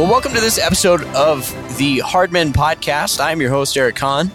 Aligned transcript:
Well, 0.00 0.08
welcome 0.10 0.32
to 0.32 0.40
this 0.40 0.58
episode 0.58 1.04
of 1.08 1.46
the 1.76 1.98
Hard 1.98 2.32
Men 2.32 2.54
Podcast. 2.54 3.20
I'm 3.22 3.38
your 3.38 3.50
host, 3.50 3.76
Eric 3.76 3.96
Conn, 3.96 4.32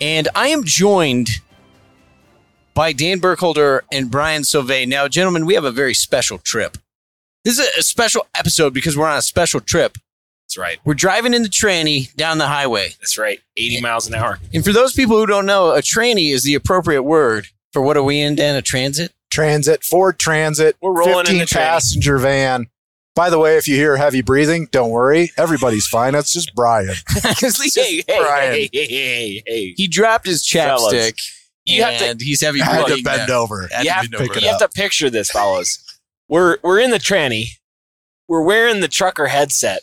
and 0.00 0.28
I 0.32 0.46
am 0.46 0.62
joined 0.62 1.28
by 2.72 2.92
Dan 2.92 3.18
Burkholder 3.18 3.82
and 3.90 4.12
Brian 4.12 4.42
Sauvé. 4.42 4.86
Now, 4.86 5.08
gentlemen, 5.08 5.44
we 5.44 5.54
have 5.54 5.64
a 5.64 5.72
very 5.72 5.92
special 5.92 6.38
trip. 6.38 6.78
This 7.44 7.58
is 7.58 7.66
a 7.76 7.82
special 7.82 8.28
episode 8.36 8.72
because 8.74 8.96
we're 8.96 9.08
on 9.08 9.18
a 9.18 9.22
special 9.22 9.58
trip. 9.58 9.98
That's 10.44 10.56
right. 10.56 10.78
We're 10.84 10.94
driving 10.94 11.34
in 11.34 11.42
the 11.42 11.48
tranny 11.48 12.14
down 12.14 12.38
the 12.38 12.46
highway. 12.46 12.90
That's 13.00 13.18
right. 13.18 13.40
80 13.56 13.80
miles 13.80 14.06
an 14.06 14.14
hour. 14.14 14.38
And 14.54 14.64
for 14.64 14.72
those 14.72 14.92
people 14.92 15.16
who 15.16 15.26
don't 15.26 15.46
know, 15.46 15.72
a 15.72 15.82
tranny 15.82 16.32
is 16.32 16.44
the 16.44 16.54
appropriate 16.54 17.02
word 17.02 17.48
for 17.72 17.82
what 17.82 17.96
are 17.96 18.04
we 18.04 18.20
in, 18.20 18.36
Dan? 18.36 18.54
A 18.54 18.62
transit? 18.62 19.12
Transit, 19.32 19.82
Ford 19.82 20.16
Transit, 20.20 20.76
We're 20.80 20.92
rolling 20.92 21.26
in 21.26 21.38
15 21.38 21.38
the 21.38 21.44
tranny. 21.46 21.52
passenger 21.56 22.18
van. 22.18 22.68
By 23.16 23.30
the 23.30 23.38
way, 23.38 23.56
if 23.56 23.66
you 23.66 23.74
hear 23.76 23.96
heavy 23.96 24.20
breathing, 24.20 24.68
don't 24.70 24.90
worry. 24.90 25.32
Everybody's 25.38 25.86
fine. 25.88 26.12
That's 26.12 26.32
just 26.32 26.54
Brian. 26.54 26.94
Because 27.14 27.58
Hey, 27.74 28.04
hey, 28.06 28.20
Brian. 28.20 28.52
hey, 28.52 28.68
hey, 28.72 28.86
hey, 28.86 29.42
hey. 29.46 29.74
he 29.76 29.88
dropped 29.88 30.26
his 30.26 30.44
chapstick 30.44 31.18
You 31.64 31.82
have 31.82 32.00
and 32.02 32.20
he's 32.20 32.42
heavy 32.42 32.60
I 32.60 32.66
had 32.66 32.78
to 32.82 32.84
breathing 32.84 33.04
bend 33.04 33.28
now. 33.28 33.40
over. 33.40 33.68
You 33.82 33.90
have, 33.90 34.10
to 34.10 34.18
pick 34.18 34.30
over. 34.32 34.40
you 34.40 34.48
have 34.48 34.58
to 34.60 34.68
picture 34.68 35.08
this, 35.10 35.30
fellas. 35.30 35.82
We're 36.28 36.58
we're 36.62 36.78
in 36.78 36.90
the 36.90 36.98
tranny. 36.98 37.46
We're 38.28 38.42
wearing 38.42 38.80
the 38.80 38.88
trucker 38.88 39.26
headset 39.28 39.80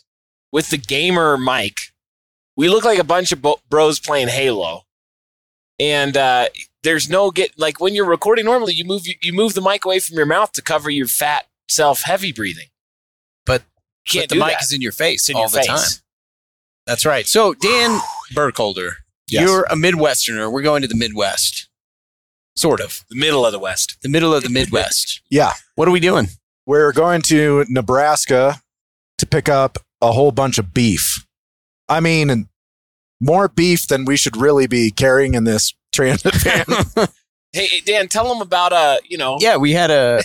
with 0.52 0.70
the 0.70 0.78
gamer 0.78 1.38
mic. 1.38 1.78
We 2.56 2.70
look 2.70 2.86
like 2.86 3.00
a 3.00 3.04
bunch 3.04 3.32
of 3.32 3.42
bo- 3.42 3.60
bros 3.70 4.00
playing 4.00 4.28
Halo. 4.28 4.84
And 5.80 6.16
uh, 6.16 6.50
there's 6.84 7.10
no 7.10 7.32
get 7.32 7.58
like 7.58 7.80
when 7.80 7.96
you're 7.96 8.06
recording 8.06 8.46
normally, 8.46 8.74
you 8.74 8.86
move 8.86 9.02
you 9.08 9.34
move 9.34 9.56
the 9.56 9.62
mic 9.62 9.86
away 9.86 10.00
from 10.00 10.18
your 10.18 10.28
mouth 10.28 10.52
to 10.52 10.62
cover 10.62 10.92
your 10.92 11.08
fat 11.08 11.46
self 11.68 12.04
heavy 12.04 12.32
breathing. 12.32 12.68
But- 14.06 14.12
can't 14.12 14.30
but 14.30 14.36
the 14.36 14.40
do 14.42 14.46
mic 14.46 14.54
that. 14.58 14.64
is 14.64 14.72
in 14.74 14.82
your 14.82 14.92
face 14.92 15.30
in 15.30 15.36
all 15.36 15.44
your 15.44 15.50
the 15.50 15.58
face. 15.58 15.68
time. 15.68 16.02
That's 16.86 17.06
right. 17.06 17.26
So, 17.28 17.54
Dan 17.54 18.00
Burkholder, 18.34 18.98
Yes. 19.30 19.44
you're 19.44 19.64
a 19.64 19.76
Midwesterner. 19.76 20.52
We're 20.52 20.62
going 20.64 20.82
to 20.82 20.88
the 20.88 20.96
Midwest. 20.96 21.70
Sort 22.56 22.82
of. 22.82 23.04
The 23.10 23.16
middle 23.16 23.46
of 23.46 23.52
the 23.52 23.60
West. 23.60 23.98
The 24.04 24.10
middle 24.10 24.34
of 24.34 24.44
the 24.44 24.50
Midwest. 24.50 25.22
Yeah. 25.30 25.54
What 25.76 25.88
are 25.88 25.92
we 25.92 26.00
doing? 26.00 26.28
We're 26.68 26.92
going 26.92 27.22
to 27.24 27.66
Nebraska 27.70 28.62
to 29.18 29.26
pick 29.26 29.50
up 29.50 29.80
a 30.02 30.12
whole 30.12 30.32
bunch 30.32 30.58
of 30.60 30.74
beef. 30.74 31.26
I 31.90 32.00
mean, 32.00 32.48
more 33.20 33.48
beef 33.48 33.88
than 33.88 34.06
we 34.06 34.16
should 34.18 34.38
really 34.38 34.68
be 34.68 34.92
carrying 34.92 35.34
in 35.34 35.46
this 35.46 35.74
transit 35.94 36.36
van. 36.36 36.66
Hey, 37.54 37.66
hey, 37.68 37.80
Dan, 37.86 38.08
tell 38.10 38.28
them 38.30 38.42
about 38.42 38.74
uh, 38.74 38.98
you 39.08 39.18
know. 39.18 39.38
yeah, 39.40 39.58
we 39.58 39.72
had 39.72 39.90
a 39.92 40.22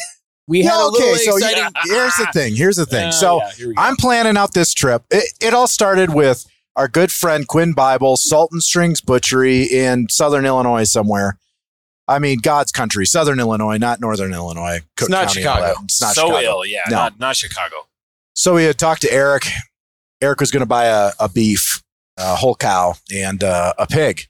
we 0.49 0.63
had 0.63 0.73
Yeah, 0.73 0.87
a 0.87 0.89
little 0.89 1.09
okay, 1.11 1.17
so 1.19 1.37
exciting. 1.37 1.73
here's 1.85 2.17
the 2.17 2.27
thing. 2.33 2.57
Here's 2.57 2.77
the 2.77 2.87
thing. 2.87 3.09
Uh, 3.09 3.13
so 3.13 3.39
yeah, 3.39 3.51
here 3.53 3.69
we 3.69 3.75
go. 3.75 3.83
I'm 3.83 3.95
planning 3.97 4.37
out 4.37 4.53
this 4.55 4.75
trip. 4.75 5.05
It, 5.11 5.33
it 5.41 5.55
all 5.55 5.69
started 5.69 6.13
with 6.15 6.45
our 6.75 6.89
good 6.89 7.13
friend 7.13 7.47
Quinn 7.47 7.73
Bible, 7.75 8.17
Salt 8.17 8.51
and 8.53 8.63
Strings 8.63 9.01
Butchery 9.01 9.63
in 9.65 10.09
Southern 10.09 10.45
Illinois 10.47 10.85
somewhere. 10.85 11.39
I 12.09 12.19
mean, 12.19 12.39
God's 12.41 12.73
country, 12.73 13.05
Southern 13.05 13.39
Illinois, 13.39 13.77
not 13.77 14.01
Northern 14.01 14.33
Illinois. 14.33 14.81
Cook 14.97 15.11
not 15.11 15.27
County 15.29 15.43
Chicago. 15.43 15.75
It's 15.85 16.01
not 16.01 16.15
so 16.15 16.29
Chicago. 16.29 16.47
ill, 16.47 16.67
yeah, 16.67 16.81
No. 16.89 16.97
not 16.97 17.19
not 17.21 17.37
Chicago. 17.37 17.77
So 18.35 18.55
we 18.55 18.65
had 18.65 18.79
talked 18.79 19.03
to 19.03 19.13
Eric. 19.13 19.47
Eric 20.23 20.41
was 20.41 20.51
going 20.51 20.63
to 20.63 20.67
buy 20.67 20.87
a, 20.87 21.13
a 21.21 21.29
beef, 21.29 21.83
a 22.17 22.35
whole 22.37 22.55
cow, 22.55 22.95
and 23.15 23.45
uh, 23.45 23.75
a 23.79 23.87
pig. 23.87 24.21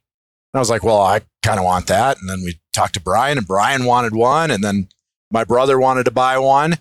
And 0.53 0.59
I 0.59 0.61
was 0.61 0.71
like, 0.71 0.83
well, 0.83 1.01
I 1.01 1.21
kind 1.43 1.59
of 1.59 1.65
want 1.65 1.87
that. 1.87 2.17
And 2.21 2.29
then 2.29 2.43
we 2.43 2.59
talked 2.73 2.95
to 2.95 3.01
Brian, 3.01 3.39
and 3.39 3.47
Brian 3.47 3.85
wanted 3.85 4.15
one. 4.15 4.51
And 4.51 4.65
then 4.65 4.89
my 5.31 5.45
brother 5.45 5.79
wanted 5.79 6.05
to 6.05 6.11
buy 6.11 6.39
one. 6.39 6.79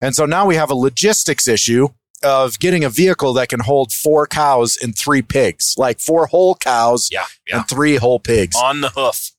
And 0.00 0.14
so 0.14 0.26
now 0.26 0.46
we 0.46 0.54
have 0.56 0.70
a 0.70 0.74
logistics 0.74 1.48
issue 1.48 1.88
of 2.22 2.58
getting 2.58 2.84
a 2.84 2.88
vehicle 2.90 3.32
that 3.34 3.48
can 3.48 3.60
hold 3.60 3.92
four 3.92 4.26
cows 4.26 4.76
and 4.82 4.96
three 4.96 5.22
pigs, 5.22 5.74
like 5.76 6.00
four 6.00 6.26
whole 6.26 6.54
cows 6.54 7.08
Yeah, 7.10 7.24
yeah. 7.46 7.58
and 7.58 7.68
three 7.68 7.96
whole 7.96 8.18
pigs. 8.20 8.56
On 8.56 8.80
the 8.80 8.88
hoof, 8.90 9.30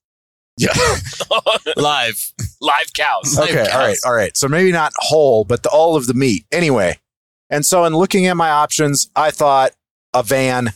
Yeah. 0.57 0.73
live. 1.75 2.31
live 2.61 2.93
cows. 2.95 3.37
Live 3.37 3.49
okay. 3.49 3.65
cows. 3.65 3.73
All 3.73 3.79
right. 3.79 3.97
All 4.05 4.13
right. 4.13 4.35
So 4.37 4.47
maybe 4.47 4.71
not 4.71 4.91
whole, 4.97 5.43
but 5.45 5.63
the, 5.63 5.69
all 5.69 5.95
of 5.95 6.07
the 6.07 6.13
meat. 6.13 6.45
Anyway. 6.51 6.97
And 7.49 7.65
so 7.65 7.83
in 7.85 7.95
looking 7.95 8.27
at 8.27 8.37
my 8.37 8.49
options, 8.51 9.09
I 9.15 9.31
thought 9.31 9.71
a 10.13 10.21
van 10.23 10.71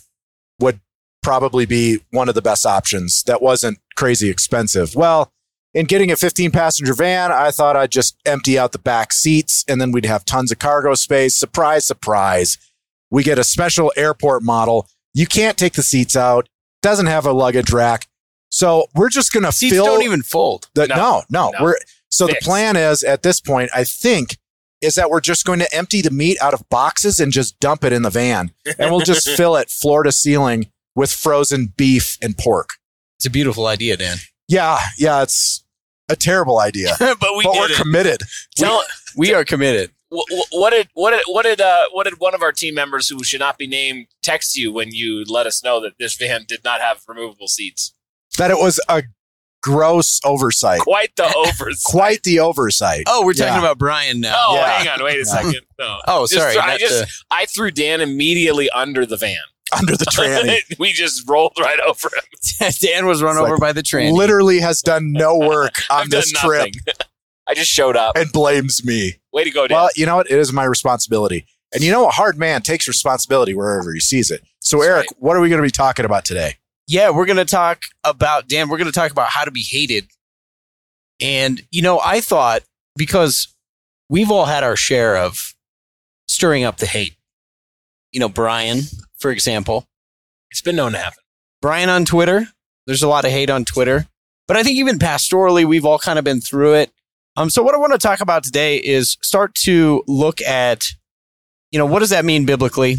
would 0.60 0.80
probably 1.22 1.66
be 1.66 2.00
one 2.12 2.30
of 2.30 2.36
the 2.36 2.42
best 2.42 2.66
options 2.66 3.24
that 3.24 3.42
wasn't 3.42 3.80
crazy 3.96 4.30
expensive. 4.30 4.96
Well, 4.96 5.32
in 5.74 5.86
getting 5.86 6.12
a 6.12 6.16
15 6.16 6.52
passenger 6.52 6.94
van, 6.94 7.32
I 7.32 7.52
thought 7.52 7.76
I'd 7.76 7.92
just 7.92 8.16
empty 8.26 8.60
out 8.60 8.72
the 8.72 8.80
back 8.80 9.12
seats 9.14 9.64
and 9.68 9.82
then 9.82 9.92
we'd 9.92 10.06
have 10.06 10.26
tons 10.26 10.52
of 10.52 10.60
cargo 10.60 10.94
space. 10.94 11.36
Surprise, 11.36 11.86
surprise. 11.86 12.58
We 13.10 13.24
get 13.24 13.40
a 13.40 13.44
special 13.44 13.92
airport 13.96 14.44
model. 14.44 14.88
You 15.14 15.26
can't 15.28 15.58
take 15.58 15.74
the 15.74 15.84
seats 15.84 16.16
out. 16.16 16.48
Doesn't 16.82 17.06
have 17.08 17.26
a 17.26 17.32
luggage 17.32 17.72
rack. 17.72 18.08
So 18.50 18.86
we're 18.94 19.10
just 19.10 19.32
going 19.34 19.44
to 19.44 19.48
fill. 19.52 19.54
Seats 19.54 19.74
fill 19.74 19.86
don't 19.86 20.04
even 20.04 20.22
fold. 20.22 20.70
the, 20.76 20.88
No. 20.88 20.96
no, 20.96 21.24
no, 21.30 21.52
No. 21.58 21.64
We're 21.64 21.76
so 22.10 22.28
Fixed. 22.28 22.42
the 22.42 22.46
plan 22.46 22.76
is 22.76 23.04
at 23.04 23.24
this 23.24 23.40
point, 23.42 23.72
I 23.74 23.84
think, 23.84 24.38
is 24.82 24.94
that 24.96 25.10
we're 25.10 25.22
just 25.22 25.46
going 25.46 25.60
to 25.60 25.76
empty 25.76 26.02
the 26.02 26.12
meat 26.12 26.38
out 26.42 26.54
of 26.54 26.68
boxes 26.70 27.20
and 27.20 27.32
just 27.32 27.60
dump 27.60 27.84
it 27.84 27.92
in 27.94 28.04
the 28.04 28.10
van, 28.12 28.52
and 28.78 28.92
we'll 28.92 29.00
just 29.00 29.28
fill 29.38 29.56
it 29.56 29.72
floor 29.72 30.04
to 30.04 30.12
ceiling 30.12 30.70
with 30.96 31.12
frozen 31.12 31.74
beef 31.76 32.18
and 32.22 32.38
pork. 32.38 32.72
It's 33.18 33.26
a 33.26 33.30
beautiful 33.32 33.66
idea, 33.66 33.98
Dan. 33.98 34.18
Yeah, 34.48 34.78
yeah, 35.00 35.24
it's 35.24 35.63
a 36.10 36.16
terrible 36.16 36.60
idea, 36.60 36.96
but 37.00 37.18
we 37.38 37.44
but 37.44 37.54
we're 37.56 37.72
it. 37.72 37.78
committed. 37.78 38.22
Tell 38.56 38.84
We 39.16 39.34
are 39.34 39.46
committed. 39.46 39.92
wh- 40.12 40.26
wh- 40.32 40.52
what 40.54 40.72
did 40.72 40.90
what 40.94 41.12
did 41.12 41.22
what 41.28 41.44
did 41.44 41.62
uh, 41.62 41.84
what 41.92 42.04
did 42.06 42.20
one 42.20 42.34
of 42.36 42.42
our 42.42 42.52
team 42.52 42.74
members 42.76 43.08
who 43.10 43.24
should 43.24 43.40
not 43.40 43.58
be 43.58 43.68
named 43.68 44.08
text 44.22 44.58
you 44.58 44.72
when 44.74 44.90
you 44.92 45.24
let 45.28 45.46
us 45.46 45.64
know 45.64 45.80
that 45.82 45.94
this 46.00 46.16
van 46.16 46.46
did 46.48 46.64
not 46.64 46.82
have 46.82 47.02
removable 47.08 47.48
seats? 47.48 47.94
That 48.38 48.50
it 48.52 48.58
was 48.58 48.80
a 48.90 49.04
gross 49.62 50.20
oversight, 50.26 50.82
Quite 50.82 51.16
the 51.16 51.32
oversight. 51.38 51.84
quite 51.86 52.24
the 52.24 52.40
oversight. 52.40 53.04
Oh, 53.08 53.26
we're 53.26 53.34
talking 53.34 53.54
Yeah. 53.54 53.60
about 53.60 53.78
Brian 53.78 54.20
now. 54.20 54.36
Oh, 54.38 54.56
Yeah. 54.56 54.68
hang 54.80 54.88
on, 54.90 55.04
wait 55.06 55.22
a 55.22 55.26
second. 55.26 55.62
No. 55.80 56.00
Oh, 56.08 56.26
sorry. 56.26 56.54
throw- 56.54 56.62
I 56.64 56.78
just 56.78 57.04
to- 57.08 57.26
I 57.32 57.46
threw 57.46 57.72
Dan 57.72 58.02
immediately 58.02 58.70
under 58.72 59.06
the 59.06 59.16
van. 59.16 59.38
Under 59.80 59.96
the 59.98 60.06
tranny, 60.06 60.60
we 60.80 60.92
just 60.92 61.28
rolled 61.30 61.58
right 61.60 61.80
over 61.80 62.10
him. 62.10 62.72
Dan 62.82 63.06
was 63.06 63.22
run 63.22 63.32
It's 63.38 63.42
over 63.42 63.52
like 63.54 63.60
by 63.60 63.74
the 63.74 63.84
train. 63.84 64.14
literally 64.16 64.60
has 64.60 64.82
done 64.82 65.12
no 65.12 65.38
work 65.38 65.74
on 65.90 66.10
this 66.10 66.32
trip. 66.32 66.70
I 67.48 67.54
just 67.54 67.70
showed 67.70 67.96
up. 67.98 68.16
and 68.18 68.32
blames 68.32 68.86
me. 68.86 69.16
Way 69.34 69.44
to 69.44 69.52
go, 69.52 69.68
Dan. 69.68 69.76
Well, 69.76 69.90
you 69.96 70.06
know 70.06 70.16
what? 70.18 70.32
It 70.32 70.38
is 70.40 70.54
my 70.54 70.64
responsibility. 70.64 71.46
And 71.74 71.84
you 71.84 71.92
know, 71.92 72.08
a 72.08 72.12
hard 72.12 72.38
man 72.38 72.62
takes 72.62 72.88
responsibility 72.88 73.54
wherever 73.54 73.94
he 73.94 74.00
sees 74.00 74.30
it. 74.32 74.44
So, 74.60 74.78
That's 74.78 74.90
Eric, 74.90 75.08
what 75.18 75.36
are 75.36 75.42
we 75.42 75.50
going 75.50 75.62
to 75.62 75.66
be 75.68 75.72
talking 75.72 76.06
about 76.06 76.24
today? 76.24 76.56
Yeah, 76.88 77.10
we're 77.10 77.26
going 77.26 77.38
to 77.38 77.46
talk 77.46 77.82
about 78.04 78.48
Dan. 78.48 78.70
We're 78.70 78.78
going 78.78 78.92
to 78.92 78.94
talk 78.98 79.12
about 79.12 79.30
how 79.30 79.44
to 79.44 79.52
be 79.52 79.64
hated. 79.64 80.06
And 81.22 81.62
you 81.72 81.82
know, 81.82 82.00
I 82.04 82.22
thought 82.22 82.64
because 82.96 83.48
we've 84.10 84.32
all 84.32 84.46
had 84.46 84.64
our 84.64 84.76
share 84.76 85.18
of 85.18 85.54
stirring 86.28 86.64
up 86.64 86.78
the 86.78 86.86
hate. 86.86 87.16
You 88.12 88.20
know, 88.20 88.30
Brian, 88.30 88.82
for 89.24 89.32
example, 89.32 89.88
it's 90.52 90.62
been 90.62 90.76
known 90.76 90.92
to 90.92 90.98
happen. 90.98 91.24
Brian 91.62 91.88
on 91.88 92.04
Twitter. 92.04 92.46
There's 92.88 93.04
a 93.04 93.08
lot 93.08 93.24
of 93.24 93.32
hate 93.32 93.50
on 93.50 93.64
Twitter, 93.64 94.06
but 94.50 94.58
I 94.58 94.64
think 94.64 94.78
even 94.78 95.00
pastorally, 95.00 95.64
we've 95.64 95.86
all 95.86 95.98
kind 95.98 96.20
of 96.20 96.26
been 96.26 96.42
through 96.42 96.74
it. 96.74 96.92
Um, 97.38 97.50
so 97.50 97.64
what 97.64 97.74
I 97.74 97.78
want 97.78 97.94
to 97.94 97.98
talk 97.98 98.20
about 98.20 98.44
today 98.44 98.76
is 98.76 99.18
start 99.22 99.56
to 99.64 100.04
look 100.08 100.42
at, 100.42 100.84
you 101.72 101.80
know, 101.80 101.86
what 101.86 102.00
does 102.00 102.10
that 102.10 102.26
mean 102.26 102.46
biblically? 102.46 102.98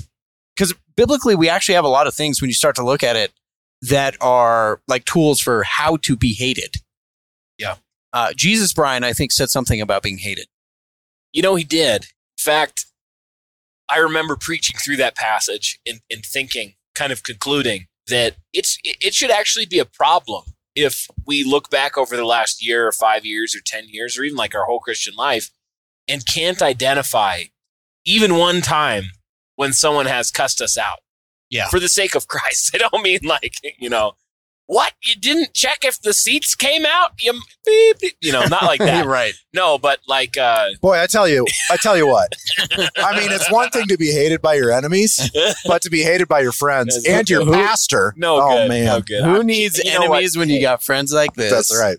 Because 0.57 0.73
biblically, 0.97 1.35
we 1.35 1.51
actually 1.51 1.75
have 1.75 1.85
a 1.85 1.89
lot 1.89 2.07
of 2.07 2.15
things 2.15 2.41
when 2.41 2.49
you 2.49 2.55
start 2.55 2.75
to 2.77 2.83
look 2.83 3.03
at 3.03 3.17
it 3.17 3.31
that 3.83 4.17
are 4.23 4.81
like 4.89 5.05
tools 5.05 5.41
for 5.41 5.63
how 5.65 5.99
to 5.99 6.17
be 6.17 6.33
hated. 6.33 6.77
Yeah. 7.59 7.75
Uh, 8.15 8.33
Jesus, 8.35 8.73
Brian, 8.73 9.05
I 9.05 9.13
think 9.13 9.31
said 9.31 9.51
something 9.51 9.79
about 9.79 10.03
being 10.03 10.19
hated. 10.19 10.47
You 11.35 11.43
know, 11.43 11.55
he 11.55 11.65
did. 11.65 12.05
In 12.39 12.43
fact, 12.43 12.87
I 13.89 13.99
remember 13.99 14.37
preaching 14.37 14.77
through 14.79 14.97
that 14.97 15.17
passage 15.17 15.79
and, 15.87 16.01
and 16.11 16.25
thinking, 16.25 16.75
kind 16.95 17.13
of 17.13 17.23
concluding 17.23 17.87
that 18.09 18.37
it's 18.53 18.79
it 18.85 19.15
should 19.15 19.31
actually 19.31 19.67
be 19.67 19.79
a 19.79 19.85
problem 19.85 20.43
if 20.75 21.09
we 21.27 21.45
look 21.45 21.71
back 21.71 21.97
over 21.97 22.17
the 22.17 22.25
last 22.25 22.65
year 22.65 22.87
or 22.87 22.93
five 22.93 23.25
years 23.25 23.55
or 23.55 23.61
10 23.65 23.87
years 23.89 24.19
or 24.19 24.25
even 24.25 24.37
like 24.37 24.55
our 24.55 24.65
whole 24.65 24.81
Christian 24.81 25.15
life 25.15 25.51
and 26.09 26.27
can't 26.27 26.61
identify 26.61 27.45
even 28.05 28.37
one 28.37 28.61
time 28.61 29.05
when 29.57 29.73
someone 29.73 30.07
has 30.07 30.31
cussed 30.31 30.61
us 30.61 30.77
out. 30.77 30.99
Yeah. 31.49 31.69
For 31.69 31.79
the 31.79 31.89
sake 31.89 32.15
of 32.15 32.29
Christ. 32.29 32.73
I 32.75 32.79
don't 32.79 33.03
mean 33.03 33.21
like, 33.23 33.55
you 33.79 33.89
know, 33.89 34.15
what? 34.67 34.93
You 35.05 35.15
didn't 35.17 35.53
check 35.55 35.79
if 35.85 36.01
the 36.01 36.15
seats 36.15 36.55
came 36.55 36.87
out? 36.87 37.13
You, 37.21 37.35
beep, 37.67 37.99
beep. 38.01 38.17
you 38.23 38.33
know, 38.33 38.45
not 38.47 38.63
like 38.63 38.79
that. 38.81 39.07
right. 39.07 39.35
No, 39.53 39.77
but 39.79 40.01
like, 40.09 40.37
uh, 40.39 40.69
Boy, 40.81 40.99
I 41.01 41.07
tell 41.07 41.29
you, 41.29 41.45
I 41.71 41.77
tell 41.77 41.97
you 41.97 42.07
what. 42.07 42.33
I 42.97 43.19
mean, 43.19 43.31
it's 43.31 43.51
one 43.53 43.71
thing 43.71 43.87
to 43.89 43.97
be 43.99 44.11
hated 44.11 44.41
by 44.41 44.55
your 44.55 44.73
enemies, 44.73 45.31
but 45.67 45.83
to 45.83 45.91
be 45.91 46.03
hated 46.03 46.29
by 46.29 46.41
your 46.41 46.53
friends 46.53 46.99
Yes. 47.05 47.19
and 47.19 47.29
your 47.31 47.45
Who- 47.45 47.53
pastor. 47.53 48.15
no, 48.17 48.37
oh 48.41 48.49
good, 48.57 48.69
man, 48.71 48.85
no 48.87 49.01
good. 49.01 49.23
Who 49.25 49.45
needs 49.45 49.79
You 49.79 49.93
know 49.93 50.01
what? 50.09 50.17
enemies 50.17 50.37
when 50.39 50.49
you 50.49 50.61
got 50.61 50.83
friends 50.83 51.13
like 51.13 51.35
this? 51.35 51.53
that's 51.53 51.79
right. 51.79 51.99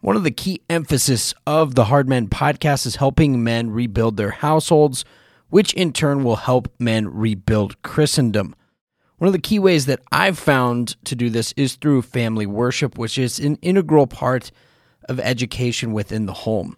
One 0.00 0.16
of 0.16 0.24
the 0.24 0.32
key 0.32 0.60
emphasis 0.68 1.32
of 1.46 1.76
the 1.76 1.84
Hard 1.84 2.08
Men 2.08 2.26
podcast 2.28 2.86
is 2.86 2.96
helping 2.96 3.44
men 3.44 3.70
rebuild 3.70 4.16
their 4.16 4.30
households 4.32 5.04
which 5.48 5.74
in 5.74 5.92
turn 5.92 6.24
will 6.24 6.36
help 6.36 6.72
men 6.78 7.12
rebuild 7.12 7.80
Christendom. 7.82 8.54
One 9.22 9.28
of 9.28 9.34
the 9.34 9.38
key 9.38 9.60
ways 9.60 9.86
that 9.86 10.02
I've 10.10 10.36
found 10.36 10.96
to 11.04 11.14
do 11.14 11.30
this 11.30 11.54
is 11.56 11.76
through 11.76 12.02
family 12.02 12.44
worship, 12.44 12.98
which 12.98 13.18
is 13.18 13.38
an 13.38 13.56
integral 13.62 14.08
part 14.08 14.50
of 15.08 15.20
education 15.20 15.92
within 15.92 16.26
the 16.26 16.32
home. 16.32 16.76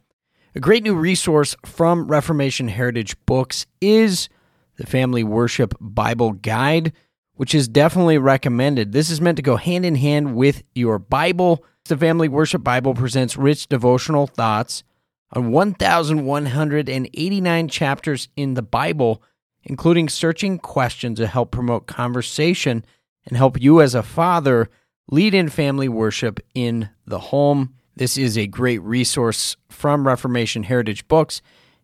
A 0.55 0.61
great 0.61 0.82
new 0.82 0.94
resource 0.94 1.56
from 1.64 2.06
Reformation 2.06 2.69
Heritage 2.69 3.17
Books 3.25 3.64
is 3.81 4.29
the 4.76 4.85
Family 4.85 5.25
Worship 5.25 5.73
Bible 5.81 6.32
Guide, 6.32 6.93
which 7.37 7.55
is 7.55 7.67
definitely 7.67 8.19
recommended. 8.19 8.93
This 8.93 9.08
is 9.08 9.23
meant 9.23 9.37
to 9.37 9.43
go 9.43 9.56
hand 9.56 9.87
in 9.87 9.94
hand 9.94 10.37
with 10.37 10.64
your 10.75 10.99
Bible. 10.99 11.64
The 11.87 11.96
Family 11.96 12.29
Worship 12.29 12.62
Bible 12.62 12.93
presents 12.93 13.38
rich 13.38 13.69
devotional 13.69 14.26
thoughts 14.26 14.85
on 15.32 15.50
1,189 15.50 17.69
chapters 17.69 18.29
in 18.37 18.52
the 18.52 18.61
Bible, 18.61 19.23
including 19.65 20.09
searching 20.09 20.59
questions 20.59 21.19
to 21.19 21.27
help 21.27 21.51
promote 21.51 21.87
conversation 21.87 22.85
and 23.27 23.37
help 23.37 23.61
you 23.61 23.81
as 23.81 23.95
a 23.95 24.03
father 24.03 24.69
lead 25.11 25.35
in 25.35 25.49
family 25.49 25.89
worship 25.89 26.41
in 26.55 26.89
the 27.07 27.19
home. 27.19 27.75
This 27.97 28.19
is 28.19 28.37
a 28.37 28.47
great 28.47 28.83
resource 28.83 29.57
from 29.69 30.07
Reformation 30.07 30.65
Heritage 30.65 31.09
Books, 31.09 31.41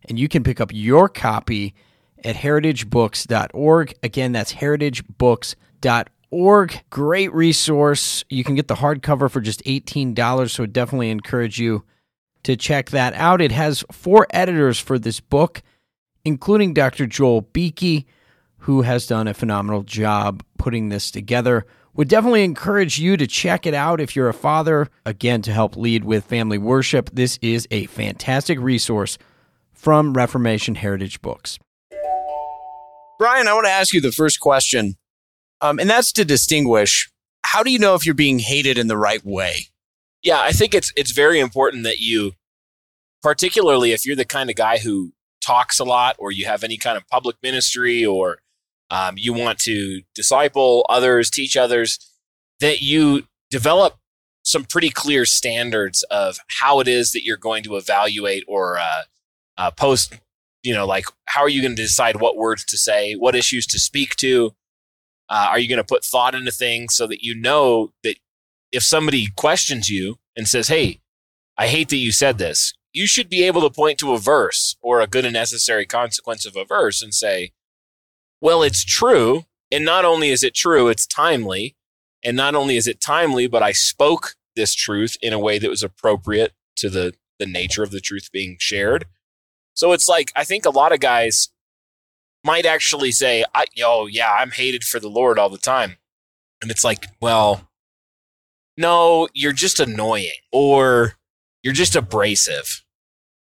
and 0.09 0.19
you 0.19 0.29
can 0.29 0.43
pick 0.43 0.61
up 0.61 0.71
your 0.73 1.09
copy 1.09 1.75
at 2.25 2.37
heritagebooks.org. 2.37 3.95
Again, 4.03 4.33
that's 4.33 4.55
heritagebooks.org. 4.55 6.83
Great 6.91 7.33
resource. 7.33 8.25
You 8.29 8.45
can 8.45 8.55
get 8.55 8.69
the 8.69 8.77
hardcover 8.77 9.31
for 9.31 9.41
just 9.41 9.65
$18, 9.65 10.51
so 10.51 10.65
I 10.65 10.67
definitely 10.67 11.11
encourage 11.11 11.59
you 11.59 11.85
to 12.43 12.57
check 12.57 12.91
that 12.91 13.15
out. 13.15 13.41
It 13.41 13.53
has 13.53 13.85
four 13.93 14.27
editors 14.31 14.79
for 14.79 14.99
this 14.99 15.21
book, 15.21 15.63
including 16.25 16.75
Dr. 16.75 17.07
Joel 17.07 17.43
Beeke, 17.43 18.07
who 18.59 18.83
has 18.83 19.07
done 19.07 19.27
a 19.27 19.35
phenomenal 19.35 19.83
job 19.83 20.43
putting 20.59 20.89
this 20.89 21.11
together. 21.11 21.67
Would 21.95 22.09
definitely 22.09 22.45
encourage 22.45 22.99
you 22.99 23.17
to 23.17 23.27
check 23.27 23.67
it 23.67 23.75
out 23.75 24.01
if 24.01 24.15
you're 24.15 24.29
a 24.29 24.35
father. 24.35 24.89
Again, 25.05 25.43
to 25.43 25.53
help 25.53 25.77
lead 25.77 26.05
with 26.05 26.25
family 26.25 26.59
worship, 26.59 27.11
this 27.13 27.39
is 27.43 27.67
a 27.71 27.87
fantastic 27.87 28.61
resource 28.61 29.19
from 29.73 30.15
Reformation 30.15 30.77
Heritage 30.77 31.21
Books. 31.21 31.59
Brian, 33.19 33.49
I 33.49 33.55
want 33.55 33.67
to 33.67 33.71
ask 33.71 33.93
you 33.93 34.01
the 34.01 34.13
first 34.13 34.41
question, 34.41 34.95
um, 35.61 35.79
and 35.79 35.91
that's 35.91 36.13
to 36.13 36.25
distinguish 36.25 37.11
how 37.43 37.63
do 37.63 37.71
you 37.71 37.79
know 37.79 37.95
if 37.95 38.07
you're 38.07 38.15
being 38.15 38.39
hated 38.39 38.79
in 38.79 38.87
the 38.87 38.97
right 38.97 39.25
way? 39.25 39.67
Yeah, 40.23 40.41
I 40.41 40.53
think 40.53 40.75
it's 40.75 40.93
it's 40.97 41.13
very 41.13 41.41
important 41.41 41.85
that 41.85 41.99
you, 41.99 42.33
particularly 43.23 43.93
if 43.93 44.07
you're 44.07 44.17
the 44.17 44.25
kind 44.25 44.49
of 44.51 44.57
guy 44.57 44.79
who 44.79 45.13
talks 45.51 45.81
a 45.81 45.85
lot, 45.85 46.17
or 46.19 46.31
you 46.31 46.47
have 46.47 46.63
any 46.63 46.77
kind 46.77 46.97
of 46.97 47.07
public 47.09 47.37
ministry, 47.43 48.05
or 48.05 48.39
um, 48.91 49.15
you 49.17 49.33
want 49.33 49.59
to 49.61 50.03
disciple 50.15 50.87
others, 50.89 51.31
teach 51.31 51.57
others, 51.57 51.99
that 52.61 52.81
you 52.81 53.25
develop 53.51 53.97
some 54.43 54.65
pretty 54.65 54.91
clear 54.91 55.25
standards 55.25 56.03
of 56.05 56.39
how 56.61 56.81
it 56.81 56.89
is 56.89 57.13
that 57.13 57.25
you're 57.25 57.37
going 57.37 57.63
to 57.63 57.77
evaluate 57.77 58.45
or 58.49 58.79
uh, 58.79 59.03
uh, 59.59 59.71
post 59.71 60.15
you 60.63 60.75
know, 60.75 60.87
like 60.87 61.07
how 61.27 61.41
are 61.41 61.49
you 61.49 61.63
going 61.63 61.75
to 61.75 61.83
decide 61.83 62.21
what 62.21 62.37
words 62.37 62.65
to 62.67 62.77
say, 62.77 63.15
what 63.15 63.35
issues 63.35 63.67
to 63.67 63.79
speak 63.79 64.17
to? 64.17 64.55
Uh, 65.29 65.47
are 65.51 65.59
you 65.59 65.69
going 65.69 65.79
to 65.79 65.85
put 65.85 66.05
thought 66.05 66.35
into 66.35 66.51
things 66.51 66.95
so 66.95 67.07
that 67.07 67.23
you 67.23 67.35
know 67.35 67.93
that 68.03 68.17
if 68.73 68.83
somebody 68.83 69.29
questions 69.37 69.89
you 69.89 70.19
and 70.37 70.49
says, 70.49 70.69
"Hey, 70.69 71.01
I 71.57 71.69
hate 71.69 71.89
that 71.91 71.97
you 71.97 72.13
said 72.13 72.39
this," 72.39 72.75
you 72.93 73.07
should 73.07 73.29
be 73.29 73.45
able 73.45 73.61
to 73.63 73.71
point 73.71 73.99
to 73.99 74.13
a 74.13 74.19
verse 74.19 74.77
or 74.81 75.01
a 75.01 75.07
good 75.07 75.25
and 75.25 75.35
necessary 75.35 75.87
consequence 75.87 76.45
of 76.45 76.57
a 76.57 76.65
verse 76.65 77.03
and 77.03 77.15
say, 77.15 77.53
"Well, 78.41 78.63
it's 78.63 78.85
true." 78.85 79.45
And 79.73 79.85
not 79.85 80.05
only 80.05 80.31
is 80.31 80.43
it 80.43 80.55
true, 80.55 80.89
it's 80.89 81.07
timely. 81.07 81.77
And 82.25 82.37
not 82.37 82.55
only 82.55 82.77
is 82.77 82.87
it 82.87 83.01
timely, 83.01 83.47
but 83.47 83.63
I 83.63 83.73
spoke 83.73 84.35
this 84.57 84.75
truth 84.75 85.17
in 85.23 85.33
a 85.33 85.39
way 85.39 85.59
that 85.59 85.71
was 85.71 85.83
appropriate 85.83 86.53
to 86.77 86.91
the, 86.91 87.15
the 87.39 87.47
nature 87.47 87.83
of 87.83 87.93
the 87.93 88.01
truth 88.01 88.31
being 88.33 88.57
shared. 88.59 89.07
So 89.75 89.93
it's 89.93 90.09
like 90.09 90.33
I 90.37 90.45
think 90.45 90.67
a 90.67 90.71
lot 90.71 90.93
of 90.93 91.01
guys 91.01 91.49
might 92.45 92.67
actually 92.67 93.13
say, 93.13 93.45
I, 93.55 93.67
"Oh 93.83 94.07
yeah, 94.07 94.33
I'm 94.33 94.51
hated 94.51 94.85
for 94.85 95.01
the 95.01 95.09
Lord 95.09 95.39
all 95.39 95.49
the 95.49 95.59
time," 95.59 95.97
and 96.61 96.71
it's 96.71 96.85
like, 96.85 97.07
well, 97.21 97.69
no, 98.77 99.29
you're 99.35 99.53
just 99.53 99.81
annoying 99.81 100.41
or 100.53 101.15
you're 101.63 101.75
just 101.75 101.97
abrasive. 101.97 102.83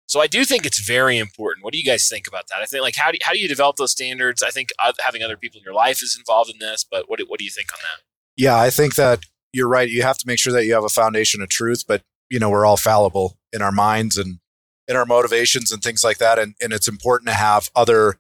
So 0.07 0.21
I 0.21 0.27
do 0.27 0.45
think 0.45 0.65
it's 0.65 0.81
very 0.81 1.19
important. 1.19 1.65
What 1.65 1.73
do 1.73 1.79
you 1.79 1.85
guys 1.85 2.09
think 2.09 2.27
about 2.27 2.45
that? 2.49 2.63
I 2.63 2.65
think 2.65 2.83
like 2.83 2.97
how 2.97 3.11
do 3.11 3.17
you, 3.17 3.25
how 3.25 3.33
do 3.33 3.39
you 3.39 3.49
develop 3.49 3.77
those 3.77 3.93
standards? 3.93 4.43
I 4.43 4.51
think 4.51 4.71
having 5.01 5.23
other 5.23 5.37
people 5.37 5.59
in 5.59 5.65
your 5.65 5.75
life 5.75 6.03
is 6.03 6.17
involved 6.19 6.51
in 6.51 6.59
this, 6.59 6.85
but 6.91 7.09
what 7.09 7.21
what 7.29 7.39
do 7.39 7.45
you 7.45 7.51
think 7.51 7.69
on 7.73 7.79
that? 7.83 8.03
Yeah, 8.37 8.59
I 8.59 8.71
think 8.71 8.95
that 8.95 9.21
you're 9.53 9.69
right. 9.69 9.89
You 9.89 10.03
have 10.03 10.19
to 10.19 10.27
make 10.27 10.39
sure 10.39 10.53
that 10.53 10.65
you 10.65 10.75
have 10.75 10.85
a 10.85 10.89
foundation 10.89 11.43
of 11.43 11.49
truth, 11.49 11.85
but 11.87 12.03
you 12.31 12.39
know, 12.39 12.51
we're 12.51 12.67
all 12.67 12.77
fallible 12.77 13.39
in 13.53 13.63
our 13.63 13.73
minds 13.73 14.17
and 14.17 14.39
in 14.87 14.97
our 14.97 15.07
motivations 15.07 15.71
and 15.71 15.83
things 15.83 16.03
like 16.03 16.19
that. 16.19 16.39
And, 16.39 16.55
and 16.61 16.73
it's 16.73 16.89
important 16.89 17.29
to 17.29 17.35
have 17.35 17.71
other 17.75 18.19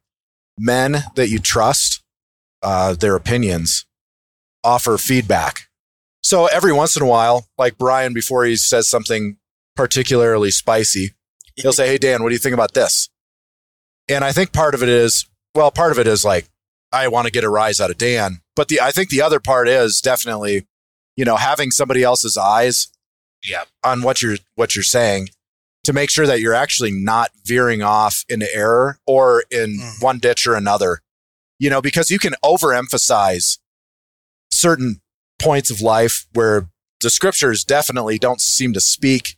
men 0.59 1.05
that 1.15 1.29
you 1.29 1.39
trust, 1.39 2.03
uh, 2.63 2.95
their 2.95 3.17
opinions, 3.17 3.87
offer 4.65 4.99
feedback. 4.99 5.69
So 6.23 6.47
every 6.47 6.73
once 6.73 6.97
in 6.97 7.03
a 7.03 7.07
while, 7.07 7.49
like 7.57 7.79
Brian, 7.79 8.13
before 8.13 8.45
he 8.45 8.57
says 8.57 8.89
something 8.89 9.39
particularly 9.79 10.51
spicy, 10.51 11.13
he'll 11.55 11.73
say, 11.73 11.87
Hey, 11.87 11.99
Dan, 11.99 12.25
what 12.25 12.31
do 12.31 12.35
you 12.35 12.41
think 12.41 12.53
about 12.53 12.75
this? 12.75 13.09
And 14.09 14.25
I 14.25 14.33
think 14.33 14.53
part 14.53 14.75
of 14.75 14.83
it 14.83 14.89
is, 14.89 15.25
well, 15.55 15.71
part 15.71 15.93
of 15.93 16.01
it 16.01 16.09
is 16.09 16.25
like, 16.25 16.49
I 16.91 17.07
want 17.07 17.27
to 17.27 17.33
get 17.33 17.45
a 17.45 17.49
rise 17.49 17.79
out 17.79 17.89
of 17.89 17.97
Dan. 17.97 18.41
But 18.57 18.67
the, 18.67 18.81
I 18.81 18.91
think 18.91 19.09
the 19.09 19.23
other 19.23 19.39
part 19.39 19.69
is 19.69 20.01
definitely, 20.01 20.67
you 21.17 21.25
know, 21.25 21.37
having 21.37 21.71
somebody 21.71 22.03
else's 22.03 22.37
eyes 22.37 22.89
yeah. 23.49 23.65
on 23.85 24.03
what 24.03 24.21
you're, 24.21 24.39
what 24.57 24.75
you're 24.75 24.83
saying 24.83 25.29
to 25.85 25.93
make 25.93 26.11
sure 26.11 26.27
that 26.27 26.41
you're 26.41 26.55
actually 26.55 26.91
not 26.91 27.31
veering 27.45 27.81
off 27.81 28.25
into 28.29 28.53
error 28.53 28.99
or 29.07 29.45
in 29.49 29.79
mm. 29.79 30.03
one 30.03 30.19
ditch 30.19 30.45
or 30.45 30.57
another. 30.57 31.03
You 31.61 31.71
know, 31.71 31.81
because 31.81 32.11
you 32.11 32.19
can 32.19 32.35
overemphasize 32.45 33.59
certain 34.51 35.01
points 35.39 35.71
of 35.71 35.81
life 35.81 36.27
where 36.33 36.69
the 37.01 37.11
scriptures 37.11 37.63
definitely 37.63 38.19
don't 38.19 38.41
seem 38.41 38.73
to 38.73 38.81
speak. 38.81 39.38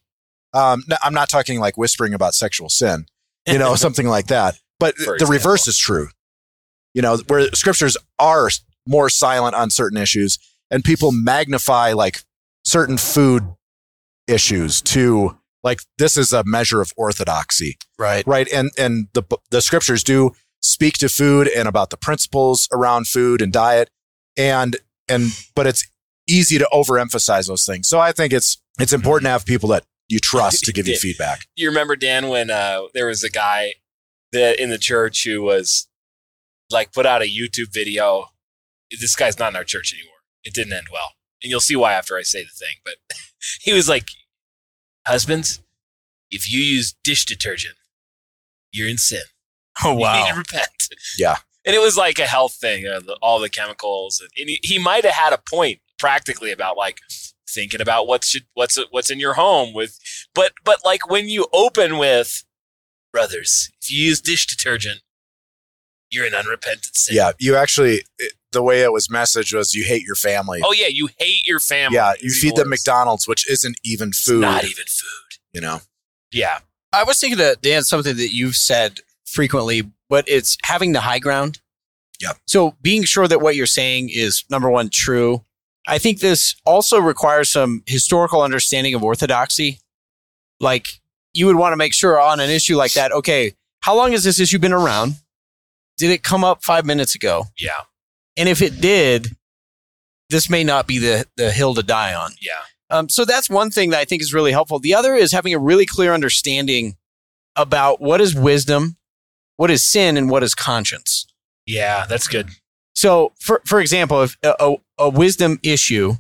Um, 0.53 0.83
I'm 1.03 1.15
not 1.15 1.29
talking 1.29 1.61
like 1.61 1.77
whispering 1.77 2.15
about 2.15 2.35
sexual 2.35 2.69
sin, 2.69 3.07
you 3.47 3.59
know, 3.59 3.75
something 3.77 4.07
like 4.07 4.27
that. 4.27 4.59
But 4.79 4.97
the 4.97 5.27
reverse 5.29 5.67
is 5.69 5.79
true. 5.79 6.09
You 6.95 7.03
know, 7.03 7.19
where 7.29 7.49
scriptures 7.53 7.97
are 8.19 8.51
more 8.87 9.09
silent 9.09 9.55
on 9.55 9.71
certain 9.71 9.99
issues 9.99 10.39
and 10.71 10.83
people 10.83 11.13
magnify 11.13 11.93
like 11.93 12.23
certain 12.65 12.97
food 12.97 13.45
issues 14.27 14.81
to 14.81 15.37
like 15.63 15.81
this 15.99 16.17
is 16.17 16.33
a 16.33 16.43
measure 16.45 16.81
of 16.81 16.93
orthodoxy. 16.97 17.77
Right. 17.99 18.27
Right? 18.27 18.49
And 18.53 18.71
and 18.79 19.09
the 19.13 19.23
the 19.51 19.61
scriptures 19.61 20.03
do 20.03 20.33
speak 20.63 20.95
to 20.95 21.09
food 21.09 21.49
and 21.49 21.69
about 21.69 21.91
the 21.91 21.97
principles 21.97 22.69
around 22.73 23.07
food 23.07 23.43
and 23.43 23.53
diet 23.53 23.91
and 24.37 24.77
and 25.09 25.31
but 25.55 25.67
it's 25.67 25.89
easy 26.29 26.59
to 26.59 26.69
overemphasize 26.73 27.49
those 27.49 27.65
things. 27.65 27.89
So 27.89 27.99
i 27.99 28.13
think 28.13 28.33
it's 28.33 28.61
it's 28.79 28.93
important 28.93 29.27
to 29.27 29.31
have 29.31 29.45
people 29.45 29.69
that 29.71 29.85
you 30.11 30.19
trust 30.19 30.65
to 30.65 30.73
give 30.73 30.87
you 30.87 30.97
feedback 30.99 31.47
you 31.57 31.69
remember 31.69 31.97
dan 31.97 32.29
when 32.29 32.51
uh, 32.51 32.83
there 32.95 33.07
was 33.07 33.25
a 33.25 33.31
guy 33.31 33.75
that 34.33 34.61
in 34.61 34.69
the 34.69 34.79
church 34.79 35.25
who 35.25 35.41
was 35.43 35.89
like 36.71 36.93
put 36.93 37.07
out 37.07 37.23
a 37.23 37.25
youtube 37.25 37.73
video 37.73 38.27
this 38.91 39.17
guy's 39.17 39.39
not 39.39 39.53
in 39.53 39.57
our 39.57 39.65
church 39.65 39.95
anymore 39.95 40.19
it 40.45 40.53
didn't 40.53 40.73
end 40.73 40.87
well 40.93 41.13
and 41.43 41.51
you'll 41.51 41.61
see 41.61 41.77
why 41.77 41.93
after 41.93 42.17
i 42.17 42.23
say 42.23 42.43
the 42.43 42.51
thing 42.51 42.77
but 42.85 42.97
he 43.63 43.73
was 43.73 43.89
like 43.89 44.05
Husbands, 45.07 45.61
if 46.31 46.53
you 46.53 46.61
use 46.61 46.95
dish 47.03 47.25
detergent, 47.25 47.75
you're 48.73 48.89
in 48.89 48.99
sin. 48.99 49.23
Oh 49.85 49.95
wow! 49.95 50.15
You 50.19 50.25
need 50.25 50.31
to 50.33 50.39
repent. 50.39 50.69
Yeah, 51.19 51.37
and 51.65 51.75
it 51.75 51.81
was 51.81 51.97
like 51.97 52.19
a 52.19 52.27
health 52.27 52.55
thing, 52.55 52.87
uh, 52.87 53.01
the, 53.01 53.17
all 53.23 53.41
the 53.41 53.49
chemicals, 53.49 54.23
and 54.39 54.49
he, 54.49 54.61
he 54.63 54.79
might 54.79 55.05
have 55.05 55.15
had 55.15 55.33
a 55.33 55.39
point 55.39 55.81
practically 55.99 56.53
about 56.53 56.77
like 56.77 57.01
thinking 57.51 57.81
about 57.81 58.07
what's 58.07 58.37
what's 58.55 58.79
what's 58.91 59.11
in 59.11 59.21
your 59.21 59.35
home 59.35 59.75
with, 59.75 59.99
but 60.35 60.53
but 60.65 60.79
like 60.85 61.09
when 61.11 61.29
you 61.29 61.47
open 61.53 61.99
with 61.99 62.45
brothers, 63.13 63.71
if 63.83 63.91
you 63.91 64.07
use 64.07 64.21
dish 64.21 64.47
detergent, 64.47 65.01
you're 66.11 66.27
an 66.27 66.35
unrepentant 66.35 66.97
sin. 66.97 67.17
Yeah, 67.17 67.33
you 67.39 67.57
actually 67.57 68.03
it, 68.19 68.33
the 68.53 68.63
way 68.63 68.83
it 68.83 68.93
was 68.93 69.09
messaged 69.09 69.55
was 69.55 69.75
you 69.75 69.85
hate 69.85 70.03
your 70.03 70.17
family. 70.17 70.61
Oh 70.65 70.73
yeah, 70.73 70.89
you 70.89 71.09
hate 71.19 71.47
your 71.47 71.61
family. 71.61 71.97
Yeah, 71.97 72.15
you 72.21 72.31
feed 72.31 72.57
them 72.57 72.69
McDonald's, 72.69 73.29
which 73.29 73.49
isn't 73.51 73.79
even 73.85 74.13
food. 74.13 74.43
It's 74.43 74.53
not 74.53 74.65
even 74.65 74.85
food. 74.89 75.39
You 75.53 75.61
know. 75.61 75.81
Yeah. 76.33 76.59
I 76.93 77.05
was 77.05 77.19
thinking 77.19 77.39
that 77.39 77.63
Dan 77.63 77.83
something 77.85 78.17
that 78.17 78.33
you've 78.33 78.57
said 78.57 79.01
frequently, 79.25 79.91
but 80.09 80.25
it's 80.29 80.57
having 80.65 80.93
the 80.93 81.01
high 81.01 81.21
ground. 81.21 81.61
Yeah. 82.21 82.33
So 82.47 82.77
being 82.83 83.05
sure 83.05 83.29
that 83.29 83.41
what 83.41 83.57
you're 83.57 83.67
saying 83.67 84.11
is 84.13 84.45
number 84.51 84.71
one 84.71 84.91
true. 84.91 85.45
I 85.87 85.99
think 85.99 86.21
this 86.21 86.55
also 86.65 86.99
requires 86.99 87.51
some 87.51 87.83
historical 87.87 88.43
understanding 88.43 88.95
of 88.95 89.03
orthodoxy. 89.03 89.81
Like 90.61 90.87
you 91.33 91.47
would 91.47 91.57
want 91.57 91.73
to 91.73 91.77
make 91.77 91.95
sure 91.95 92.21
on 92.21 92.41
an 92.41 92.51
issue 92.51 92.77
like 92.77 92.93
that, 92.93 93.13
okay, 93.13 93.55
how 93.81 93.97
long 93.97 94.13
has 94.13 94.25
this 94.25 94.39
issue 94.39 94.59
been 94.59 94.73
around? 94.73 95.15
did 96.01 96.11
it 96.11 96.23
come 96.23 96.43
up 96.43 96.65
five 96.65 96.87
minutes 96.87 97.15
ago? 97.15 97.45
Yeah. 97.59 97.83
And 98.37 98.49
if 98.49 98.63
it 98.63 98.81
did, 98.81 99.37
this 100.31 100.49
may 100.49 100.65
not 100.65 100.87
be 100.87 100.99
the 100.99 101.27
the 101.37 101.53
hill 101.53 101.75
to 101.75 101.83
die 101.83 102.15
on. 102.15 102.33
Yeah. 102.41 102.63
Um, 102.89 103.09
so 103.09 103.25
that's 103.25 103.51
one 103.51 103.71
thing 103.71 103.91
that 103.91 104.01
I 104.01 104.07
think 104.07 104.23
is 104.23 104.33
really 104.33 104.51
helpful. 104.51 104.79
The 104.79 104.95
other 104.95 105.15
is 105.15 105.31
having 105.31 105.53
a 105.53 105.59
really 105.59 105.87
clear 105.87 106.15
understanding 106.15 106.97
about 107.55 108.01
what 108.01 108.21
is 108.21 108.35
wisdom, 108.35 108.97
what 109.59 109.71
is 109.71 109.85
sin, 109.85 110.17
and 110.17 110.31
what 110.31 110.43
is 110.43 110.55
conscience. 110.55 111.27
Yeah. 111.67 112.07
That's 112.09 112.27
good. 112.27 112.49
So, 112.95 113.33
for 113.39 113.63
for 113.67 113.81
example, 113.81 114.23
if 114.23 114.37
a, 114.43 114.55
a, 114.61 114.77
a 114.99 115.09
wisdom 115.09 115.59
issue, 115.63 116.15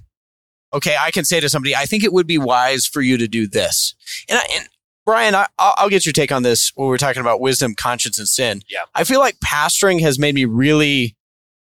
okay, 0.73 0.97
I 0.99 1.11
can 1.11 1.25
say 1.25 1.41
to 1.41 1.49
somebody, 1.49 1.75
I 1.75 1.85
think 1.85 2.05
it 2.05 2.12
would 2.12 2.27
be 2.27 2.39
wise 2.39 2.87
for 2.87 3.03
you 3.03 3.17
to 3.19 3.29
do 3.29 3.47
this. 3.47 3.95
And, 4.29 4.39
I, 4.39 4.47
and 4.57 4.69
Brian, 5.05 5.35
I, 5.35 5.47
I'll 5.59 5.75
I'll 5.77 5.89
get 5.89 6.07
your 6.07 6.12
take 6.12 6.33
on 6.33 6.43
this 6.43 6.73
when 6.75 6.89
we're 6.89 6.99
talking 6.99 7.21
about 7.21 7.41
wisdom, 7.41 7.75
conscience, 7.75 8.19
and 8.19 8.29
sin. 8.29 8.62
Yeah. 8.69 8.81
I 8.95 9.05
feel 9.05 9.21
like 9.21 9.39
pastoring 9.41 10.00
has 10.00 10.19
made 10.19 10.35
me 10.35 10.45
really 10.45 11.17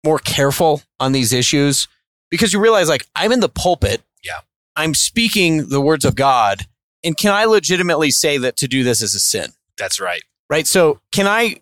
more 0.04 0.20
careful 0.20 0.82
on 1.00 1.12
these 1.12 1.34
issues 1.34 1.88
because 2.30 2.54
you 2.54 2.62
realize, 2.62 2.90
like, 2.90 3.08
I'm 3.16 3.32
in 3.32 3.40
the 3.40 3.50
pulpit. 3.50 4.02
Yeah. 4.24 4.40
I'm 4.76 4.94
speaking 4.94 5.70
the 5.70 5.82
words 5.82 6.06
of 6.06 6.16
God. 6.16 6.68
And 7.04 7.18
can 7.18 7.34
I 7.34 7.46
legitimately 7.46 8.12
say 8.12 8.38
that 8.38 8.58
to 8.58 8.68
do 8.68 8.84
this 8.84 9.02
is 9.02 9.16
a 9.16 9.20
sin? 9.20 9.52
That's 9.78 10.00
right. 10.00 10.22
Right. 10.50 10.68
So, 10.68 11.00
can 11.12 11.28
I, 11.28 11.62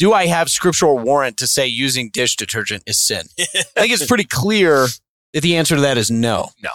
do 0.00 0.14
I 0.14 0.26
have 0.26 0.48
scriptural 0.48 0.98
warrant 0.98 1.36
to 1.36 1.46
say 1.46 1.66
using 1.66 2.08
dish 2.10 2.34
detergent 2.34 2.82
is 2.86 2.98
sin? 2.98 3.26
I 3.38 3.44
think 3.82 3.92
it's 3.92 4.06
pretty 4.06 4.24
clear 4.24 4.86
that 5.34 5.42
the 5.42 5.56
answer 5.56 5.76
to 5.76 5.82
that 5.82 5.98
is 5.98 6.10
no. 6.10 6.48
No. 6.62 6.70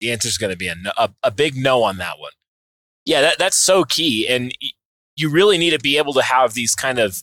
The 0.00 0.12
answer 0.12 0.28
is 0.28 0.36
going 0.36 0.52
to 0.52 0.56
be 0.56 0.68
a, 0.68 0.74
no, 0.74 0.92
a, 0.98 1.10
a 1.22 1.30
big 1.30 1.56
no 1.56 1.82
on 1.82 1.96
that 1.96 2.18
one. 2.18 2.30
Yeah, 3.06 3.22
that, 3.22 3.38
that's 3.38 3.56
so 3.56 3.84
key. 3.84 4.28
And 4.28 4.52
you 5.16 5.30
really 5.30 5.56
need 5.56 5.70
to 5.70 5.78
be 5.78 5.96
able 5.96 6.12
to 6.12 6.22
have 6.22 6.52
these 6.52 6.74
kind 6.74 6.98
of 6.98 7.22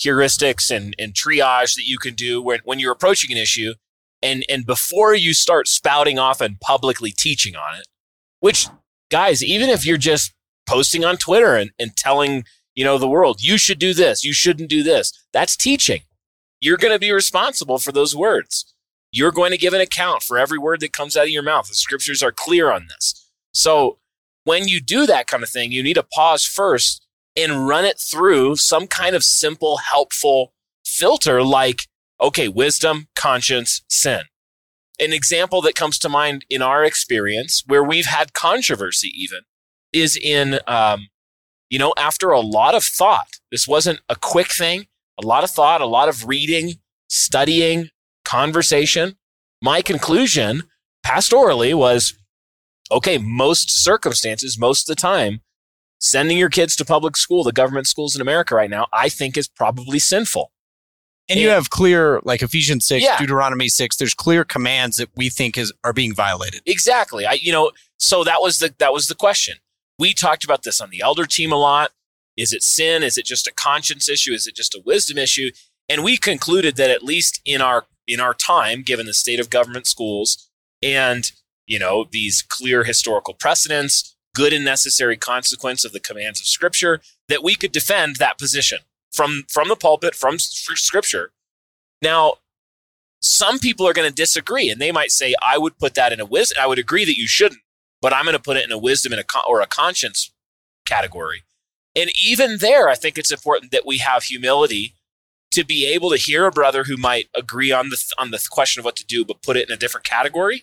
heuristics 0.00 0.74
and, 0.74 0.96
and 0.98 1.12
triage 1.12 1.74
that 1.76 1.84
you 1.86 1.98
can 1.98 2.14
do 2.14 2.40
when, 2.40 2.60
when 2.64 2.78
you're 2.78 2.92
approaching 2.92 3.30
an 3.30 3.38
issue. 3.38 3.74
And, 4.22 4.44
and 4.48 4.64
before 4.64 5.14
you 5.14 5.34
start 5.34 5.68
spouting 5.68 6.18
off 6.18 6.40
and 6.40 6.58
publicly 6.58 7.12
teaching 7.12 7.54
on 7.54 7.78
it, 7.78 7.86
which, 8.40 8.66
guys, 9.10 9.44
even 9.44 9.68
if 9.68 9.84
you're 9.84 9.98
just 9.98 10.32
posting 10.66 11.04
on 11.04 11.18
Twitter 11.18 11.54
and, 11.54 11.70
and 11.78 11.94
telling 11.94 12.44
you 12.76 12.84
know 12.84 12.98
the 12.98 13.08
world. 13.08 13.42
You 13.42 13.58
should 13.58 13.80
do 13.80 13.92
this. 13.92 14.22
You 14.22 14.32
shouldn't 14.32 14.70
do 14.70 14.84
this. 14.84 15.12
That's 15.32 15.56
teaching. 15.56 16.02
You're 16.60 16.76
going 16.76 16.92
to 16.92 16.98
be 17.00 17.10
responsible 17.10 17.78
for 17.78 17.90
those 17.90 18.14
words. 18.14 18.72
You're 19.10 19.32
going 19.32 19.50
to 19.50 19.58
give 19.58 19.74
an 19.74 19.80
account 19.80 20.22
for 20.22 20.38
every 20.38 20.58
word 20.58 20.80
that 20.80 20.92
comes 20.92 21.16
out 21.16 21.24
of 21.24 21.30
your 21.30 21.42
mouth. 21.42 21.68
The 21.68 21.74
scriptures 21.74 22.22
are 22.22 22.32
clear 22.32 22.70
on 22.70 22.86
this. 22.88 23.28
So 23.52 23.98
when 24.46 24.68
you 24.68 24.80
do 24.80 25.06
that 25.06 25.26
kind 25.26 25.42
of 25.42 25.48
thing 25.48 25.72
you 25.72 25.82
need 25.82 25.94
to 25.94 26.02
pause 26.02 26.44
first 26.44 27.04
and 27.36 27.66
run 27.66 27.84
it 27.84 27.98
through 27.98 28.56
some 28.56 28.86
kind 28.86 29.14
of 29.16 29.24
simple 29.24 29.78
helpful 29.78 30.54
filter 30.84 31.42
like 31.42 31.80
okay 32.20 32.48
wisdom 32.48 33.08
conscience 33.14 33.82
sin. 33.88 34.22
An 34.98 35.12
example 35.12 35.60
that 35.62 35.74
comes 35.74 35.98
to 35.98 36.08
mind 36.08 36.46
in 36.48 36.62
our 36.62 36.84
experience 36.84 37.62
where 37.66 37.84
we've 37.84 38.06
had 38.06 38.32
controversy 38.32 39.10
even 39.14 39.40
is 39.92 40.16
in 40.16 40.60
um, 40.66 41.08
you 41.70 41.78
know, 41.78 41.92
after 41.96 42.30
a 42.30 42.40
lot 42.40 42.74
of 42.74 42.84
thought, 42.84 43.28
this 43.50 43.66
wasn't 43.66 44.00
a 44.08 44.16
quick 44.16 44.52
thing, 44.52 44.86
a 45.22 45.26
lot 45.26 45.44
of 45.44 45.50
thought, 45.50 45.80
a 45.80 45.86
lot 45.86 46.08
of 46.08 46.28
reading, 46.28 46.74
studying, 47.08 47.90
conversation. 48.24 49.16
My 49.62 49.82
conclusion 49.82 50.64
pastorally 51.04 51.74
was 51.74 52.14
okay, 52.90 53.18
most 53.18 53.82
circumstances, 53.82 54.58
most 54.58 54.88
of 54.88 54.94
the 54.94 55.00
time, 55.00 55.40
sending 55.98 56.38
your 56.38 56.50
kids 56.50 56.76
to 56.76 56.84
public 56.84 57.16
school, 57.16 57.42
the 57.42 57.52
government 57.52 57.86
schools 57.86 58.14
in 58.14 58.20
America 58.20 58.54
right 58.54 58.70
now, 58.70 58.86
I 58.92 59.08
think 59.08 59.36
is 59.36 59.48
probably 59.48 59.98
sinful. 59.98 60.52
And 61.28 61.40
you 61.40 61.48
have 61.48 61.70
clear, 61.70 62.20
like 62.22 62.42
Ephesians 62.42 62.86
6, 62.86 63.02
Yeah. 63.02 63.18
Deuteronomy 63.18 63.68
6, 63.68 63.96
there's 63.96 64.14
clear 64.14 64.44
commands 64.44 64.96
that 64.98 65.08
we 65.16 65.28
think 65.28 65.58
is 65.58 65.72
are 65.82 65.92
being 65.92 66.14
violated. 66.14 66.62
Exactly. 66.66 67.26
I, 67.26 67.32
you 67.32 67.50
know, 67.50 67.72
so 67.98 68.22
that 68.22 68.40
was 68.40 68.58
the 68.58 68.72
that 68.78 68.92
was 68.92 69.08
the 69.08 69.16
question. 69.16 69.56
We 69.98 70.12
talked 70.12 70.44
about 70.44 70.62
this 70.62 70.80
on 70.80 70.90
the 70.90 71.00
elder 71.00 71.26
team 71.26 71.52
a 71.52 71.56
lot. 71.56 71.92
Is 72.36 72.52
it 72.52 72.62
sin? 72.62 73.02
Is 73.02 73.16
it 73.16 73.24
just 73.24 73.46
a 73.46 73.52
conscience 73.54 74.08
issue? 74.08 74.32
Is 74.32 74.46
it 74.46 74.54
just 74.54 74.74
a 74.74 74.82
wisdom 74.84 75.18
issue? 75.18 75.50
And 75.88 76.04
we 76.04 76.16
concluded 76.16 76.76
that 76.76 76.90
at 76.90 77.02
least 77.02 77.40
in 77.44 77.60
our 77.60 77.86
in 78.06 78.20
our 78.20 78.34
time, 78.34 78.82
given 78.82 79.06
the 79.06 79.14
state 79.14 79.40
of 79.40 79.50
government 79.50 79.86
schools 79.86 80.48
and 80.82 81.30
you 81.66 81.78
know 81.78 82.06
these 82.10 82.42
clear 82.42 82.84
historical 82.84 83.34
precedents, 83.34 84.16
good 84.34 84.52
and 84.52 84.64
necessary 84.64 85.16
consequence 85.16 85.84
of 85.84 85.92
the 85.92 86.00
commands 86.00 86.40
of 86.40 86.46
Scripture, 86.46 87.00
that 87.28 87.42
we 87.42 87.54
could 87.54 87.72
defend 87.72 88.16
that 88.16 88.38
position 88.38 88.80
from 89.12 89.44
from 89.48 89.68
the 89.68 89.76
pulpit, 89.76 90.14
from 90.14 90.38
Scripture. 90.38 91.32
Now, 92.02 92.34
some 93.20 93.58
people 93.58 93.88
are 93.88 93.94
going 93.94 94.08
to 94.08 94.14
disagree, 94.14 94.68
and 94.68 94.80
they 94.80 94.92
might 94.92 95.10
say, 95.10 95.34
"I 95.42 95.56
would 95.56 95.78
put 95.78 95.94
that 95.94 96.12
in 96.12 96.20
a 96.20 96.26
wisdom. 96.26 96.58
I 96.60 96.66
would 96.66 96.78
agree 96.78 97.04
that 97.06 97.16
you 97.16 97.26
shouldn't, 97.26 97.62
but 98.06 98.14
I'm 98.14 98.24
going 98.24 98.36
to 98.36 98.40
put 98.40 98.56
it 98.56 98.64
in 98.64 98.70
a 98.70 98.78
wisdom 98.78 99.12
and 99.12 99.18
a 99.18 99.24
con- 99.24 99.42
or 99.48 99.60
a 99.60 99.66
conscience 99.66 100.32
category." 100.86 101.42
And 101.96 102.08
even 102.24 102.58
there, 102.60 102.88
I 102.88 102.94
think 102.94 103.18
it's 103.18 103.32
important 103.32 103.72
that 103.72 103.84
we 103.84 103.98
have 103.98 104.22
humility 104.22 104.94
to 105.50 105.64
be 105.64 105.86
able 105.86 106.10
to 106.10 106.16
hear 106.16 106.46
a 106.46 106.52
brother 106.52 106.84
who 106.84 106.96
might 106.96 107.26
agree 107.34 107.72
on 107.72 107.88
the 107.88 108.00
on 108.16 108.30
the 108.30 108.46
question 108.48 108.78
of 108.78 108.84
what 108.84 108.94
to 108.94 109.04
do, 109.04 109.24
but 109.24 109.42
put 109.42 109.56
it 109.56 109.68
in 109.68 109.74
a 109.74 109.76
different 109.76 110.06
category, 110.06 110.62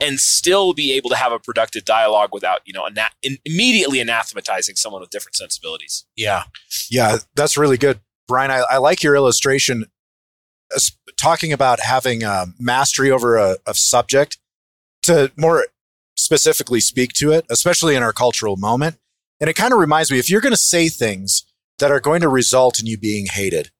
and 0.00 0.20
still 0.20 0.74
be 0.74 0.92
able 0.92 1.08
to 1.08 1.16
have 1.16 1.32
a 1.32 1.38
productive 1.38 1.86
dialogue 1.86 2.28
without 2.30 2.60
you 2.66 2.74
know 2.74 2.84
ana- 2.84 3.08
in- 3.22 3.38
immediately 3.46 3.98
anathematizing 3.98 4.76
someone 4.76 5.00
with 5.00 5.08
different 5.08 5.34
sensibilities. 5.34 6.04
Yeah. 6.14 6.42
Yeah, 6.90 7.18
that's 7.34 7.56
really 7.56 7.78
good, 7.78 8.00
Brian. 8.28 8.50
I, 8.50 8.64
I 8.70 8.76
like 8.76 9.02
your 9.02 9.16
illustration, 9.16 9.86
talking 11.18 11.54
about 11.54 11.80
having 11.80 12.22
uh, 12.22 12.46
mastery 12.58 13.10
over 13.10 13.38
a, 13.38 13.56
a 13.66 13.72
subject 13.72 14.38
to 15.04 15.32
more 15.36 15.66
specifically 16.16 16.80
speak 16.80 17.12
to 17.14 17.30
it, 17.32 17.44
especially 17.50 17.94
in 17.94 18.02
our 18.02 18.12
cultural 18.12 18.56
moment. 18.56 18.96
And 19.40 19.50
it 19.50 19.54
kind 19.54 19.72
of 19.72 19.78
reminds 19.78 20.10
me 20.10 20.18
if 20.18 20.30
you're 20.30 20.40
going 20.40 20.52
to 20.52 20.56
say 20.56 20.88
things 20.88 21.44
that 21.78 21.90
are 21.90 22.00
going 22.00 22.22
to 22.22 22.28
result 22.28 22.80
in 22.80 22.86
you 22.86 22.96
being 22.98 23.26
hated, 23.26 23.70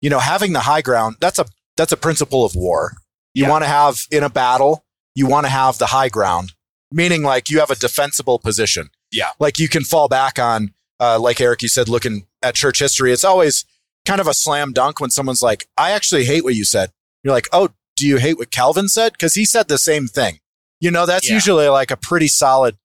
you 0.00 0.08
know, 0.10 0.20
having 0.20 0.52
the 0.52 0.60
high 0.60 0.82
ground, 0.82 1.16
that's 1.20 1.38
a 1.38 1.46
that's 1.76 1.92
a 1.92 1.96
principle 1.96 2.44
of 2.44 2.54
war. 2.54 2.92
You 3.34 3.44
Yeah. 3.44 3.50
want 3.50 3.64
to 3.64 3.68
have 3.68 3.96
in 4.10 4.22
a 4.22 4.30
battle, 4.30 4.84
you 5.14 5.26
want 5.26 5.46
to 5.46 5.50
have 5.50 5.78
the 5.78 5.86
high 5.86 6.08
ground, 6.08 6.52
meaning 6.92 7.22
like 7.22 7.50
you 7.50 7.58
have 7.60 7.70
a 7.70 7.74
defensible 7.76 8.38
position. 8.38 8.90
Yeah. 9.10 9.30
Like 9.40 9.58
you 9.58 9.68
can 9.68 9.82
fall 9.84 10.08
back 10.08 10.38
on 10.38 10.72
uh, 11.00 11.18
like 11.18 11.40
Eric, 11.40 11.62
you 11.62 11.68
said, 11.68 11.88
looking 11.88 12.26
at 12.42 12.54
church 12.54 12.78
history, 12.78 13.12
it's 13.12 13.24
always 13.24 13.64
kind 14.06 14.20
of 14.20 14.28
a 14.28 14.34
slam 14.34 14.72
dunk 14.72 15.00
when 15.00 15.10
someone's 15.10 15.42
like, 15.42 15.66
I 15.76 15.90
actually 15.90 16.24
hate 16.26 16.44
what 16.44 16.54
you 16.54 16.64
said. 16.64 16.90
You're 17.24 17.34
like, 17.34 17.48
oh, 17.52 17.70
do 17.96 18.06
you 18.06 18.18
hate 18.18 18.38
what 18.38 18.50
Calvin 18.52 18.88
said? 18.88 19.12
Because 19.12 19.34
he 19.34 19.44
said 19.44 19.66
the 19.68 19.78
same 19.78 20.06
thing. 20.06 20.38
You 20.82 20.90
know, 20.90 21.06
that's 21.06 21.28
Yeah. 21.28 21.34
usually 21.34 21.68
like 21.68 21.90
a 21.92 21.96
pretty 21.96 22.26
solid, 22.28 22.76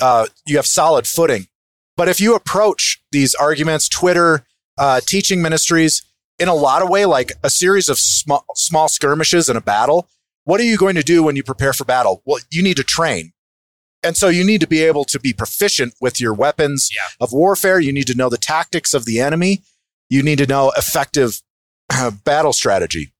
uh, 0.00 0.26
you 0.44 0.56
have 0.56 0.66
solid 0.66 1.06
footing. 1.06 1.46
But 1.96 2.08
if 2.08 2.20
you 2.20 2.34
approach 2.34 3.00
these 3.12 3.32
arguments, 3.36 3.88
Twitter, 3.88 4.44
uh, 4.76 5.00
teaching 5.06 5.40
ministries, 5.40 6.02
in 6.40 6.48
a 6.48 6.54
lot 6.54 6.82
of 6.82 6.88
way, 6.88 7.04
like 7.06 7.30
a 7.44 7.48
series 7.50 7.88
of 7.88 7.96
small, 7.96 8.44
small 8.56 8.88
skirmishes 8.88 9.48
in 9.48 9.56
a 9.56 9.60
battle, 9.60 10.08
what 10.42 10.60
are 10.60 10.64
you 10.64 10.76
going 10.76 10.96
to 10.96 11.02
do 11.04 11.22
when 11.22 11.36
you 11.36 11.44
prepare 11.44 11.72
for 11.72 11.84
battle? 11.84 12.22
Well, 12.26 12.40
you 12.50 12.60
need 12.60 12.76
to 12.78 12.82
train. 12.82 13.32
And 14.02 14.16
so 14.16 14.26
you 14.28 14.42
need 14.42 14.60
to 14.60 14.66
be 14.66 14.82
able 14.82 15.04
to 15.04 15.20
be 15.20 15.32
proficient 15.32 15.94
with 16.00 16.20
your 16.20 16.34
weapons 16.34 16.90
Yeah. 16.92 17.02
of 17.20 17.32
warfare. 17.32 17.78
You 17.78 17.92
need 17.92 18.08
to 18.08 18.16
know 18.16 18.28
the 18.28 18.36
tactics 18.36 18.92
of 18.94 19.04
the 19.04 19.20
enemy. 19.20 19.62
You 20.10 20.24
need 20.24 20.38
to 20.38 20.46
know 20.46 20.72
effective 20.76 21.40
battle 22.24 22.52
strategy. 22.52 23.12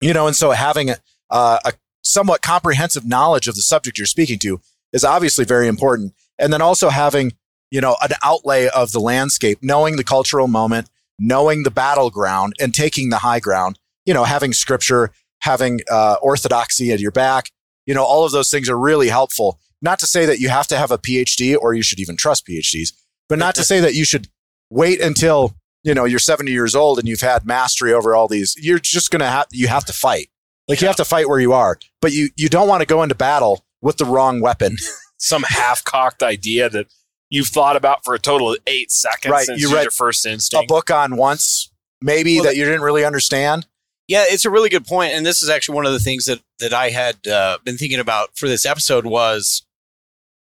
You 0.00 0.12
know, 0.14 0.28
and 0.28 0.36
so 0.36 0.52
having 0.52 0.90
a, 0.90 0.98
uh, 1.30 1.58
a 1.64 1.72
somewhat 2.04 2.42
comprehensive 2.42 3.06
knowledge 3.06 3.48
of 3.48 3.54
the 3.54 3.62
subject 3.62 3.98
you're 3.98 4.06
speaking 4.06 4.38
to 4.40 4.60
is 4.92 5.04
obviously 5.04 5.44
very 5.44 5.66
important. 5.66 6.14
And 6.38 6.52
then 6.52 6.62
also 6.62 6.90
having, 6.90 7.32
you 7.70 7.80
know, 7.80 7.96
an 8.02 8.10
outlay 8.22 8.68
of 8.68 8.92
the 8.92 9.00
landscape, 9.00 9.58
knowing 9.62 9.96
the 9.96 10.04
cultural 10.04 10.46
moment, 10.46 10.88
knowing 11.18 11.62
the 11.62 11.70
battleground 11.70 12.54
and 12.60 12.74
taking 12.74 13.10
the 13.10 13.18
high 13.18 13.40
ground, 13.40 13.78
you 14.04 14.14
know, 14.14 14.24
having 14.24 14.52
scripture, 14.52 15.10
having 15.40 15.80
uh, 15.90 16.16
orthodoxy 16.22 16.92
at 16.92 17.00
your 17.00 17.10
back, 17.10 17.50
you 17.86 17.94
know, 17.94 18.04
all 18.04 18.24
of 18.24 18.32
those 18.32 18.50
things 18.50 18.68
are 18.68 18.78
really 18.78 19.08
helpful. 19.08 19.58
Not 19.82 19.98
to 20.00 20.06
say 20.06 20.26
that 20.26 20.38
you 20.38 20.48
have 20.48 20.66
to 20.68 20.76
have 20.76 20.90
a 20.90 20.98
PhD 20.98 21.56
or 21.56 21.74
you 21.74 21.82
should 21.82 22.00
even 22.00 22.16
trust 22.16 22.46
PhDs, 22.46 22.92
but 23.28 23.38
not 23.38 23.54
to 23.56 23.64
say 23.70 23.80
that 23.80 23.94
you 23.94 24.04
should 24.04 24.28
wait 24.70 25.00
until, 25.00 25.54
you 25.82 25.94
know, 25.94 26.04
you're 26.04 26.18
70 26.18 26.50
years 26.50 26.74
old 26.74 26.98
and 26.98 27.06
you've 27.06 27.20
had 27.20 27.46
mastery 27.46 27.92
over 27.92 28.14
all 28.14 28.28
these. 28.28 28.54
You're 28.56 28.78
just 28.78 29.10
going 29.10 29.20
to 29.20 29.26
have, 29.26 29.46
you 29.52 29.68
have 29.68 29.84
to 29.86 29.92
fight. 29.92 30.28
Like 30.68 30.80
you 30.80 30.86
have 30.86 30.96
to 30.96 31.04
fight 31.04 31.28
where 31.28 31.40
you 31.40 31.52
are, 31.52 31.78
but 32.00 32.12
you, 32.12 32.30
you 32.36 32.48
don't 32.48 32.68
want 32.68 32.80
to 32.80 32.86
go 32.86 33.02
into 33.02 33.14
battle 33.14 33.64
with 33.82 33.98
the 33.98 34.04
wrong 34.04 34.40
weapon. 34.40 34.76
Some 35.18 35.42
half-cocked 35.42 36.22
idea 36.22 36.68
that 36.70 36.86
you've 37.30 37.48
thought 37.48 37.76
about 37.76 38.04
for 38.04 38.14
a 38.14 38.18
total 38.18 38.52
of 38.52 38.58
eight 38.66 38.90
seconds 38.90 39.32
Right, 39.32 39.46
since 39.46 39.60
you 39.60 39.68
you 39.68 39.74
read 39.74 39.82
your 39.82 39.90
first 39.90 40.24
a 40.26 40.64
book 40.66 40.90
on 40.90 41.16
once, 41.16 41.70
maybe 42.00 42.36
Well, 42.36 42.44
that 42.44 42.56
you 42.56 42.64
didn't 42.64 42.82
really 42.82 43.04
understand. 43.04 43.66
Yeah, 44.06 44.24
it's 44.26 44.44
a 44.44 44.50
really 44.50 44.68
good 44.68 44.86
point, 44.86 45.14
and 45.14 45.24
this 45.24 45.42
is 45.42 45.48
actually 45.48 45.76
one 45.76 45.86
of 45.86 45.92
the 45.92 45.98
things 45.98 46.26
that 46.26 46.40
that 46.58 46.74
I 46.74 46.90
had 46.90 47.26
uh, 47.26 47.58
been 47.64 47.78
thinking 47.78 48.00
about 48.00 48.36
for 48.36 48.48
this 48.48 48.66
episode 48.66 49.06
was, 49.06 49.62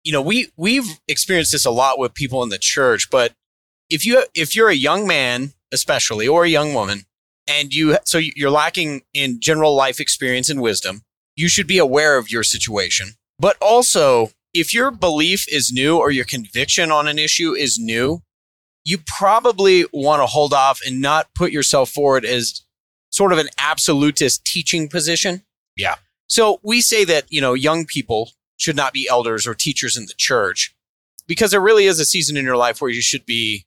you 0.02 0.12
know, 0.12 0.22
we 0.22 0.50
we've 0.56 0.98
experienced 1.08 1.52
this 1.52 1.66
a 1.66 1.70
lot 1.70 1.98
with 1.98 2.14
people 2.14 2.42
in 2.42 2.48
the 2.48 2.58
church, 2.58 3.10
but 3.10 3.34
if 3.90 4.06
you 4.06 4.24
if 4.34 4.56
you're 4.56 4.70
a 4.70 4.74
young 4.74 5.06
man, 5.06 5.52
especially 5.72 6.26
or 6.26 6.44
a 6.44 6.48
young 6.48 6.72
woman, 6.72 7.04
and 7.50 7.74
you 7.74 7.98
so 8.04 8.18
you're 8.18 8.50
lacking 8.50 9.02
in 9.12 9.40
general 9.40 9.74
life 9.74 9.98
experience 9.98 10.48
and 10.48 10.60
wisdom, 10.60 11.02
you 11.36 11.48
should 11.48 11.66
be 11.66 11.78
aware 11.78 12.16
of 12.16 12.30
your 12.30 12.44
situation. 12.44 13.12
But 13.38 13.56
also, 13.60 14.30
if 14.54 14.72
your 14.72 14.90
belief 14.90 15.46
is 15.52 15.72
new 15.72 15.98
or 15.98 16.10
your 16.10 16.24
conviction 16.24 16.90
on 16.90 17.08
an 17.08 17.18
issue 17.18 17.52
is 17.54 17.78
new, 17.78 18.20
you 18.84 18.98
probably 19.06 19.84
want 19.92 20.22
to 20.22 20.26
hold 20.26 20.52
off 20.52 20.80
and 20.86 21.00
not 21.00 21.28
put 21.34 21.50
yourself 21.50 21.90
forward 21.90 22.24
as 22.24 22.62
sort 23.10 23.32
of 23.32 23.38
an 23.38 23.48
absolutist 23.58 24.44
teaching 24.44 24.88
position. 24.88 25.42
Yeah. 25.76 25.96
So 26.28 26.60
we 26.62 26.80
say 26.80 27.04
that, 27.04 27.24
you 27.28 27.40
know, 27.40 27.54
young 27.54 27.84
people 27.84 28.30
should 28.56 28.76
not 28.76 28.92
be 28.92 29.08
elders 29.10 29.46
or 29.46 29.54
teachers 29.54 29.96
in 29.96 30.04
the 30.04 30.14
church 30.16 30.74
because 31.26 31.50
there 31.50 31.60
really 31.60 31.86
is 31.86 31.98
a 31.98 32.04
season 32.04 32.36
in 32.36 32.44
your 32.44 32.56
life 32.56 32.80
where 32.80 32.90
you 32.90 33.02
should 33.02 33.26
be 33.26 33.64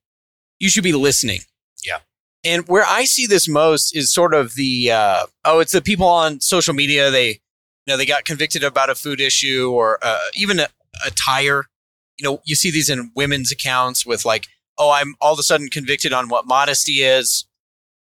you 0.60 0.70
should 0.70 0.84
be 0.84 0.94
listening. 0.94 1.42
Yeah. 1.86 2.00
And 2.44 2.68
where 2.68 2.86
I 2.86 3.06
see 3.06 3.26
this 3.26 3.48
most 3.48 3.96
is 3.96 4.14
sort 4.14 4.34
of 4.34 4.56
the 4.56 4.92
uh, 4.92 5.26
oh, 5.46 5.60
it's 5.60 5.72
the 5.72 5.82
people 5.82 6.08
on 6.08 6.42
social 6.42 6.74
media. 6.74 7.10
They, 7.10 7.30
you 7.30 7.38
know, 7.88 7.98
they 7.98 8.06
got 8.06 8.26
convicted 8.26 8.64
about 8.64 8.90
a 8.90 8.96
food 8.96 9.22
issue 9.22 9.72
or 9.72 10.00
uh, 10.02 10.20
even 10.36 10.60
a, 10.60 10.68
a 11.06 11.12
tire. 11.12 11.66
You 12.18 12.30
know, 12.30 12.42
you 12.46 12.56
see 12.56 12.70
these 12.70 12.90
in 12.90 13.12
women's 13.16 13.52
accounts 13.52 14.06
with 14.06 14.26
like, 14.26 14.48
oh, 14.78 14.92
I'm 14.92 15.16
all 15.22 15.34
of 15.34 15.40
a 15.40 15.44
sudden 15.44 15.70
convicted 15.70 16.12
on 16.12 16.28
what 16.28 16.46
modesty 16.46 17.04
is, 17.04 17.48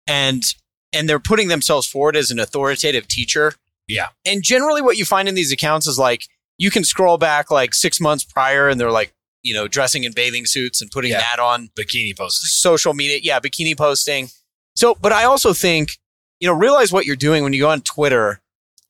and 0.08 0.44
and 0.92 1.08
they're 1.08 1.20
putting 1.20 1.48
themselves 1.48 1.88
forward 1.88 2.16
as 2.16 2.32
an 2.32 2.40
authoritative 2.40 3.08
teacher. 3.08 3.54
Yeah. 3.88 4.10
And 4.26 4.44
generally, 4.44 4.82
what 4.82 4.98
you 4.98 5.06
find 5.06 5.28
in 5.28 5.36
these 5.36 5.52
accounts 5.52 5.88
is 5.88 6.00
like 6.00 6.26
you 6.58 6.72
can 6.72 6.84
scroll 6.84 7.18
back 7.18 7.52
like 7.52 7.74
six 7.74 8.02
months 8.02 8.24
prior, 8.24 8.68
and 8.68 8.80
they're 8.80 8.92
like, 8.92 9.14
you 9.44 9.54
know, 9.54 9.68
dressing 9.68 10.04
in 10.06 10.14
bathing 10.14 10.46
suits 10.46 10.82
and 10.82 10.90
putting 10.90 11.12
Yeah. 11.12 11.20
that 11.20 11.40
on 11.40 11.70
Bikini 11.78 12.16
posting. 12.18 12.48
social 12.48 12.94
media. 12.94 13.20
Yeah, 13.22 13.40
bikini 13.40 13.78
posting. 13.78 14.30
So, 14.76 14.96
but 14.96 15.12
I 15.12 15.26
also 15.26 15.54
think, 15.54 15.98
you 16.40 16.48
know, 16.48 16.54
realize 16.54 16.92
what 16.92 17.06
you're 17.06 17.16
doing 17.16 17.44
when 17.44 17.54
you 17.54 17.62
go 17.62 17.70
on 17.70 17.82
Twitter 17.82 18.42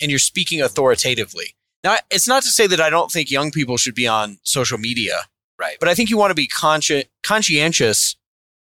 and 0.01 0.09
you're 0.11 0.19
speaking 0.19 0.61
authoritatively. 0.61 1.55
Now, 1.83 1.97
it's 2.09 2.27
not 2.27 2.43
to 2.43 2.49
say 2.49 2.67
that 2.67 2.79
I 2.79 2.89
don't 2.89 3.11
think 3.11 3.29
young 3.29 3.51
people 3.51 3.77
should 3.77 3.95
be 3.95 4.07
on 4.07 4.37
social 4.43 4.77
media, 4.77 5.25
Right. 5.59 5.77
but 5.79 5.89
I 5.89 5.95
think 5.95 6.09
you 6.09 6.17
want 6.17 6.31
to 6.31 6.35
be 6.35 6.47
consci- 6.47 7.07
conscientious 7.23 8.15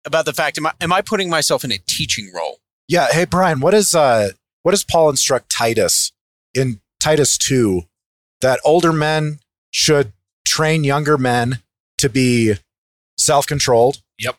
about 0.05 0.25
the 0.25 0.33
fact: 0.33 0.57
am 0.57 0.67
I, 0.67 0.73
am 0.81 0.93
I 0.93 1.01
putting 1.01 1.29
myself 1.29 1.63
in 1.63 1.71
a 1.71 1.77
teaching 1.87 2.31
role? 2.33 2.59
Yeah. 2.87 3.07
Hey, 3.11 3.25
Brian, 3.25 3.59
what 3.59 3.73
is 3.73 3.95
uh 3.95 4.29
what 4.63 4.71
does 4.71 4.83
Paul 4.83 5.09
instruct 5.09 5.49
Titus 5.49 6.11
in 6.53 6.81
Titus 6.99 7.37
2 7.37 7.83
that 8.41 8.59
older 8.65 8.91
men 8.93 9.39
should 9.71 10.11
train 10.45 10.83
younger 10.83 11.17
men 11.17 11.61
to 11.99 12.09
be 12.09 12.53
self-controlled? 13.17 14.01
Yep. 14.19 14.35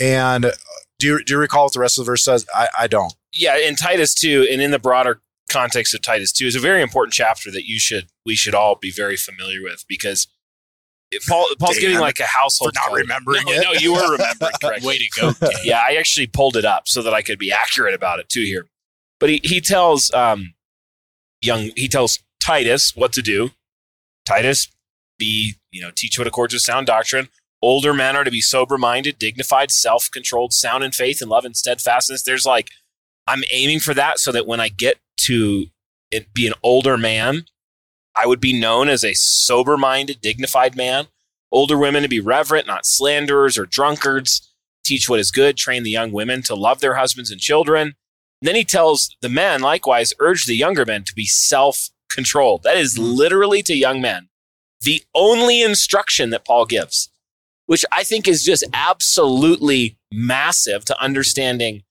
And 0.00 0.44
uh, 0.44 0.50
do 0.98 1.06
you, 1.06 1.24
do 1.24 1.34
you 1.34 1.38
recall 1.38 1.64
what 1.64 1.72
the 1.72 1.80
rest 1.80 1.98
of 1.98 2.04
the 2.04 2.10
verse 2.10 2.24
says? 2.24 2.46
I, 2.54 2.68
I 2.78 2.86
don't. 2.86 3.12
yeah, 3.34 3.56
in 3.56 3.76
Titus 3.76 4.14
2 4.14 4.48
and 4.50 4.60
in 4.60 4.70
the 4.70 4.78
broader 4.78 5.20
context 5.50 5.94
of 5.94 6.02
Titus 6.02 6.32
2 6.32 6.46
is 6.46 6.54
a 6.56 6.60
very 6.60 6.80
important 6.82 7.12
chapter 7.12 7.50
that 7.50 7.64
you 7.66 7.78
should 7.78 8.06
we 8.24 8.34
should 8.34 8.54
all 8.54 8.74
be 8.74 8.90
very 8.90 9.16
familiar 9.16 9.62
with 9.62 9.84
because 9.88 10.26
it- 11.10 11.22
Paul 11.28 11.46
Paul's 11.58 11.74
Dan, 11.76 11.82
giving 11.82 11.98
like 12.00 12.20
a 12.20 12.24
household 12.24 12.72
for 12.72 12.80
not 12.80 12.88
code. 12.88 12.98
remembering 13.00 13.44
no, 13.46 13.52
it. 13.52 13.64
No, 13.64 13.72
you 13.72 13.92
were 13.92 14.12
remembering 14.12 14.52
correctly. 14.62 14.88
Way 14.88 14.98
to 14.98 15.20
go! 15.20 15.32
Dan. 15.32 15.50
yeah, 15.64 15.80
I 15.86 15.96
actually 15.96 16.26
pulled 16.26 16.56
it 16.56 16.64
up 16.64 16.88
so 16.88 17.02
that 17.02 17.12
I 17.12 17.20
could 17.20 17.38
be 17.38 17.52
accurate 17.52 17.92
about 17.94 18.18
it 18.18 18.28
too 18.30 18.42
here. 18.42 18.66
But 19.20 19.28
he, 19.28 19.40
he 19.44 19.60
tells 19.60 20.10
um 20.14 20.54
young 21.42 21.70
he 21.76 21.86
tells 21.88 22.18
Titus 22.42 22.96
what 22.96 23.12
to 23.12 23.20
do. 23.22 23.50
Titus, 24.24 24.68
be, 25.22 25.54
you 25.70 25.80
know, 25.80 25.90
teach 25.94 26.18
what 26.18 26.26
accords 26.26 26.52
with 26.52 26.62
sound 26.62 26.86
doctrine. 26.86 27.28
Older 27.62 27.94
men 27.94 28.16
are 28.16 28.24
to 28.24 28.30
be 28.30 28.40
sober 28.40 28.76
minded, 28.76 29.18
dignified, 29.18 29.70
self 29.70 30.10
controlled, 30.12 30.52
sound 30.52 30.82
in 30.82 30.90
faith 30.90 31.22
and 31.22 31.30
love 31.30 31.44
and 31.44 31.56
steadfastness. 31.56 32.24
There's 32.24 32.44
like, 32.44 32.70
I'm 33.28 33.44
aiming 33.52 33.80
for 33.80 33.94
that 33.94 34.18
so 34.18 34.32
that 34.32 34.48
when 34.48 34.60
I 34.60 34.68
get 34.68 34.98
to 35.28 35.66
it, 36.10 36.34
be 36.34 36.48
an 36.48 36.54
older 36.64 36.98
man, 36.98 37.44
I 38.16 38.26
would 38.26 38.40
be 38.40 38.58
known 38.58 38.88
as 38.88 39.04
a 39.04 39.14
sober 39.14 39.76
minded, 39.76 40.20
dignified 40.20 40.76
man. 40.76 41.06
Older 41.52 41.78
women 41.78 42.02
to 42.02 42.08
be 42.08 42.20
reverent, 42.20 42.66
not 42.66 42.84
slanderers 42.84 43.56
or 43.56 43.66
drunkards. 43.66 44.48
Teach 44.84 45.08
what 45.08 45.20
is 45.20 45.30
good, 45.30 45.56
train 45.56 45.84
the 45.84 45.90
young 45.90 46.10
women 46.10 46.42
to 46.42 46.56
love 46.56 46.80
their 46.80 46.96
husbands 46.96 47.30
and 47.30 47.40
children. 47.40 47.94
And 48.40 48.48
then 48.48 48.56
he 48.56 48.64
tells 48.64 49.14
the 49.20 49.28
men, 49.28 49.60
likewise, 49.60 50.12
urge 50.18 50.46
the 50.46 50.56
younger 50.56 50.84
men 50.84 51.04
to 51.04 51.14
be 51.14 51.26
self 51.26 51.90
controlled. 52.10 52.64
That 52.64 52.76
is 52.76 52.98
mm-hmm. 52.98 53.04
literally 53.04 53.62
to 53.62 53.74
young 53.76 54.00
men 54.00 54.28
the 54.82 55.02
only 55.14 55.62
instruction 55.62 56.30
that 56.30 56.44
Paul 56.44 56.66
gives, 56.66 57.10
which 57.66 57.84
I 57.92 58.04
think 58.04 58.26
is 58.26 58.44
just 58.44 58.64
absolutely 58.72 59.96
massive 60.12 60.84
to 60.86 61.00
understanding 61.02 61.82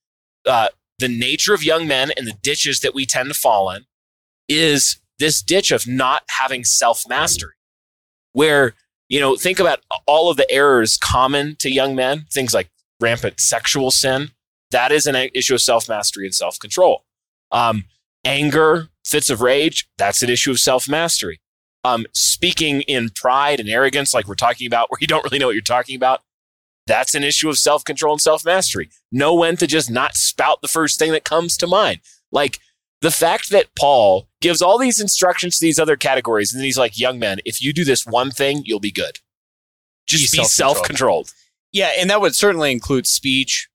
uh, 0.46 0.68
the 0.98 1.08
nature 1.08 1.54
of 1.54 1.64
young 1.64 1.86
men 1.86 2.10
and 2.16 2.26
the 2.26 2.36
ditches 2.42 2.80
that 2.80 2.94
we 2.94 3.06
tend 3.06 3.28
to 3.28 3.34
fall 3.34 3.70
in, 3.70 3.84
is 4.48 5.00
this 5.18 5.42
ditch 5.42 5.70
of 5.70 5.86
not 5.86 6.22
having 6.28 6.64
self 6.64 7.04
mastery, 7.08 7.54
where, 8.32 8.74
you 9.08 9.20
know, 9.20 9.36
think 9.36 9.58
about 9.58 9.80
all 10.06 10.30
of 10.30 10.36
the 10.36 10.50
errors 10.50 10.96
common 10.96 11.56
to 11.60 11.70
young 11.70 11.94
men, 11.94 12.26
things 12.32 12.52
like 12.54 12.70
rampant 13.00 13.40
sexual 13.40 13.90
sin. 13.90 14.30
That 14.70 14.92
is 14.92 15.06
an 15.06 15.16
issue 15.34 15.54
of 15.54 15.60
self 15.60 15.88
mastery 15.88 16.26
and 16.26 16.34
self 16.34 16.58
control. 16.58 17.04
Um, 17.50 17.84
anger, 18.24 18.88
fits 19.04 19.30
of 19.30 19.40
rage, 19.40 19.88
that's 19.98 20.22
an 20.22 20.30
issue 20.30 20.50
of 20.50 20.58
self 20.58 20.88
mastery. 20.88 21.40
Um, 21.84 22.06
speaking 22.12 22.82
in 22.82 23.10
pride 23.10 23.58
and 23.58 23.68
arrogance, 23.68 24.14
like 24.14 24.28
we're 24.28 24.34
talking 24.34 24.66
about, 24.66 24.88
where 24.90 24.98
you 25.00 25.06
don't 25.06 25.24
really 25.24 25.38
know 25.38 25.46
what 25.46 25.54
you're 25.54 25.62
talking 25.62 25.96
about, 25.96 26.20
that's 26.86 27.14
an 27.14 27.22
issue 27.24 27.48
of 27.48 27.58
self 27.58 27.84
control 27.84 28.14
and 28.14 28.20
self 28.20 28.44
mastery. 28.44 28.90
Know 29.10 29.34
when 29.34 29.56
to 29.56 29.66
just 29.66 29.90
not 29.90 30.14
spout 30.14 30.62
the 30.62 30.68
first 30.68 30.98
thing 30.98 31.12
that 31.12 31.24
comes 31.24 31.56
to 31.58 31.66
mind. 31.66 32.00
Like 32.30 32.58
the 33.02 33.10
fact 33.10 33.50
that 33.50 33.74
Paul 33.76 34.28
gives 34.40 34.62
all 34.62 34.78
these 34.78 35.00
instructions 35.00 35.58
to 35.58 35.66
these 35.66 35.78
other 35.78 35.96
categories, 35.96 36.52
and 36.52 36.60
then 36.60 36.64
he's 36.64 36.78
like, 36.78 36.98
young 36.98 37.18
men, 37.18 37.40
if 37.44 37.60
you 37.60 37.72
do 37.72 37.84
this 37.84 38.06
one 38.06 38.30
thing, 38.30 38.62
you'll 38.64 38.80
be 38.80 38.92
good. 38.92 39.18
Just 40.06 40.32
Be 40.32 40.38
be 40.38 40.44
self-controlled. 40.44 41.32
Yeah, 41.72 41.90
and 41.98 42.10
that 42.10 42.20
would 42.20 42.34
certainly 42.34 42.70
include 42.72 43.06
speech. 43.06 43.68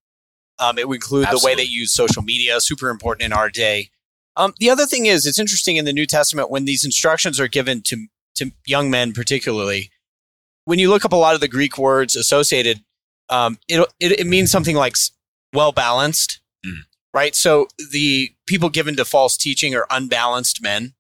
Um, 0.60 0.78
it 0.78 0.88
would 0.88 0.96
include 0.96 1.24
the 1.26 1.42
way 1.44 1.52
Absolutely. 1.52 1.64
they 1.64 1.70
use 1.70 1.94
social 1.94 2.22
media, 2.22 2.60
super 2.60 2.90
important 2.90 3.26
in 3.26 3.34
our 3.34 3.50
day. 3.50 3.90
Um, 4.38 4.54
the 4.60 4.70
other 4.70 4.86
thing 4.86 5.08
is, 5.08 5.26
it's 5.26 5.40
interesting 5.40 5.76
in 5.76 5.86
the 5.86 5.92
New 5.94 6.06
Testament 6.06 6.50
when 6.50 6.66
these 6.66 6.86
instructions 6.86 7.40
are 7.40 7.48
given 7.50 7.82
to 7.84 8.08
to 8.36 8.52
young 8.66 8.90
men, 8.90 9.12
particularly. 9.14 9.90
When 10.66 10.80
you 10.80 10.90
look 10.90 11.04
up 11.04 11.12
a 11.12 11.18
lot 11.18 11.34
of 11.34 11.42
the 11.42 11.48
Greek 11.48 11.78
words 11.78 12.16
associated, 12.16 12.82
um, 13.30 13.58
it, 13.68 13.86
it 14.00 14.20
it 14.20 14.28
means 14.28 14.52
something 14.52 14.76
like 14.76 14.96
well 15.54 15.72
balanced, 15.72 16.40
Mm. 16.66 16.84
right? 17.14 17.36
So 17.36 17.68
the 17.92 18.32
people 18.48 18.70
given 18.70 18.96
to 18.96 19.06
false 19.06 19.38
teaching 19.38 19.76
are 19.76 19.86
unbalanced 19.90 20.62
men. 20.62 20.94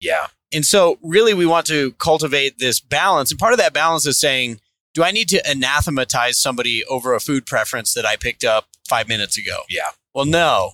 Yeah. 0.00 0.28
And 0.52 0.66
so, 0.66 0.98
really, 1.02 1.32
we 1.34 1.46
want 1.46 1.66
to 1.66 1.92
cultivate 1.92 2.58
this 2.58 2.80
balance. 2.80 3.30
And 3.30 3.38
part 3.38 3.52
of 3.52 3.58
that 3.58 3.72
balance 3.72 4.04
is 4.06 4.18
saying, 4.18 4.60
do 4.94 5.04
I 5.04 5.12
need 5.12 5.28
to 5.28 5.48
anathematize 5.48 6.40
somebody 6.40 6.84
over 6.86 7.14
a 7.14 7.20
food 7.20 7.46
preference 7.46 7.94
that 7.94 8.04
I 8.04 8.16
picked 8.16 8.42
up 8.42 8.66
five 8.88 9.06
minutes 9.08 9.38
ago? 9.38 9.62
Yeah. 9.68 9.90
Well, 10.14 10.24
no. 10.24 10.72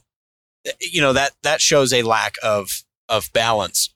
You 0.81 1.00
know 1.00 1.12
that 1.12 1.33
that 1.42 1.61
shows 1.61 1.92
a 1.92 2.02
lack 2.02 2.35
of 2.42 2.85
of 3.09 3.33
balance. 3.33 3.92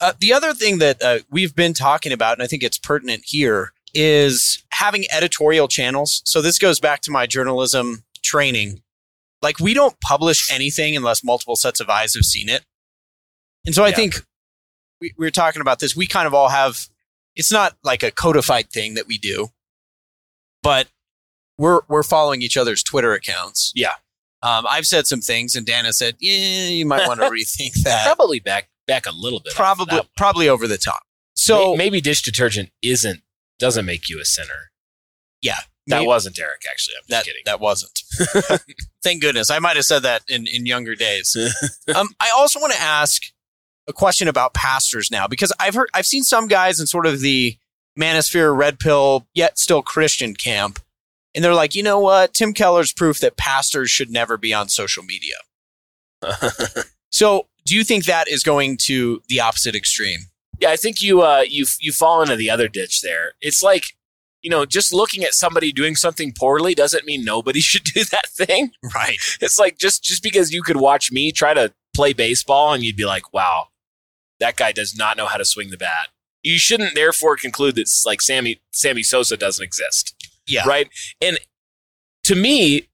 Uh, 0.00 0.12
the 0.18 0.32
other 0.32 0.52
thing 0.52 0.78
that 0.78 1.00
uh, 1.02 1.18
we've 1.30 1.54
been 1.54 1.72
talking 1.74 2.12
about, 2.12 2.36
and 2.36 2.42
I 2.42 2.46
think 2.46 2.62
it's 2.62 2.78
pertinent 2.78 3.22
here, 3.26 3.72
is 3.94 4.62
having 4.72 5.04
editorial 5.10 5.68
channels. 5.68 6.20
So 6.24 6.42
this 6.42 6.58
goes 6.58 6.80
back 6.80 7.00
to 7.02 7.10
my 7.10 7.26
journalism 7.26 8.04
training. 8.22 8.82
Like 9.40 9.60
we 9.60 9.72
don't 9.74 9.98
publish 10.00 10.50
anything 10.52 10.96
unless 10.96 11.22
multiple 11.22 11.56
sets 11.56 11.78
of 11.80 11.88
eyes 11.88 12.14
have 12.14 12.24
seen 12.24 12.48
it. 12.48 12.64
And 13.66 13.74
so 13.74 13.84
I 13.84 13.88
Yeah. 13.88 13.94
think 13.96 14.14
we, 15.00 15.12
we 15.16 15.26
were 15.26 15.30
talking 15.30 15.60
about 15.62 15.78
this. 15.78 15.94
We 15.94 16.06
kind 16.06 16.26
of 16.26 16.34
all 16.34 16.48
have. 16.48 16.88
It's 17.36 17.52
not 17.52 17.76
like 17.82 18.02
a 18.02 18.10
codified 18.10 18.70
thing 18.70 18.94
that 18.94 19.06
we 19.06 19.18
do, 19.18 19.48
but 20.62 20.88
we're 21.58 21.80
we're 21.88 22.02
following 22.02 22.42
each 22.42 22.56
other's 22.56 22.82
Twitter 22.82 23.12
accounts. 23.12 23.72
Yeah. 23.74 23.94
Um, 24.44 24.66
I've 24.68 24.86
said 24.86 25.06
some 25.06 25.20
things, 25.20 25.54
and 25.56 25.64
Dana 25.66 25.92
said, 25.92 26.16
"Yeah, 26.20 26.68
you 26.68 26.84
might 26.86 27.08
want 27.08 27.20
to 27.20 27.26
rethink 27.30 27.72
that." 27.84 28.04
Probably 28.04 28.38
back 28.40 28.68
back 28.86 29.06
a 29.06 29.12
little 29.12 29.40
bit. 29.40 29.54
probably 29.54 30.00
probably 30.16 30.48
over 30.48 30.68
the 30.68 30.78
top. 30.78 31.00
So 31.34 31.70
May- 31.72 31.84
maybe 31.86 32.00
dish 32.00 32.22
detergent 32.22 32.70
isn't 32.82 33.22
doesn't 33.58 33.86
make 33.86 34.08
you 34.08 34.20
a 34.20 34.24
sinner. 34.24 34.70
yeah, 35.40 35.60
That 35.86 35.98
maybe- 35.98 36.06
wasn't 36.06 36.36
Derek, 36.36 36.62
actually. 36.70 36.94
I'm 36.96 37.02
just 37.02 37.10
that 37.10 37.24
kidding. 37.24 37.42
that 37.46 37.60
wasn't. 37.60 37.98
Thank 39.02 39.22
goodness. 39.22 39.50
I 39.50 39.58
might 39.58 39.76
have 39.76 39.84
said 39.86 40.02
that 40.02 40.22
in 40.28 40.46
in 40.46 40.66
younger 40.66 40.94
days. 40.94 41.36
um, 41.94 42.08
I 42.20 42.30
also 42.36 42.60
want 42.60 42.72
to 42.74 42.80
ask 42.80 43.22
a 43.88 43.92
question 43.92 44.28
about 44.28 44.54
pastors 44.54 45.10
now 45.10 45.26
because 45.26 45.52
I've 45.60 45.74
heard 45.74 45.88
I've 45.94 46.06
seen 46.06 46.22
some 46.22 46.48
guys 46.48 46.80
in 46.80 46.86
sort 46.86 47.06
of 47.06 47.20
the 47.20 47.56
manosphere 47.98 48.56
red 48.56 48.78
pill 48.78 49.26
yet 49.34 49.58
still 49.58 49.82
Christian 49.82 50.34
camp, 50.34 50.80
and 51.34 51.44
they're 51.44 51.54
like, 51.54 51.74
you 51.74 51.82
know 51.82 51.98
what, 51.98 52.34
Tim 52.34 52.52
Keller's 52.52 52.92
proof 52.92 53.20
that 53.20 53.36
pastors 53.36 53.90
should 53.90 54.10
never 54.10 54.36
be 54.36 54.54
on 54.54 54.68
social 54.68 55.02
media. 55.02 55.36
So, 57.10 57.46
do 57.64 57.76
you 57.76 57.84
think 57.84 58.06
that 58.06 58.26
is 58.26 58.42
going 58.42 58.76
to 58.86 59.22
the 59.28 59.38
opposite 59.38 59.76
extreme? 59.76 60.30
yeah, 60.60 60.70
I 60.70 60.76
think 60.76 61.02
you 61.02 61.22
uh 61.22 61.44
you 61.46 61.66
you 61.80 61.92
fall 61.92 62.22
into 62.22 62.36
the 62.36 62.50
other 62.50 62.68
ditch 62.68 63.02
there. 63.02 63.32
It's 63.40 63.62
like 63.62 63.84
you 64.42 64.50
know, 64.50 64.66
just 64.66 64.92
looking 64.92 65.24
at 65.24 65.32
somebody 65.32 65.72
doing 65.72 65.96
something 65.96 66.34
poorly 66.38 66.74
doesn't 66.74 67.06
mean 67.06 67.24
nobody 67.24 67.60
should 67.68 67.84
do 67.84 68.04
that 68.04 68.28
thing. 68.28 68.72
Right. 68.94 69.16
It's 69.40 69.58
like 69.58 69.78
just 69.78 70.02
just 70.04 70.22
because 70.22 70.52
you 70.52 70.62
could 70.62 70.76
watch 70.76 71.10
me 71.12 71.32
try 71.32 71.54
to 71.54 71.72
play 71.94 72.12
baseball 72.12 72.72
and 72.72 72.82
you'd 72.82 72.96
be 72.96 73.06
like, 73.06 73.32
"Wow, 73.32 73.68
that 74.40 74.56
guy 74.56 74.72
does 74.72 74.96
not 74.96 75.16
know 75.16 75.26
how 75.26 75.36
to 75.36 75.44
swing 75.44 75.70
the 75.70 75.76
bat." 75.76 76.08
You 76.42 76.58
shouldn't 76.58 76.94
therefore 76.94 77.36
conclude 77.36 77.74
that 77.76 77.90
like 78.04 78.20
Sammy 78.20 78.60
Sammy 78.72 79.02
Sosa 79.02 79.36
doesn't 79.36 79.64
exist. 79.64 80.14
Yeah. 80.46 80.66
Right? 80.66 80.88
And 81.20 81.38
to 82.24 82.34
me, 82.34 82.88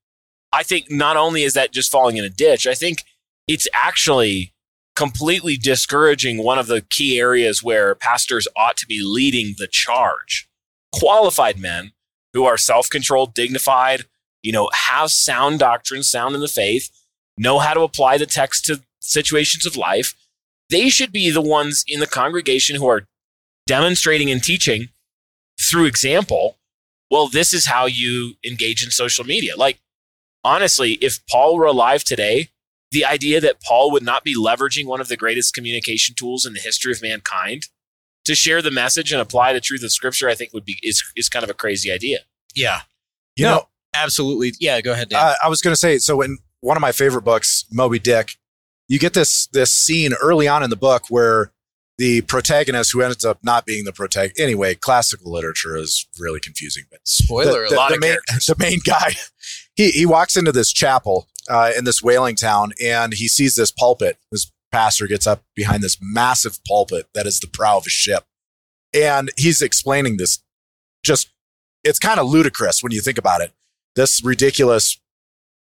I 0.52 0.62
think 0.62 0.90
not 0.90 1.16
only 1.16 1.42
is 1.42 1.54
that 1.54 1.72
just 1.72 1.90
falling 1.90 2.16
in 2.16 2.24
a 2.24 2.30
ditch, 2.30 2.66
I 2.66 2.74
think 2.74 3.04
it's 3.46 3.68
actually 3.74 4.52
completely 4.96 5.56
discouraging 5.56 6.42
one 6.42 6.58
of 6.58 6.66
the 6.66 6.82
key 6.82 7.18
areas 7.18 7.62
where 7.62 7.94
pastors 7.94 8.46
ought 8.56 8.76
to 8.76 8.86
be 8.86 9.02
leading 9.02 9.54
the 9.58 9.68
charge. 9.70 10.48
Qualified 10.92 11.58
men 11.58 11.92
who 12.34 12.44
are 12.44 12.56
self-controlled, 12.56 13.34
dignified, 13.34 14.04
you 14.42 14.52
know, 14.52 14.68
have 14.72 15.10
sound 15.10 15.58
doctrine, 15.58 16.02
sound 16.02 16.34
in 16.34 16.40
the 16.40 16.48
faith, 16.48 16.90
know 17.38 17.58
how 17.58 17.74
to 17.74 17.80
apply 17.80 18.18
the 18.18 18.26
text 18.26 18.64
to 18.66 18.82
situations 19.00 19.64
of 19.66 19.76
life. 19.76 20.14
They 20.68 20.88
should 20.88 21.12
be 21.12 21.30
the 21.30 21.40
ones 21.40 21.84
in 21.86 22.00
the 22.00 22.06
congregation 22.06 22.76
who 22.76 22.88
are 22.88 23.06
demonstrating 23.66 24.30
and 24.30 24.42
teaching 24.42 24.88
through 25.60 25.86
example. 25.86 26.58
Well, 27.10 27.28
this 27.28 27.52
is 27.52 27.66
how 27.66 27.86
you 27.86 28.34
engage 28.44 28.84
in 28.84 28.90
social 28.90 29.24
media. 29.24 29.56
Like, 29.56 29.80
honestly, 30.44 30.92
if 31.00 31.18
Paul 31.28 31.56
were 31.56 31.64
alive 31.66 32.04
today, 32.04 32.48
the 32.92 33.04
idea 33.04 33.40
that 33.40 33.62
Paul 33.62 33.90
would 33.92 34.02
not 34.02 34.24
be 34.24 34.34
leveraging 34.36 34.86
one 34.86 35.00
of 35.00 35.08
the 35.08 35.16
greatest 35.16 35.54
communication 35.54 36.14
tools 36.14 36.44
in 36.46 36.52
the 36.54 36.60
history 36.60 36.92
of 36.92 37.02
mankind 37.02 37.64
to 38.24 38.34
share 38.34 38.60
the 38.62 38.70
message 38.70 39.12
and 39.12 39.20
apply 39.20 39.52
the 39.52 39.60
truth 39.60 39.82
of 39.82 39.92
scripture, 39.92 40.28
I 40.28 40.34
think 40.34 40.52
would 40.52 40.64
be 40.64 40.78
is 40.82 41.02
is 41.16 41.28
kind 41.28 41.42
of 41.42 41.50
a 41.50 41.54
crazy 41.54 41.90
idea. 41.90 42.18
Yeah. 42.54 42.80
You 43.36 43.44
No, 43.46 43.50
know, 43.54 43.68
Absolutely. 43.94 44.52
Yeah. 44.60 44.80
Go 44.80 44.92
ahead, 44.92 45.08
Dan. 45.08 45.20
uh, 45.20 45.34
I 45.42 45.48
was 45.48 45.62
going 45.62 45.72
to 45.72 45.78
say, 45.80 45.98
so 45.98 46.20
in 46.20 46.38
one 46.60 46.76
of 46.76 46.80
my 46.80 46.92
favorite 46.92 47.22
books, 47.22 47.64
Moby 47.72 47.98
Dick, 47.98 48.32
you 48.88 48.98
get 48.98 49.14
this 49.14 49.46
this 49.48 49.72
scene 49.72 50.12
early 50.20 50.46
on 50.48 50.62
in 50.62 50.70
the 50.70 50.76
book 50.76 51.04
where 51.08 51.52
the 52.00 52.22
protagonist, 52.22 52.92
who 52.94 53.02
ends 53.02 53.26
up 53.26 53.40
not 53.42 53.66
being 53.66 53.84
the 53.84 53.92
protagonist, 53.92 54.40
anyway, 54.40 54.74
classical 54.74 55.30
literature 55.30 55.76
is 55.76 56.08
really 56.18 56.40
confusing. 56.40 56.84
But 56.90 57.00
Spoiler 57.04 57.64
the, 57.64 57.74
the, 57.74 57.76
lot 57.76 57.90
the 57.90 57.96
of 57.96 58.00
main, 58.00 58.10
characters. 58.12 58.46
the 58.46 58.56
main 58.58 58.78
guy, 58.86 59.16
he 59.74 59.90
he 59.90 60.06
walks 60.06 60.34
into 60.34 60.50
this 60.50 60.72
chapel 60.72 61.28
uh, 61.50 61.72
in 61.76 61.84
this 61.84 62.02
whaling 62.02 62.36
town, 62.36 62.72
and 62.82 63.12
he 63.12 63.28
sees 63.28 63.54
this 63.54 63.70
pulpit. 63.70 64.16
This 64.32 64.50
pastor 64.72 65.06
gets 65.08 65.26
up 65.26 65.44
behind 65.54 65.82
this 65.82 65.98
massive 66.00 66.58
pulpit 66.66 67.06
that 67.12 67.26
is 67.26 67.38
the 67.38 67.46
prow 67.46 67.76
of 67.76 67.86
a 67.86 67.90
ship, 67.90 68.24
and 68.94 69.30
he's 69.36 69.60
explaining 69.60 70.16
this. 70.16 70.42
Just, 71.02 71.30
it's 71.84 71.98
kind 71.98 72.18
of 72.18 72.26
ludicrous 72.26 72.82
when 72.82 72.92
you 72.92 73.02
think 73.02 73.18
about 73.18 73.42
it. 73.42 73.52
This 73.94 74.24
ridiculous 74.24 74.98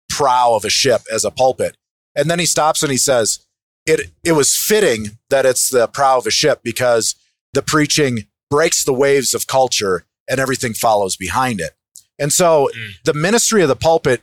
prow 0.09 0.53
of 0.53 0.65
a 0.65 0.69
ship 0.69 1.03
as 1.09 1.23
a 1.23 1.31
pulpit, 1.31 1.77
and 2.13 2.29
then 2.29 2.39
he 2.39 2.45
stops 2.45 2.83
and 2.83 2.91
he 2.91 2.97
says, 2.97 3.44
"It 3.85 4.11
it 4.23 4.33
was 4.33 4.55
fitting 4.55 5.17
that 5.29 5.45
it's 5.45 5.69
the 5.69 5.87
prow 5.87 6.17
of 6.17 6.27
a 6.27 6.31
ship 6.31 6.61
because 6.63 7.15
the 7.53 7.61
preaching 7.61 8.27
breaks 8.49 8.83
the 8.83 8.93
waves 8.93 9.33
of 9.33 9.47
culture 9.47 10.05
and 10.27 10.39
everything 10.39 10.73
follows 10.73 11.15
behind 11.15 11.59
it." 11.61 11.71
And 12.17 12.31
so 12.31 12.69
Mm. 12.75 12.93
the 13.03 13.13
ministry 13.13 13.61
of 13.61 13.67
the 13.67 13.75
pulpit 13.75 14.21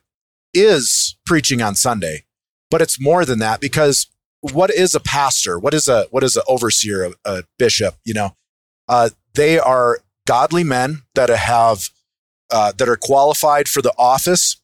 is 0.55 1.17
preaching 1.27 1.63
on 1.63 1.75
Sunday, 1.75 2.25
but 2.71 2.83
it's 2.83 3.01
more 3.01 3.25
than 3.25 3.39
that 3.39 3.61
because 3.61 4.07
what 4.41 4.71
is 4.71 4.95
a 4.95 5.01
pastor? 5.01 5.59
What 5.59 5.75
is 5.75 5.89
a 5.89 6.07
what 6.11 6.25
is 6.25 6.37
an 6.37 6.43
overseer, 6.49 7.05
a, 7.05 7.13
a 7.25 7.43
bishop? 7.59 7.97
You 8.05 8.15
know, 8.15 8.37
uh, 8.89 9.11
they 9.35 9.59
are 9.59 9.99
godly 10.27 10.65
men 10.65 11.03
that 11.15 11.29
have 11.29 11.91
uh, 12.51 12.73
that 12.73 12.89
are 12.89 12.97
qualified 12.97 13.69
for 13.69 13.81
the 13.83 13.95
office 13.97 14.57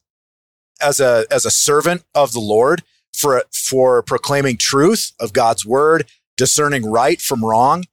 as 0.81 0.99
a 0.99 1.25
as 1.31 1.45
a 1.45 1.51
servant 1.51 2.03
of 2.13 2.33
the 2.33 2.39
Lord 2.39 2.83
for 3.19 3.43
for 3.53 4.01
proclaiming 4.03 4.57
truth 4.57 5.11
of 5.19 5.33
God's 5.33 5.65
word, 5.65 6.07
discerning 6.37 6.85
right 6.89 7.19
from 7.21 7.43
wrong, 7.43 7.85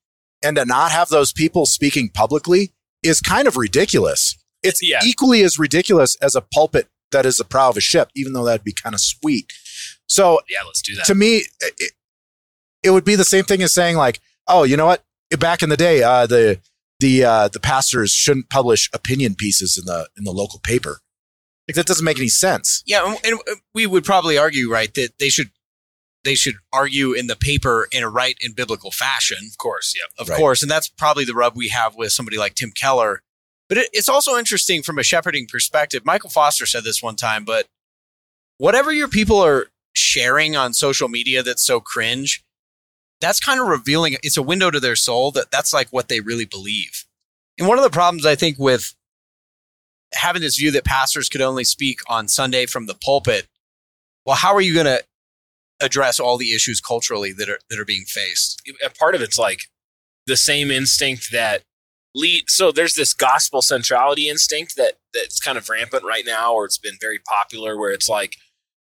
and 0.43 0.57
to 0.57 0.65
not 0.65 0.93
have 0.93 1.09
those 1.09 1.33
people 1.33 1.67
speaking 1.67 2.09
publicly 2.09 2.73
is 3.03 3.21
kind 3.21 3.49
of 3.49 3.57
ridiculous. 3.57 4.37
It's 4.63 4.83
Yeah. 4.83 5.01
equally 5.05 5.43
as 5.43 5.59
ridiculous 5.59 6.17
as 6.23 6.35
a 6.35 6.41
pulpit 6.41 6.89
that 7.13 7.27
is 7.27 7.37
the 7.37 7.45
prow 7.45 7.69
of 7.71 7.77
a 7.77 7.81
ship, 7.81 8.11
even 8.15 8.33
though 8.33 8.45
that'd 8.45 8.65
be 8.65 8.73
kind 8.73 8.95
of 8.95 9.01
sweet. 9.01 9.53
So 10.09 10.41
Yeah, 10.49 10.63
let's 10.67 10.83
do 10.83 10.95
that. 10.97 11.05
to 11.07 11.15
me, 11.15 11.45
it, 11.61 11.93
it 12.83 12.91
would 12.91 13.05
be 13.05 13.15
the 13.17 13.25
same 13.25 13.45
thing 13.45 13.63
as 13.63 13.73
saying 13.73 13.97
like, 13.97 14.21
oh, 14.49 14.63
you 14.65 14.77
know 14.77 14.87
what? 14.87 15.05
Back 15.39 15.63
in 15.63 15.69
the 15.69 15.77
day, 15.77 16.03
uh, 16.03 16.27
the 16.27 16.61
the 17.01 17.25
uh, 17.25 17.49
the 17.49 17.61
pastors 17.61 18.11
shouldn't 18.13 18.49
publish 18.49 18.89
opinion 18.93 19.35
pieces 19.35 19.77
in 19.77 19.85
the 19.85 20.09
in 20.17 20.25
the 20.25 20.31
local 20.33 20.61
paper. 20.61 21.01
Like 21.69 21.75
that 21.75 21.87
doesn't 21.87 22.05
make 22.05 22.19
any 22.19 22.29
sense. 22.29 22.83
Yeah, 22.87 23.05
and- 23.07 23.19
and 23.25 23.59
we 23.75 23.87
would 23.87 24.05
probably 24.05 24.39
argue, 24.39 24.71
right, 24.71 24.93
that 24.95 25.19
they 25.19 25.29
should 25.29 25.51
they 26.25 26.35
should 26.35 26.57
argue 26.73 27.13
in 27.13 27.29
the 27.29 27.37
paper 27.37 27.87
in 27.93 28.03
a 28.03 28.09
right 28.09 28.37
and 28.43 28.57
biblical 28.57 28.91
fashion, 28.91 29.39
of 29.49 29.59
course, 29.59 29.95
yeah. 29.97 30.03
of 30.21 30.29
Right. 30.29 30.37
course, 30.37 30.61
and 30.61 30.69
that's 30.69 30.89
probably 30.89 31.25
the 31.25 31.35
rub 31.35 31.57
we 31.57 31.69
have 31.69 31.95
with 31.95 32.11
somebody 32.11 32.37
like 32.37 32.55
Tim 32.57 32.73
Keller. 32.73 33.23
But 33.69 33.79
it, 33.79 33.91
it's 33.93 34.09
also 34.09 34.37
interesting 34.37 34.83
from 34.83 34.99
a 34.99 35.05
shepherding 35.05 35.47
perspective. 35.47 36.05
Michael 36.05 36.29
Foster 36.31 36.67
said 36.67 36.83
this 36.83 37.01
one 37.01 37.15
time, 37.15 37.45
but 37.45 37.69
whatever 38.59 38.93
your 38.93 39.07
people 39.07 39.39
are 39.39 39.69
sharing 39.93 40.57
on 40.57 40.73
social 40.75 41.09
media 41.09 41.45
that's 41.45 41.63
so 41.65 41.79
cringe, 41.79 42.43
that's 43.21 43.39
kind 43.39 43.61
of 43.61 43.69
revealing. 43.69 44.17
It's 44.25 44.37
a 44.37 44.43
window 44.43 44.73
to 44.73 44.81
their 44.81 44.97
soul 44.97 45.31
that 45.31 45.53
that's 45.53 45.73
like 45.73 45.89
what 45.91 46.09
they 46.09 46.19
really 46.19 46.45
believe. 46.45 47.05
And 47.57 47.69
one 47.69 47.79
of 47.79 47.85
the 47.85 47.91
problems 47.91 48.27
I 48.27 48.35
think 48.35 48.59
with 48.59 48.96
having 50.15 50.43
this 50.43 50.57
view 50.57 50.71
that 50.73 50.85
pastors 50.85 51.29
could 51.29 51.41
only 51.41 51.65
speak 51.65 52.01
on 52.09 52.29
Sunday 52.29 52.67
from 52.67 52.87
the 52.87 52.95
pulpit, 52.95 53.49
well, 54.25 54.37
how 54.37 54.55
are 54.55 54.61
you 54.61 54.75
going 54.75 54.87
to 54.87 55.03
address 55.81 56.19
all 56.19 56.39
the 56.39 56.55
issues 56.55 56.81
culturally 56.81 57.33
that 57.33 57.49
are 57.49 57.59
that 57.69 57.79
are 57.79 57.85
being 57.85 58.05
faced? 58.07 58.63
a 58.85 58.91
part 58.91 59.15
of 59.15 59.21
it's 59.21 59.39
like 59.39 59.63
the 60.27 60.37
same 60.37 60.71
instinct 60.71 61.31
that 61.33 61.63
lead 62.15 62.45
so 62.49 62.73
there's 62.73 62.95
this 62.95 63.13
gospel 63.13 63.61
centrality 63.61 64.29
instinct 64.29 64.75
that 64.77 64.95
that's 65.13 65.39
kind 65.39 65.59
of 65.59 65.69
rampant 65.69 66.03
right 66.03 66.25
now 66.27 66.55
or 66.55 66.65
it's 66.65 66.79
been 66.79 66.97
very 66.99 67.19
popular 67.19 67.79
where 67.79 67.93
it's 67.93 68.09
like 68.09 68.37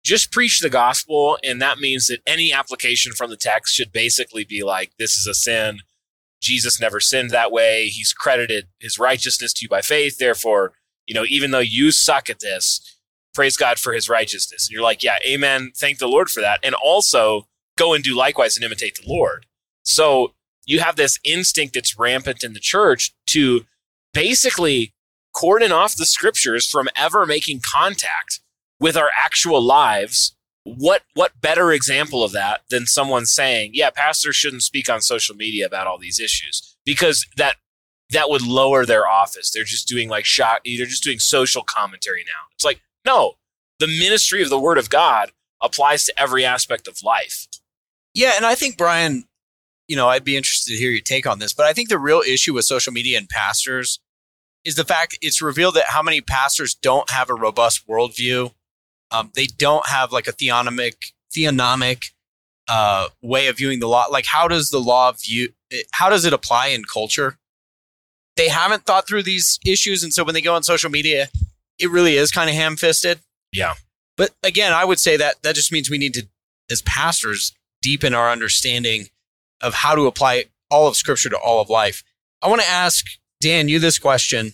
just 0.03 0.31
preach 0.31 0.59
the 0.59 0.69
gospel 0.69 1.37
and 1.43 1.61
that 1.61 1.77
means 1.77 2.07
that 2.07 2.19
any 2.25 2.51
application 2.51 3.13
from 3.13 3.29
the 3.29 3.37
text 3.37 3.75
should 3.75 3.91
basically 3.91 4.43
be 4.43 4.63
like 4.63 4.91
this 4.97 5.15
is 5.15 5.27
a 5.27 5.33
sin. 5.33 5.79
Jesus 6.41 6.79
never 6.79 6.99
sinned 6.99 7.31
that 7.31 7.51
way. 7.51 7.87
He's 7.87 8.13
credited 8.13 8.67
his 8.79 8.97
righteousness 8.97 9.53
to 9.53 9.63
you 9.63 9.69
by 9.69 9.81
faith. 9.81 10.17
Therefore 10.17 10.73
you 11.09 11.15
know 11.15 11.25
even 11.27 11.51
though 11.51 11.59
you 11.59 11.91
suck 11.91 12.29
at 12.29 12.39
this 12.39 12.97
praise 13.33 13.57
god 13.57 13.77
for 13.79 13.93
his 13.93 14.07
righteousness. 14.07 14.67
And 14.67 14.73
you're 14.73 14.83
like 14.83 15.03
yeah 15.03 15.17
amen. 15.27 15.71
Thank 15.75 15.97
the 15.97 16.07
lord 16.07 16.29
for 16.29 16.39
that. 16.39 16.59
And 16.63 16.75
also 16.75 17.47
go 17.77 17.93
and 17.93 18.03
do 18.03 18.15
likewise 18.15 18.55
and 18.55 18.63
imitate 18.63 18.95
the 18.95 19.11
lord. 19.11 19.45
So 19.83 20.33
you 20.65 20.79
have 20.79 20.95
this 20.95 21.19
instinct 21.23 21.73
that's 21.73 21.97
rampant 21.97 22.43
in 22.43 22.53
the 22.53 22.59
church 22.59 23.11
to 23.29 23.65
basically 24.13 24.93
cordon 25.33 25.71
off 25.71 25.95
the 25.95 26.05
scriptures 26.05 26.67
from 26.67 26.89
ever 26.95 27.25
making 27.25 27.61
contact 27.61 28.39
with 28.79 28.95
our 28.95 29.09
actual 29.17 29.61
lives. 29.61 30.35
What 30.63 31.03
what 31.15 31.41
better 31.41 31.71
example 31.71 32.23
of 32.23 32.31
that 32.33 32.61
than 32.69 32.85
someone 32.85 33.25
saying, 33.25 33.71
"Yeah, 33.73 33.89
pastors 33.89 34.35
shouldn't 34.35 34.61
speak 34.63 34.89
on 34.89 35.01
social 35.01 35.35
media 35.35 35.65
about 35.65 35.87
all 35.87 35.97
these 35.97 36.19
issues 36.19 36.75
because 36.85 37.25
that 37.37 37.55
that 38.11 38.29
would 38.29 38.41
lower 38.41 38.85
their 38.85 39.07
office. 39.07 39.51
They're 39.51 39.63
just 39.63 39.87
doing 39.87 40.09
like 40.09 40.25
shot. 40.25 40.61
They're 40.65 40.85
just 40.85 41.03
doing 41.03 41.19
social 41.19 41.63
commentary 41.63 42.23
now. 42.25 42.47
It's 42.53 42.65
like 42.65 42.81
no, 43.05 43.33
the 43.79 43.87
ministry 43.87 44.41
of 44.41 44.49
the 44.49 44.59
Word 44.59 44.77
of 44.77 44.89
God 44.89 45.31
applies 45.61 46.05
to 46.05 46.19
every 46.19 46.45
aspect 46.45 46.87
of 46.87 47.03
life. 47.03 47.47
Yeah, 48.13 48.33
and 48.35 48.45
I 48.45 48.55
think 48.55 48.77
Brian, 48.77 49.25
you 49.87 49.95
know, 49.95 50.07
I'd 50.07 50.23
be 50.23 50.37
interested 50.37 50.71
to 50.71 50.77
hear 50.77 50.91
your 50.91 51.01
take 51.01 51.27
on 51.27 51.39
this, 51.39 51.53
but 51.53 51.65
I 51.65 51.73
think 51.73 51.89
the 51.89 51.99
real 51.99 52.21
issue 52.21 52.53
with 52.53 52.65
social 52.65 52.93
media 52.93 53.17
and 53.17 53.29
pastors 53.29 53.99
is 54.65 54.75
the 54.75 54.83
fact 54.83 55.17
it's 55.21 55.41
revealed 55.41 55.75
that 55.75 55.85
how 55.87 56.03
many 56.03 56.21
pastors 56.21 56.75
don't 56.75 57.09
have 57.09 57.29
a 57.29 57.33
robust 57.33 57.87
worldview. 57.87 58.53
Um, 59.11 59.31
they 59.35 59.45
don't 59.45 59.87
have 59.87 60.11
like 60.11 60.27
a 60.27 60.33
theonomic 60.33 60.93
theonomic 61.35 62.11
uh, 62.67 63.07
way 63.21 63.47
of 63.47 63.57
viewing 63.57 63.79
the 63.79 63.87
law. 63.87 64.05
Like, 64.11 64.25
how 64.27 64.47
does 64.47 64.69
the 64.69 64.79
law 64.79 65.11
view? 65.11 65.49
How 65.91 66.09
does 66.09 66.25
it 66.25 66.33
apply 66.33 66.67
in 66.67 66.83
culture? 66.83 67.38
They 68.39 68.47
haven't 68.47 68.85
thought 68.85 69.05
through 69.05 69.23
these 69.23 69.59
issues, 69.65 70.01
and 70.01 70.13
so 70.13 70.23
when 70.23 70.33
they 70.33 70.39
go 70.39 70.55
on 70.55 70.63
social 70.63 70.89
media, 70.89 71.27
it 71.77 71.91
really 71.91 72.15
is 72.15 72.31
kind 72.31 72.49
of 72.49 72.55
ham 72.55 72.77
fisted. 72.77 73.19
Yeah. 73.51 73.73
But 74.15 74.29
again, 74.43 74.71
I 74.71 74.85
would 74.85 74.97
say 74.97 75.17
that 75.17 75.43
that 75.43 75.55
just 75.55 75.73
means 75.73 75.89
we 75.89 75.97
need 75.97 76.13
to, 76.13 76.25
as 76.71 76.81
pastors, 76.83 77.51
deepen 77.81 78.13
our 78.13 78.31
understanding 78.31 79.07
of 79.59 79.73
how 79.73 79.93
to 79.93 80.07
apply 80.07 80.45
all 80.71 80.87
of 80.87 80.95
Scripture 80.95 81.27
to 81.31 81.37
all 81.37 81.59
of 81.59 81.69
life. 81.69 82.01
I 82.41 82.47
want 82.47 82.61
to 82.61 82.69
ask 82.69 83.03
Dan 83.41 83.67
you 83.67 83.77
this 83.77 83.99
question. 83.99 84.53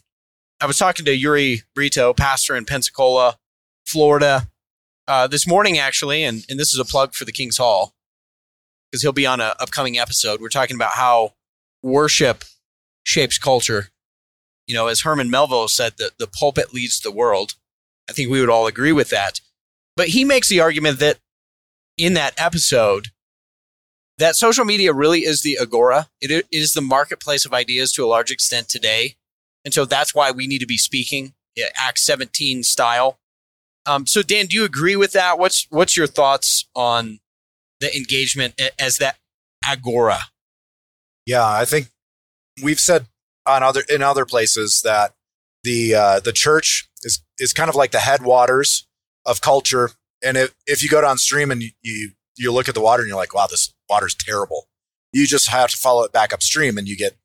I 0.59 0.65
was 0.65 0.79
talking 0.79 1.05
to 1.05 1.15
Uri 1.15 1.61
Brito, 1.75 2.11
pastor 2.11 2.55
in 2.55 2.65
Pensacola, 2.65 3.37
Florida, 3.85 4.49
uh, 5.07 5.27
this 5.27 5.47
morning 5.47 5.77
actually, 5.77 6.23
and 6.23 6.43
and 6.49 6.59
this 6.59 6.73
is 6.73 6.79
a 6.79 6.85
plug 6.85 7.13
for 7.13 7.23
the 7.23 7.31
King's 7.31 7.57
Hall 7.57 7.93
because 8.89 9.03
he'll 9.03 9.11
be 9.11 9.27
on 9.27 9.41
an 9.41 9.53
upcoming 9.59 9.99
episode. 9.99 10.41
We're 10.41 10.49
talking 10.49 10.75
about 10.75 10.93
how 10.93 11.33
worship 11.83 12.45
shapes 13.05 13.37
culture. 13.37 13.89
you 14.67 14.73
know, 14.73 14.87
as 14.87 15.01
Herman 15.01 15.29
Melville 15.29 15.67
said, 15.67 15.93
that 15.99 16.17
the 16.17 16.27
pulpit 16.27 16.73
leads 16.73 16.99
the 16.99 17.11
world. 17.11 17.53
I 18.09 18.13
think 18.13 18.29
we 18.29 18.39
would 18.39 18.49
all 18.49 18.65
agree 18.65 18.91
with 18.91 19.09
that. 19.11 19.39
But 19.95 20.09
he 20.09 20.25
makes 20.25 20.49
the 20.49 20.59
argument 20.59 20.99
that 20.99 21.19
in 21.97 22.15
that 22.15 22.33
episode, 22.37 23.09
that 24.17 24.35
social 24.35 24.65
media 24.65 24.91
really 24.91 25.21
is 25.21 25.41
the 25.41 25.57
agora. 25.61 26.09
It 26.19 26.45
is 26.51 26.73
the 26.73 26.81
marketplace 26.81 27.45
of 27.45 27.53
ideas 27.53 27.91
to 27.93 28.03
a 28.03 28.07
large 28.07 28.31
extent 28.31 28.69
today. 28.69 29.15
And 29.63 29.73
so 29.73 29.85
that's 29.85 30.15
why 30.15 30.31
we 30.31 30.47
need 30.47 30.59
to 30.59 30.65
be 30.65 30.77
speaking 30.77 31.33
yeah, 31.55 31.69
Act 31.75 31.99
17 31.99 32.63
style. 32.63 33.19
Um, 33.85 34.05
so 34.05 34.21
Dan, 34.21 34.47
do 34.47 34.55
you 34.55 34.65
agree 34.65 34.95
with 34.95 35.13
that? 35.13 35.39
What's 35.39 35.67
what's 35.69 35.95
your 35.95 36.07
thoughts 36.07 36.67
on 36.75 37.19
the 37.79 37.95
engagement 37.95 38.59
as 38.79 38.97
that 38.97 39.17
agora? 39.67 40.19
Yeah, 41.25 41.47
I 41.47 41.65
think 41.65 41.89
we've 42.61 42.79
said 42.79 43.07
on 43.45 43.63
other 43.63 43.83
in 43.89 44.01
other 44.01 44.25
places 44.25 44.81
that 44.83 45.13
the 45.63 45.95
uh, 45.95 46.19
the 46.19 46.31
church 46.31 46.89
is 47.03 47.21
is 47.39 47.53
kind 47.53 47.69
of 47.69 47.75
like 47.75 47.91
the 47.91 47.99
headwaters 47.99 48.87
of 49.25 49.41
culture. 49.41 49.91
And 50.23 50.37
if, 50.37 50.55
if 50.65 50.81
you 50.81 50.89
go 50.89 51.01
downstream 51.01 51.51
and 51.51 51.61
you, 51.81 52.11
you 52.37 52.51
look 52.51 52.69
at 52.69 52.75
the 52.75 52.81
water 52.81 53.03
and 53.03 53.09
you're 53.09 53.17
like, 53.17 53.33
wow, 53.33 53.47
this 53.49 53.73
water's 53.89 54.15
terrible. 54.15 54.67
You 55.11 55.27
just 55.27 55.49
have 55.49 55.71
to 55.71 55.77
follow 55.77 56.03
it 56.03 56.13
back 56.13 56.33
upstream 56.33 56.77
and 56.77 56.87
you 56.87 56.97
get 56.97 57.17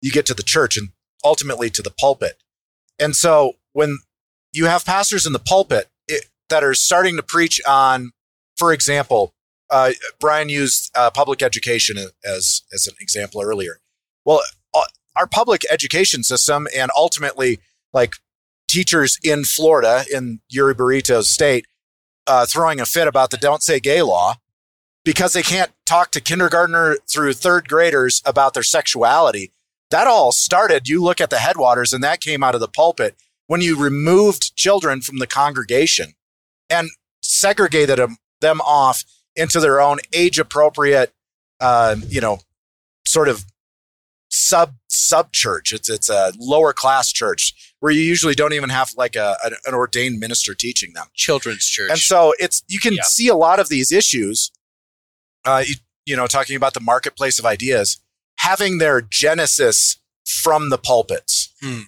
you 0.00 0.10
get 0.10 0.26
to 0.26 0.34
the 0.34 0.42
church 0.42 0.76
and 0.76 0.90
ultimately 1.24 1.70
to 1.70 1.82
the 1.82 1.90
pulpit. 1.90 2.42
And 2.98 3.14
so 3.14 3.54
when 3.72 3.98
you 4.52 4.66
have 4.66 4.84
pastors 4.84 5.26
in 5.26 5.32
the 5.32 5.38
pulpit 5.38 5.88
it, 6.08 6.26
that 6.48 6.64
are 6.64 6.74
starting 6.74 7.16
to 7.16 7.22
preach 7.22 7.60
on, 7.66 8.12
for 8.56 8.72
example, 8.72 9.34
uh, 9.70 9.92
Brian 10.20 10.48
used 10.48 10.90
uh, 10.94 11.10
public 11.10 11.42
education 11.42 11.96
as 12.24 12.62
as 12.72 12.86
an 12.86 12.94
example 13.00 13.42
earlier. 13.42 13.80
Well, 14.24 14.40
our 15.16 15.26
public 15.26 15.62
education 15.70 16.22
system 16.22 16.68
and 16.76 16.90
ultimately 16.96 17.58
like 17.92 18.14
teachers 18.68 19.18
in 19.22 19.44
Florida 19.44 20.04
in 20.12 20.40
Uri 20.50 20.74
Brito's 20.74 21.30
state 21.30 21.66
uh, 22.26 22.44
throwing 22.44 22.80
a 22.80 22.86
fit 22.86 23.08
about 23.08 23.30
the 23.30 23.36
"Don't 23.36 23.62
Say 23.62 23.80
Gay" 23.80 24.02
law 24.02 24.36
because 25.04 25.32
they 25.32 25.42
can't 25.42 25.72
talk 25.86 26.10
to 26.10 26.20
kindergartner 26.20 26.96
through 27.08 27.32
third 27.32 27.68
graders 27.68 28.20
about 28.24 28.54
their 28.54 28.62
sexuality. 28.62 29.52
That 29.90 30.06
all 30.06 30.32
started. 30.32 30.88
You 30.88 31.02
look 31.02 31.20
at 31.20 31.30
the 31.30 31.38
headwaters, 31.38 31.92
and 31.92 32.02
that 32.02 32.20
came 32.20 32.42
out 32.42 32.54
of 32.54 32.60
the 32.60 32.68
pulpit 32.68 33.16
when 33.46 33.60
you 33.60 33.80
removed 33.80 34.56
children 34.56 35.00
from 35.00 35.18
the 35.18 35.26
congregation 35.26 36.14
and 36.68 36.90
segregated 37.22 37.98
them, 37.98 38.16
them 38.40 38.60
off 38.60 39.04
into 39.34 39.60
their 39.60 39.80
own 39.80 39.98
age 40.12 40.38
appropriate, 40.38 41.12
uh, 41.60 41.96
you 42.08 42.20
know, 42.20 42.40
sort 43.06 43.28
of 43.28 43.44
sub 44.36 44.74
sub 44.88 45.32
church. 45.32 45.72
It's 45.72 45.88
it's 45.88 46.08
a 46.08 46.32
lower 46.38 46.72
class 46.72 47.12
church 47.12 47.74
where 47.80 47.92
you 47.92 48.00
usually 48.00 48.34
don't 48.34 48.52
even 48.52 48.70
have 48.70 48.92
like 48.96 49.16
a, 49.16 49.36
an 49.64 49.74
ordained 49.74 50.20
minister 50.20 50.54
teaching 50.54 50.92
them. 50.94 51.06
Children's 51.14 51.64
church, 51.64 51.90
and 51.90 51.98
so 51.98 52.34
it's 52.38 52.62
you 52.68 52.78
can 52.78 52.94
yeah. 52.94 53.02
see 53.04 53.28
a 53.28 53.34
lot 53.34 53.58
of 53.58 53.68
these 53.68 53.92
issues. 53.92 54.50
Uh, 55.44 55.62
you, 55.66 55.74
you 56.04 56.16
know, 56.16 56.26
talking 56.26 56.56
about 56.56 56.74
the 56.74 56.80
marketplace 56.80 57.38
of 57.38 57.46
ideas, 57.46 58.00
having 58.38 58.78
their 58.78 59.00
genesis 59.00 59.98
from 60.24 60.70
the 60.70 60.78
pulpits. 60.78 61.52
Hmm. 61.62 61.82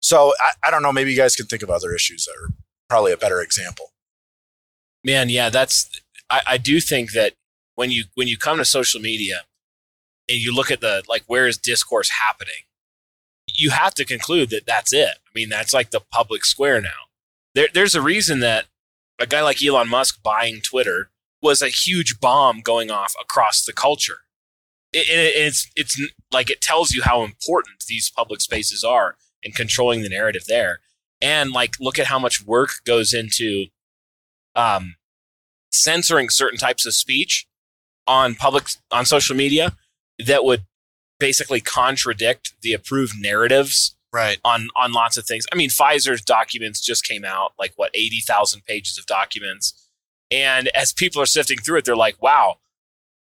So 0.00 0.32
I, 0.40 0.68
I 0.68 0.70
don't 0.70 0.82
know. 0.82 0.92
Maybe 0.92 1.10
you 1.10 1.16
guys 1.16 1.36
can 1.36 1.46
think 1.46 1.62
of 1.62 1.70
other 1.70 1.94
issues 1.94 2.26
that 2.26 2.32
are 2.32 2.52
probably 2.88 3.12
a 3.12 3.16
better 3.16 3.40
example. 3.40 3.92
Man, 5.04 5.28
yeah, 5.28 5.50
that's. 5.50 5.90
I, 6.30 6.40
I 6.46 6.58
do 6.58 6.80
think 6.80 7.12
that 7.12 7.34
when 7.74 7.90
you 7.90 8.04
when 8.14 8.28
you 8.28 8.36
come 8.36 8.58
to 8.58 8.64
social 8.64 9.00
media 9.00 9.42
and 10.32 10.40
you 10.40 10.54
look 10.54 10.70
at 10.70 10.80
the 10.80 11.02
like 11.08 11.24
where 11.26 11.46
is 11.46 11.58
discourse 11.58 12.10
happening, 12.26 12.64
you 13.46 13.70
have 13.70 13.92
to 13.94 14.04
conclude 14.04 14.48
that 14.50 14.66
that's 14.66 14.92
it. 14.92 15.18
I 15.26 15.30
mean, 15.34 15.50
that's 15.50 15.74
like 15.74 15.90
the 15.90 16.00
public 16.00 16.44
square 16.44 16.80
now. 16.80 16.88
There, 17.54 17.68
there's 17.72 17.94
a 17.94 18.00
reason 18.00 18.40
that 18.40 18.64
a 19.20 19.26
guy 19.26 19.42
like 19.42 19.62
Elon 19.62 19.90
Musk 19.90 20.22
buying 20.22 20.60
Twitter 20.62 21.10
was 21.42 21.60
a 21.60 21.68
huge 21.68 22.18
bomb 22.18 22.60
going 22.60 22.90
off 22.90 23.14
across 23.20 23.64
the 23.64 23.74
culture. 23.74 24.20
It, 24.92 25.08
it, 25.08 25.36
it's 25.36 25.70
it's 25.76 26.00
like 26.30 26.50
it 26.50 26.62
tells 26.62 26.92
you 26.92 27.02
how 27.02 27.24
important 27.24 27.84
these 27.86 28.10
public 28.10 28.40
spaces 28.40 28.82
are 28.82 29.16
in 29.42 29.52
controlling 29.52 30.02
the 30.02 30.08
narrative 30.08 30.44
there. 30.48 30.80
And 31.20 31.52
like, 31.52 31.74
look 31.78 31.98
at 31.98 32.06
how 32.06 32.18
much 32.18 32.44
work 32.44 32.70
goes 32.84 33.12
into 33.12 33.66
um, 34.54 34.96
censoring 35.70 36.30
certain 36.30 36.58
types 36.58 36.86
of 36.86 36.94
speech 36.94 37.46
on 38.06 38.34
public 38.34 38.64
on 38.90 39.04
social 39.04 39.36
media 39.36 39.76
that 40.18 40.44
would 40.44 40.64
basically 41.18 41.60
contradict 41.60 42.54
the 42.62 42.72
approved 42.72 43.14
narratives 43.18 43.96
right. 44.12 44.38
on 44.44 44.68
on 44.76 44.92
lots 44.92 45.16
of 45.16 45.24
things. 45.24 45.46
I 45.52 45.56
mean 45.56 45.70
pfizer's 45.70 46.22
documents 46.22 46.80
just 46.80 47.06
came 47.06 47.24
out 47.24 47.52
like 47.58 47.72
what 47.76 47.90
80,000 47.94 48.64
pages 48.64 48.98
of 48.98 49.06
documents. 49.06 49.88
And 50.30 50.68
as 50.68 50.92
people 50.92 51.20
are 51.20 51.26
sifting 51.26 51.58
through 51.58 51.78
it 51.78 51.84
they're 51.84 51.96
like 51.96 52.20
wow 52.20 52.56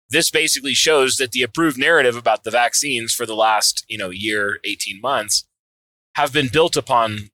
this 0.08 0.30
basically 0.30 0.74
shows 0.74 1.16
that 1.16 1.30
the 1.32 1.42
approved 1.42 1.78
narrative 1.78 2.16
about 2.16 2.42
the 2.42 2.50
vaccines 2.50 3.14
for 3.14 3.26
the 3.26 3.36
last 3.36 3.84
you 3.88 3.98
know 3.98 4.10
year 4.10 4.58
18 4.64 5.00
months 5.00 5.44
have 6.16 6.32
been 6.32 6.48
built 6.48 6.76
upon 6.76 7.30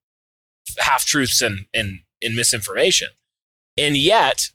half 0.79 1.05
truths 1.05 1.41
and, 1.41 1.67
and, 1.73 2.01
and 2.23 2.35
misinformation. 2.35 3.09
And 3.77 3.97
yet, 3.97 4.51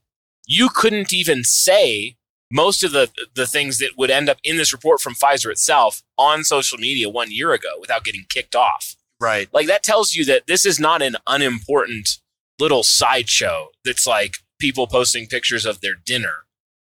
you 0.47 0.69
couldn't 0.69 1.13
even 1.13 1.43
say 1.43 2.17
most 2.51 2.83
of 2.83 2.91
the, 2.91 3.09
the 3.33 3.47
things 3.47 3.77
that 3.79 3.91
would 3.97 4.11
end 4.11 4.29
up 4.29 4.37
in 4.43 4.57
this 4.57 4.73
report 4.73 5.01
from 5.01 5.13
Pfizer 5.13 5.51
itself 5.51 6.01
on 6.17 6.43
social 6.43 6.77
media 6.77 7.09
one 7.09 7.31
year 7.31 7.53
ago 7.53 7.69
without 7.79 8.03
getting 8.03 8.25
kicked 8.29 8.55
off. 8.55 8.95
Right. 9.19 9.47
Like 9.53 9.67
that 9.67 9.83
tells 9.83 10.13
you 10.13 10.25
that 10.25 10.47
this 10.47 10.65
is 10.65 10.79
not 10.79 11.01
an 11.01 11.15
unimportant 11.27 12.09
little 12.59 12.83
sideshow 12.83 13.69
that's 13.85 14.05
like 14.07 14.33
people 14.59 14.87
posting 14.87 15.27
pictures 15.27 15.65
of 15.65 15.81
their 15.81 15.95
dinner. 16.05 16.45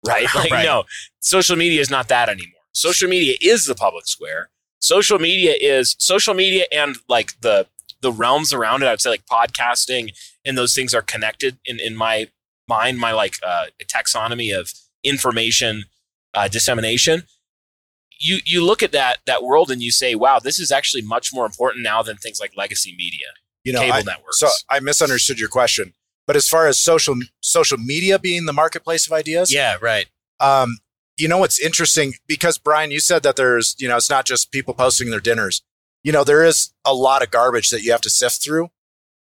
Right. 0.07 0.27
Like, 0.35 0.51
right. 0.51 0.65
no, 0.65 0.85
social 1.21 1.57
media 1.57 1.81
is 1.81 1.91
not 1.91 2.09
that 2.09 2.29
anymore. 2.29 2.61
Social 2.73 3.09
media 3.09 3.37
is 3.41 3.67
the 3.67 3.75
public 3.75 4.07
square 4.07 4.51
social 4.85 5.19
media 5.19 5.55
is 5.59 5.97
social 5.99 6.35
media 6.35 6.67
and 6.71 6.97
like 7.09 7.41
the 7.41 7.67
the 8.03 8.13
realms 8.13 8.53
around 8.53 8.83
it. 8.83 8.87
I'd 8.87 9.01
say 9.01 9.11
like 9.11 9.25
podcasting 9.25 10.11
and 10.45 10.59
those 10.59 10.75
things 10.75 10.93
are 10.95 11.03
connected 11.03 11.59
in 11.65 11.81
in 11.81 11.97
my 11.97 12.29
mind. 12.69 12.99
My 12.99 13.13
like 13.13 13.37
uh, 13.45 13.67
taxonomy 13.87 14.57
of 14.57 14.73
information 15.05 15.85
uh, 16.35 16.49
dissemination. 16.49 17.25
You 18.19 18.39
you 18.45 18.65
look 18.65 18.83
at 18.83 18.93
that 18.93 19.19
that 19.27 19.43
world 19.43 19.71
and 19.71 19.83
you 19.83 19.91
say, 19.91 20.15
wow, 20.15 20.39
this 20.39 20.59
is 20.59 20.73
actually 20.73 21.03
much 21.03 21.33
more 21.33 21.47
important 21.47 21.83
now 21.83 22.03
than 22.03 22.17
things 22.17 22.41
like 22.41 22.53
legacy 22.57 22.95
media, 22.97 23.27
you 23.65 23.73
know, 23.73 23.81
cable 23.81 23.95
I, 23.95 24.03
networks. 24.03 24.39
So 24.39 24.49
I 24.71 24.81
misunderstood 24.81 25.39
your 25.39 25.49
question, 25.49 25.95
but 26.27 26.37
as 26.37 26.49
far 26.49 26.67
as 26.67 26.81
social 26.81 27.17
social 27.41 27.79
media 27.79 28.19
being 28.19 28.47
the 28.47 28.53
marketplace 28.53 29.07
of 29.07 29.13
ideas, 29.13 29.53
yeah, 29.53 29.77
right. 29.81 30.07
Um, 30.41 30.79
you 31.17 31.29
know 31.29 31.39
what's 31.39 31.61
interesting 31.61 32.15
because 32.27 32.59
Brian, 32.59 32.91
you 32.91 33.01
said 33.01 33.23
that 33.23 33.37
there's, 33.37 33.77
you 33.79 33.89
know, 33.89 33.97
it's 33.97 34.11
not 34.11 34.27
just 34.27 34.51
people 34.51 34.75
posting 34.75 35.11
their 35.11 35.21
dinners. 35.21 35.63
You 36.03 36.13
know, 36.13 36.25
there 36.25 36.45
is 36.45 36.73
a 36.85 36.95
lot 36.95 37.23
of 37.23 37.31
garbage 37.31 37.71
that 37.71 37.83
you 37.83 37.93
have 37.93 38.01
to 38.03 38.11
sift 38.11 38.43
through, 38.43 38.71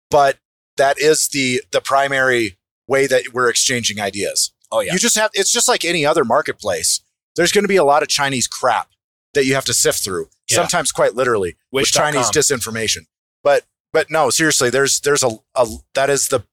but 0.09 0.37
that 0.77 0.99
is 0.99 1.27
the 1.29 1.61
the 1.71 1.81
primary 1.81 2.57
way 2.87 3.07
that 3.07 3.33
we're 3.33 3.49
exchanging 3.49 3.99
ideas. 3.99 4.52
Oh 4.73 4.81
yeah. 4.81 4.93
You 4.93 4.99
just 4.99 5.15
have 5.15 5.31
it's 5.33 5.51
just 5.51 5.67
like 5.67 5.85
any 5.85 6.05
other 6.05 6.25
marketplace. 6.25 7.01
There's 7.35 7.51
going 7.51 7.63
to 7.63 7.69
be 7.69 7.77
a 7.77 7.83
lot 7.83 8.03
of 8.03 8.09
Chinese 8.09 8.47
crap 8.47 8.89
that 9.33 9.45
you 9.45 9.55
have 9.55 9.65
to 9.65 9.73
sift 9.73 10.03
through, 10.03 10.27
yeah. 10.49 10.57
sometimes 10.57 10.91
quite 10.91 11.15
literally, 11.15 11.55
with 11.71 11.87
Chinese 11.87 12.29
disinformation. 12.29 13.05
But 13.43 13.63
but 13.91 14.09
no, 14.09 14.29
seriously, 14.29 14.69
there's 14.69 14.99
there's 14.99 15.23
a, 15.23 15.39
a 15.55 15.67
that 15.93 16.09
is 16.09 16.27
the 16.27 16.43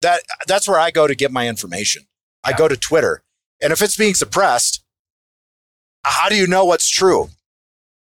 that 0.00 0.22
that's 0.46 0.66
where 0.66 0.80
I 0.80 0.90
go 0.90 1.06
to 1.06 1.14
get 1.14 1.30
my 1.30 1.48
information. 1.48 2.06
Yeah. 2.46 2.54
I 2.54 2.56
go 2.56 2.66
to 2.66 2.76
Twitter 2.76 3.22
and 3.60 3.72
if 3.72 3.82
it's 3.82 3.96
being 3.96 4.14
suppressed, 4.14 4.82
how 6.02 6.28
do 6.28 6.36
you 6.36 6.46
know 6.46 6.64
what's 6.64 6.88
true? 6.88 7.28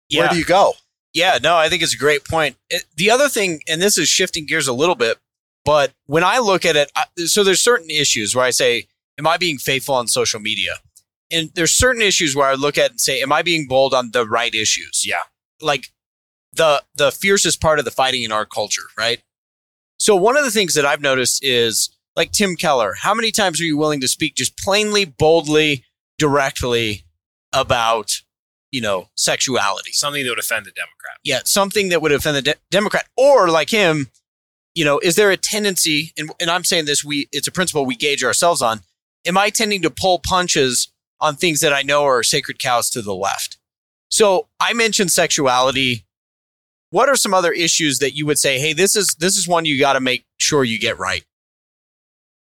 Yeah. 0.10 0.22
Where 0.22 0.30
do 0.30 0.38
you 0.38 0.46
go? 0.46 0.74
Yeah, 1.14 1.38
no, 1.42 1.56
I 1.56 1.70
think 1.70 1.84
it's 1.84 1.94
a 1.94 1.98
great 1.98 2.26
point. 2.26 2.56
It, 2.70 2.86
the 2.96 3.12
other 3.12 3.30
thing, 3.30 3.62
and 3.68 3.82
this 3.82 3.98
is 3.98 4.10
shifting 4.10 4.48
gears 4.48 4.68
a 4.68 4.74
little 4.74 4.96
bit, 4.96 5.20
but 5.64 5.94
when 6.08 6.24
I 6.24 6.40
look 6.40 6.66
at 6.66 6.76
it, 6.76 6.92
I, 6.96 7.06
so 7.26 7.44
there's 7.44 7.62
certain 7.62 7.90
issues 7.90 8.36
where 8.36 8.46
I 8.46 8.50
say, 8.50 8.88
am 9.18 9.28
I 9.28 9.38
being 9.38 9.58
faithful 9.58 9.96
on 9.96 10.08
social 10.08 10.40
media? 10.40 10.76
And 11.32 11.50
there's 11.56 11.72
certain 11.72 12.02
issues 12.02 12.36
where 12.36 12.48
I 12.48 12.54
look 12.54 12.78
at 12.78 12.92
and 12.92 13.02
say, 13.02 13.22
am 13.22 13.32
I 13.32 13.42
being 13.42 13.68
bold 13.68 13.94
on 13.94 14.12
the 14.12 14.26
right 14.26 14.54
issues? 14.54 15.04
Yeah. 15.06 15.24
Like 15.62 15.88
the 16.54 16.84
the 16.96 17.12
fiercest 17.12 17.62
part 17.62 17.80
of 17.80 17.86
the 17.86 17.92
fighting 17.92 18.24
in 18.24 18.32
our 18.32 18.46
culture, 18.46 18.84
right? 18.98 19.22
So 19.98 20.16
one 20.16 20.38
of 20.38 20.44
the 20.44 20.52
things 20.52 20.76
that 20.76 20.86
I've 20.86 21.02
noticed 21.02 21.44
is 21.44 21.90
like 22.16 22.32
Tim 22.32 22.56
Keller, 22.56 22.94
how 23.00 23.14
many 23.14 23.32
times 23.32 23.60
are 23.60 23.66
you 23.66 23.78
willing 23.78 24.02
to 24.02 24.08
speak 24.08 24.36
just 24.36 24.58
plainly, 24.58 25.06
boldly, 25.06 25.84
directly 26.18 27.06
about, 27.52 28.22
you 28.72 28.82
know, 28.82 29.10
sexuality? 29.16 29.92
Something 29.94 30.24
that 30.24 30.30
would 30.30 30.40
offend 30.40 30.68
a 30.68 30.72
Democrat. 30.72 31.18
Yeah, 31.24 31.40
something 31.46 31.90
that 31.90 32.02
would 32.02 32.12
offend 32.12 32.38
the 32.38 32.42
de- 32.42 32.56
Democrat. 32.70 33.08
Or 33.18 33.50
like 33.50 33.70
him, 33.70 34.10
you 34.76 34.86
know, 34.86 35.00
is 35.00 35.16
there 35.16 35.32
a 35.32 35.38
tendency, 35.38 36.14
and, 36.18 36.32
and 36.40 36.50
I'm 36.50 36.64
saying 36.64 36.86
this, 36.86 37.04
we 37.04 37.28
it's 37.32 37.48
a 37.48 37.52
principle 37.52 37.86
we 37.86 37.96
gauge 37.96 38.24
ourselves 38.24 38.62
on. 38.62 38.82
Am 39.26 39.38
I 39.38 39.50
tending 39.50 39.82
to 39.82 39.90
pull 39.90 40.20
punches 40.20 40.92
on 41.20 41.36
things 41.36 41.62
that 41.62 41.74
I 41.74 41.82
know 41.82 42.06
are 42.06 42.24
sacred 42.24 42.60
cows 42.60 42.90
to 42.92 43.02
the 43.02 43.16
left? 43.16 43.58
So 44.10 44.50
I 44.60 44.74
mentioned 44.74 45.12
sexuality 45.12 46.06
what 46.94 47.10
are 47.10 47.16
some 47.16 47.34
other 47.34 47.52
issues 47.52 47.98
that 47.98 48.16
you 48.16 48.28
would 48.28 48.38
say, 48.38 48.60
hey, 48.60 48.72
this 48.72 48.96
is 48.96 49.16
this 49.18 49.36
is 49.36 49.48
one 49.48 49.66
you 49.66 49.80
got 49.80 49.94
to 49.94 50.00
make 50.00 50.26
sure 50.38 50.64
you 50.64 50.80
get 50.80 51.00
right? 51.00 51.26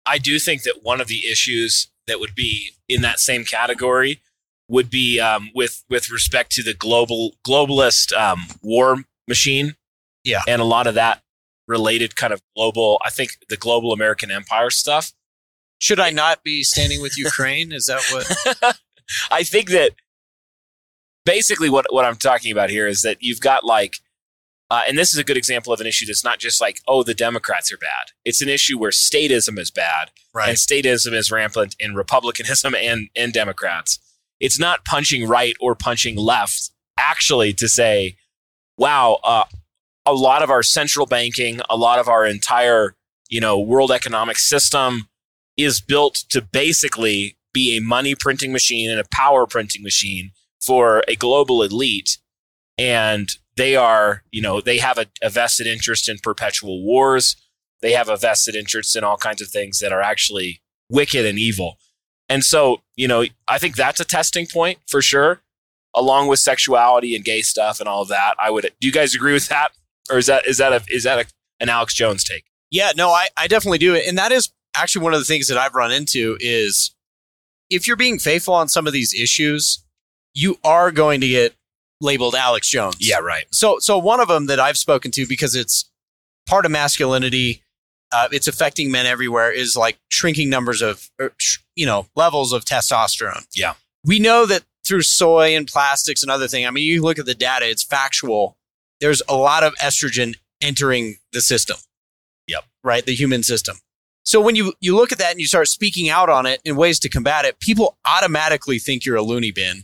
I 0.05 0.17
do 0.17 0.39
think 0.39 0.63
that 0.63 0.79
one 0.81 1.01
of 1.01 1.07
the 1.07 1.27
issues 1.29 1.89
that 2.07 2.21
would 2.21 2.35
be 2.35 2.71
in 2.87 3.01
that 3.01 3.19
same 3.19 3.43
category 3.43 4.21
would 4.69 4.89
be 4.89 5.19
um, 5.19 5.49
with 5.53 5.83
with 5.89 6.09
respect 6.09 6.51
to 6.53 6.63
the 6.63 6.73
global 6.73 7.33
globalist 7.45 8.17
um, 8.17 8.45
war 8.61 9.03
machine. 9.27 9.75
Yeah. 10.23 10.41
and 10.47 10.61
a 10.61 10.65
lot 10.65 10.87
of 10.87 10.95
that 10.95 11.21
related 11.67 12.15
kind 12.15 12.31
of 12.31 12.41
global. 12.55 13.01
I 13.03 13.09
think 13.09 13.31
the 13.49 13.57
global 13.57 13.91
American 13.91 14.31
empire 14.31 14.69
stuff. 14.69 15.11
Should 15.79 15.99
I 15.99 16.09
not 16.09 16.43
be 16.43 16.63
standing 16.63 17.01
with 17.01 17.17
Ukraine? 17.17 17.71
Is 17.71 17.85
that 17.85 18.01
what? 18.11 18.77
I 19.31 19.43
think 19.43 19.69
that 19.69 19.93
basically 21.25 21.69
what 21.69 21.87
what 21.89 22.05
I'm 22.05 22.17
talking 22.17 22.51
about 22.51 22.69
here 22.69 22.87
is 22.87 23.01
that 23.01 23.17
you've 23.21 23.41
got 23.41 23.63
like. 23.63 23.95
Uh, 24.71 24.83
and 24.87 24.99
this 24.99 25.11
is 25.11 25.17
a 25.17 25.23
good 25.23 25.35
example 25.35 25.73
of 25.73 25.81
an 25.81 25.87
issue 25.87 26.05
that's 26.05 26.23
not 26.23 26.37
just 26.37 26.61
like, 26.61 26.79
oh, 26.87 27.01
the 27.01 27.15
Democrats 27.15 27.73
are 27.73 27.77
bad. 27.77 28.11
It's 28.23 28.39
an 28.39 28.49
issue 28.49 28.77
where 28.77 28.91
statism 28.91 29.57
is 29.57 29.71
bad 29.71 30.11
and 30.47 30.57
statism 30.57 31.13
is 31.13 31.31
rampant 31.31 31.75
in 31.79 31.95
republicanism 31.95 32.75
and, 32.79 33.09
and 33.15 33.33
Democrats. 33.33 33.97
It's 34.39 34.59
not 34.59 34.85
punching 34.85 35.27
right 35.27 35.55
or 35.59 35.73
punching 35.73 36.17
left, 36.17 36.69
actually, 36.99 37.51
to 37.53 37.67
say, 37.67 38.17
wow, 38.77 39.17
uh, 39.23 39.45
a 40.05 40.13
lot 40.13 40.43
of 40.43 40.51
our 40.51 40.61
central 40.61 41.07
banking, 41.07 41.61
a 41.67 41.75
lot 41.75 41.97
of 41.97 42.07
our 42.07 42.23
entire, 42.27 42.95
you 43.27 43.41
know, 43.41 43.59
world 43.59 43.91
economic 43.91 44.37
system 44.37 45.08
is 45.63 45.81
built 45.81 46.15
to 46.29 46.41
basically 46.41 47.37
be 47.53 47.75
a 47.75 47.81
money 47.81 48.15
printing 48.15 48.51
machine 48.51 48.89
and 48.89 48.99
a 48.99 49.05
power 49.11 49.45
printing 49.45 49.83
machine 49.83 50.31
for 50.61 51.03
a 51.07 51.15
global 51.15 51.63
elite. 51.63 52.17
And 52.77 53.29
they 53.57 53.75
are, 53.75 54.23
you 54.31 54.41
know, 54.41 54.61
they 54.61 54.77
have 54.77 54.97
a, 54.97 55.07
a 55.21 55.29
vested 55.29 55.67
interest 55.67 56.07
in 56.07 56.17
perpetual 56.19 56.83
wars. 56.83 57.35
They 57.81 57.93
have 57.93 58.09
a 58.09 58.17
vested 58.17 58.55
interest 58.55 58.95
in 58.95 59.03
all 59.03 59.17
kinds 59.17 59.41
of 59.41 59.49
things 59.49 59.79
that 59.79 59.91
are 59.91 60.01
actually 60.01 60.61
wicked 60.89 61.25
and 61.25 61.39
evil. 61.39 61.77
And 62.29 62.43
so, 62.43 62.81
you 62.95 63.07
know, 63.07 63.25
I 63.47 63.57
think 63.57 63.75
that's 63.75 63.99
a 63.99 64.05
testing 64.05 64.45
point 64.45 64.79
for 64.87 65.01
sure, 65.01 65.41
along 65.95 66.27
with 66.27 66.39
sexuality 66.39 67.15
and 67.15 67.25
gay 67.25 67.41
stuff 67.41 67.79
and 67.79 67.89
all 67.89 68.03
of 68.03 68.07
that. 68.09 68.35
I 68.39 68.51
would. 68.51 68.71
Do 68.79 68.87
you 68.87 68.93
guys 68.93 69.15
agree 69.15 69.33
with 69.33 69.47
that, 69.47 69.69
or 70.11 70.19
is 70.19 70.27
that 70.27 70.45
is 70.45 70.57
that 70.59 70.71
a 70.71 70.83
is 70.89 71.03
that 71.03 71.19
a, 71.19 71.25
an 71.59 71.69
Alex 71.69 71.95
Jones 71.95 72.23
take? 72.23 72.43
Yeah, 72.69 72.91
no, 72.95 73.09
I, 73.09 73.29
I 73.35 73.47
definitely 73.47 73.79
do. 73.79 73.95
And 73.95 74.17
that 74.17 74.31
is 74.31 74.51
actually 74.75 75.03
one 75.03 75.13
of 75.13 75.19
the 75.19 75.25
things 75.25 75.47
that 75.47 75.57
I've 75.57 75.75
run 75.75 75.91
into 75.91 76.37
is 76.39 76.95
if 77.69 77.87
you're 77.87 77.95
being 77.95 78.19
faithful 78.19 78.53
on 78.53 78.67
some 78.67 78.87
of 78.87 78.93
these 78.93 79.13
issues, 79.13 79.83
you 80.33 80.57
are 80.63 80.91
going 80.91 81.21
to 81.21 81.27
get 81.27 81.55
labeled 82.01 82.35
Alex 82.35 82.69
Jones. 82.69 82.97
Yeah, 82.99 83.17
right. 83.17 83.45
So 83.51 83.79
so 83.79 83.97
one 83.97 84.19
of 84.19 84.27
them 84.27 84.47
that 84.47 84.59
I've 84.59 84.77
spoken 84.77 85.11
to 85.11 85.25
because 85.27 85.55
it's 85.55 85.89
part 86.47 86.65
of 86.65 86.71
masculinity, 86.71 87.61
uh, 88.11 88.27
it's 88.31 88.47
affecting 88.47 88.91
men 88.91 89.05
everywhere 89.05 89.51
is 89.51 89.75
like 89.75 89.99
shrinking 90.09 90.49
numbers 90.49 90.81
of 90.81 91.09
er, 91.19 91.33
you 91.75 91.85
know 91.85 92.07
levels 92.15 92.53
of 92.53 92.65
testosterone. 92.65 93.45
Yeah. 93.55 93.73
we 94.05 94.19
know 94.19 94.45
that 94.45 94.63
through 94.85 95.01
soy 95.03 95.55
and 95.55 95.67
plastics 95.67 96.23
and 96.23 96.31
other 96.31 96.47
things. 96.47 96.67
I 96.67 96.71
mean, 96.71 96.85
you 96.85 97.01
look 97.01 97.19
at 97.19 97.25
the 97.25 97.35
data; 97.35 97.69
it's 97.69 97.83
factual. 97.83 98.57
There's 99.01 99.21
a 99.29 99.35
lot 99.35 99.63
of 99.63 99.75
estrogen 99.75 100.35
entering 100.61 101.17
the 101.31 101.41
system. 101.41 101.77
Yep. 102.47 102.65
Right, 102.83 103.05
the 103.05 103.13
human 103.13 103.43
system. 103.43 103.77
So 104.23 104.39
when 104.41 104.55
you 104.55 104.73
you 104.79 104.95
look 104.95 105.11
at 105.11 105.17
that 105.17 105.31
and 105.31 105.39
you 105.39 105.47
start 105.47 105.67
speaking 105.67 106.09
out 106.09 106.29
on 106.29 106.45
it 106.45 106.61
in 106.63 106.75
ways 106.75 106.99
to 106.99 107.09
combat 107.09 107.45
it, 107.45 107.59
people 107.59 107.97
automatically 108.05 108.77
think 108.79 109.05
you're 109.05 109.15
a 109.15 109.21
loony 109.23 109.51
bin 109.51 109.83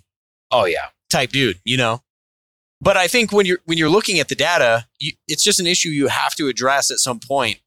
Oh 0.52 0.65
yeah. 0.65 0.88
type 1.10 1.32
dude, 1.32 1.60
you 1.65 1.78
know. 1.78 2.02
But 2.82 2.98
I 2.98 3.08
think 3.08 3.32
when 3.32 3.45
you're 3.45 3.60
when 3.65 3.78
you're 3.78 3.89
looking 3.89 4.19
at 4.19 4.28
the 4.28 4.36
data, 4.36 4.86
you, 5.00 5.13
it's 5.28 5.43
just 5.43 5.60
an 5.60 5.65
issue 5.67 5.89
you 5.89 6.08
have 6.08 6.36
to 6.36 6.48
address 6.48 6.91
at 6.91 6.98
some 7.00 7.19
point. 7.19 7.60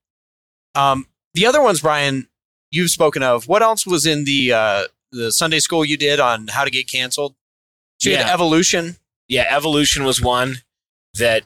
Um, 0.74 1.06
the 1.34 1.46
other 1.46 1.60
ones, 1.62 1.80
Brian, 1.80 2.28
you've 2.70 2.90
spoken 2.90 3.22
of. 3.22 3.48
What 3.48 3.62
else 3.62 3.86
was 3.86 4.06
in 4.06 4.24
the 4.24 4.52
uh, 4.52 4.84
the 5.10 5.32
Sunday 5.32 5.58
school 5.60 5.84
you 5.84 5.96
did 5.96 6.20
on 6.20 6.48
how 6.48 6.64
to 6.64 6.70
get 6.70 6.88
canceled? 6.90 7.34
So 7.98 8.10
you 8.10 8.16
had 8.16 8.26
Yeah. 8.26 8.34
evolution. 8.34 8.96
Yeah, 9.26 9.46
evolution 9.50 10.04
was 10.04 10.20
one 10.22 10.56
that 11.14 11.44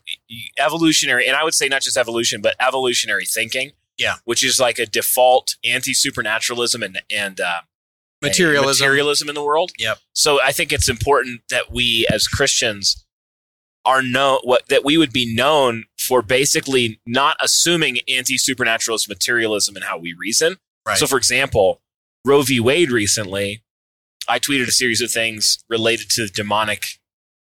evolutionary, 0.59 1.27
and 1.27 1.37
I 1.37 1.45
would 1.45 1.55
say 1.55 1.69
not 1.69 1.83
just 1.83 1.97
evolution, 1.97 2.41
but 2.43 2.55
evolutionary 2.61 3.25
thinking. 3.25 3.73
Yeah. 4.03 4.17
which 4.25 4.45
is 4.45 4.59
like 4.61 4.79
a 4.79 4.87
default 4.87 5.57
anti 5.65 5.95
supernaturalism 5.95 6.83
and 6.83 7.01
and 7.11 7.41
uh, 7.41 7.61
Materialism. 8.21 8.85
materialism 8.85 9.29
in 9.29 9.35
the 9.35 9.43
world. 9.43 9.73
Yep. 9.79 9.99
So 10.15 10.41
I 10.43 10.53
think 10.53 10.73
it's 10.73 10.88
important 10.88 11.43
that 11.51 11.73
we 11.73 12.07
as 12.12 12.29
Christians 12.29 13.05
are 13.85 14.03
known 14.03 14.38
what 14.45 14.69
that 14.69 14.85
we 14.85 14.97
would 14.97 15.12
be 15.12 15.35
known 15.35 15.85
for 15.99 16.23
basically 16.23 17.01
not 17.07 17.37
assuming 17.41 17.99
anti 18.09 18.38
supernaturalist 18.38 19.09
materialism 19.09 19.77
in 19.77 19.83
how 19.83 19.99
we 19.99 20.15
reason. 20.19 20.57
Right. 20.87 20.99
So, 20.99 21.07
for 21.07 21.17
example, 21.17 21.81
Roe 22.25 22.43
v. 22.43 22.61
Wade 22.61 22.91
recently, 22.91 23.65
I 24.29 24.38
tweeted 24.38 24.69
a 24.69 24.73
series 24.73 25.01
of 25.01 25.11
things 25.11 25.59
related 25.69 26.09
to 26.11 26.23
the 26.23 26.29
demonic 26.29 26.83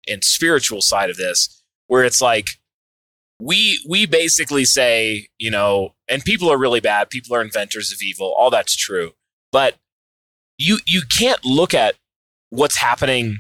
and 0.08 0.24
spiritual 0.24 0.80
side 0.80 1.10
of 1.10 1.16
this, 1.16 1.62
where 1.86 2.04
it's 2.04 2.22
like 2.22 2.46
we 3.40 3.80
we 3.88 4.06
basically 4.06 4.64
say, 4.64 5.28
you 5.38 5.50
know, 5.50 5.94
and 6.08 6.24
people 6.24 6.50
are 6.50 6.58
really 6.58 6.80
bad, 6.80 7.10
people 7.10 7.34
are 7.34 7.42
inventors 7.42 7.90
of 7.92 7.98
evil, 8.02 8.34
all 8.36 8.50
that's 8.50 8.76
true, 8.76 9.12
but 9.50 9.76
you 10.58 10.78
you 10.86 11.02
can't 11.18 11.44
look 11.44 11.74
at 11.74 11.96
what's 12.50 12.76
happening 12.76 13.38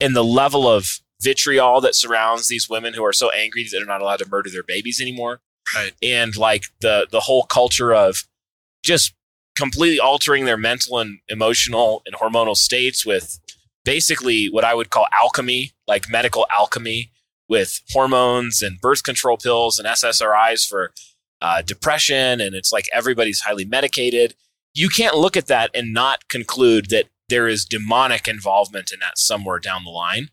in 0.00 0.14
the 0.14 0.24
level 0.24 0.68
of 0.68 1.00
vitriol 1.22 1.80
that 1.80 1.94
surrounds 1.94 2.48
these 2.48 2.68
women 2.68 2.94
who 2.94 3.04
are 3.04 3.12
so 3.12 3.30
angry 3.30 3.64
that 3.64 3.70
they're 3.72 3.86
not 3.86 4.02
allowed 4.02 4.18
to 4.18 4.28
murder 4.28 4.50
their 4.50 4.62
babies 4.62 5.00
anymore. 5.00 5.40
Right. 5.74 5.92
and 6.00 6.36
like 6.36 6.62
the 6.80 7.08
the 7.10 7.20
whole 7.20 7.42
culture 7.42 7.92
of 7.92 8.22
just 8.84 9.12
completely 9.56 9.98
altering 9.98 10.44
their 10.44 10.56
mental 10.56 11.00
and 11.00 11.18
emotional 11.28 12.02
and 12.06 12.14
hormonal 12.14 12.54
states 12.54 13.04
with 13.04 13.40
basically 13.84 14.46
what 14.46 14.62
I 14.64 14.74
would 14.74 14.90
call 14.90 15.06
alchemy, 15.12 15.72
like 15.88 16.08
medical 16.08 16.46
alchemy 16.50 17.10
with 17.48 17.80
hormones 17.90 18.62
and 18.62 18.80
birth 18.80 19.02
control 19.02 19.36
pills 19.36 19.78
and 19.78 19.86
SSRIs 19.86 20.66
for 20.66 20.92
uh, 21.40 21.62
depression. 21.62 22.40
And 22.40 22.54
it's 22.54 22.72
like 22.72 22.86
everybody's 22.92 23.40
highly 23.40 23.64
medicated. 23.64 24.34
You 24.74 24.88
can't 24.88 25.16
look 25.16 25.36
at 25.36 25.46
that 25.46 25.70
and 25.74 25.92
not 25.92 26.28
conclude 26.28 26.90
that 26.90 27.06
there 27.28 27.48
is 27.48 27.64
demonic 27.64 28.28
involvement 28.28 28.92
in 28.92 29.00
that 29.00 29.18
somewhere 29.18 29.58
down 29.58 29.84
the 29.84 29.90
line. 29.90 30.30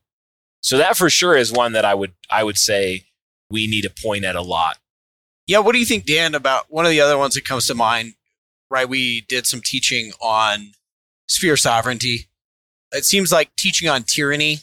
So 0.62 0.78
that 0.78 0.98
for 0.98 1.10
sure 1.10 1.36
is 1.36 1.52
one 1.52 1.74
that 1.74 1.86
I 1.86 1.94
would 1.94 2.14
I 2.30 2.44
would 2.44 2.58
say 2.58 3.06
we 3.50 3.68
need 3.68 3.82
to 3.82 3.90
point 3.90 4.26
at 4.26 4.36
a 4.36 4.42
lot. 4.42 4.78
Yeah. 5.46 5.60
What 5.60 5.74
do 5.74 5.80
you 5.80 5.86
think, 5.86 6.06
Dan, 6.06 6.36
about 6.36 6.66
one 6.70 6.86
of 6.86 6.92
the 6.92 7.02
other 7.02 7.18
ones 7.18 7.36
that 7.36 7.46
comes 7.46 7.68
to 7.68 7.76
mind? 7.76 8.14
Right. 8.70 8.88
We 8.88 9.22
did 9.22 9.46
some 9.46 9.62
teaching 9.64 10.14
on 10.22 10.72
sphere 11.28 11.58
sovereignty. 11.58 12.28
It 12.92 13.06
seems 13.06 13.32
like 13.32 13.56
teaching 13.56 13.90
on 13.90 14.04
tyranny 14.04 14.60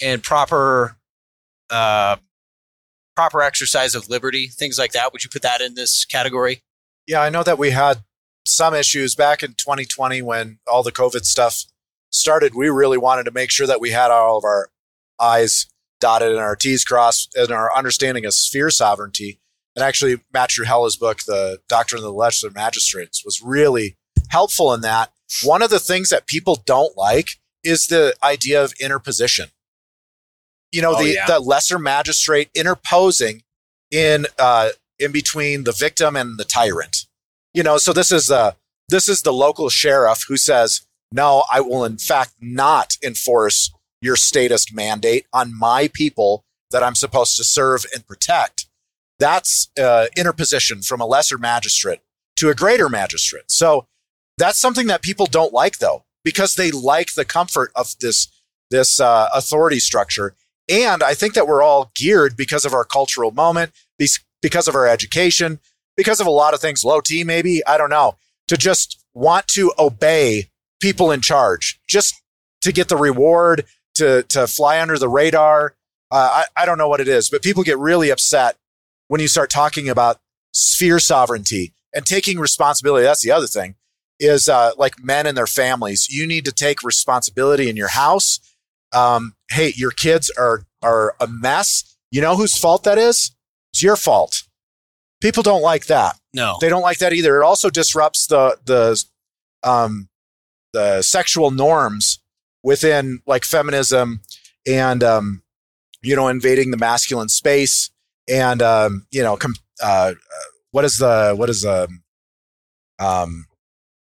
and 0.00 0.22
proper, 0.22 0.96
uh, 1.74 2.16
proper 3.16 3.42
exercise 3.42 3.94
of 3.94 4.08
liberty, 4.08 4.46
things 4.46 4.78
like 4.78 4.92
that. 4.92 5.12
Would 5.12 5.24
you 5.24 5.30
put 5.30 5.42
that 5.42 5.60
in 5.60 5.74
this 5.74 6.04
category? 6.04 6.62
Yeah, 7.06 7.20
I 7.20 7.28
know 7.28 7.42
that 7.42 7.58
we 7.58 7.70
had 7.70 8.04
some 8.46 8.74
issues 8.74 9.14
back 9.14 9.42
in 9.42 9.50
2020 9.50 10.22
when 10.22 10.58
all 10.70 10.82
the 10.82 10.92
COVID 10.92 11.24
stuff 11.24 11.64
started. 12.10 12.54
We 12.54 12.68
really 12.68 12.98
wanted 12.98 13.24
to 13.24 13.32
make 13.32 13.50
sure 13.50 13.66
that 13.66 13.80
we 13.80 13.90
had 13.90 14.10
all 14.10 14.38
of 14.38 14.44
our 14.44 14.70
I's 15.18 15.66
dotted 16.00 16.30
and 16.30 16.40
our 16.40 16.56
T's 16.56 16.84
crossed 16.84 17.34
and 17.34 17.50
our 17.50 17.74
understanding 17.76 18.24
of 18.24 18.34
sphere 18.34 18.70
sovereignty. 18.70 19.40
And 19.74 19.82
actually, 19.84 20.20
Matt 20.32 20.50
Trewhella's 20.50 20.96
book, 20.96 21.20
The 21.26 21.58
Doctrine 21.68 21.98
of 21.98 22.04
the 22.04 22.12
Lesser 22.12 22.50
Magistrates, 22.50 23.24
was 23.24 23.42
really 23.42 23.96
helpful 24.28 24.72
in 24.72 24.82
that. 24.82 25.10
One 25.42 25.62
of 25.62 25.70
the 25.70 25.80
things 25.80 26.10
that 26.10 26.26
people 26.26 26.62
don't 26.64 26.96
like 26.96 27.28
is 27.64 27.86
the 27.86 28.14
idea 28.22 28.62
of 28.62 28.74
interposition. 28.80 29.48
You 30.74 30.82
know, 30.82 30.94
Oh, 30.96 31.02
the, 31.02 31.14
yeah. 31.14 31.26
the 31.26 31.38
lesser 31.38 31.78
magistrate 31.78 32.50
interposing 32.54 33.42
in 33.90 34.26
uh, 34.38 34.70
in 34.98 35.12
between 35.12 35.64
the 35.64 35.72
victim 35.72 36.16
and 36.16 36.38
the 36.38 36.44
tyrant. 36.44 37.06
You 37.52 37.62
know, 37.62 37.78
so 37.78 37.92
this 37.92 38.10
is 38.10 38.26
the 38.26 38.56
this 38.88 39.08
is 39.08 39.22
the 39.22 39.32
local 39.32 39.68
sheriff 39.68 40.24
who 40.28 40.36
says, 40.36 40.82
"No, 41.12 41.44
I 41.52 41.60
will 41.60 41.84
in 41.84 41.98
fact 41.98 42.32
not 42.40 42.96
enforce 43.02 43.70
your 44.00 44.16
statist 44.16 44.74
mandate 44.74 45.26
on 45.32 45.56
my 45.58 45.88
people 45.92 46.44
that 46.70 46.82
I'm 46.82 46.96
supposed 46.96 47.36
to 47.36 47.44
serve 47.44 47.86
and 47.94 48.06
protect." 48.06 48.66
That's 49.20 49.68
uh, 49.80 50.06
interposition 50.16 50.82
from 50.82 51.00
a 51.00 51.06
lesser 51.06 51.38
magistrate 51.38 52.00
to 52.36 52.50
a 52.50 52.54
greater 52.54 52.88
magistrate. 52.88 53.44
So 53.46 53.86
that's 54.38 54.58
something 54.58 54.88
that 54.88 55.02
people 55.02 55.26
don't 55.26 55.52
like, 55.52 55.78
though, 55.78 56.02
because 56.24 56.54
they 56.54 56.72
like 56.72 57.14
the 57.14 57.24
comfort 57.24 57.70
of 57.76 57.94
this 58.00 58.26
this 58.70 58.98
uh, 59.00 59.28
authority 59.32 59.78
structure. 59.78 60.34
And 60.68 61.02
I 61.02 61.14
think 61.14 61.34
that 61.34 61.46
we're 61.46 61.62
all 61.62 61.90
geared 61.94 62.36
because 62.36 62.64
of 62.64 62.72
our 62.72 62.84
cultural 62.84 63.30
moment, 63.30 63.72
because 64.42 64.68
of 64.68 64.74
our 64.74 64.86
education, 64.86 65.60
because 65.96 66.20
of 66.20 66.26
a 66.26 66.30
lot 66.30 66.54
of 66.54 66.60
things, 66.60 66.84
low 66.84 67.00
T 67.00 67.24
maybe, 67.24 67.64
I 67.66 67.76
don't 67.76 67.90
know, 67.90 68.16
to 68.48 68.56
just 68.56 69.04
want 69.14 69.46
to 69.48 69.72
obey 69.78 70.50
people 70.80 71.10
in 71.10 71.20
charge, 71.20 71.80
just 71.88 72.14
to 72.62 72.72
get 72.72 72.88
the 72.88 72.96
reward, 72.96 73.64
to 73.96 74.22
to 74.24 74.46
fly 74.46 74.80
under 74.80 74.98
the 74.98 75.08
radar. 75.08 75.74
Uh, 76.10 76.44
I, 76.56 76.62
I 76.62 76.66
don't 76.66 76.78
know 76.78 76.88
what 76.88 77.00
it 77.00 77.08
is, 77.08 77.30
but 77.30 77.42
people 77.42 77.62
get 77.62 77.78
really 77.78 78.10
upset 78.10 78.56
when 79.08 79.20
you 79.20 79.28
start 79.28 79.50
talking 79.50 79.88
about 79.88 80.20
sphere 80.52 80.98
sovereignty 80.98 81.72
and 81.94 82.04
taking 82.04 82.38
responsibility. 82.38 83.04
That's 83.04 83.22
the 83.22 83.30
other 83.32 83.46
thing 83.46 83.76
is 84.20 84.48
uh, 84.48 84.72
like 84.76 85.02
men 85.02 85.26
and 85.26 85.36
their 85.36 85.46
families. 85.46 86.08
You 86.08 86.26
need 86.26 86.44
to 86.44 86.52
take 86.52 86.82
responsibility 86.82 87.68
in 87.68 87.76
your 87.76 87.88
house. 87.88 88.40
Um, 88.94 89.34
hey, 89.50 89.72
your 89.76 89.90
kids 89.90 90.30
are 90.38 90.64
are 90.82 91.14
a 91.20 91.26
mess. 91.26 91.96
You 92.10 92.20
know 92.20 92.36
whose 92.36 92.56
fault 92.56 92.84
that 92.84 92.98
is? 92.98 93.34
It's 93.72 93.82
your 93.82 93.96
fault. 93.96 94.42
People 95.20 95.42
don't 95.42 95.62
like 95.62 95.86
that. 95.86 96.16
No. 96.32 96.56
They 96.60 96.68
don't 96.68 96.82
like 96.82 96.98
that 96.98 97.12
either. 97.12 97.40
It 97.40 97.44
also 97.44 97.70
disrupts 97.70 98.26
the 98.26 98.58
the 98.64 99.02
um, 99.62 100.08
the 100.72 101.02
sexual 101.02 101.50
norms 101.50 102.20
within 102.62 103.20
like 103.26 103.44
feminism 103.44 104.20
and 104.66 105.02
um, 105.02 105.42
you 106.02 106.14
know 106.14 106.28
invading 106.28 106.70
the 106.70 106.76
masculine 106.76 107.28
space 107.28 107.90
and 108.28 108.62
um, 108.62 109.06
you 109.10 109.22
know 109.22 109.36
com- 109.36 109.54
uh, 109.82 110.12
uh, 110.14 110.44
what 110.70 110.84
is 110.84 110.98
the 110.98 111.34
what 111.36 111.48
is 111.50 111.62
the 111.62 111.88
um 112.98 113.46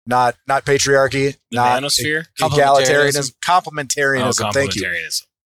not 0.08 0.36
not 0.48 0.66
patriarchy 0.66 1.36
The 1.52 1.58
not 1.58 1.84
manosphere? 1.84 2.26
egalitarianism 2.40 3.34
complementarianism 3.44 4.46
Oh, 4.48 4.52
thank 4.52 4.76
you. 4.76 4.82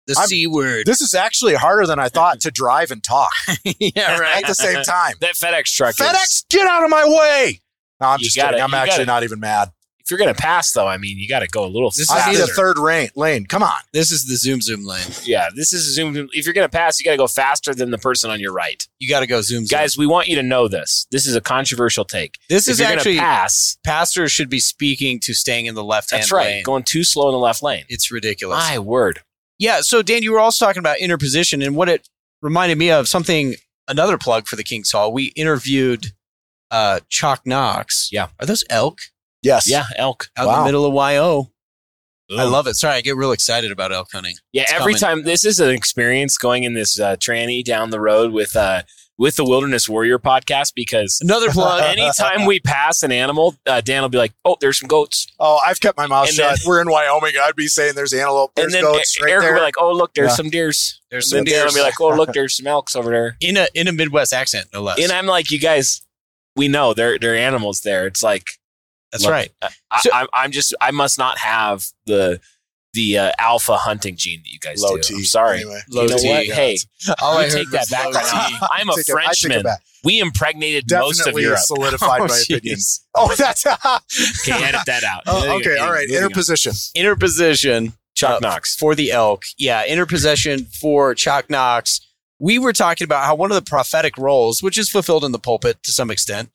The 0.07 0.15
I'm- 0.19 0.29
C 0.29 0.47
word. 0.47 0.87
this 0.87 1.01
is 1.01 1.15
actually 1.15 1.55
harder 1.55 1.87
than 1.87 1.99
i 1.99 2.09
thought 2.09 2.41
to 2.41 2.51
drive 2.51 2.91
and 2.91 3.03
talk 3.03 3.33
yeah, 3.65 4.19
right. 4.19 4.43
at 4.43 4.47
the 4.49 4.55
same 4.55 4.83
time 4.85 5.15
That 5.21 5.35
FedEx 5.35 5.73
truck 5.75 5.91
is- 5.91 5.97
fedex 6.07 6.45
get 6.49 6.67
out 6.67 6.85
of 6.85 6.91
my 6.91 7.05
way 7.05 7.61
no 8.01 8.09
i'm 8.09 8.21
You 8.21 8.25
just 8.27 8.37
gotta- 8.37 8.51
kidding 8.53 8.63
i'm 8.65 8.71
you 8.71 8.77
actually 8.77 9.05
gotta- 9.05 9.07
not 9.07 9.25
even 9.25 9.41
mad 9.41 9.71
if 10.07 10.11
you're 10.13 10.19
going 10.19 10.33
to 10.33 10.41
pass, 10.41 10.71
though, 10.71 10.87
I 10.87 10.99
mean, 10.99 11.19
you 11.19 11.29
got 11.29 11.41
to 11.41 11.49
go 11.49 11.65
a 11.65 11.67
little 11.67 11.91
This 11.91 12.03
is 12.03 12.11
i 12.13 12.31
need 12.31 12.39
a 12.39 12.47
third 12.47 12.79
lane 12.79 13.09
lane 13.17 13.45
come 13.45 13.65
on 13.65 13.81
This 13.93 14.13
is 14.13 14.25
the 14.25 14.37
zoom 14.37 14.61
zoom 14.61 14.85
lane. 14.85 15.05
Yeah, 15.25 15.49
this 15.53 15.73
is 15.73 15.93
zoom. 15.97 16.29
If 16.33 16.47
you're 16.47 16.55
going 16.55 16.65
to 16.65 16.71
pass, 16.71 17.01
you 17.01 17.05
got 17.05 17.11
to 17.11 17.17
go 17.17 17.27
faster 17.27 17.75
than 17.75 17.91
the 17.91 17.99
person 17.99 18.31
on 18.31 18.39
your 18.39 18.53
right. 18.53 18.81
You 19.01 19.09
got 19.09 19.21
to 19.21 19.27
go 19.27 19.41
zoom 19.41 19.67
zoom. 19.67 19.77
Guys, 19.77 19.99
we 19.99 20.07
want 20.07 20.29
you 20.29 20.37
to 20.37 20.45
know 20.45 20.69
this. 20.69 21.09
This 21.11 21.27
is 21.27 21.35
a 21.35 21.41
controversial 21.41 22.05
take. 22.05 22.39
this 22.49 22.69
if 22.69 22.75
is 22.75 22.79
you're 22.79 22.87
gonna 22.87 23.01
actually 23.01 23.19
pass. 23.19 23.79
pastors 23.85 24.31
should 24.31 24.49
be 24.49 24.61
speaking 24.61 25.19
to 25.25 25.35
staying 25.35 25.67
in 25.67 25.75
the 25.75 25.83
left 25.83 26.13
hand 26.13 26.23
That's 26.23 26.31
right. 26.31 26.47
lane. 26.47 26.63
Going 26.63 26.85
too 26.85 27.03
slow 27.03 27.27
in 27.27 27.33
the 27.33 27.39
left 27.39 27.65
lane. 27.65 27.85
It's 27.89 28.13
ridiculous. 28.13 28.59
My 28.59 28.79
word. 28.79 29.23
Yeah. 29.59 29.81
So 29.81 30.03
Dan, 30.03 30.23
you 30.23 30.31
were 30.31 30.39
also 30.39 30.65
talking 30.65 30.79
about 30.79 30.99
interposition, 31.01 31.63
and 31.63 31.75
what 31.75 31.89
it 31.89 32.09
reminded 32.43 32.79
me 32.79 32.93
of 32.93 33.09
something. 33.09 33.57
Another 33.89 34.19
plug 34.19 34.47
for 34.47 34.55
the 34.55 34.65
King's 34.65 34.91
Hall. 34.93 35.13
We 35.13 35.27
interviewed 35.37 36.07
uh, 36.71 37.01
Chalk 37.09 37.43
Knox. 37.45 38.09
Yeah. 38.13 38.29
Are 38.41 38.47
those 38.47 38.65
elk 38.71 38.99
yes 39.47 39.69
Yeah, 39.71 39.85
elk. 39.97 40.29
out 40.37 40.43
in 40.43 40.49
Wow. 40.49 40.59
the 40.61 40.65
middle 40.67 40.85
of 40.87 40.95
YO? 40.95 41.51
I 42.37 42.43
love 42.43 42.67
it. 42.67 42.75
Sorry, 42.75 42.95
I 42.97 43.01
get 43.03 43.15
real 43.17 43.31
excited 43.31 43.71
about 43.71 43.93
elk 43.93 44.09
hunting. 44.13 44.35
Yeah, 44.53 44.63
It's 44.63 44.73
every 44.73 44.95
coming. 44.95 45.19
time 45.19 45.23
this 45.25 45.45
is 45.45 45.61
an 45.61 45.71
experience 45.71 46.37
going 46.39 46.65
in 46.65 46.75
this 46.75 46.99
uh, 46.99 47.15
tranny 47.17 47.65
down 47.65 47.91
the 47.91 48.01
road 48.01 48.33
with 48.33 48.57
uh, 48.57 48.83
with 49.19 49.37
the 49.37 49.45
Wilderness 49.45 49.89
Warrior 49.89 50.19
podcast 50.19 50.73
because 50.75 51.21
Another 51.23 51.51
plug. 51.51 51.83
anytime 51.99 52.45
we 52.45 52.59
pass 52.61 53.03
an 53.05 53.13
animal, 53.13 53.55
uh, 53.65 53.81
Dan 53.81 54.03
will 54.03 54.09
be 54.09 54.19
like, 54.19 54.33
"Oh, 54.45 54.57
there's 54.61 54.79
some 54.81 54.89
goats," 54.89 55.29
Oh, 55.39 55.61
I've 55.65 55.79
kept 55.81 55.97
my 55.97 56.07
mouth 56.09 56.27
And 56.27 56.37
shut. 56.37 56.59
We're 56.67 56.81
in 56.83 56.91
Wyoming. 56.91 57.33
I'd 57.41 57.55
be 57.55 57.69
saying 57.69 57.95
there's 57.95 58.13
antelope, 58.13 58.51
there's 58.57 58.75
and 58.75 58.85
then 58.85 58.93
goats 58.93 59.23
right 59.23 59.31
Eric 59.31 59.43
will 59.43 59.47
there. 59.51 59.55
be 59.59 59.63
like, 59.63 59.75
"Oh, 59.79 59.93
look, 59.93 60.13
there's 60.15 60.33
Yeah. 60.33 60.37
some 60.37 60.51
deers." 60.51 61.01
There's 61.13 61.27
And 61.27 61.31
some 61.31 61.37
then 61.39 61.45
Dan 61.45 61.55
will 61.61 61.63
deers. 61.71 61.75
be 61.77 61.81
like, 61.83 62.01
"Oh, 62.01 62.09
look, 62.09 62.33
there's 62.33 62.57
some 62.57 62.67
elks 62.67 62.97
over 62.97 63.09
there." 63.11 63.37
in 63.41 63.57
a 63.57 63.69
in 63.75 63.87
a 63.87 63.93
Midwest 63.93 64.33
accent, 64.33 64.67
no 64.75 64.83
less. 64.83 64.99
And 65.01 65.13
I'm 65.13 65.27
like, 65.27 65.53
"You 65.53 65.61
guys, 65.61 66.03
we 66.57 66.67
know 66.67 66.93
there 66.93 67.19
there 67.21 67.35
are 67.35 67.37
animals 67.37 67.83
there." 67.83 68.07
It's 68.09 68.23
like 68.25 68.45
That's 69.23 69.25
look, 69.25 69.33
right. 69.33 69.51
I, 69.91 70.01
So- 70.01 70.11
I'm, 70.13 70.27
I'm 70.33 70.53
just 70.53 70.75
I 70.81 70.91
must 70.91 71.19
not 71.19 71.39
have 71.39 71.85
the 72.07 72.41
the 72.93 73.19
uh, 73.19 73.33
alpha 73.39 73.77
hunting 73.77 74.17
gene 74.17 74.41
that 74.43 74.51
you 74.51 74.59
guys 74.59 74.81
low 74.81 74.97
do. 74.97 75.03
T. 75.03 75.15
I'm 75.17 75.25
sorry. 75.25 75.57
Anyway. 75.59 75.81
Low 75.91 76.03
you 76.05 76.09
know 76.09 76.17
T. 76.17 76.29
what? 76.31 76.47
Hey, 76.47 76.79
All 77.21 77.37
I 77.37 77.49
take 77.49 77.71
that 77.73 77.91
back. 77.91 78.07
Right 78.13 78.25
now. 78.61 78.67
I'm 78.73 78.89
a 78.89 78.93
Take 78.95 79.01
it- 79.01 79.09
it 79.11 79.13
Frenchman. 79.13 79.67
We 80.05 80.21
impregnated 80.21 80.85
most 80.91 81.19
of 81.21 81.25
Definitely 81.27 81.43
Europe. 81.43 81.59
solidified 81.61 82.21
Oh, 82.23 82.25
my 82.27 82.29
jeez. 82.35 82.57
opinion. 82.57 82.79
Oh, 83.17 83.35
that's 83.37 83.67
Okay, 84.49 84.65
edit 84.65 84.81
that 84.87 85.03
out. 85.05 85.25
oh, 85.27 85.57
okay. 85.59 85.77
All 85.79 85.91
right. 85.91 86.07
Moving 86.09 86.17
on. 86.17 86.23
Interposition. 86.31 86.73
Interposition 86.95 87.93
Chuck 88.15 88.37
uh, 88.37 88.49
Knox. 88.49 88.77
for 88.77 88.95
the 88.95 89.11
elk. 89.13 89.43
Yeah, 89.59 89.85
interposition 89.85 90.65
for 90.67 91.15
Chalk 91.15 91.51
Knox. 91.51 92.01
We 92.39 92.59
were 92.59 92.73
talking 92.73 93.05
about 93.05 93.25
how 93.25 93.35
one 93.35 93.51
of 93.51 93.57
the 93.57 93.69
prophetic 93.69 94.17
roles, 94.17 94.63
which 94.63 94.79
is 94.79 94.89
fulfilled 94.89 95.25
in 95.25 95.33
the 95.33 95.39
pulpit 95.39 95.83
to 95.83 95.93
some 95.93 96.11
extent, 96.11 96.51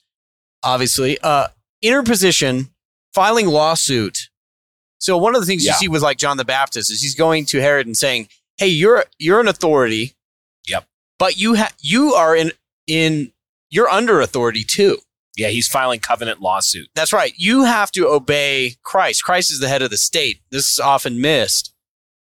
obviously, 0.63 1.17
uh, 1.21 1.47
interposition, 1.81 2.69
filing 3.13 3.47
lawsuit. 3.47 4.29
So 4.99 5.17
one 5.17 5.35
of 5.35 5.41
the 5.41 5.47
things 5.47 5.65
Yeah. 5.65 5.71
you 5.73 5.77
see 5.77 5.87
with 5.87 6.01
like 6.01 6.17
John 6.17 6.37
the 6.37 6.45
Baptist 6.45 6.91
is 6.91 7.01
he's 7.01 7.15
going 7.15 7.45
to 7.47 7.59
Herod 7.61 7.87
and 7.87 7.97
saying, 7.97 8.29
"Hey, 8.57 8.67
you're 8.67 9.05
you're 9.17 9.39
an 9.39 9.47
authority. 9.47 10.15
Yep. 10.67 10.87
But 11.17 11.37
you 11.37 11.55
ha- 11.55 11.73
you 11.79 12.13
are 12.13 12.35
in 12.35 12.51
in 12.87 13.31
you're 13.69 13.89
under 13.89 14.21
authority 14.21 14.63
too. 14.63 14.99
Yeah, 15.37 15.47
he's 15.47 15.67
filing 15.67 16.01
covenant 16.01 16.41
lawsuit. 16.41 16.89
That's 16.93 17.13
right. 17.13 17.33
You 17.37 17.63
have 17.63 17.89
to 17.91 18.07
obey 18.07 18.75
Christ. 18.83 19.23
Christ 19.23 19.51
is 19.51 19.59
the 19.59 19.69
head 19.69 19.81
of 19.81 19.89
the 19.89 19.97
state. 19.97 20.41
This 20.51 20.69
is 20.73 20.79
often 20.79 21.21
missed. 21.21 21.73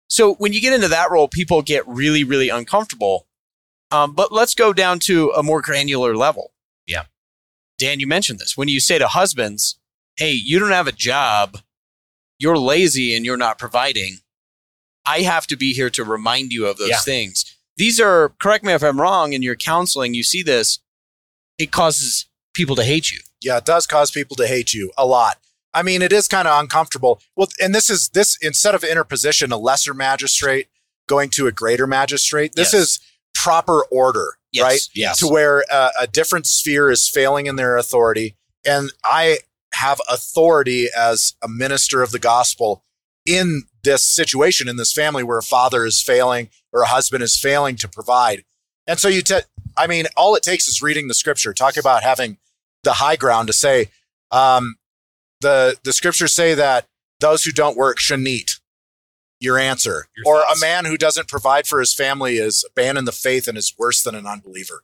So 0.07 0.35
when 0.35 0.53
you 0.53 0.61
get 0.61 0.73
into 0.73 0.87
that 0.89 1.09
role, 1.11 1.27
people 1.27 1.61
get 1.63 1.87
really, 1.87 2.23
really 2.23 2.49
uncomfortable. 2.49 3.27
Um, 3.91 4.13
but 4.13 4.31
let's 4.31 4.53
go 4.53 4.73
down 4.73 4.99
to 5.01 5.31
a 5.31 5.41
more 5.41 5.61
granular 5.61 6.15
level. 6.15 6.51
Dan, 7.79 7.99
you 7.99 8.07
mentioned 8.07 8.39
this. 8.39 8.55
When 8.57 8.67
you 8.67 8.79
say 8.79 8.99
to 8.99 9.07
husbands, 9.07 9.79
hey, 10.17 10.31
you 10.31 10.59
don't 10.59 10.71
have 10.71 10.87
a 10.87 10.91
job, 10.91 11.57
you're 12.37 12.57
lazy 12.57 13.15
and 13.15 13.25
you're 13.25 13.37
not 13.37 13.57
providing, 13.57 14.17
I 15.05 15.21
have 15.21 15.47
to 15.47 15.57
be 15.57 15.73
here 15.73 15.89
to 15.91 16.03
remind 16.03 16.51
you 16.51 16.67
of 16.67 16.77
those 16.77 16.89
Yeah. 16.89 16.99
things. 16.99 17.45
These 17.77 17.99
are, 17.99 18.29
correct 18.41 18.63
me 18.65 18.73
if 18.73 18.83
I'm 18.83 18.99
wrong, 18.99 19.33
in 19.33 19.41
your 19.41 19.55
counseling, 19.55 20.13
you 20.13 20.23
see 20.23 20.43
this, 20.43 20.79
it 21.57 21.71
causes 21.71 22.25
people 22.53 22.75
to 22.75 22.83
hate 22.83 23.09
you. 23.11 23.19
Yeah, 23.41 23.57
it 23.57 23.65
does 23.65 23.87
cause 23.87 24.11
people 24.11 24.35
to 24.35 24.47
hate 24.47 24.73
you 24.73 24.91
a 24.97 25.05
lot. 25.05 25.39
I 25.73 25.81
mean, 25.83 26.01
it 26.01 26.11
is 26.11 26.27
kind 26.27 26.47
of 26.47 26.59
uncomfortable. 26.59 27.21
Well, 27.35 27.47
and 27.61 27.73
this 27.73 27.89
is 27.89 28.09
this 28.09 28.37
instead 28.41 28.75
of 28.75 28.83
interposition, 28.83 29.51
a 29.51 29.57
lesser 29.57 29.93
magistrate 29.93 30.67
going 31.07 31.29
to 31.31 31.47
a 31.47 31.51
greater 31.51 31.87
magistrate. 31.87 32.53
This 32.55 32.73
Yes. 32.73 32.81
is 32.81 32.99
proper 33.33 33.85
order, 33.85 34.38
Yes. 34.51 34.63
right? 34.63 34.81
Yes. 34.95 35.19
to 35.19 35.27
where 35.27 35.63
uh, 35.71 35.91
a 35.99 36.07
different 36.07 36.47
sphere 36.47 36.89
is 36.89 37.07
failing 37.07 37.45
in 37.45 37.55
their 37.55 37.77
authority. 37.77 38.35
And 38.65 38.91
I 39.03 39.39
have 39.73 40.01
authority 40.09 40.87
as 40.95 41.35
a 41.43 41.47
minister 41.47 42.01
of 42.01 42.11
the 42.11 42.19
gospel 42.19 42.83
in 43.25 43.63
this 43.83 44.03
situation, 44.03 44.67
in 44.67 44.77
this 44.77 44.91
family 44.91 45.23
where 45.23 45.37
a 45.37 45.43
father 45.43 45.85
is 45.85 46.01
failing 46.01 46.49
or 46.73 46.81
a 46.81 46.87
husband 46.87 47.23
is 47.23 47.39
failing 47.39 47.75
to 47.77 47.87
provide. 47.87 48.43
And 48.87 48.99
so 48.99 49.07
you, 49.07 49.21
te- 49.21 49.41
I 49.77 49.87
mean, 49.87 50.05
all 50.17 50.35
it 50.35 50.43
takes 50.43 50.67
is 50.67 50.81
reading 50.81 51.07
the 51.07 51.13
scripture. 51.13 51.53
Talk 51.53 51.77
about 51.77 52.03
having 52.03 52.37
the 52.83 52.93
high 52.93 53.15
ground 53.15 53.47
to 53.47 53.53
say, 53.53 53.89
um, 54.31 54.75
the 55.41 55.77
the 55.83 55.93
scriptures 55.93 56.33
say 56.33 56.53
that 56.53 56.87
those 57.19 57.43
who 57.43 57.51
don't 57.51 57.77
work 57.77 57.99
shouldn't 57.99 58.27
eat. 58.27 58.58
Your 59.39 59.57
answer, 59.57 60.07
Your 60.17 60.35
or 60.35 60.41
thoughts. 60.43 60.61
a 60.61 60.65
man 60.65 60.85
who 60.85 60.97
doesn't 60.97 61.27
provide 61.29 61.65
for 61.67 61.79
his 61.79 61.93
family 61.93 62.37
is 62.37 62.65
abandoned 62.69 63.07
the 63.07 63.11
faith 63.13 63.47
and 63.47 63.57
is 63.57 63.73
worse 63.77 64.01
than 64.01 64.15
an 64.15 64.25
unbeliever. 64.27 64.83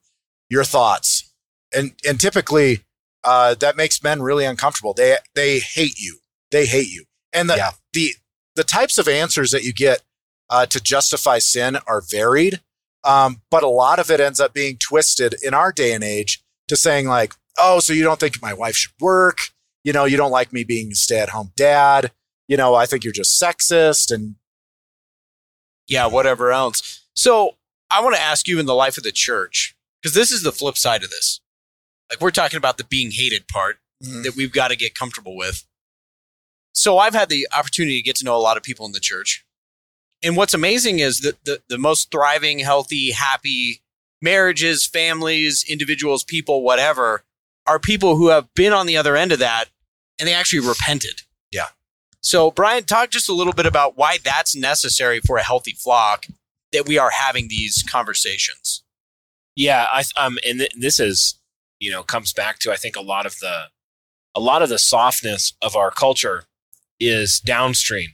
Your 0.49 0.63
thoughts, 0.63 1.33
and 1.75 1.91
and 2.07 2.19
typically 2.19 2.83
uh, 3.23 3.55
that 3.55 3.75
makes 3.75 4.01
men 4.03 4.21
really 4.21 4.45
uncomfortable. 4.45 4.93
They 4.93 5.17
they 5.33 5.59
hate 5.59 5.99
you. 5.99 6.19
They 6.51 6.65
hate 6.67 6.87
you. 6.89 7.05
And 7.33 7.49
the 7.49 7.55
Yeah. 7.57 7.71
the 7.93 8.13
the 8.55 8.63
types 8.63 8.97
of 8.97 9.07
answers 9.09 9.51
that 9.51 9.63
you 9.63 9.73
get 9.73 10.03
uh, 10.49 10.65
to 10.67 10.79
justify 10.79 11.39
sin 11.39 11.77
are 11.87 12.01
varied, 12.01 12.61
um, 13.03 13.41
but 13.49 13.63
a 13.63 13.67
lot 13.67 13.99
of 13.99 14.09
it 14.11 14.19
ends 14.21 14.39
up 14.39 14.53
being 14.53 14.77
twisted 14.77 15.35
in 15.43 15.53
our 15.53 15.71
day 15.73 15.91
and 15.91 16.03
age 16.03 16.41
to 16.69 16.77
saying 16.77 17.07
like, 17.07 17.33
"Oh, 17.57 17.79
so 17.79 17.91
you 17.91 18.03
don't 18.03 18.19
think 18.19 18.41
my 18.41 18.53
wife 18.53 18.75
should 18.75 18.93
work? 19.01 19.39
You 19.83 19.91
know, 19.91 20.05
you 20.05 20.15
don't 20.17 20.31
like 20.31 20.53
me 20.53 20.63
being 20.63 20.91
a 20.91 20.95
stay-at-home 20.95 21.51
dad? 21.57 22.11
You 22.47 22.55
know, 22.57 22.75
I 22.75 22.85
think 22.85 23.03
you're 23.03 23.11
just 23.11 23.41
sexist." 23.41 24.11
And 24.13 24.35
yeah, 25.87 26.07
whatever 26.07 26.51
else. 26.51 27.05
So 27.13 27.55
I 27.89 28.01
want 28.03 28.15
to 28.15 28.21
ask 28.21 28.47
you 28.47 28.59
in 28.59 28.65
the 28.65 28.75
life 28.75 28.97
of 28.97 29.03
the 29.03 29.11
church, 29.11 29.75
because 30.01 30.13
this 30.13 30.31
is 30.31 30.43
the 30.43 30.51
flip 30.51 30.77
side 30.77 31.03
of 31.03 31.09
this. 31.09 31.41
Like 32.09 32.21
we're 32.21 32.31
talking 32.31 32.57
about 32.57 32.77
the 32.77 32.83
being 32.83 33.11
hated 33.11 33.47
part 33.47 33.77
mm-hmm. 34.03 34.23
that 34.23 34.35
we've 34.35 34.51
got 34.51 34.69
to 34.69 34.75
get 34.75 34.95
comfortable 34.95 35.35
with. 35.35 35.65
So 36.73 36.97
I've 36.97 37.13
had 37.13 37.29
the 37.29 37.47
opportunity 37.55 37.97
to 37.97 38.05
get 38.05 38.15
to 38.17 38.25
know 38.25 38.35
a 38.35 38.37
lot 38.37 38.57
of 38.57 38.63
people 38.63 38.85
in 38.85 38.91
the 38.91 38.99
church. 38.99 39.45
And 40.23 40.35
what's 40.35 40.53
amazing 40.53 40.99
is 40.99 41.21
that 41.21 41.43
the, 41.45 41.61
the 41.69 41.77
most 41.77 42.11
thriving, 42.11 42.59
healthy, 42.59 43.11
happy 43.11 43.81
marriages, 44.21 44.85
families, 44.85 45.63
individuals, 45.67 46.23
people, 46.23 46.63
whatever, 46.63 47.23
are 47.67 47.79
people 47.79 48.15
who 48.17 48.29
have 48.29 48.53
been 48.55 48.73
on 48.73 48.87
the 48.87 48.97
other 48.97 49.15
end 49.15 49.31
of 49.31 49.39
that 49.39 49.65
and 50.19 50.27
they 50.27 50.33
actually 50.33 50.67
repented. 50.67 51.21
Yeah. 51.51 51.67
So, 52.25 52.49
Brian, 52.49 52.85
talk 52.85 53.11
just 53.11 53.29
a 53.29 53.33
little 53.33 53.53
bit 53.53 53.67
about 53.67 53.97
why 53.97 54.17
that's 54.23 54.55
necessary 54.55 55.19
for 55.19 55.37
a 55.37 55.43
healthy 55.43 55.73
flock 55.73 56.25
that 56.73 56.87
we 56.87 56.97
are 56.97 57.11
having 57.11 57.49
these 57.49 57.83
conversations. 57.87 58.83
Yeah, 59.55 59.85
I 59.91 60.03
um, 60.17 60.39
and 60.43 60.57
th- 60.57 60.73
this 60.75 60.99
is 60.99 61.39
you 61.79 61.91
know 61.91 62.01
comes 62.01 62.33
back 62.33 62.57
to 62.59 62.71
I 62.71 62.77
think 62.77 62.95
a 62.95 63.01
lot 63.01 63.27
of 63.27 63.37
the 63.41 63.65
a 64.33 64.39
lot 64.39 64.63
of 64.63 64.69
the 64.69 64.79
softness 64.79 65.53
of 65.61 65.75
our 65.75 65.91
culture 65.91 66.45
is 66.99 67.39
downstream 67.39 68.09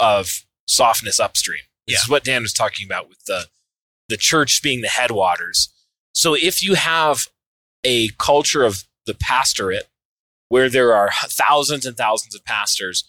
of 0.00 0.46
softness 0.66 1.20
upstream. 1.20 1.60
This 1.86 1.96
Yeah. 1.98 2.04
is 2.04 2.08
what 2.08 2.24
Dan 2.24 2.40
was 2.40 2.54
talking 2.54 2.86
about 2.86 3.10
with 3.10 3.22
the 3.26 3.48
the 4.08 4.16
church 4.16 4.62
being 4.62 4.80
the 4.80 4.88
headwaters. 4.88 5.68
So 6.14 6.32
if 6.32 6.62
you 6.62 6.76
have 6.76 7.26
a 7.84 8.08
culture 8.18 8.64
of 8.64 8.84
the 9.04 9.12
pastorate 9.14 9.86
where 10.48 10.70
there 10.70 10.94
are 10.96 11.10
thousands 11.26 11.84
and 11.84 11.94
thousands 11.94 12.34
of 12.34 12.42
pastors 12.42 13.04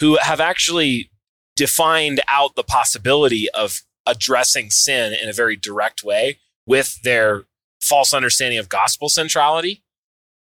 who 0.00 0.16
have 0.16 0.40
actually 0.40 1.10
defined 1.56 2.20
out 2.26 2.54
the 2.56 2.62
possibility 2.62 3.48
of 3.50 3.82
addressing 4.06 4.70
sin 4.70 5.12
in 5.12 5.28
a 5.28 5.32
very 5.32 5.56
direct 5.56 6.02
way 6.02 6.38
with 6.66 7.00
their 7.02 7.44
false 7.80 8.12
understanding 8.12 8.58
of 8.58 8.68
gospel 8.68 9.08
centrality, 9.08 9.82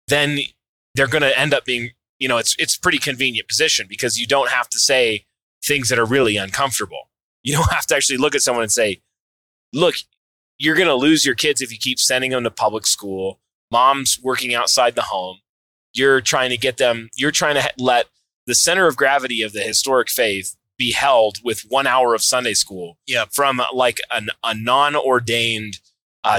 then 0.08 0.40
they're 0.96 1.08
going 1.08 1.24
to 1.24 1.38
end 1.38 1.54
up 1.54 1.66
being, 1.66 1.92
you 2.20 2.28
know, 2.28 2.38
it's 2.38 2.56
it's 2.60 2.78
pretty 2.78 2.98
convenient 2.98 3.48
position 3.48 3.88
because 3.90 4.18
you 4.18 4.26
don't 4.28 4.50
have 4.50 4.70
to 4.70 4.80
say 4.80 5.26
things 5.64 5.90
that 5.90 6.00
are 6.00 6.06
really 6.06 6.38
uncomfortable. 6.38 7.10
You 7.44 7.54
don't 7.54 7.72
have 7.72 7.86
to 7.88 7.96
actually 7.96 8.18
look 8.18 8.36
at 8.36 8.42
someone 8.42 8.64
and 8.64 8.72
say, 8.72 9.02
"Look, 9.74 9.96
you're 10.58 10.76
going 10.76 10.88
to 10.88 10.96
lose 10.96 11.26
your 11.26 11.36
kids 11.36 11.62
if 11.62 11.72
you 11.72 11.78
keep 11.78 12.00
sending 12.00 12.32
them 12.32 12.44
to 12.44 12.52
public 12.52 12.88
school. 12.88 13.40
Mom's 13.72 14.20
working 14.22 14.54
outside 14.54 14.96
the 14.96 15.04
home. 15.04 15.40
You're 15.94 16.22
trying 16.22 16.50
to 16.52 16.58
get 16.58 16.78
them, 16.78 17.10
you're 17.16 17.32
trying 17.32 17.56
to 17.56 17.70
let 17.78 18.06
the 18.48 18.56
center 18.56 18.88
of 18.88 18.96
gravity 18.96 19.44
of 19.44 19.54
the 19.54 19.62
historic 19.62 20.10
faith 20.10 20.56
be 20.78 20.94
held 20.94 21.38
with 21.44 21.66
one 21.70 21.86
hour 21.86 22.16
of 22.16 22.24
Sunday 22.24 22.54
school 22.54 22.98
from 23.32 23.62
like 23.74 24.00
an, 24.12 24.30
a 24.44 24.56
non 24.56 24.96
ordained 24.96 25.80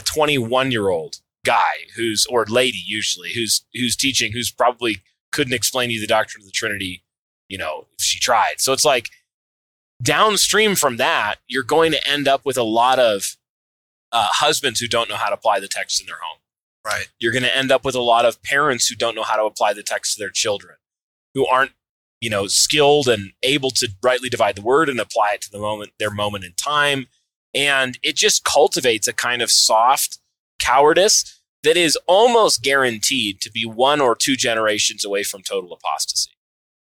21 0.05 0.73
year 0.73 0.89
old 0.89 1.17
guy 1.45 1.87
who's, 1.97 2.27
or 2.27 2.45
lady 2.47 2.83
usually, 2.85 3.33
who's, 3.35 3.65
who's 3.75 3.97
teaching, 3.97 4.33
who's 4.33 4.51
probably 4.51 5.03
couldn't 5.33 5.55
explain 5.55 5.89
to 5.89 5.95
you 5.95 6.01
the 6.01 6.07
doctrine 6.07 6.43
of 6.43 6.47
the 6.47 6.53
Trinity, 6.53 7.03
you 7.49 7.59
know, 7.59 7.87
if 7.99 8.05
she 8.05 8.19
tried. 8.19 8.55
So 8.59 8.73
it's 8.73 8.85
like 8.85 9.09
downstream 10.03 10.75
from 10.75 10.97
that, 10.97 11.37
you're 11.47 11.63
going 11.63 11.93
to 11.93 12.09
end 12.09 12.29
up 12.29 12.45
with 12.45 12.57
a 12.57 12.63
lot 12.63 12.99
of 12.99 13.37
uh, 14.13 14.29
husbands 14.31 14.81
who 14.81 14.89
don't 14.89 15.09
know 15.09 15.17
how 15.17 15.29
to 15.29 15.35
apply 15.35 15.61
the 15.61 15.69
text 15.69 16.01
in 16.01 16.07
their 16.07 16.17
home. 16.17 16.39
Right. 16.85 17.09
You're 17.19 17.33
going 17.33 17.43
to 17.43 17.57
end 17.57 17.71
up 17.71 17.85
with 17.85 17.95
a 17.95 18.01
lot 18.01 18.25
of 18.25 18.43
parents 18.43 18.87
who 18.87 18.95
don't 18.95 19.15
know 19.15 19.23
how 19.23 19.37
to 19.37 19.45
apply 19.45 19.75
the 19.75 19.83
text 19.83 20.17
to 20.17 20.23
their 20.23 20.31
children, 20.31 20.77
who 21.35 21.47
aren't, 21.47 21.73
you 22.21 22.31
know, 22.31 22.47
skilled 22.47 23.09
and 23.09 23.33
able 23.43 23.71
to 23.71 23.89
rightly 24.03 24.29
divide 24.29 24.57
the 24.57 24.63
word 24.63 24.89
and 24.89 25.01
apply 25.01 25.31
it 25.35 25.41
to 25.43 25.51
the 25.51 25.59
moment, 25.59 25.93
their 25.99 26.11
moment 26.11 26.45
in 26.45 26.53
time. 26.55 27.07
And 27.55 27.99
it 28.03 28.17
just 28.17 28.45
cultivates 28.45 29.09
a 29.09 29.13
kind 29.13 29.43
of 29.43 29.51
soft 29.51 30.19
cowardice 30.61 31.41
that 31.63 31.77
is 31.77 31.99
almost 32.07 32.63
guaranteed 32.63 33.41
to 33.41 33.51
be 33.51 33.65
one 33.65 34.01
or 34.01 34.15
two 34.15 34.37
generations 34.37 35.05
away 35.05 35.23
from 35.23 35.43
total 35.43 35.73
apostasy. 35.73 36.31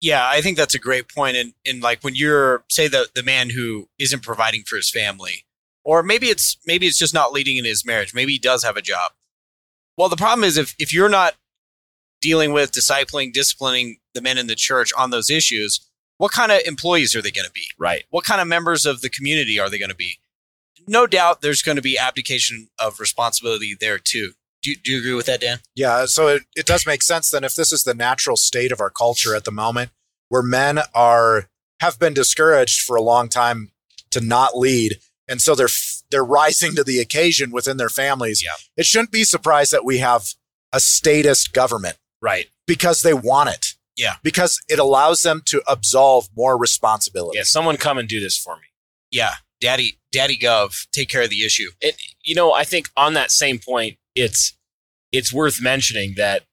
Yeah, 0.02 0.28
I 0.28 0.42
think 0.42 0.58
that's 0.58 0.76
a 0.76 0.80
great 0.80 1.08
point. 1.08 1.38
And 1.38 1.54
and 1.66 1.82
like 1.82 2.04
when 2.04 2.16
you're 2.16 2.66
say 2.70 2.88
the 2.88 3.08
the 3.16 3.24
man 3.24 3.50
who 3.50 3.88
isn't 3.98 4.22
providing 4.22 4.64
for 4.64 4.76
his 4.76 4.92
family, 4.92 5.46
or 5.86 6.04
maybe 6.04 6.28
it's 6.28 6.58
maybe 6.66 6.88
it's 6.88 6.98
just 6.98 7.14
not 7.14 7.32
leading 7.32 7.58
in 7.58 7.66
his 7.66 7.86
marriage. 7.86 8.14
Maybe 8.14 8.34
he 8.34 8.40
does 8.40 8.64
have 8.64 8.76
a 8.76 8.82
job. 8.82 9.14
Well, 9.98 10.10
the 10.10 10.18
problem 10.18 10.44
is 10.44 10.58
if 10.58 10.76
if 10.78 10.94
you're 10.94 11.10
not 11.10 11.36
dealing 12.24 12.54
with 12.54 12.72
discipling, 12.72 13.34
disciplining 13.34 13.98
the 14.14 14.22
men 14.22 14.38
in 14.38 14.48
the 14.48 14.56
church 14.56 14.92
on 14.98 15.12
those 15.12 15.30
issues, 15.30 15.86
what 16.18 16.32
kind 16.32 16.52
of 16.52 16.62
employees 16.66 17.16
are 17.16 17.22
they 17.22 17.32
going 17.32 17.46
to 17.46 17.52
be? 17.52 17.66
Right. 17.78 18.06
What 18.10 18.24
kind 18.24 18.40
of 18.40 18.48
members 18.48 18.86
of 18.86 19.02
the 19.02 19.10
community 19.10 19.60
are 19.60 19.70
they 19.70 19.78
going 19.78 19.90
to 19.90 19.96
be? 19.96 20.20
No 20.88 21.06
doubt 21.06 21.42
there's 21.42 21.62
going 21.62 21.76
to 21.76 21.82
be 21.82 21.98
abdication 21.98 22.70
of 22.80 23.00
responsibility 23.00 23.76
there 23.80 24.00
too. 24.00 24.32
Do 24.62 24.72
you, 24.72 24.78
do 24.82 24.92
you 24.94 25.00
agree 25.00 25.14
with 25.14 25.26
that, 25.26 25.42
Dan? 25.42 25.60
Yeah, 25.76 26.06
so 26.06 26.30
it, 26.30 26.44
it 26.56 26.66
does 26.66 26.88
make 26.88 27.04
sense 27.04 27.30
then 27.30 27.44
if 27.44 27.56
this 27.56 27.74
is 27.74 27.84
the 27.84 27.94
natural 27.94 28.38
state 28.38 28.72
of 28.72 28.80
our 28.80 28.90
culture 28.90 29.36
at 29.36 29.44
the 29.44 29.52
moment, 29.52 29.92
where 30.30 30.42
men 30.42 30.80
are 30.96 31.50
have 31.82 32.00
been 32.00 32.14
discouraged 32.14 32.82
for 32.82 32.96
a 32.96 33.02
long 33.02 33.28
time 33.28 33.72
to 34.12 34.22
not 34.22 34.58
lead, 34.58 35.00
and 35.28 35.42
so 35.42 35.54
they're 35.54 35.68
they're 36.12 36.24
rising 36.24 36.76
to 36.76 36.84
the 36.84 37.00
occasion 37.00 37.52
within 37.52 37.76
their 37.76 37.90
families. 37.90 38.42
Yeah. 38.42 38.56
It 38.78 38.86
shouldn't 38.86 39.12
be 39.12 39.26
surprised 39.26 39.74
that 39.74 39.84
we 39.84 39.98
have 39.98 40.28
a 40.72 40.80
statist 40.80 41.52
government 41.52 41.98
Right. 42.24 42.48
because 42.66 43.02
they 43.02 43.14
want 43.14 43.50
it. 43.50 43.76
Yeah. 43.96 44.16
because 44.24 44.60
it 44.68 44.80
allows 44.80 45.22
them 45.22 45.44
to 45.46 45.62
absolve 45.68 46.28
more 46.36 46.58
responsibility. 46.58 47.38
Yeah. 47.38 47.44
Someone 47.44 47.78
come 47.78 48.00
and 48.00 48.08
do 48.10 48.20
this 48.20 48.36
for 48.38 48.56
me. 48.56 48.64
Yeah, 49.12 49.34
Daddy, 49.62 50.00
Daddy 50.12 50.36
Gov, 50.36 50.88
take 50.92 51.10
care 51.10 51.22
of 51.22 51.30
the 51.30 51.46
issue. 51.46 51.70
it, 51.80 51.96
you 52.24 52.34
know, 52.34 52.54
I 52.54 52.64
think 52.64 52.90
on 52.98 53.14
that 53.14 53.30
same 53.30 53.60
point, 53.60 53.98
it's 54.16 54.58
it's 55.12 55.32
worth 55.32 55.62
mentioning 55.62 56.16
that 56.18 56.44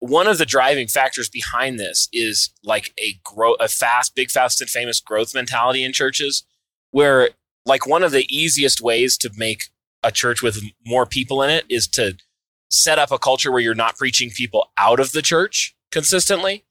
one 0.00 0.26
of 0.26 0.38
the 0.38 0.44
driving 0.44 0.88
factors 0.88 1.28
behind 1.28 1.78
this 1.78 2.08
is 2.12 2.50
like 2.64 2.92
a 3.00 3.20
grow 3.24 3.54
a 3.54 3.68
fast, 3.68 4.16
big, 4.16 4.30
fast, 4.30 4.60
and 4.60 4.68
famous 4.68 5.00
growth 5.00 5.34
mentality 5.34 5.84
in 5.84 5.92
churches, 5.92 6.44
where 6.90 7.30
like 7.64 7.86
one 7.86 8.02
of 8.02 8.10
the 8.10 8.26
easiest 8.28 8.80
ways 8.80 9.16
to 9.18 9.30
make 9.36 9.64
a 10.02 10.10
church 10.10 10.42
with 10.42 10.60
more 10.84 11.06
people 11.06 11.42
in 11.42 11.50
it 11.50 11.64
is 11.68 11.86
to 11.88 12.16
set 12.70 12.98
up 12.98 13.10
a 13.10 13.18
culture 13.18 13.50
where 13.50 13.60
you're 13.60 13.74
not 13.74 13.96
preaching 13.96 14.30
people 14.30 14.70
out 14.76 15.00
of 15.00 15.12
the 15.12 15.22
church 15.22 15.74
consistently. 15.90 16.64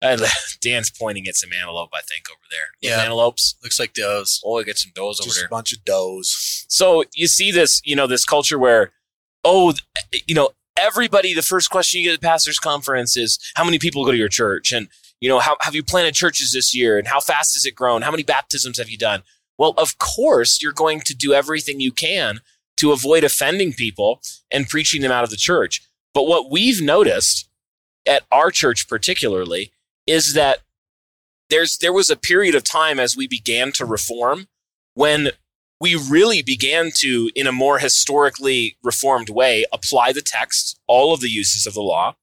Uh, 0.00 0.16
Dan's 0.60 0.90
pointing 0.90 1.26
at 1.26 1.36
some 1.36 1.50
antelope, 1.52 1.90
I 1.92 2.00
think, 2.02 2.26
over 2.30 2.40
there. 2.50 2.90
Yeah. 2.90 3.02
antelopes. 3.02 3.56
Looks 3.62 3.80
like 3.80 3.94
does. 3.94 4.40
Oh, 4.44 4.58
I 4.58 4.62
get 4.62 4.78
some 4.78 4.92
does 4.94 5.20
over 5.20 5.26
Just 5.28 5.38
there. 5.38 5.46
a 5.46 5.50
bunch 5.50 5.72
of 5.72 5.84
does. 5.84 6.66
So 6.68 7.04
you 7.14 7.26
see 7.26 7.50
this, 7.50 7.80
you 7.84 7.96
know, 7.96 8.06
this 8.06 8.24
culture 8.24 8.58
where, 8.58 8.92
oh, 9.44 9.74
you 10.26 10.34
know, 10.34 10.50
everybody, 10.76 11.34
the 11.34 11.42
first 11.42 11.70
question 11.70 12.00
you 12.00 12.08
get 12.08 12.14
at 12.14 12.20
the 12.20 12.26
pastor's 12.26 12.58
conference 12.58 13.16
is, 13.16 13.38
how 13.56 13.64
many 13.64 13.78
people 13.78 14.04
go 14.04 14.12
to 14.12 14.16
your 14.16 14.28
church? 14.28 14.72
And, 14.72 14.88
you 15.20 15.28
know, 15.28 15.40
how 15.40 15.56
have 15.62 15.74
you 15.74 15.82
planted 15.82 16.14
churches 16.14 16.52
this 16.52 16.74
year? 16.74 16.98
And 16.98 17.08
how 17.08 17.18
fast 17.18 17.54
has 17.54 17.66
it 17.66 17.74
grown? 17.74 18.02
How 18.02 18.12
many 18.12 18.22
baptisms 18.22 18.78
have 18.78 18.88
you 18.88 18.98
done? 18.98 19.22
Well, 19.58 19.74
of 19.76 19.98
course, 19.98 20.62
you're 20.62 20.72
going 20.72 21.00
to 21.00 21.14
do 21.14 21.32
everything 21.32 21.80
you 21.80 21.90
can 21.90 22.40
to 22.78 22.92
avoid 22.92 23.24
offending 23.24 23.72
people 23.72 24.20
and 24.50 24.68
preaching 24.68 25.02
them 25.02 25.12
out 25.12 25.24
of 25.24 25.30
the 25.30 25.36
church. 25.36 25.82
But 26.14 26.26
what 26.26 26.50
we've 26.50 26.80
noticed 26.80 27.48
at 28.06 28.22
our 28.32 28.50
church, 28.50 28.88
particularly, 28.88 29.72
is 30.06 30.34
that 30.34 30.60
there's 31.50 31.78
there 31.78 31.92
was 31.92 32.10
a 32.10 32.16
period 32.16 32.54
of 32.54 32.64
time 32.64 32.98
as 32.98 33.16
we 33.16 33.26
began 33.26 33.72
to 33.72 33.84
reform 33.84 34.48
when 34.94 35.30
we 35.80 35.94
really 35.94 36.42
began 36.42 36.90
to, 36.96 37.30
in 37.36 37.46
a 37.46 37.52
more 37.52 37.78
historically 37.78 38.76
reformed 38.82 39.28
way, 39.28 39.64
apply 39.72 40.12
the 40.12 40.22
text, 40.24 40.80
all 40.88 41.14
of 41.14 41.20
the 41.20 41.28
uses 41.30 41.66
of 41.66 41.74
the 41.74 41.80
law, 41.82 42.16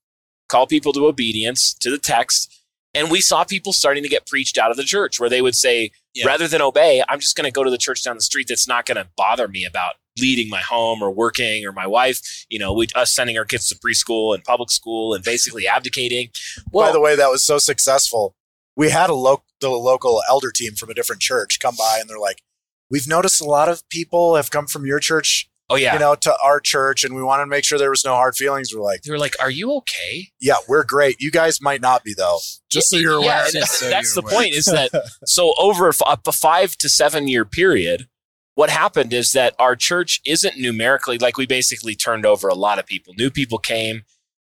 call 0.49 0.67
people 0.67 0.91
to 0.93 1.07
obedience 1.07 1.73
to 1.75 1.89
the 1.89 1.97
text. 1.97 2.51
And 2.93 3.09
we 3.09 3.21
saw 3.21 3.43
people 3.43 3.71
starting 3.73 4.03
to 4.03 4.09
get 4.09 4.27
preached 4.27 4.57
out 4.57 4.71
of 4.71 4.77
the 4.77 4.83
church 4.83 5.19
where 5.19 5.29
they 5.29 5.41
would 5.41 5.55
say, 5.55 5.91
Yeah. 6.13 6.25
rather 6.25 6.47
than 6.47 6.61
obey, 6.61 7.03
I'm 7.07 7.19
just 7.19 7.35
going 7.35 7.45
to 7.45 7.51
go 7.51 7.63
to 7.63 7.71
the 7.71 7.77
church 7.77 8.03
down 8.03 8.15
the 8.15 8.21
street 8.21 8.47
that's 8.49 8.67
not 8.67 8.85
going 8.85 8.97
to 8.97 9.07
bother 9.15 9.47
me 9.47 9.65
about 9.65 9.95
leading 10.19 10.49
my 10.49 10.61
home 10.61 11.01
or 11.01 11.11
working 11.11 11.65
or 11.65 11.71
my 11.71 11.87
wife, 11.87 12.21
you 12.49 12.59
know, 12.59 12.73
we, 12.73 12.87
us 12.95 13.13
sending 13.13 13.37
our 13.37 13.45
kids 13.45 13.67
to 13.69 13.75
preschool 13.75 14.33
and 14.33 14.43
public 14.43 14.71
school 14.71 15.13
and 15.13 15.23
basically 15.23 15.67
abdicating. 15.67 16.29
By 16.71 16.91
the 16.91 16.99
way, 17.01 17.15
that 17.15 17.29
was 17.29 17.45
so 17.45 17.57
successful. 17.57 18.35
We 18.77 18.89
had 18.89 19.09
a 19.09 19.13
lo- 19.15 19.43
the 19.61 19.69
local 19.69 20.21
elder 20.29 20.51
team 20.51 20.73
from 20.75 20.89
a 20.89 20.93
different 20.93 21.21
church 21.21 21.59
come 21.61 21.75
by, 21.77 21.97
and 21.99 22.09
they're 22.09 22.19
like, 22.19 22.41
"We've 22.89 23.07
noticed 23.07 23.41
a 23.41 23.45
lot 23.45 23.69
of 23.69 23.87
people 23.89 24.35
have 24.35 24.51
come 24.51 24.67
from 24.67 24.85
your 24.85 24.99
church, 24.99 25.49
oh 25.69 25.75
yeah. 25.75 25.93
you 25.93 25.99
know, 25.99 26.13
to 26.15 26.35
our 26.43 26.59
church, 26.59 27.05
and 27.05 27.15
we 27.15 27.23
wanted 27.23 27.43
to 27.43 27.47
make 27.47 27.63
sure 27.63 27.77
there 27.79 27.89
was 27.89 28.03
no 28.03 28.13
hard 28.15 28.35
feelings." 28.35 28.73
We're 28.75 28.83
like, 28.83 29.03
they 29.03 29.11
were 29.11 29.17
like, 29.17 29.35
are 29.39 29.49
you 29.49 29.71
okay? 29.77 30.27
"Yeah, 30.41 30.55
we're 30.67 30.83
great. 30.83 31.21
You 31.21 31.31
guys 31.31 31.61
might 31.61 31.79
not 31.81 32.03
be 32.03 32.13
though. 32.13 32.39
Just 32.69 32.89
so 32.89 32.97
you're 32.97 33.21
Yeah, 33.21 33.43
aware." 33.43 33.43
and 33.55 33.63
so 33.65 33.89
that's 33.89 34.13
the 34.13 34.21
you're 34.21 34.29
aware. 34.29 34.41
point 34.43 34.55
is 34.55 34.65
that 34.65 34.91
so 35.25 35.53
over 35.57 35.87
a 35.87 35.93
f- 35.93 36.19
a 36.25 36.31
five 36.33 36.75
to 36.77 36.89
seven 36.89 37.29
year 37.29 37.45
period, 37.45 38.07
what 38.55 38.69
happened 38.69 39.13
is 39.13 39.33
that 39.33 39.53
our 39.59 39.75
church 39.75 40.21
isn't 40.25 40.57
numerically 40.57 41.17
like 41.17 41.37
we 41.37 41.45
basically 41.45 41.93
turned 41.93 42.25
over 42.25 42.47
a 42.47 42.55
lot 42.55 42.79
of 42.79 42.85
people. 42.85 43.13
New 43.17 43.29
people 43.29 43.57
came, 43.57 44.03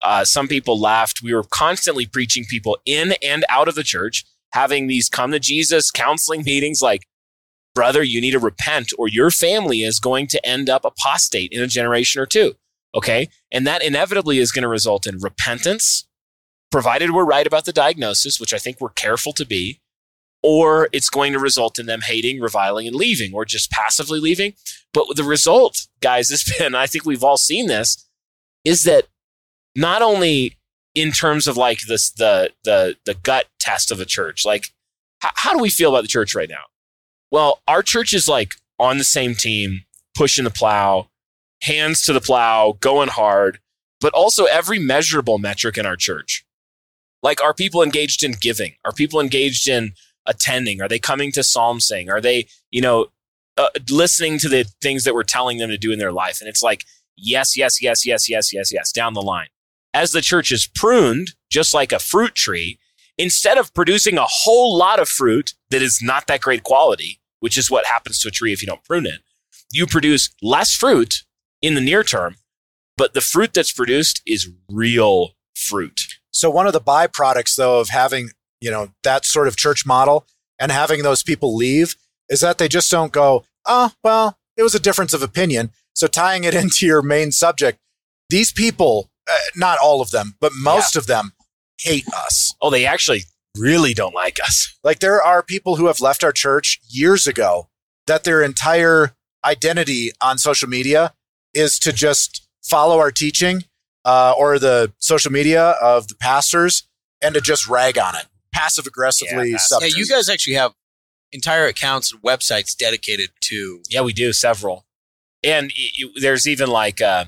uh, 0.01 0.25
some 0.25 0.47
people 0.47 0.79
left. 0.79 1.21
We 1.21 1.33
were 1.33 1.43
constantly 1.43 2.07
preaching 2.07 2.43
people 2.45 2.77
in 2.85 3.13
and 3.23 3.45
out 3.47 3.67
of 3.67 3.75
the 3.75 3.83
church, 3.83 4.25
having 4.53 4.87
these 4.87 5.07
come 5.07 5.31
to 5.31 5.39
Jesus 5.39 5.91
counseling 5.91 6.43
meetings 6.43 6.81
like, 6.81 7.07
brother, 7.75 8.03
you 8.03 8.19
need 8.19 8.31
to 8.31 8.39
repent 8.39 8.89
or 8.97 9.07
your 9.07 9.29
family 9.31 9.83
is 9.83 9.99
going 9.99 10.27
to 10.27 10.45
end 10.45 10.69
up 10.69 10.83
apostate 10.83 11.51
in 11.51 11.61
a 11.61 11.67
generation 11.67 12.21
or 12.21 12.25
two. 12.25 12.55
Okay. 12.93 13.29
And 13.51 13.65
that 13.67 13.83
inevitably 13.83 14.39
is 14.39 14.51
going 14.51 14.63
to 14.63 14.67
result 14.67 15.07
in 15.07 15.19
repentance, 15.19 16.07
provided 16.71 17.11
we're 17.11 17.23
right 17.23 17.47
about 17.47 17.65
the 17.65 17.71
diagnosis, 17.71 18.39
which 18.39 18.53
I 18.53 18.57
think 18.57 18.81
we're 18.81 18.89
careful 18.89 19.31
to 19.33 19.45
be, 19.45 19.79
or 20.43 20.89
it's 20.91 21.09
going 21.09 21.33
to 21.33 21.39
result 21.39 21.77
in 21.77 21.85
them 21.85 22.01
hating, 22.01 22.39
reviling, 22.39 22.87
and 22.87 22.95
leaving, 22.95 23.33
or 23.33 23.45
just 23.45 23.71
passively 23.71 24.19
leaving. 24.19 24.53
But 24.93 25.05
the 25.15 25.23
result, 25.23 25.87
guys, 26.01 26.29
has 26.29 26.43
been, 26.57 26.75
I 26.75 26.87
think 26.87 27.05
we've 27.05 27.23
all 27.23 27.37
seen 27.37 27.67
this, 27.67 28.07
is 28.63 28.83
that 28.83 29.07
not 29.75 30.01
only 30.01 30.57
in 30.93 31.11
terms 31.11 31.47
of 31.47 31.55
like 31.55 31.79
this 31.87 32.11
the 32.11 32.51
the 32.65 32.97
the 33.05 33.13
gut 33.13 33.47
test 33.59 33.91
of 33.91 33.99
a 33.99 34.05
church, 34.05 34.45
like 34.45 34.65
how, 35.19 35.31
how 35.35 35.53
do 35.53 35.59
we 35.59 35.69
feel 35.69 35.89
about 35.89 36.01
the 36.01 36.07
church 36.07 36.35
right 36.35 36.49
now? 36.49 36.65
Well, 37.31 37.61
our 37.67 37.81
church 37.81 38.13
is 38.13 38.27
like 38.27 38.51
on 38.79 38.97
the 38.97 39.03
same 39.03 39.35
team, 39.35 39.81
pushing 40.15 40.43
the 40.43 40.49
plow, 40.49 41.07
hands 41.61 42.03
to 42.05 42.13
the 42.13 42.21
plow, 42.21 42.77
going 42.79 43.09
hard, 43.09 43.59
but 44.01 44.13
also 44.13 44.45
every 44.45 44.79
measurable 44.79 45.37
metric 45.37 45.77
in 45.77 45.85
our 45.85 45.95
church. 45.95 46.43
Like, 47.23 47.41
are 47.41 47.53
people 47.53 47.83
engaged 47.83 48.23
in 48.23 48.33
giving? 48.33 48.73
Are 48.83 48.91
people 48.91 49.19
engaged 49.19 49.67
in 49.67 49.93
attending? 50.25 50.81
Are 50.81 50.87
they 50.87 50.99
coming 50.99 51.31
to 51.33 51.43
psalm 51.43 51.79
sing? 51.79 52.09
Are 52.09 52.21
they, 52.21 52.47
you 52.69 52.81
know, 52.81 53.07
uh, 53.57 53.69
listening 53.89 54.39
to 54.39 54.49
the 54.49 54.65
things 54.81 55.03
that 55.03 55.13
we're 55.13 55.23
telling 55.23 55.57
them 55.57 55.69
to 55.69 55.77
do 55.77 55.91
in 55.91 55.99
their 55.99 56.11
life. 56.11 56.39
And 56.39 56.49
it's 56.49 56.63
like, 56.63 56.85
yes, 57.17 57.57
yes, 57.57 57.81
yes, 57.81 58.05
yes, 58.05 58.29
yes, 58.29 58.53
yes, 58.53 58.71
yes, 58.73 58.91
down 58.91 59.13
the 59.13 59.21
line. 59.21 59.47
As 59.93 60.11
the 60.11 60.21
church 60.21 60.51
is 60.51 60.67
pruned, 60.67 61.35
just 61.49 61.73
like 61.73 61.91
a 61.91 61.99
fruit 61.99 62.33
tree, 62.33 62.79
instead 63.17 63.57
of 63.57 63.73
producing 63.73 64.17
a 64.17 64.25
whole 64.25 64.77
lot 64.77 64.99
of 64.99 65.09
fruit 65.09 65.53
that 65.69 65.81
is 65.81 66.01
not 66.01 66.27
that 66.27 66.41
great 66.41 66.63
quality, 66.63 67.19
which 67.39 67.57
is 67.57 67.69
what 67.69 67.85
happens 67.85 68.19
to 68.19 68.29
a 68.29 68.31
tree 68.31 68.53
if 68.53 68.61
you 68.61 68.67
don't 68.67 68.83
prune 68.85 69.05
it, 69.05 69.19
you 69.71 69.85
produce 69.85 70.33
less 70.41 70.73
fruit 70.73 71.23
in 71.61 71.75
the 71.75 71.81
near 71.81 72.03
term, 72.03 72.35
but 72.97 73.13
the 73.13 73.21
fruit 73.21 73.53
that's 73.53 73.71
produced 73.71 74.21
is 74.25 74.49
real 74.69 75.31
fruit. 75.53 76.01
So 76.31 76.49
one 76.49 76.67
of 76.67 76.73
the 76.73 76.81
byproducts 76.81 77.55
though 77.55 77.79
of 77.79 77.89
having, 77.89 78.29
you 78.61 78.71
know, 78.71 78.89
that 79.03 79.25
sort 79.25 79.47
of 79.47 79.57
church 79.57 79.85
model 79.85 80.25
and 80.59 80.71
having 80.71 81.03
those 81.03 81.23
people 81.23 81.55
leave 81.55 81.95
is 82.29 82.39
that 82.41 82.57
they 82.57 82.67
just 82.67 82.89
don't 82.89 83.11
go, 83.11 83.43
"Oh, 83.65 83.91
well, 84.03 84.37
it 84.55 84.63
was 84.63 84.75
a 84.75 84.79
difference 84.79 85.13
of 85.13 85.21
opinion." 85.21 85.71
So 85.93 86.07
tying 86.07 86.43
it 86.43 86.53
into 86.63 86.85
your 86.85 87.01
main 87.01 87.31
subject, 87.31 87.79
these 88.29 88.53
people, 88.53 89.09
uh, 89.29 89.37
not 89.55 89.79
all 89.79 90.01
of 90.01 90.11
them, 90.11 90.35
but 90.39 90.53
most 90.55 90.95
of 90.95 91.07
them 91.07 91.33
hate 91.79 92.07
us. 92.13 92.53
Oh, 92.61 92.69
they 92.69 92.85
actually 92.85 93.23
really 93.57 93.93
don't 93.93 94.15
like 94.15 94.39
us. 94.41 94.77
Like 94.83 94.99
there 94.99 95.21
are 95.21 95.43
people 95.43 95.75
who 95.75 95.87
have 95.87 95.99
left 95.99 96.23
our 96.23 96.31
church 96.31 96.79
years 96.87 97.27
ago 97.27 97.67
that 98.07 98.23
their 98.23 98.41
entire 98.41 99.11
identity 99.43 100.11
on 100.21 100.37
social 100.37 100.69
media 100.69 101.13
is 101.53 101.79
to 101.79 101.91
just 101.91 102.47
follow 102.63 102.99
our 102.99 103.11
teaching 103.11 103.65
uh, 104.05 104.33
or 104.37 104.59
the 104.59 104.93
social 104.99 105.31
media 105.31 105.71
of 105.81 106.07
the 106.07 106.15
pastors 106.15 106.87
and 107.21 107.35
to 107.35 107.41
just 107.41 107.67
rag 107.67 107.97
on 107.97 108.15
it 108.15 108.25
passive 108.53 108.85
aggressively. 108.87 109.49
Yeah, 109.51 109.57
Yeah, 109.83 109.97
you 109.97 110.05
guys 110.07 110.29
actually 110.29 110.55
have 110.55 110.73
entire 111.31 111.65
accounts 111.65 112.11
and 112.11 112.21
websites 112.21 112.75
dedicated 112.75 113.29
to. 113.41 113.81
Yeah, 113.89 114.01
we 114.01 114.13
do 114.13 114.33
several, 114.33 114.85
and 115.43 115.71
y- 115.77 116.05
y- 116.07 116.11
there's 116.21 116.47
even 116.47 116.69
like. 116.69 117.01
Uh, 117.01 117.25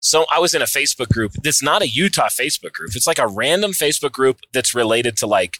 so 0.00 0.26
I 0.32 0.40
was 0.40 0.52
in 0.52 0.62
a 0.62 0.66
Facebook 0.66 1.10
group. 1.10 1.32
That's 1.44 1.62
not 1.62 1.80
a 1.82 1.88
Utah 1.88 2.28
Facebook 2.28 2.72
group. 2.72 2.96
It's 2.96 3.06
like 3.06 3.20
a 3.20 3.28
random 3.28 3.70
Facebook 3.70 4.10
group 4.10 4.40
that's 4.52 4.74
related 4.74 5.16
to 5.18 5.26
like 5.28 5.58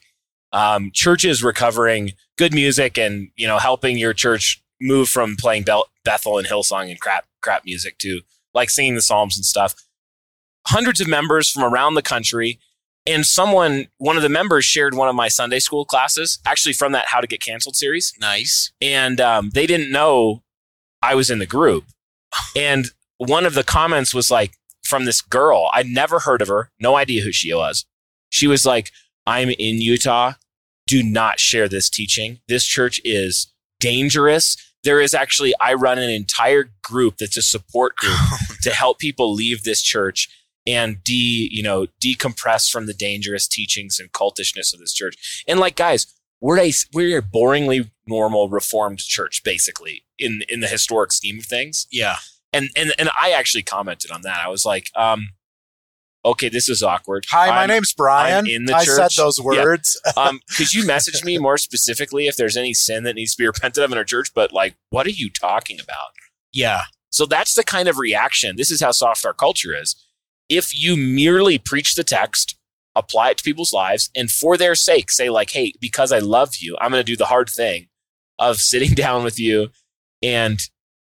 um, 0.53 0.91
churches 0.93 1.45
recovering 1.45 2.12
good 2.37 2.53
music 2.53 2.99
and 2.99 3.28
you 3.37 3.47
know 3.47 3.59
helping 3.59 3.97
your 3.99 4.12
church 4.12 4.61
move 4.80 5.09
from 5.09 5.37
playing 5.37 5.62
Bel- 5.62 5.87
Bethel 6.05 6.39
and 6.39 6.47
Hillsong 6.49 6.91
and 6.91 7.01
crap 7.01 7.26
crap 7.41 7.64
music 7.64 7.99
to 7.99 8.22
like 8.53 8.68
singing 8.68 8.97
the 8.97 9.03
Psalms 9.03 9.37
and 9.37 9.45
stuff. 9.45 9.74
Hundreds 10.66 11.01
of 11.01 11.07
members 11.09 11.49
from 11.51 11.62
around 11.64 11.95
the 11.95 12.03
country. 12.03 12.59
And 13.05 13.26
someone, 13.26 13.88
one 13.98 14.16
of 14.16 14.22
the 14.22 14.28
members 14.28 14.64
shared 14.64 14.94
one 14.94 15.09
of 15.09 15.14
my 15.14 15.28
Sunday 15.28 15.59
school 15.59 15.84
classes, 15.84 16.38
actually 16.46 16.72
from 16.72 16.92
that 16.92 17.07
How 17.09 17.20
to 17.20 17.26
Get 17.26 17.40
Canceled 17.40 17.76
series 17.76 18.12
Nice. 18.20 18.72
and 18.80 19.20
um, 19.20 19.50
they 19.55 19.66
didn't 19.66 19.90
know 19.90 20.42
I 21.03 21.14
was 21.16 21.30
in 21.30 21.38
the 21.40 21.46
group. 21.46 21.84
And 22.57 22.86
one 23.18 23.44
of 23.44 23.55
the 23.55 23.64
comments 23.64 24.14
was 24.14 24.30
like 24.30 24.53
from 24.84 25.05
this 25.05 25.20
girl. 25.20 25.70
I'd 25.74 25.86
never 25.86 26.20
heard 26.20 26.42
of 26.42 26.48
her, 26.48 26.70
no 26.80 26.96
idea 26.96 27.22
who 27.22 27.32
she 27.32 27.53
was. 27.53 27.84
She 28.30 28.46
was 28.46 28.64
like, 28.64 28.90
I'm 29.26 29.50
in 29.50 29.80
Utah. 29.80 30.34
Do 30.86 31.03
not 31.03 31.40
share 31.40 31.68
this 31.68 31.90
teaching. 31.90 32.40
This 32.48 32.64
church 32.64 33.00
is 33.05 33.53
dangerous. 33.80 34.57
There 34.84 35.00
is 35.00 35.14
actually, 35.14 35.55
I 35.61 35.74
run 35.74 35.98
an 35.98 36.11
entire 36.11 36.70
group 36.82 37.18
that's 37.18 37.36
a 37.36 37.42
support 37.42 37.96
group 37.96 38.18
to 38.62 38.70
help 38.70 38.98
people 38.98 39.32
leave 39.32 39.62
this 39.62 39.82
church 39.82 40.28
and 40.66 41.02
de, 41.04 41.48
you 41.50 41.62
know, 41.62 41.86
decompress 42.02 42.70
from 42.70 42.86
the 42.86 42.94
dangerous 42.94 43.48
teachings 43.48 43.98
and 43.98 44.12
cultishness 44.12 44.72
of 44.72 44.80
this 44.80 44.92
church. 44.92 45.42
And 45.48 45.58
like, 45.60 45.76
guys, 45.76 46.06
we're 46.40 46.58
a 46.60 46.72
we're 46.92 47.18
a 47.18 47.22
boringly 47.22 47.90
normal 48.06 48.48
reformed 48.48 48.98
church 48.98 49.42
basically 49.44 50.04
in 50.18 50.42
in 50.48 50.60
the 50.60 50.66
historic 50.68 51.12
scheme 51.12 51.38
of 51.38 51.44
things 51.46 51.86
Yeah. 51.92 52.16
and 52.52 52.68
and 52.76 52.92
and 52.98 53.08
i 53.20 53.30
actually 53.30 53.62
commented 53.62 54.10
on 54.10 54.22
that 54.22 54.40
i 54.44 54.48
was 54.48 54.64
like 54.64 54.88
um 54.96 55.28
okay 56.24 56.48
this 56.48 56.68
is 56.68 56.82
awkward 56.82 57.26
Hi, 57.30 57.46
my 57.48 57.58
I'm- 57.60 57.68
name's 57.68 57.92
Brian. 57.92 58.38
I'm 58.38 58.46
in 58.46 58.64
the 58.64 58.74
I 58.74 58.82
said 58.82 59.04
church. 59.04 59.16
those 59.16 59.38
Yeah. 59.38 59.62
words. 59.62 60.00
um 60.16 60.40
could 60.56 60.72
you 60.74 60.84
message 60.84 61.22
me 61.22 61.38
more 61.38 61.56
specifically 61.58 62.26
if 62.26 62.36
there's 62.36 62.56
any 62.56 62.74
sin 62.74 63.04
that 63.04 63.14
needs 63.14 63.36
to 63.36 63.42
be 63.42 63.46
repented 63.46 63.84
of 63.84 63.92
in 63.92 63.98
our 63.98 64.02
church 64.04 64.32
but 64.34 64.52
like 64.52 64.74
what 64.90 65.06
are 65.06 65.10
you 65.10 65.30
talking 65.30 65.78
about 65.80 66.10
Yeah. 66.52 66.82
so 67.10 67.24
that's 67.24 67.54
the 67.54 67.62
kind 67.62 67.86
of 67.88 67.98
reaction 67.98 68.56
this 68.56 68.72
is 68.72 68.80
how 68.82 68.90
soft 68.90 69.24
our 69.24 69.32
culture 69.34 69.80
is 69.80 69.94
if 70.57 70.66
you 70.78 70.96
merely 70.96 71.59
preach 71.59 71.94
the 71.94 72.05
text 72.05 72.57
apply 72.94 73.30
it 73.30 73.38
to 73.38 73.44
people's 73.44 73.72
lives 73.72 74.11
and 74.14 74.30
for 74.30 74.57
their 74.57 74.74
sake 74.74 75.11
say 75.11 75.30
like 75.30 75.50
hey 75.50 75.72
because 75.80 76.12
i 76.12 76.18
love 76.18 76.50
you 76.61 76.76
i'm 76.80 76.90
going 76.90 77.00
to 77.05 77.12
do 77.12 77.16
the 77.16 77.26
hard 77.34 77.48
thing 77.48 77.88
of 78.38 78.57
sitting 78.70 78.94
down 78.94 79.24
with 79.24 79.38
you 79.38 79.68
and 80.22 80.59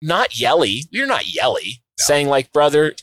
not 0.00 0.38
yelly 0.38 0.84
you're 0.90 1.06
not 1.06 1.32
yelly 1.34 1.82
saying 1.98 2.28
like 2.28 2.52
brother 2.52 2.94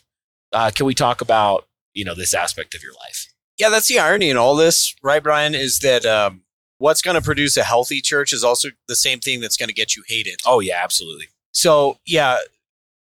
uh, 0.53 0.69
can 0.73 0.85
we 0.85 0.93
talk 0.93 1.21
about 1.21 1.67
you 1.93 2.03
know 2.05 2.15
this 2.15 2.33
aspect 2.33 2.73
of 2.75 2.83
your 2.83 2.93
life 2.93 3.27
Yeah, 3.57 3.69
that's 3.69 3.87
the 3.87 3.99
irony 3.99 4.29
in 4.29 4.37
all 4.37 4.55
this, 4.55 4.95
right, 5.03 5.21
Brian? 5.21 5.53
Is 5.55 5.79
that 5.79 6.05
um, 6.05 6.41
what's 6.77 7.01
going 7.01 7.15
to 7.15 7.21
produce 7.21 7.57
a 7.57 7.63
healthy 7.63 8.01
church 8.01 8.33
is 8.33 8.43
also 8.43 8.69
the 8.87 8.95
same 8.95 9.19
thing 9.19 9.39
that's 9.39 9.55
going 9.57 9.69
to 9.69 9.73
get 9.81 9.95
you 9.95 10.03
hated. 10.07 10.39
oh 10.45 10.59
yeah 10.59 10.79
absolutely 10.83 11.27
So, 11.53 11.97
yeah, 12.05 12.37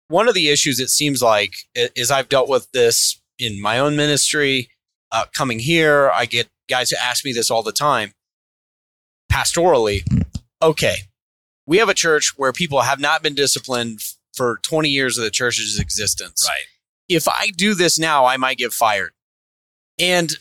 one 0.09 0.29
of 0.29 0.35
the 0.35 0.49
issues 0.49 0.81
it 0.81 0.91
seems 0.91 1.23
like 1.23 1.55
is 1.75 2.11
I've 2.11 2.29
dealt 2.29 2.49
with 2.49 2.71
this 2.73 3.21
in 3.39 3.61
my 3.61 3.79
own 3.79 3.97
ministry. 3.97 4.69
Uh, 5.11 5.25
coming 5.37 5.59
here, 5.59 6.11
I 6.11 6.27
get 6.27 6.49
guys 6.69 6.91
who 6.91 6.97
ask 7.03 7.25
me 7.25 7.33
this 7.33 7.51
all 7.51 7.63
the 7.63 7.73
time. 7.73 8.13
Pastorally, 9.31 10.03
okay, 10.63 10.97
we 11.67 11.79
have 11.79 11.89
a 11.89 11.95
church 11.95 12.35
where 12.37 12.53
people 12.53 12.83
have 12.83 13.01
not 13.01 13.23
been 13.23 13.35
disciplined 13.35 14.01
for 14.35 14.59
20 14.63 14.89
years 14.89 15.17
of 15.17 15.25
the 15.25 15.31
church's 15.31 15.79
existence. 15.79 16.45
right 16.49 16.65
If 17.09 17.29
I 17.29 17.51
do 17.57 17.75
this 17.75 17.99
now, 17.99 18.25
I 18.27 18.37
might 18.37 18.59
get 18.59 18.73
fired. 18.73 19.13
And 19.99 20.33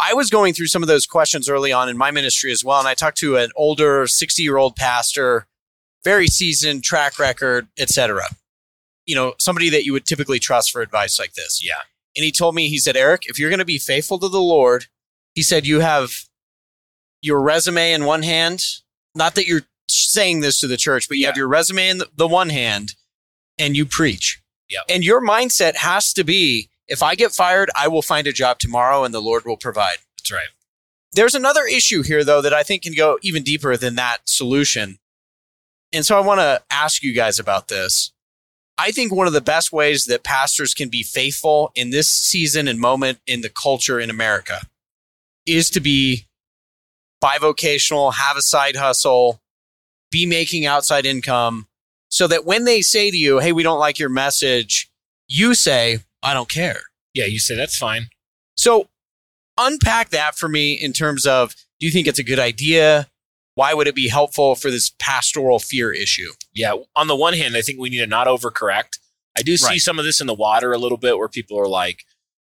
I 0.00 0.14
was 0.14 0.30
going 0.30 0.54
through 0.54 0.68
some 0.68 0.82
of 0.82 0.88
those 0.88 1.06
questions 1.06 1.48
early 1.48 1.72
on 1.72 1.88
in 1.88 1.98
my 1.98 2.10
ministry 2.10 2.50
as 2.50 2.64
well. 2.64 2.78
And 2.78 2.88
I 2.88 2.94
talked 2.94 3.18
to 3.18 3.36
an 3.36 3.50
older 3.54 4.06
60 4.06 4.42
year 4.42 4.56
old 4.56 4.76
pastor 4.76 5.46
very 6.04 6.26
seasoned 6.26 6.84
track 6.84 7.18
record, 7.18 7.68
etc. 7.78 8.22
You 9.06 9.14
know, 9.14 9.34
somebody 9.38 9.68
that 9.70 9.84
you 9.84 9.92
would 9.92 10.06
typically 10.06 10.38
trust 10.38 10.70
for 10.70 10.80
advice 10.80 11.18
like 11.18 11.34
this. 11.34 11.60
Yeah. 11.64 11.80
And 12.16 12.24
he 12.24 12.30
told 12.30 12.54
me, 12.54 12.68
he 12.68 12.78
said, 12.78 12.96
Eric, 12.96 13.22
if 13.26 13.38
you're 13.38 13.50
going 13.50 13.58
to 13.58 13.64
be 13.64 13.78
faithful 13.78 14.18
to 14.18 14.28
the 14.28 14.40
Lord, 14.40 14.86
he 15.34 15.42
said, 15.42 15.66
you 15.66 15.80
have 15.80 16.12
your 17.20 17.40
resume 17.40 17.92
in 17.92 18.04
one 18.04 18.22
hand. 18.22 18.62
Not 19.14 19.34
that 19.34 19.46
you're 19.46 19.62
saying 19.88 20.40
this 20.40 20.60
to 20.60 20.66
the 20.66 20.76
church, 20.76 21.08
but 21.08 21.16
you 21.16 21.26
have 21.26 21.36
your 21.36 21.48
resume 21.48 21.88
in 21.88 21.98
the, 21.98 22.08
the 22.16 22.28
one 22.28 22.50
hand 22.50 22.94
and 23.58 23.76
you 23.76 23.86
preach. 23.86 24.42
Yep. 24.68 24.82
And 24.88 25.04
your 25.04 25.20
mindset 25.20 25.76
has 25.76 26.12
to 26.14 26.24
be 26.24 26.70
if 26.88 27.02
I 27.02 27.14
get 27.14 27.32
fired, 27.32 27.70
I 27.76 27.88
will 27.88 28.02
find 28.02 28.26
a 28.26 28.32
job 28.32 28.58
tomorrow 28.58 29.04
and 29.04 29.14
the 29.14 29.20
Lord 29.20 29.44
will 29.44 29.56
provide. 29.56 29.98
that's 30.18 30.32
right 30.32 30.48
There's 31.12 31.34
another 31.34 31.64
issue 31.64 32.02
here, 32.02 32.24
though, 32.24 32.42
that 32.42 32.52
I 32.52 32.62
think 32.62 32.82
can 32.82 32.94
go 32.94 33.18
even 33.22 33.42
deeper 33.42 33.76
than 33.76 33.94
that 33.94 34.18
solution. 34.24 34.98
And 35.92 36.04
so 36.04 36.16
I 36.16 36.20
want 36.20 36.40
to 36.40 36.62
ask 36.70 37.02
you 37.02 37.14
guys 37.14 37.38
about 37.38 37.68
this. 37.68 38.12
I 38.78 38.90
think 38.90 39.12
one 39.12 39.26
of 39.26 39.32
the 39.32 39.40
best 39.40 39.72
ways 39.72 40.06
that 40.06 40.24
pastors 40.24 40.74
can 40.74 40.88
be 40.88 41.02
faithful 41.02 41.70
in 41.74 41.90
this 41.90 42.08
season 42.08 42.66
and 42.68 42.78
moment 42.80 43.18
in 43.26 43.42
the 43.42 43.50
culture 43.50 44.00
in 44.00 44.10
America 44.10 44.60
is 45.46 45.70
to 45.70 45.80
be 45.80 46.26
bivocational, 47.22 48.14
have 48.14 48.36
a 48.36 48.42
side 48.42 48.76
hustle, 48.76 49.40
be 50.10 50.26
making 50.26 50.66
outside 50.66 51.06
income, 51.06 51.66
so 52.08 52.26
that 52.26 52.44
when 52.44 52.64
they 52.64 52.82
say 52.82 53.10
to 53.10 53.16
you, 53.16 53.38
hey, 53.38 53.52
we 53.52 53.62
don't 53.62 53.78
like 53.78 53.98
your 53.98 54.08
message, 54.08 54.90
you 55.28 55.54
say, 55.54 55.98
I 56.22 56.34
don't 56.34 56.48
care. 56.48 56.80
yeah 57.14 57.26
you 57.26 57.38
say 57.38 57.54
that's 57.56 57.76
fine 57.76 58.08
So 58.56 58.88
unpack 59.58 60.10
that 60.10 60.34
for 60.36 60.48
me 60.48 60.72
in 60.72 60.92
terms 60.92 61.26
of 61.26 61.54
do 61.78 61.86
you 61.86 61.92
think 61.92 62.06
it's 62.06 62.18
a 62.18 62.24
good 62.24 62.38
idea? 62.38 63.08
Why 63.54 63.74
would 63.74 63.86
it 63.86 63.94
be 63.94 64.08
helpful 64.08 64.54
for 64.54 64.70
this 64.70 64.90
pastoral 64.98 65.58
fear 65.58 65.92
issue? 65.92 66.32
yeah 66.54 66.74
on 66.94 67.06
the 67.06 67.16
one 67.16 67.32
hand 67.34 67.56
i 67.56 67.62
think 67.62 67.78
we 67.80 67.88
need 67.90 67.98
to 67.98 68.06
not 68.06 68.26
overcorrect 68.26 68.98
i 69.38 69.42
do 69.42 69.56
see 69.56 69.66
Right. 69.66 69.80
some 69.80 69.98
of 69.98 70.04
this 70.04 70.20
in 70.20 70.26
the 70.26 70.34
water 70.34 70.72
a 70.72 70.78
little 70.78 70.98
bit 70.98 71.16
where 71.18 71.28
people 71.28 71.58
are 71.58 71.68
like 71.68 72.04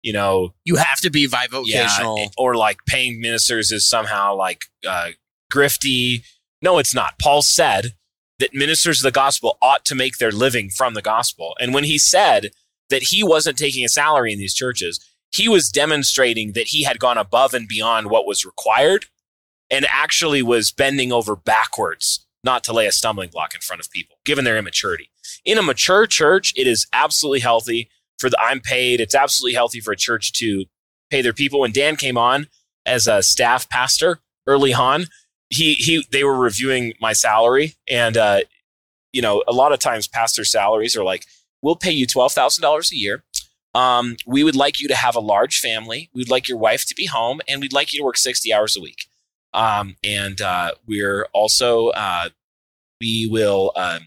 you 0.03 0.13
know 0.15 0.55
You 0.65 0.77
have 0.77 1.01
to 1.01 1.11
be 1.11 1.29
bivocational. 1.29 2.19
Yeah, 2.19 2.27
or 2.39 2.57
like 2.57 2.79
paying 2.87 3.21
ministers 3.21 3.71
is 3.71 3.87
somehow 3.89 4.35
like 4.35 4.63
uh, 4.89 5.11
grifty. 5.53 6.25
No, 6.63 6.79
it's 6.79 6.95
not. 6.95 7.19
Paul 7.21 7.43
said 7.43 7.93
that 8.39 8.55
ministers 8.55 9.01
of 9.01 9.03
the 9.03 9.11
gospel 9.15 9.59
ought 9.61 9.85
to 9.85 9.95
make 9.95 10.17
their 10.17 10.31
living 10.33 10.71
from 10.71 10.95
the 10.95 11.03
gospel. 11.03 11.55
And 11.61 11.75
when 11.75 11.85
he 11.85 11.99
said 11.99 12.51
that 12.89 13.05
he 13.05 13.23
wasn't 13.23 13.59
taking 13.59 13.85
a 13.85 13.89
salary 13.91 14.33
in 14.33 14.39
these 14.39 14.55
churches, 14.55 14.99
he 15.31 15.49
was 15.49 15.69
demonstrating 15.69 16.53
that 16.53 16.69
he 16.69 16.85
had 16.85 16.99
gone 16.99 17.19
above 17.19 17.53
and 17.53 17.69
beyond 17.69 18.09
what 18.09 18.27
was 18.27 18.45
required 18.47 19.05
and 19.71 19.87
actually 19.91 20.43
was 20.43 20.73
bending 20.73 21.13
over 21.13 21.37
backwards 21.37 22.27
not 22.43 22.65
to 22.65 22.73
lay 22.73 22.87
a 22.87 22.93
stumbling 22.93 23.31
block 23.31 23.55
in 23.55 23.61
front 23.61 23.81
of 23.81 23.91
people, 23.91 24.17
given 24.25 24.45
their 24.45 24.57
immaturity. 24.57 25.11
In 25.45 25.59
a 25.59 25.63
mature 25.63 26.07
church, 26.07 26.53
it 26.57 26.67
is 26.67 26.87
absolutely 26.93 27.41
healthy 27.41 27.91
for 28.19 28.31
the 28.31 28.41
I'm 28.41 28.61
paid. 28.61 29.01
It's 29.01 29.15
absolutely 29.15 29.55
healthy 29.55 29.81
for 29.81 29.93
a 29.93 29.97
church 29.97 30.33
to 30.35 30.65
pay 31.11 31.23
their 31.23 31.33
people. 31.33 31.61
When 31.61 31.73
Dan 31.73 31.97
came 31.97 32.17
on 32.17 32.47
as 32.87 33.07
a 33.07 33.23
staff 33.23 33.69
pastor 33.69 34.21
early 34.47 34.73
on, 34.73 35.07
he 35.51 35.75
he 35.75 36.07
they 36.11 36.25
were 36.25 36.39
reviewing 36.39 36.95
my 37.01 37.13
salary 37.13 37.75
and 37.89 38.17
uh, 38.17 38.41
you 39.13 39.23
know, 39.23 39.43
a 39.49 39.53
lot 39.53 39.73
of 39.73 39.79
times 39.79 40.09
pastor 40.09 40.45
salaries 40.45 40.97
are 40.97 41.05
like, 41.05 41.27
we'll 41.63 41.77
pay 41.77 41.91
you 41.91 42.07
$12,000 42.07 42.93
a 42.93 42.97
year. 42.97 43.25
Um, 43.75 44.17
we 44.27 44.43
would 44.43 44.57
like 44.57 44.81
you 44.81 44.89
to 44.89 44.95
have 44.95 45.15
a 45.15 45.21
large 45.21 45.59
family. 45.59 46.11
We'd 46.15 46.31
like 46.31 46.49
your 46.49 46.59
wife 46.59 46.87
to 46.87 46.95
be 46.95 47.07
home 47.07 47.41
and 47.49 47.61
we'd 47.61 47.73
like 47.73 47.93
you 47.93 48.01
to 48.01 48.05
work 48.05 48.17
60 48.17 48.53
hours 48.53 48.77
a 48.77 48.81
week. 48.81 49.07
Um, 49.53 49.97
and 50.05 50.41
uh, 50.41 50.73
we're 50.87 51.27
also, 51.33 51.89
uh, 51.89 52.29
we 53.01 53.29
will, 53.31 53.73
um, 53.77 54.01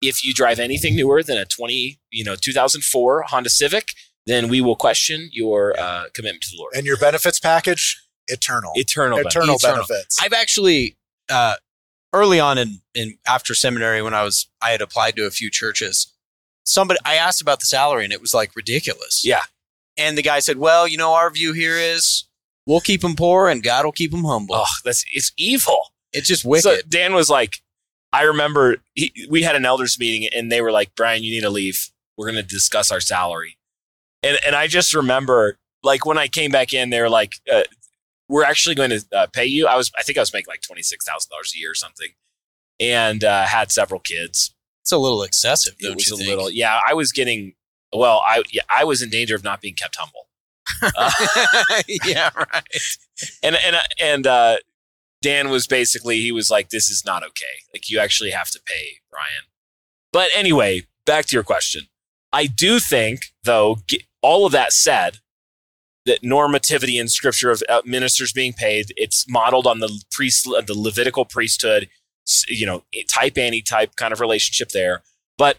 if 0.00 0.24
you 0.24 0.32
drive 0.34 0.58
anything 0.58 0.96
newer 0.96 1.22
than 1.22 1.38
a 1.38 1.44
20, 1.44 1.98
you 2.10 2.24
know, 2.24 2.36
2004 2.36 3.24
Honda 3.28 3.50
Civic, 3.50 3.88
then 4.26 4.48
we 4.48 4.60
will 4.60 4.76
question 4.76 5.28
your 5.32 5.78
uh, 5.78 6.04
commitment 6.14 6.42
to 6.42 6.50
the 6.52 6.58
Lord. 6.58 6.74
And 6.74 6.86
your 6.86 6.96
benefits 6.96 7.38
package, 7.38 8.00
eternal. 8.28 8.72
Eternal, 8.74 9.18
benefit. 9.18 9.30
eternal, 9.32 9.56
Eternal. 9.56 9.76
benefits. 9.86 10.18
I've 10.22 10.32
actually 10.32 10.96
uh, 11.30 11.54
early 12.12 12.40
on 12.40 12.58
in, 12.58 12.80
in 12.94 13.18
after 13.26 13.54
seminary 13.54 14.00
when 14.00 14.14
I 14.14 14.22
was 14.22 14.48
I 14.62 14.70
had 14.70 14.80
applied 14.80 15.16
to 15.16 15.26
a 15.26 15.30
few 15.30 15.50
churches. 15.50 16.12
Somebody 16.64 17.00
I 17.04 17.16
asked 17.16 17.42
about 17.42 17.60
the 17.60 17.66
salary 17.66 18.04
and 18.04 18.12
it 18.12 18.20
was 18.20 18.32
like 18.32 18.56
ridiculous. 18.56 19.22
Yeah. 19.24 19.42
And 19.96 20.16
the 20.18 20.22
guy 20.22 20.40
said, 20.40 20.56
"Well, 20.56 20.88
you 20.88 20.96
know, 20.96 21.12
our 21.12 21.30
view 21.30 21.52
here 21.52 21.76
is 21.76 22.24
we'll 22.66 22.80
keep 22.80 23.00
them 23.02 23.16
poor 23.16 23.48
and 23.48 23.62
God 23.62 23.84
will 23.84 23.92
keep 23.92 24.10
them 24.10 24.24
humble." 24.24 24.54
Oh, 24.56 24.64
that's 24.84 25.04
it's 25.12 25.32
evil. 25.36 25.92
It's 26.12 26.28
just 26.28 26.44
wicked. 26.44 26.62
So 26.62 26.76
Dan 26.88 27.14
was 27.14 27.28
like, 27.28 27.54
I 28.12 28.22
remember 28.22 28.76
he, 28.94 29.12
we 29.28 29.42
had 29.42 29.56
an 29.56 29.64
elders 29.66 29.98
meeting 29.98 30.28
and 30.34 30.50
they 30.52 30.60
were 30.60 30.70
like, 30.70 30.94
Brian, 30.94 31.24
you 31.24 31.32
need 31.32 31.40
to 31.40 31.50
leave. 31.50 31.90
We're 32.16 32.30
going 32.30 32.40
to 32.40 32.48
discuss 32.48 32.92
our 32.92 33.00
salary. 33.00 33.58
And, 34.22 34.38
and 34.46 34.54
I 34.54 34.68
just 34.68 34.94
remember 34.94 35.58
like 35.82 36.06
when 36.06 36.16
I 36.16 36.28
came 36.28 36.52
back 36.52 36.72
in, 36.72 36.90
they 36.90 37.00
were 37.00 37.10
like, 37.10 37.32
uh, 37.52 37.64
we're 38.28 38.44
actually 38.44 38.76
going 38.76 38.90
to 38.90 39.04
uh, 39.12 39.26
pay 39.32 39.44
you. 39.44 39.66
I 39.66 39.76
was, 39.76 39.90
I 39.98 40.02
think 40.02 40.16
I 40.16 40.20
was 40.22 40.32
making 40.32 40.46
like 40.52 40.60
$26,000 40.60 40.94
a 41.54 41.58
year 41.58 41.72
or 41.72 41.74
something 41.74 42.10
and 42.80 43.24
uh, 43.24 43.44
had 43.46 43.72
several 43.72 44.00
kids. 44.00 44.54
it's 44.82 44.92
a 44.92 44.98
little 44.98 45.22
excessive, 45.24 45.74
It 45.80 45.94
was 45.96 46.10
a 46.12 46.16
think? 46.16 46.28
little, 46.28 46.50
yeah, 46.50 46.78
I 46.88 46.94
was 46.94 47.10
getting, 47.12 47.54
well, 47.92 48.22
I, 48.24 48.44
yeah, 48.52 48.62
I 48.74 48.84
was 48.84 49.02
in 49.02 49.10
danger 49.10 49.34
of 49.34 49.42
not 49.44 49.60
being 49.60 49.74
kept 49.74 49.96
humble. 49.98 50.28
Uh, 50.82 51.10
yeah, 52.04 52.30
right. 52.36 52.64
and 53.42 53.56
and 53.56 53.76
and 54.00 54.26
uh, 54.26 54.56
Dan 55.22 55.50
was 55.50 55.66
basically 55.66 56.20
he 56.20 56.32
was 56.32 56.50
like, 56.50 56.70
"This 56.70 56.90
is 56.90 57.04
not 57.04 57.22
okay. 57.22 57.62
Like 57.72 57.90
you 57.90 57.98
actually 57.98 58.30
have 58.30 58.50
to 58.50 58.60
pay 58.64 58.98
Brian." 59.10 59.44
But 60.12 60.28
anyway, 60.34 60.82
back 61.06 61.26
to 61.26 61.36
your 61.36 61.42
question. 61.42 61.82
I 62.32 62.46
do 62.46 62.80
think, 62.80 63.20
though, 63.44 63.78
all 64.22 64.46
of 64.46 64.52
that 64.52 64.72
said, 64.72 65.18
that 66.06 66.22
normativity 66.22 67.00
in 67.00 67.08
Scripture 67.08 67.50
of 67.50 67.62
uh, 67.68 67.82
ministers 67.84 68.32
being 68.32 68.52
paid, 68.52 68.92
it's 68.96 69.24
modeled 69.28 69.66
on 69.66 69.80
the 69.80 70.02
priest, 70.10 70.44
the 70.44 70.74
Levitical 70.76 71.24
priesthood, 71.24 71.88
you 72.48 72.66
know, 72.66 72.84
type 73.12 73.38
anti-type 73.38 73.96
kind 73.96 74.12
of 74.12 74.20
relationship 74.20 74.70
there. 74.70 75.02
But 75.38 75.58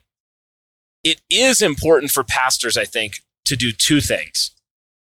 it 1.03 1.21
is 1.29 1.61
important 1.61 2.11
for 2.11 2.23
pastors, 2.23 2.77
I 2.77 2.85
think, 2.85 3.15
to 3.45 3.55
do 3.55 3.71
two 3.71 4.01
things. 4.01 4.51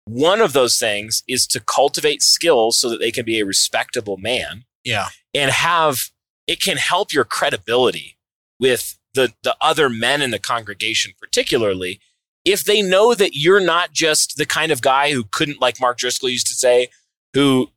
One 0.07 0.41
of 0.41 0.53
those 0.53 0.77
things 0.77 1.23
is 1.27 1.45
to 1.47 1.59
cultivate 1.59 2.21
skills 2.21 2.79
so 2.79 2.89
that 2.89 2.99
they 2.99 3.11
can 3.11 3.25
be 3.25 3.39
a 3.39 3.45
respectable 3.45 4.17
man 4.17 4.63
Yeah. 4.83 5.09
and 5.33 5.51
have 5.51 6.09
it 6.47 6.61
can 6.61 6.77
help 6.77 7.11
your 7.11 7.25
credibility 7.25 8.17
with 8.59 8.97
the 9.13 9.33
the 9.43 9.55
other 9.61 9.89
men 9.89 10.21
in 10.21 10.31
the 10.31 10.39
congregation 10.39 11.11
particularly 11.19 11.99
if 12.45 12.63
they 12.63 12.81
know 12.81 13.13
that 13.13 13.31
you're 13.35 13.59
not 13.59 13.91
just 13.91 14.37
the 14.37 14.45
kind 14.45 14.71
of 14.71 14.81
guy 14.81 15.11
who 15.11 15.23
couldn't 15.25 15.59
like 15.59 15.81
Mark 15.81 15.97
Driscoll 15.97 16.29
used 16.29 16.47
to 16.47 16.53
say 16.53 16.87
who 17.33 17.67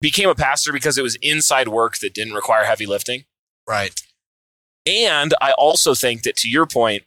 became 0.00 0.28
a 0.28 0.34
pastor 0.34 0.72
because 0.72 0.96
it 0.98 1.02
was 1.02 1.16
inside 1.22 1.68
work 1.68 1.98
that 1.98 2.14
didn't 2.14 2.34
require 2.34 2.64
heavy 2.64 2.86
lifting 2.86 3.24
Right. 3.66 3.98
and 4.86 5.34
I 5.40 5.52
also 5.52 5.94
think 5.94 6.22
that 6.22 6.36
to 6.36 6.48
your 6.48 6.66
point, 6.66 7.02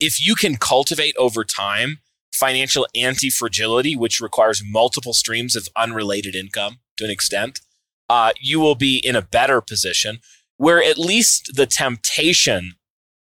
if 0.00 0.20
you 0.24 0.34
can 0.34 0.56
cultivate 0.56 1.14
over 1.16 1.44
time 1.44 2.00
financial 2.36 2.86
anti 2.94 3.30
fragility, 3.30 3.96
which 3.96 4.20
requires 4.20 4.62
multiple 4.64 5.12
streams 5.14 5.56
of 5.56 5.68
unrelated 5.76 6.34
income 6.34 6.78
to 6.96 7.04
an 7.04 7.10
extent, 7.10 7.60
uh, 8.08 8.32
you 8.40 8.60
will 8.60 8.74
be 8.74 8.98
in 8.98 9.16
a 9.16 9.22
better 9.22 9.60
position 9.60 10.18
where 10.56 10.82
at 10.82 10.98
least 10.98 11.52
the 11.54 11.66
temptation 11.66 12.74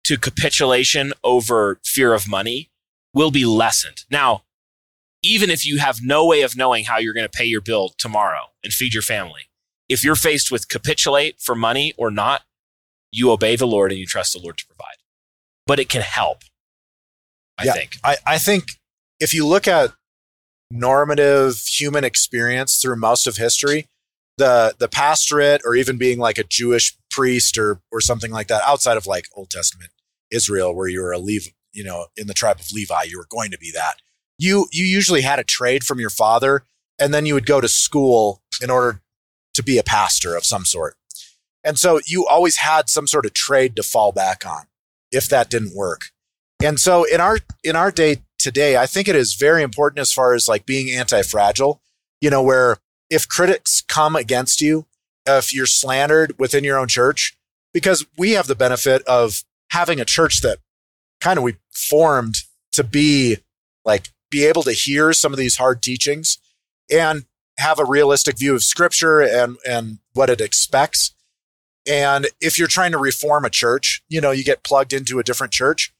to 0.04 0.16
capitulation 0.16 1.12
over 1.24 1.80
fear 1.84 2.14
of 2.14 2.28
money 2.28 2.70
will 3.14 3.30
be 3.30 3.44
lessened. 3.44 4.04
Now, 4.10 4.44
even 5.22 5.50
if 5.50 5.66
you 5.66 5.78
have 5.78 6.00
no 6.02 6.24
way 6.24 6.42
of 6.42 6.56
knowing 6.56 6.84
how 6.84 6.98
you're 6.98 7.14
going 7.14 7.28
to 7.28 7.38
pay 7.38 7.44
your 7.44 7.60
bill 7.60 7.90
tomorrow 7.98 8.50
and 8.62 8.72
feed 8.72 8.94
your 8.94 9.02
family, 9.02 9.42
if 9.88 10.04
you're 10.04 10.14
faced 10.14 10.52
with 10.52 10.68
capitulate 10.68 11.40
for 11.40 11.54
money 11.54 11.92
or 11.96 12.10
not, 12.10 12.42
you 13.10 13.30
obey 13.30 13.56
the 13.56 13.66
Lord 13.66 13.90
and 13.90 13.98
you 13.98 14.06
trust 14.06 14.34
the 14.34 14.38
Lord 14.38 14.58
to 14.58 14.66
provide. 14.66 14.96
But 15.66 15.80
it 15.80 15.88
can 15.88 16.02
help, 16.02 16.42
I 17.58 17.64
Yeah. 17.64 17.72
think. 17.72 17.96
I, 18.04 18.16
I 18.26 18.38
think 18.38 18.64
if 19.20 19.34
you 19.34 19.46
look 19.46 19.66
at 19.66 19.92
normative 20.70 21.58
human 21.66 22.04
experience 22.04 22.80
through 22.80 22.96
most 22.96 23.26
of 23.26 23.36
history, 23.36 23.86
the 24.36 24.74
the 24.78 24.88
pastorate 24.88 25.62
or 25.64 25.74
even 25.74 25.98
being 25.98 26.18
like 26.18 26.38
a 26.38 26.44
Jewish 26.44 26.96
priest 27.10 27.58
or 27.58 27.80
or 27.90 28.00
something 28.00 28.30
like 28.30 28.48
that, 28.48 28.62
outside 28.66 28.96
of 28.96 29.06
like 29.06 29.26
Old 29.34 29.50
Testament 29.50 29.90
Israel, 30.30 30.74
where 30.74 30.88
you 30.88 31.02
were 31.02 31.12
a 31.12 31.18
Levi, 31.18 31.50
you 31.72 31.84
know, 31.84 32.06
in 32.16 32.26
the 32.26 32.34
tribe 32.34 32.60
of 32.60 32.72
Levi, 32.72 33.04
you 33.04 33.18
were 33.18 33.26
going 33.28 33.50
to 33.50 33.58
be 33.58 33.70
that. 33.72 33.96
You 34.38 34.68
you 34.72 34.84
usually 34.84 35.22
had 35.22 35.38
a 35.38 35.44
trade 35.44 35.84
from 35.84 35.98
your 35.98 36.10
father, 36.10 36.64
and 36.98 37.12
then 37.12 37.26
you 37.26 37.34
would 37.34 37.46
go 37.46 37.60
to 37.60 37.68
school 37.68 38.42
in 38.62 38.70
order 38.70 39.02
to 39.54 39.62
be 39.62 39.78
a 39.78 39.82
pastor 39.82 40.36
of 40.36 40.44
some 40.44 40.64
sort. 40.64 40.96
And 41.64 41.78
so 41.78 42.00
you 42.06 42.26
always 42.26 42.58
had 42.58 42.88
some 42.88 43.06
sort 43.06 43.26
of 43.26 43.34
trade 43.34 43.74
to 43.76 43.82
fall 43.82 44.12
back 44.12 44.46
on 44.46 44.66
if 45.10 45.28
that 45.28 45.50
didn't 45.50 45.74
work. 45.74 46.12
And 46.62 46.80
so 46.80 47.04
in 47.04 47.20
our 47.20 47.38
in 47.62 47.76
our 47.76 47.90
day 47.90 48.18
today, 48.38 48.76
I 48.76 48.86
think 48.86 49.08
it 49.08 49.16
is 49.16 49.34
very 49.34 49.62
important 49.62 50.00
as 50.00 50.12
far 50.12 50.34
as 50.34 50.48
like 50.48 50.66
being 50.66 50.90
anti-fragile, 50.90 51.80
you 52.20 52.30
know, 52.30 52.42
where 52.42 52.78
if 53.10 53.28
critics 53.28 53.82
come 53.86 54.16
against 54.16 54.60
you, 54.60 54.86
if 55.26 55.54
you're 55.54 55.66
slandered 55.66 56.38
within 56.38 56.64
your 56.64 56.78
own 56.78 56.88
church, 56.88 57.36
because 57.72 58.04
we 58.16 58.32
have 58.32 58.46
the 58.46 58.54
benefit 58.54 59.02
of 59.02 59.44
having 59.70 60.00
a 60.00 60.04
church 60.04 60.40
that 60.40 60.58
kind 61.20 61.38
of 61.38 61.44
we 61.44 61.56
formed 61.70 62.36
to 62.72 62.82
be 62.82 63.38
like 63.84 64.08
be 64.30 64.44
able 64.44 64.62
to 64.62 64.72
hear 64.72 65.12
some 65.12 65.32
of 65.32 65.38
these 65.38 65.56
hard 65.56 65.82
teachings 65.82 66.38
and 66.90 67.24
have 67.58 67.78
a 67.78 67.84
realistic 67.84 68.38
view 68.38 68.54
of 68.54 68.64
scripture 68.64 69.20
and 69.20 69.58
and 69.66 69.98
what 70.12 70.30
it 70.30 70.40
expects. 70.40 71.14
And 71.86 72.26
if 72.40 72.58
you're 72.58 72.68
trying 72.68 72.92
to 72.92 72.98
reform 72.98 73.44
a 73.44 73.50
church, 73.50 74.02
you 74.08 74.20
know, 74.20 74.32
you 74.32 74.42
get 74.42 74.64
plugged 74.64 74.92
into 74.92 75.20
a 75.20 75.22
different 75.22 75.52
church 75.52 75.92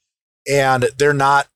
and 0.49 0.89
they're 0.99 1.13
not 1.13 1.49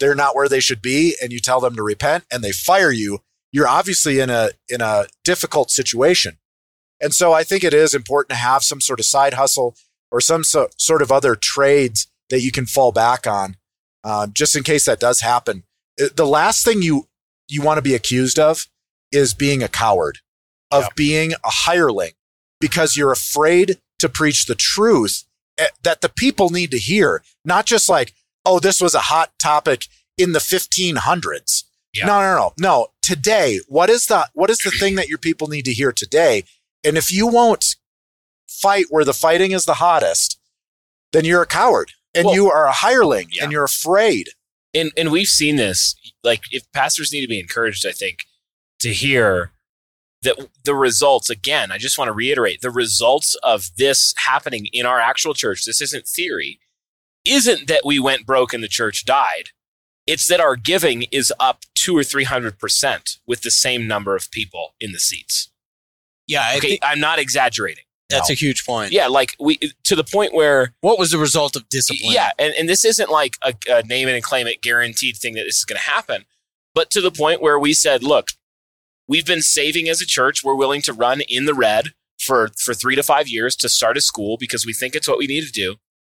they're 0.00 0.14
not 0.14 0.36
where 0.36 0.48
they 0.48 0.60
should 0.60 0.80
be 0.80 1.16
and 1.20 1.32
you 1.32 1.40
tell 1.40 1.60
them 1.60 1.74
to 1.74 1.82
repent 1.82 2.24
and 2.30 2.44
they 2.44 2.52
fire 2.52 2.92
you, 2.92 3.18
you're 3.52 3.66
obviously 3.66 4.20
in 4.20 4.30
a 4.30 4.50
in 4.68 4.80
a 4.80 5.06
difficult 5.24 5.70
situation. 5.70 6.38
And 7.00 7.14
so 7.14 7.32
I 7.32 7.44
think 7.44 7.64
it 7.64 7.74
is 7.74 7.94
important 7.94 8.30
to 8.30 8.36
have 8.36 8.62
some 8.62 8.80
sort 8.80 9.00
of 9.00 9.06
side 9.06 9.34
hustle 9.34 9.76
or 10.10 10.20
some 10.20 10.44
so, 10.44 10.68
sort 10.76 11.02
of 11.02 11.12
other 11.12 11.34
trades 11.34 12.06
that 12.30 12.40
you 12.40 12.50
can 12.50 12.66
fall 12.66 12.92
back 12.92 13.26
on, 13.26 13.56
uh, 14.04 14.26
just 14.26 14.56
in 14.56 14.62
case 14.62 14.84
that 14.86 15.00
does 15.00 15.20
happen. 15.20 15.64
Uh, 16.00 16.08
The 16.14 16.26
last 16.26 16.64
thing 16.64 16.82
you 16.82 17.08
you 17.48 17.62
want 17.62 17.78
to 17.78 17.82
be 17.82 17.94
accused 17.94 18.38
of 18.38 18.66
is 19.10 19.32
being 19.32 19.62
a 19.62 19.68
coward, 19.68 20.18
of 20.70 20.84
being 20.94 21.32
a 21.32 21.50
hireling, 21.50 22.12
because 22.60 22.96
you're 22.96 23.12
afraid 23.12 23.78
to 23.98 24.08
preach 24.08 24.46
the 24.46 24.54
truth 24.54 25.24
eh, 25.56 25.68
that 25.82 26.02
the 26.02 26.10
people 26.10 26.50
need 26.50 26.70
to 26.70 26.78
hear, 26.78 27.22
not 27.44 27.64
just 27.64 27.88
like, 27.88 28.12
oh, 28.48 28.58
this 28.60 28.80
was 28.80 28.94
a 28.94 29.00
hot 29.00 29.30
topic 29.40 29.86
in 30.16 30.32
the 30.32 30.38
1500s. 30.38 31.64
Yeah. 31.94 32.06
No, 32.06 32.20
no, 32.20 32.36
no, 32.36 32.52
no. 32.58 32.86
Today, 33.02 33.60
what 33.68 33.88
is 33.90 34.06
the 34.06 34.28
what 34.34 34.50
is 34.50 34.58
the 34.58 34.70
thing 34.70 34.96
that 34.96 35.08
your 35.08 35.18
people 35.18 35.48
need 35.48 35.64
to 35.64 35.72
hear 35.72 35.92
today? 35.92 36.44
And 36.84 36.96
if 36.96 37.10
you 37.12 37.26
won't 37.26 37.76
fight 38.48 38.86
where 38.90 39.04
the 39.04 39.14
fighting 39.14 39.52
is 39.52 39.64
the 39.64 39.74
hottest, 39.74 40.38
then 41.12 41.24
you're 41.24 41.42
a 41.42 41.46
coward 41.46 41.92
and 42.14 42.26
Well- 42.26 42.34
you 42.34 42.50
are 42.50 42.66
a 42.66 42.72
hireling 42.72 43.28
Yeah. 43.30 43.44
and 43.44 43.52
you're 43.52 43.64
afraid. 43.64 44.30
and 44.74 44.92
and 44.98 45.10
we've 45.10 45.28
seen 45.28 45.56
this 45.56 45.94
like 46.22 46.42
if 46.50 46.62
pastors 46.72 47.10
need 47.10 47.22
to 47.22 47.26
be 47.26 47.40
encouraged 47.40 47.86
i 47.86 47.90
think 47.90 48.18
to 48.78 48.92
hear 48.92 49.50
that 50.20 50.36
the 50.62 50.74
results 50.74 51.30
again 51.30 51.72
i 51.72 51.78
just 51.78 51.96
want 51.96 52.06
to 52.10 52.12
reiterate 52.12 52.60
the 52.60 52.70
results 52.70 53.34
of 53.42 53.70
this 53.78 54.12
happening 54.26 54.66
in 54.74 54.84
our 54.84 55.00
actual 55.00 55.32
church 55.32 55.64
this 55.64 55.80
isn't 55.80 56.06
theory 56.06 56.60
isn't 57.28 57.68
that 57.68 57.82
we 57.84 57.98
went 57.98 58.26
broke 58.26 58.52
and 58.54 58.62
the 58.62 58.68
church 58.68 59.04
died 59.04 59.50
it's 60.06 60.26
that 60.26 60.40
our 60.40 60.56
giving 60.56 61.02
is 61.12 61.30
up 61.38 61.64
two 61.74 61.96
or 61.96 62.02
three 62.02 62.24
hundred 62.24 62.58
percent 62.58 63.18
with 63.26 63.42
the 63.42 63.50
same 63.50 63.86
number 63.86 64.16
of 64.16 64.30
people 64.30 64.74
in 64.80 64.92
the 64.92 64.98
seats 64.98 65.50
Yeah, 66.26 66.42
I 66.44 66.56
okay 66.56 66.78
i'm 66.82 67.00
not 67.00 67.18
exaggerating 67.18 67.84
that's 68.10 68.30
a 68.30 68.34
huge 68.34 68.64
point. 68.64 68.90
yeah 68.92 69.06
like 69.06 69.36
we 69.38 69.58
to 69.84 69.94
the 69.94 70.02
point 70.04 70.32
where 70.32 70.72
What 70.80 70.98
was 70.98 71.10
the 71.10 71.18
result 71.18 71.54
of 71.56 71.68
discipline? 71.68 72.10
yeah, 72.12 72.30
and, 72.38 72.54
and 72.58 72.66
this 72.68 72.82
isn't 72.84 73.10
like 73.10 73.34
a, 73.44 73.52
a 73.70 73.82
name 73.82 74.08
it 74.08 74.14
and 74.14 74.24
claim 74.24 74.46
it 74.46 74.62
guaranteed 74.62 75.18
thing 75.18 75.34
that 75.34 75.44
this 75.44 75.58
is 75.58 75.64
going 75.66 75.76
to 75.78 75.90
happen, 75.90 76.24
but 76.74 76.90
to 76.92 77.02
the 77.02 77.10
point 77.10 77.42
where 77.42 77.58
we 77.58 77.74
said, 77.74 78.02
look, 78.02 78.28
we've 79.06 79.26
been 79.26 79.42
saving 79.42 79.90
as 79.90 80.00
a 80.00 80.06
church. 80.06 80.42
We're 80.42 80.54
willing 80.54 80.80
to 80.82 80.94
run 80.94 81.20
in 81.28 81.44
the 81.44 81.52
red 81.52 81.88
for 82.18 82.48
for 82.56 82.72
three 82.72 82.96
to 82.96 83.02
five 83.02 83.28
years 83.28 83.54
to 83.56 83.68
start 83.68 83.98
a 83.98 84.00
school 84.00 84.38
because 84.38 84.64
we 84.64 84.72
think 84.72 84.94
it's 84.94 85.06
what 85.08 85.18
we 85.18 85.26
need 85.26 85.44
to 85.44 85.52
do, 85.52 85.76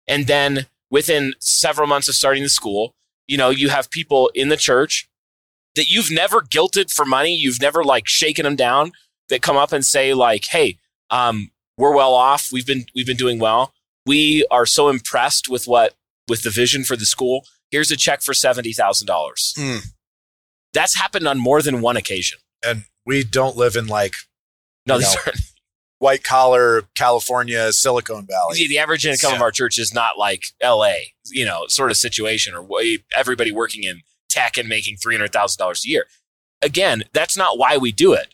and 0.08 0.28
then 0.28 0.68
within 0.92 1.34
several 1.40 1.88
months 1.88 2.08
of 2.08 2.16
starting 2.16 2.44
the 2.44 2.50
school, 2.50 2.96
you 3.28 3.38
know, 3.38 3.50
you 3.50 3.70
have 3.70 3.90
people 3.92 4.32
in 4.34 4.50
the 4.50 4.58
church 4.58 5.08
that 5.76 5.90
you've 5.90 6.12
never 6.12 6.42
guilted 6.42 6.92
for 6.92 7.06
money, 7.06 7.36
you've 7.36 7.62
never 7.62 7.84
like 7.84 8.08
shaken 8.08 8.44
them 8.44 8.56
down, 8.56 8.92
that 9.30 9.42
come 9.42 9.58
up 9.58 9.72
and 9.72 9.86
say 9.86 10.14
like, 10.14 10.46
"Hey, 10.50 10.78
um, 11.10 11.52
we're 11.78 11.96
well 11.96 12.14
off. 12.14 12.52
We've 12.52 12.66
been 12.66 12.86
we've 12.94 13.06
been 13.06 13.18
doing 13.18 13.40
well. 13.40 13.74
We 14.06 14.46
are 14.52 14.66
so 14.66 14.90
impressed 14.90 15.50
with 15.50 15.66
what 15.68 15.94
with 16.28 16.44
the 16.44 16.50
vision 16.50 16.84
for 16.84 16.96
the 16.96 17.06
school. 17.06 17.46
Here's 17.72 17.92
a 17.92 17.96
check 17.96 18.22
for 18.22 18.34
seventy 18.34 18.74
thousand 18.74 19.08
dollars." 19.08 19.54
Mm. 19.58 19.88
That's 20.74 20.96
happened 20.96 21.28
on 21.28 21.40
more 21.40 21.62
than 21.62 21.82
one 21.82 21.98
occasion. 21.98 22.40
And 22.64 22.84
we 23.06 23.24
don't 23.24 23.56
live 23.56 23.76
in 23.76 23.88
like 23.88 24.14
No, 24.86 24.96
You 24.96 25.02
these 25.02 25.16
know, 25.26 25.32
white 26.00 26.24
collar 26.24 26.84
California, 26.96 27.72
Silicon 27.72 28.26
Valley. 28.26 28.56
See, 28.56 28.68
the 28.68 28.80
average 28.80 29.06
income 29.06 29.34
of 29.36 29.42
our 29.42 29.52
church 29.52 29.78
is 29.78 29.94
not 29.94 30.18
like 30.18 30.46
L.A. 30.60 31.14
You 31.32 31.46
know, 31.46 31.66
sort 31.68 31.92
of 31.92 31.98
situation 31.98 32.56
or 32.56 32.68
everybody 33.16 33.52
working 33.52 33.84
in 33.84 34.02
tech 34.30 34.58
and 34.58 34.68
making 34.68 34.98
three 34.98 35.16
hundred 35.16 35.32
thousand 35.32 35.60
dollars 35.60 35.86
a 35.86 35.90
year. 35.90 36.06
Again, 36.62 37.04
that's 37.14 37.38
not 37.38 37.58
why 37.58 37.78
we 37.78 37.92
do 37.92 38.14
it. 38.14 38.34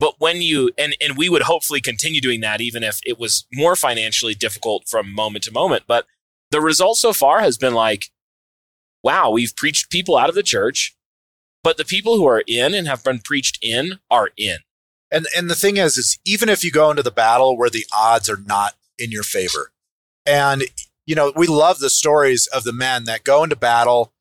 But 0.00 0.14
when 0.18 0.42
you 0.42 0.70
and 0.76 0.96
and 1.00 1.16
we 1.16 1.28
would 1.28 1.42
hopefully 1.42 1.80
continue 1.80 2.20
doing 2.20 2.40
that, 2.40 2.60
even 2.60 2.82
if 2.82 3.00
it 3.06 3.18
was 3.18 3.46
more 3.52 3.76
financially 3.76 4.34
difficult 4.34 4.88
from 4.88 5.14
moment 5.14 5.44
to 5.44 5.52
moment. 5.52 5.84
But 5.86 6.06
the 6.50 6.60
result 6.60 6.98
so 6.98 7.12
far 7.12 7.40
has 7.40 7.56
been 7.56 7.74
like, 7.74 8.10
wow, 9.02 9.30
we've 9.30 9.56
preached 9.56 9.90
people 9.90 10.16
out 10.16 10.28
of 10.28 10.34
the 10.34 10.42
church, 10.42 10.96
but 11.62 11.76
the 11.76 11.84
people 11.84 12.16
who 12.16 12.26
are 12.26 12.42
in 12.46 12.74
and 12.74 12.86
have 12.86 13.04
been 13.04 13.20
preached 13.20 13.58
in 13.62 14.00
are 14.10 14.30
in. 14.36 14.58
And 15.10 15.26
and 15.36 15.48
the 15.50 15.54
thing 15.54 15.76
is, 15.76 15.96
is 15.96 16.18
even 16.24 16.48
if 16.48 16.64
you 16.64 16.70
go 16.70 16.90
into 16.90 17.02
the 17.02 17.10
battle 17.10 17.56
where 17.56 17.70
the 17.70 17.86
odds 17.96 18.28
are 18.28 18.36
not 18.46 18.74
in 18.98 19.10
your 19.10 19.22
favor, 19.22 19.70
and 20.26 20.64
you 21.06 21.14
know 21.14 21.32
we 21.36 21.46
love 21.46 21.78
the 21.78 21.90
stories 21.90 22.46
of 22.48 22.64
the 22.64 22.72
men 22.72 23.04
that 23.04 23.24
go 23.24 23.44
into 23.44 23.56
battle, 23.56 24.12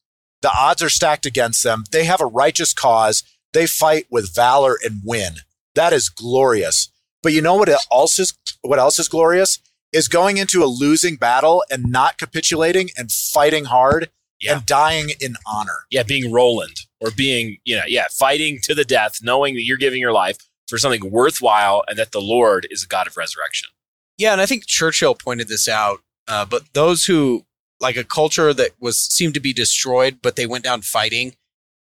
the 0.41 0.51
odds 0.55 0.83
are 0.83 0.89
stacked 0.89 1.25
against 1.25 1.63
them. 1.63 1.83
They 1.91 2.05
have 2.05 2.21
a 2.21 2.25
righteous 2.25 2.73
cause. 2.73 3.23
They 3.53 3.67
fight 3.67 4.07
with 4.09 4.33
valor 4.35 4.77
and 4.83 5.01
win. 5.03 5.35
That 5.75 5.93
is 5.93 6.09
glorious. 6.09 6.89
But 7.21 7.33
you 7.33 7.41
know 7.41 7.55
what 7.55 7.69
else 7.69 8.19
is 8.19 8.33
what 8.61 8.79
else 8.79 8.99
is 8.99 9.07
glorious 9.07 9.59
is 9.93 10.07
going 10.07 10.37
into 10.37 10.63
a 10.63 10.65
losing 10.65 11.15
battle 11.15 11.63
and 11.71 11.85
not 11.91 12.17
capitulating 12.17 12.89
and 12.97 13.11
fighting 13.11 13.65
hard 13.65 14.09
Yeah. 14.41 14.55
and 14.57 14.65
dying 14.65 15.11
in 15.21 15.35
honor. 15.45 15.85
yeah, 15.91 16.01
being 16.03 16.31
Roland 16.31 16.77
or 16.99 17.11
being, 17.11 17.57
you 17.63 17.75
know, 17.75 17.83
yeah, 17.87 18.05
fighting 18.11 18.57
to 18.63 18.73
the 18.73 18.83
death, 18.85 19.19
knowing 19.21 19.53
that 19.53 19.61
you're 19.63 19.77
giving 19.77 19.99
your 19.99 20.11
life 20.11 20.37
for 20.67 20.77
something 20.77 21.11
worthwhile 21.11 21.83
and 21.87 21.97
that 21.97 22.11
the 22.11 22.21
Lord 22.21 22.67
is 22.69 22.83
a 22.83 22.87
God 22.87 23.07
of 23.07 23.17
resurrection. 23.17 23.69
Yeah, 24.17 24.31
and 24.31 24.41
I 24.41 24.45
think 24.45 24.65
Churchill 24.65 25.15
pointed 25.15 25.47
this 25.47 25.67
out. 25.67 26.01
Uh, 26.27 26.45
but 26.45 26.73
those 26.73 27.05
who 27.05 27.45
like 27.79 27.97
a 27.97 28.03
culture 28.03 28.53
that 28.53 28.71
was 28.79 28.97
seemed 28.97 29.33
to 29.33 29.39
be 29.39 29.53
destroyed, 29.53 30.19
but 30.21 30.35
they 30.35 30.45
went 30.45 30.63
down 30.63 30.81
fighting, 30.81 31.35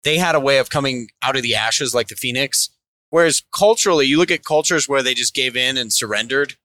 they 0.04 0.18
had 0.18 0.36
a 0.36 0.40
way 0.40 0.60
of 0.60 0.70
coming 0.70 1.10
out 1.22 1.36
of 1.36 1.42
the 1.42 1.56
ashes 1.56 1.94
like 1.94 2.08
the 2.08 2.16
phoenix. 2.16 2.70
Whereas 3.10 3.44
culturally, 3.54 4.06
you 4.06 4.18
look 4.18 4.32
at 4.32 4.44
cultures 4.44 4.88
where 4.88 5.02
they 5.02 5.14
just 5.14 5.34
gave 5.34 5.56
in 5.56 5.78
and 5.78 5.92
surrendered, 5.92 6.56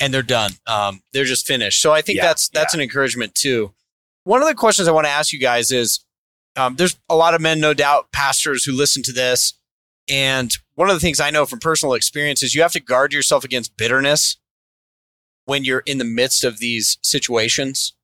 and 0.00 0.12
they're 0.12 0.22
done. 0.22 0.52
Um, 0.66 1.02
they're 1.12 1.24
just 1.24 1.46
finished. 1.46 1.80
So 1.80 1.92
I 1.92 2.00
think 2.00 2.16
Yeah, 2.16 2.26
that's 2.26 2.48
that's 2.48 2.74
an 2.74 2.80
encouragement 2.80 3.34
too. 3.34 3.72
One 4.24 4.40
of 4.40 4.48
the 4.48 4.54
questions 4.54 4.88
I 4.88 4.92
want 4.92 5.06
to 5.06 5.10
ask 5.10 5.32
you 5.32 5.38
guys 5.38 5.70
is: 5.70 6.04
um, 6.56 6.76
There's 6.76 6.96
a 7.08 7.16
lot 7.16 7.34
of 7.34 7.40
men, 7.40 7.60
no 7.60 7.74
doubt, 7.74 8.10
pastors 8.12 8.64
who 8.64 8.72
listen 8.72 9.02
to 9.04 9.12
this, 9.12 9.54
and 10.08 10.52
one 10.74 10.88
of 10.88 10.94
the 10.96 11.00
things 11.00 11.20
I 11.20 11.30
know 11.30 11.46
from 11.46 11.58
personal 11.58 11.94
experience 11.94 12.42
is 12.42 12.54
you 12.54 12.62
have 12.62 12.72
to 12.72 12.80
guard 12.80 13.12
yourself 13.12 13.44
against 13.44 13.76
bitterness 13.76 14.36
when 15.44 15.64
you're 15.64 15.82
in 15.86 15.98
the 15.98 16.04
midst 16.04 16.44
of 16.44 16.58
these 16.58 16.98
situations, 17.02 17.94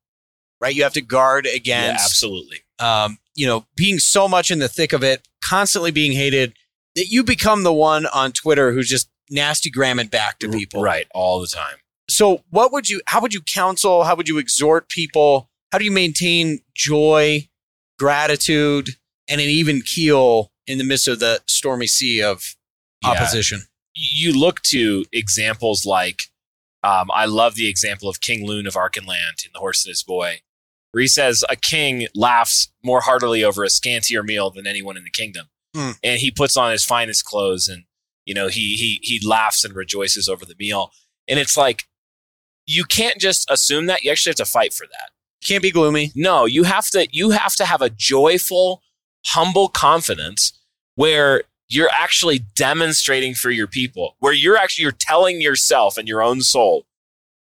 right? 0.61 0.75
You 0.75 0.83
have 0.83 0.93
to 0.93 1.01
guard 1.01 1.45
Yeah, 1.45 1.53
against, 1.55 2.05
absolutely. 2.05 2.59
um, 2.79 3.17
you 3.35 3.47
know, 3.47 3.65
being 3.75 3.99
so 3.99 4.27
much 4.27 4.51
in 4.51 4.59
the 4.59 4.67
thick 4.67 4.93
of 4.93 5.03
it, 5.03 5.27
constantly 5.43 5.91
being 5.91 6.11
hated, 6.11 6.53
that 6.95 7.07
you 7.07 7.23
become 7.23 7.63
the 7.63 7.73
one 7.73 8.05
on 8.07 8.31
Twitter 8.31 8.71
who's 8.73 8.89
just 8.89 9.09
nasty 9.29 9.69
gramming 9.69 10.07
back 10.07 10.39
to 10.39 10.49
people. 10.49 10.81
Right, 10.81 11.07
all 11.13 11.39
the 11.39 11.47
time. 11.47 11.77
So, 12.09 12.43
what 12.49 12.71
would 12.71 12.89
you, 12.89 13.01
how 13.07 13.21
would 13.21 13.33
you 13.33 13.41
counsel? 13.41 14.03
How 14.03 14.15
would 14.15 14.27
you 14.27 14.37
exhort 14.39 14.89
people? 14.89 15.49
How 15.71 15.77
do 15.77 15.85
you 15.85 15.91
maintain 15.91 16.59
joy, 16.73 17.47
gratitude, 17.99 18.89
and 19.29 19.39
an 19.39 19.47
even 19.47 19.81
keel 19.81 20.51
in 20.69 20.77
the 20.77 20.83
midst 20.85 21.07
of 21.07 21.19
the 21.19 21.41
stormy 21.47 21.87
sea 21.87 22.21
of 22.21 22.55
Yeah. 23.03 23.09
opposition? 23.09 23.67
You 23.93 24.37
look 24.39 24.61
to 24.63 25.03
examples 25.11 25.85
like, 25.85 26.29
um, 26.83 27.09
I 27.11 27.25
love 27.25 27.55
the 27.55 27.67
example 27.67 28.07
of 28.07 28.21
King 28.21 28.45
Lune 28.45 28.67
of 28.67 28.75
Archenland 28.75 29.43
in 29.45 29.51
The 29.53 29.59
Horse 29.59 29.83
and 29.85 29.91
His 29.91 30.03
Boy, 30.03 30.41
where 30.91 31.01
he 31.01 31.07
says, 31.07 31.43
A 31.49 31.55
king 31.55 32.07
laughs 32.15 32.69
more 32.83 33.01
heartily 33.01 33.43
over 33.43 33.63
a 33.63 33.67
scantier 33.67 34.23
meal 34.23 34.49
than 34.51 34.65
anyone 34.67 34.95
in 34.95 35.03
the 35.03 35.09
kingdom. 35.09 35.49
Hmm. 35.75 35.91
And 36.03 36.19
he 36.19 36.31
puts 36.31 36.55
on 36.55 36.71
his 36.71 36.85
finest 36.85 37.25
clothes 37.25 37.67
and, 37.67 37.83
you 38.25 38.33
know, 38.33 38.47
he, 38.47 38.75
he, 38.75 38.99
he 39.01 39.27
laughs 39.27 39.65
and 39.65 39.75
rejoices 39.75 40.29
over 40.29 40.45
the 40.45 40.55
meal. 40.57 40.91
And 41.27 41.39
it's 41.39 41.57
like, 41.57 41.83
you 42.65 42.83
can't 42.83 43.19
just 43.19 43.49
assume 43.49 43.87
that. 43.87 44.03
You 44.03 44.11
actually 44.11 44.29
have 44.31 44.37
to 44.37 44.45
fight 44.45 44.73
for 44.73 44.85
that. 44.87 45.09
Can't 45.45 45.63
be 45.63 45.71
gloomy. 45.71 46.11
No, 46.15 46.45
you 46.45 46.63
have 46.63 46.89
to 46.91 47.07
you 47.11 47.31
have 47.31 47.55
to 47.55 47.65
have 47.65 47.81
a 47.81 47.89
joyful, 47.89 48.83
humble 49.27 49.69
confidence 49.69 50.53
where 50.99 51.43
you're 51.69 51.89
actually 51.93 52.39
demonstrating 52.57 53.33
for 53.33 53.51
your 53.51 53.67
people, 53.67 54.17
where 54.19 54.33
you're 54.33 54.57
actually 54.57 54.83
you're 54.83 54.91
telling 54.91 55.39
yourself 55.39 55.97
and 55.97 56.09
your 56.09 56.21
own 56.21 56.41
soul, 56.41 56.85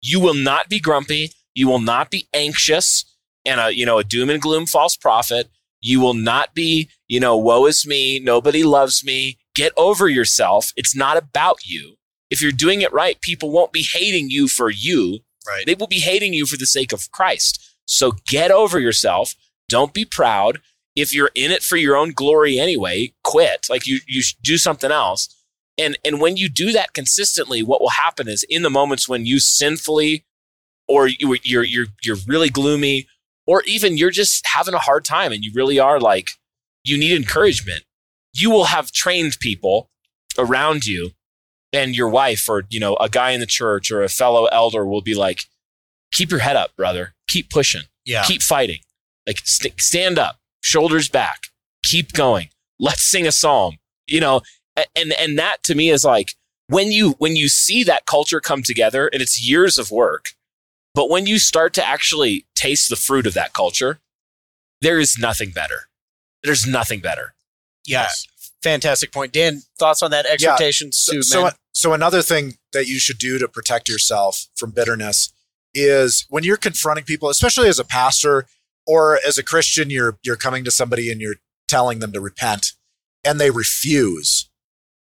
you 0.01 0.21
will 0.21 0.35
not 0.35 0.69
be 0.69 0.79
grumpy, 0.79 1.33
you 1.57 1.67
will 1.67 1.81
not 1.81 2.09
be 2.09 2.29
anxious 2.33 3.05
and 3.45 3.59
a 3.59 3.75
you 3.75 3.85
know 3.85 3.99
a 3.99 4.05
doom 4.05 4.31
and 4.31 4.41
gloom 4.41 4.65
false 4.65 4.97
prophet. 4.97 5.49
You 5.81 5.99
will 5.99 6.15
not 6.15 6.55
be, 6.55 6.89
you 7.09 7.19
know, 7.19 7.37
woe 7.37 7.67
is 7.67 7.85
me, 7.85 8.21
nobody 8.21 8.63
loves 8.63 9.05
me. 9.05 9.39
Get 9.57 9.73
over 9.77 10.09
yourself. 10.09 10.73
It's 10.77 10.95
not 10.95 11.17
about 11.17 11.67
you. 11.67 11.97
If 12.31 12.41
you're 12.41 12.53
doing 12.53 12.81
it 12.83 12.93
right, 12.93 13.21
people 13.21 13.51
won't 13.51 13.73
be 13.73 13.83
hating 13.83 14.31
you 14.31 14.47
for 14.47 14.71
you. 14.71 15.19
Right. 15.49 15.67
They 15.67 15.75
will 15.75 15.89
be 15.89 15.99
hating 15.99 16.33
you 16.33 16.47
for 16.47 16.57
the 16.57 16.67
sake 16.67 16.93
of 16.93 17.11
Christ. 17.11 17.77
So 17.87 18.13
get 18.29 18.53
over 18.53 18.79
yourself. 18.79 19.35
Don't 19.69 19.93
be 19.93 20.05
proud. 20.05 20.61
If 20.99 21.15
you're 21.15 21.31
in 21.35 21.51
it 21.51 21.63
for 21.63 21.77
your 21.77 21.97
own 21.97 22.13
glory 22.13 22.59
anyway, 22.59 23.13
quit. 23.25 23.67
Like 23.71 23.87
you, 23.87 24.01
you 24.07 24.23
do 24.43 24.59
something 24.59 24.91
else. 24.91 25.29
And, 25.77 25.97
and 26.05 26.21
when 26.21 26.37
you 26.37 26.49
do 26.49 26.73
that 26.73 26.93
consistently, 26.93 27.63
what 27.63 27.81
will 27.81 27.91
happen 27.91 28.29
is 28.29 28.45
in 28.49 28.63
the 28.63 28.71
moments 28.71 29.09
when 29.09 29.27
you 29.27 29.39
sinfully 29.39 30.25
or 30.89 31.07
you, 31.07 31.37
you're, 31.43 31.65
you're, 31.65 31.87
you're 32.03 32.17
really 32.27 32.49
gloomy 32.49 33.07
or 33.47 33.63
even 33.63 33.97
you're 33.97 34.11
just 34.11 34.45
having 34.55 34.75
a 34.75 34.79
hard 34.79 35.05
time 35.05 35.33
and 35.33 35.45
you 35.45 35.53
really 35.55 35.79
are 35.79 36.01
like, 36.01 36.31
you 36.85 36.99
need 36.99 37.15
encouragement. 37.15 37.85
You 38.35 38.51
will 38.51 38.65
have 38.65 38.91
trained 38.91 39.39
people 39.41 39.91
around 40.37 40.87
you 40.87 41.11
and 41.73 41.95
your 41.95 42.09
wife 42.09 42.49
or, 42.49 42.65
you 42.71 42.81
know, 42.81 42.97
a 42.97 43.09
guy 43.09 43.31
in 43.31 43.41
the 43.41 43.47
church 43.47 43.91
or 43.91 44.03
a 44.03 44.09
fellow 44.09 44.47
elder 44.47 44.85
will 44.85 45.03
be 45.03 45.15
like, 45.15 45.43
keep 46.13 46.31
your 46.31 46.41
head 46.41 46.57
up, 46.57 46.75
brother. 46.77 47.15
Keep 47.29 47.51
pushing. 47.51 47.83
Yeah. 48.05 48.25
Keep 48.25 48.43
fighting. 48.43 48.81
Like 49.27 49.41
st- 49.45 49.81
stand 49.81 50.19
up, 50.19 50.39
shoulders 50.69 51.09
back, 51.09 51.45
keep 51.83 52.13
going. 52.13 52.49
Let's 52.79 53.03
sing 53.03 53.27
a 53.27 53.33
psalm. 53.33 53.79
You 54.07 54.21
know, 54.21 54.43
and 54.95 55.13
and 55.13 55.39
that 55.39 55.63
to 55.65 55.75
me 55.75 55.91
is 55.91 56.05
like 56.05 56.31
when 56.69 56.93
you 56.93 57.15
when 57.19 57.37
you 57.37 57.49
see 57.49 57.83
that 57.85 58.07
culture 58.07 58.41
come 58.41 58.63
together 58.63 59.09
and 59.09 59.23
it's 59.23 59.47
years 59.47 59.79
of 59.79 59.91
work, 59.91 60.27
but 60.95 61.11
when 61.11 61.27
you 61.27 61.39
start 61.39 61.75
to 61.75 61.87
actually 61.87 62.47
taste 62.55 62.91
the 62.91 62.97
fruit 62.97 63.27
of 63.27 63.35
that 63.35 63.53
culture, 63.53 64.01
there 64.81 64.99
is 64.99 65.19
nothing 65.19 65.51
better. 65.51 65.89
There's 66.43 66.67
nothing 66.67 67.01
better. 67.01 67.35
Yeah. 67.87 68.09
Fantastic 68.63 69.13
point. 69.13 69.33
Dan, 69.33 69.63
thoughts 69.79 70.03
on 70.03 70.11
that 70.11 70.27
exhortation 70.27 70.93
So, 70.93 71.13
to 71.13 71.23
so, 71.23 71.51
so 71.73 71.93
another 71.93 72.23
thing 72.23 72.55
that 72.73 72.87
you 72.87 72.99
should 72.99 73.19
do 73.19 73.39
to 73.39 73.49
protect 73.49 73.89
yourself 73.89 74.47
from 74.57 74.73
bitterness 74.73 75.33
is 75.75 76.27
when 76.29 76.43
you're 76.45 76.57
confronting 76.57 77.05
people, 77.05 77.29
especially 77.29 77.69
as 77.69 77.79
a 77.79 77.85
pastor 77.85 78.47
or 78.89 79.21
as 79.25 79.39
a 79.39 79.45
Christian, 79.45 79.91
you're 79.91 80.19
you're 80.25 80.35
coming 80.37 80.65
to 80.65 80.71
somebody 80.73 81.13
and 81.13 81.21
you're 81.21 81.37
telling 81.69 82.01
them 82.01 82.13
to 82.13 82.21
repent 82.21 82.73
and 83.25 83.39
they 83.39 83.51
refuse. 83.51 84.49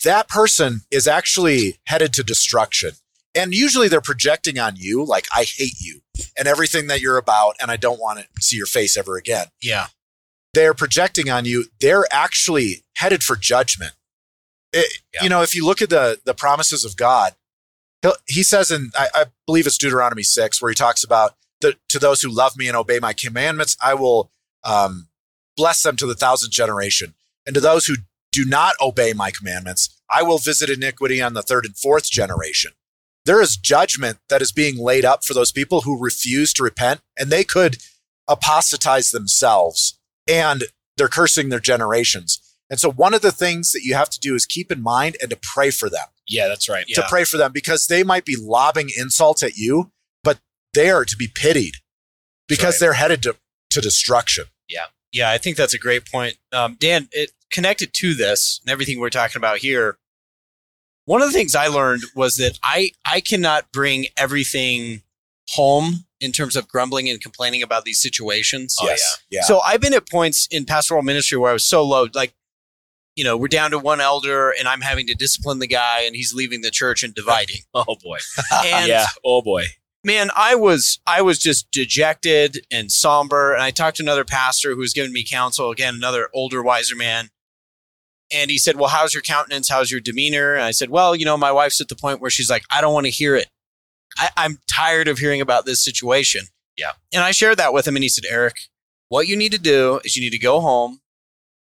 That 0.04 0.28
person 0.28 0.82
is 0.92 1.08
actually 1.08 1.80
headed 1.86 2.12
to 2.14 2.24
destruction. 2.24 2.92
And 3.36 3.54
usually 3.54 3.88
they're 3.88 4.02
projecting 4.02 4.58
on 4.58 4.74
you 4.76 5.06
like 5.06 5.28
I 5.34 5.44
hate 5.44 5.80
you 5.80 6.02
and 6.38 6.48
everything 6.48 6.88
that 6.88 7.00
you're 7.00 7.18
about 7.18 7.56
and 7.62 7.70
I 7.70 7.78
don't 7.78 8.00
want 8.00 8.20
to 8.20 8.26
see 8.42 8.58
your 8.58 8.66
face 8.66 8.98
ever 8.98 9.16
again 9.18 9.46
yeah. 9.62 9.88
they're 10.54 10.74
projecting 10.74 11.30
on 11.30 11.46
you, 11.46 11.66
they're 11.80 12.06
actually 12.12 12.84
headed 12.98 13.22
for 13.24 13.36
judgment. 13.36 13.94
It- 14.74 15.02
Yeah. 15.14 15.24
You 15.24 15.30
know, 15.30 15.42
if 15.44 15.54
you 15.54 15.64
look 15.66 15.82
at 15.82 15.90
the 15.92 16.20
the 16.26 16.34
promises 16.34 16.84
of 16.84 16.98
God, 16.98 17.36
he'll, 18.02 18.16
he 18.26 18.42
says 18.44 18.72
in 18.72 18.92
I, 18.96 19.10
I 19.14 19.26
believe 19.46 19.68
it's 19.68 19.78
Deuteronomy 19.78 20.24
six, 20.24 20.60
where 20.62 20.72
he 20.72 20.76
talks 20.76 21.04
about 21.04 21.36
the 21.62 21.76
to 21.90 22.00
those 22.00 22.22
who 22.22 22.30
love 22.30 22.58
me 22.58 22.68
and 22.68 22.78
obey 22.78 23.00
my 23.00 23.14
commandments, 23.14 23.76
I 23.84 23.94
will 23.94 24.32
um, 24.64 25.10
bless 25.58 25.82
them 25.84 25.96
to 25.98 26.06
the 26.06 26.16
thousandth 26.16 26.54
generation, 26.54 27.16
and 27.46 27.54
to 27.54 27.62
those 27.62 27.86
who 27.86 27.96
do 28.32 28.46
not 28.46 28.76
obey 28.80 29.14
my 29.14 29.32
commandments, 29.32 29.90
I 30.12 30.22
will 30.24 30.38
visit 30.38 30.70
iniquity 30.70 31.22
on 31.22 31.34
the 31.34 31.42
third 31.42 31.66
and 31.66 31.76
fourth 31.78 32.10
generation. 32.10 32.72
there 33.26 33.42
is 33.42 33.58
judgment 33.58 34.18
that 34.30 34.42
is 34.42 34.52
being 34.52 34.78
laid 34.78 35.06
up 35.06 35.24
for 35.24 35.34
those 35.34 35.52
people 35.52 35.82
who 35.82 36.02
refuse 36.02 36.54
to 36.54 36.64
repent 36.64 37.02
and 37.18 37.30
they 37.30 37.44
could 37.44 37.78
apostatize 38.28 39.12
themselves 39.12 40.00
and 40.28 40.64
they're 40.98 41.08
cursing 41.08 41.50
their 41.50 41.60
generations. 41.60 42.40
And 42.70 42.80
so 42.80 42.92
one 42.92 43.14
of 43.14 43.22
the 43.22 43.32
things 43.32 43.72
that 43.72 43.84
you 43.84 43.96
have 43.96 44.10
to 44.12 44.20
do 44.20 44.36
is 44.36 44.46
keep 44.46 44.72
in 44.72 44.82
mind 44.82 45.18
and 45.22 45.30
to 45.32 45.40
pray 45.42 45.72
for 45.72 45.90
them. 45.90 46.08
Yeah, 46.28 46.48
that's 46.48 46.70
right. 46.70 46.86
To 46.88 47.06
pray 47.10 47.24
for 47.24 47.38
them 47.38 47.52
because 47.52 47.88
they 47.88 48.04
might 48.04 48.26
be 48.26 48.36
lobbing 48.36 48.90
insults 48.96 49.42
at 49.42 49.58
you, 49.58 49.92
they 50.74 50.90
are 50.90 51.06
to 51.06 51.16
be 51.16 51.28
pitied 51.34 51.76
because 52.48 52.76
right. 52.76 52.80
they're 52.80 52.94
headed 52.94 53.24
to, 53.24 53.36
to 53.72 53.82
destruction. 53.82 54.46
Yeah, 54.68 54.86
Yeah. 55.12 55.32
I 55.32 55.38
think 55.38 55.58
that's 55.58 55.74
a 55.74 55.80
great 55.80 56.10
point. 56.10 56.38
Um, 56.52 56.78
Dan, 56.80 57.08
it 57.12 57.32
connected 57.52 57.94
to 57.94 58.14
this 58.14 58.60
and 58.64 58.72
everything 58.72 59.00
we're 59.00 59.10
talking 59.10 59.40
about 59.40 59.60
here. 59.60 59.98
One 61.06 61.22
of 61.22 61.28
the 61.28 61.34
things 61.34 61.56
I 61.56 61.68
learned 61.68 62.04
was 62.16 62.38
that 62.38 62.60
I 62.64 62.92
I 63.04 63.20
cannot 63.20 63.72
bring 63.72 64.08
everything 64.16 65.02
home 65.50 66.06
in 66.20 66.32
terms 66.32 66.56
of 66.56 66.68
grumbling 66.68 67.10
and 67.10 67.22
complaining 67.22 67.64
about 67.64 67.86
these 67.86 68.02
situations. 68.02 68.76
Oh, 68.82 68.86
yes. 68.86 69.24
Yeah. 69.30 69.42
So 69.42 69.62
I've 69.62 69.82
been 69.82 69.94
at 69.94 70.08
points 70.10 70.48
in 70.52 70.66
pastoral 70.66 71.02
ministry 71.02 71.38
where 71.38 71.50
I 71.50 71.54
was 71.54 71.68
so 71.68 71.84
low, 71.84 72.08
like, 72.14 72.34
you 73.16 73.24
know, 73.24 73.38
we're 73.38 73.48
down 73.48 73.72
to 73.72 73.80
one 73.80 74.02
elder 74.02 74.52
and 74.52 74.68
I'm 74.68 74.82
having 74.82 75.08
to 75.08 75.16
discipline 75.16 75.60
the 75.60 75.68
guy 75.68 76.02
and 76.02 76.16
he's 76.16 76.34
leaving 76.34 76.62
the 76.62 76.72
church 76.72 77.04
and 77.04 77.14
dividing. 77.14 77.58
Oh 77.74 77.96
boy. 78.04 78.18
And 78.66 78.88
yeah. 78.88 79.06
Oh 79.24 79.42
boy. 79.42 79.64
Man, 80.04 80.30
I 80.36 80.56
was 80.56 81.00
I 81.06 81.22
was 81.22 81.40
just 81.40 81.72
dejected 81.72 82.66
and 82.72 82.92
somber. 82.92 83.54
And 83.54 83.62
I 83.62 83.72
talked 83.72 83.98
to 83.98 84.04
another 84.04 84.26
pastor 84.26 84.72
who 84.72 84.80
was 84.80 84.94
giving 84.94 85.14
me 85.14 85.24
counsel, 85.24 85.72
again, 85.72 85.96
another 85.96 86.30
older, 86.34 86.62
wiser 86.64 86.96
man. 86.96 87.30
And 88.32 88.52
he 88.52 88.58
said, 88.58 88.76
Well, 88.76 88.90
how's 88.90 89.14
your 89.14 89.24
countenance? 89.24 89.70
How's 89.70 89.92
your 89.92 90.02
demeanor? 90.02 90.54
And 90.54 90.64
I 90.64 90.72
said, 90.72 90.90
Well, 90.90 91.16
you 91.16 91.26
know, 91.26 91.38
my 91.38 91.52
wife's 91.52 91.82
at 91.82 91.88
the 91.88 91.96
point 91.96 92.22
where 92.22 92.32
she's 92.32 92.50
like, 92.50 92.64
I 92.72 92.82
don't 92.82 92.94
want 92.94 93.06
to 93.06 93.12
hear 93.12 93.36
it. 93.36 93.48
I, 94.18 94.30
I'm 94.38 94.60
tired 94.72 95.08
of 95.08 95.20
hearing 95.20 95.42
about 95.42 95.66
this 95.66 95.84
situation. 95.84 96.46
Yeah. 96.78 96.92
And 97.14 97.24
I 97.24 97.32
shared 97.32 97.58
that 97.58 97.74
with 97.74 97.88
him, 97.88 97.96
and 97.96 98.04
he 98.04 98.10
said, 98.10 98.24
Eric, 98.30 98.56
what 99.10 99.28
you 99.28 99.36
need 99.36 99.52
to 99.52 99.60
do 99.60 100.00
is 100.04 100.16
you 100.16 100.22
need 100.22 100.32
to 100.32 100.40
go 100.40 100.62
home, 100.62 101.02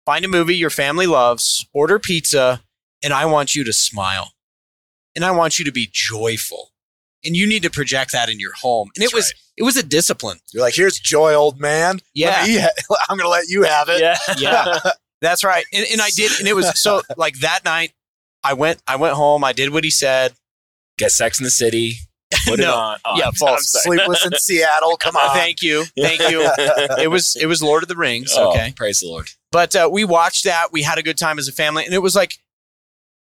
find 0.07 0.25
a 0.25 0.29
movie 0.29 0.57
your 0.57 0.71
family 0.71 1.07
loves, 1.07 1.67
order 1.73 1.99
pizza, 1.99 2.63
and 3.03 3.13
I 3.13 3.27
want 3.27 3.55
you 3.55 3.65
to 3.65 3.73
smile. 3.73 4.33
And 5.17 5.25
I 5.25 5.33
want 5.33 5.59
you 5.59 5.65
to 5.65 5.73
be 5.73 5.89
joyful. 5.91 6.71
And 7.25 7.37
you 7.37 7.47
need 7.47 7.63
to 7.65 7.71
project 7.71 8.13
that 8.13 8.29
in 8.31 8.41
your 8.41 8.53
home. 8.55 8.89
And 8.97 9.03
it 9.05 9.13
That's 9.13 9.15
was 9.15 9.35
it 9.57 9.63
was 9.63 9.77
a 9.77 9.83
discipline. 9.83 10.39
You're 10.53 10.63
like, 10.63 10.75
here's 10.75 10.99
joy, 10.99 11.35
old 11.35 11.61
man. 11.61 12.01
Yeah. 12.15 12.33
ha- 12.47 12.69
I'm 13.11 13.19
going 13.19 13.27
to 13.27 13.31
let 13.31 13.49
you 13.49 13.63
have 13.65 13.89
it. 13.91 14.01
Yeah. 14.01 14.17
Yeah. 14.39 14.79
That's 15.21 15.45
right. 15.45 15.67
And, 15.75 15.85
and 15.93 16.01
I 16.01 16.09
did, 16.17 16.33
and 16.39 16.49
it 16.49 16.55
was 16.57 16.81
so 16.81 17.03
like 17.19 17.41
that 17.41 17.61
night. 17.65 17.93
I 18.43 18.55
went. 18.55 18.83
I 18.87 18.97
went 18.97 19.15
home. 19.17 19.45
I 19.45 19.53
did 19.53 19.71
what 19.71 19.85
he 19.85 19.91
said. 19.91 20.33
Get 20.97 21.13
Sex 21.13 21.39
in 21.39 21.45
the 21.45 21.51
City. 21.51 21.97
Put 22.47 22.59
it 22.59 22.63
No. 22.65 22.75
on. 22.75 22.99
Oh, 23.05 23.19
Yeah, 23.19 23.31
false. 23.39 23.75
I'm. 23.75 23.81
Sleepless 23.83 24.25
in 24.25 24.33
Seattle. 24.39 24.97
Come 24.97 25.17
on. 25.17 25.35
Thank 25.37 25.61
you. 25.61 25.85
Thank 26.01 26.21
you. 26.31 26.51
It 26.99 27.11
was 27.11 27.37
it 27.39 27.45
was 27.45 27.63
Lord 27.63 27.83
of 27.83 27.91
the 27.91 27.97
Rings. 27.97 28.33
Oh, 28.35 28.49
Okay, 28.53 28.73
Praise 28.75 29.01
the 29.01 29.09
Lord. 29.09 29.29
but 29.53 29.77
uh, 29.77 29.91
we 29.93 30.05
watched 30.07 30.45
that. 30.45 30.73
We 30.73 30.81
had 30.85 30.97
a 30.97 31.03
good 31.03 31.19
time 31.19 31.39
as 31.39 31.49
a 31.49 31.53
family, 31.53 31.85
and 31.85 31.93
it 31.93 31.99
was 32.01 32.17
like 32.17 32.33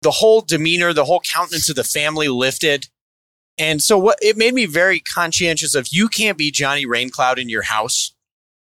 the 0.03 0.11
whole 0.11 0.41
demeanor, 0.41 0.93
the 0.93 1.05
whole 1.05 1.21
countenance 1.21 1.69
of 1.69 1.75
the 1.75 1.83
family 1.83 2.27
lifted. 2.27 2.87
And 3.59 3.81
so 3.81 3.97
what 3.97 4.17
it 4.21 4.37
made 4.37 4.53
me 4.53 4.65
very 4.65 5.01
conscientious 5.01 5.75
of 5.75 5.89
you 5.91 6.07
can't 6.07 6.37
be 6.37 6.49
Johnny 6.49 6.85
Raincloud 6.85 7.37
in 7.37 7.49
your 7.49 7.63
house. 7.63 8.13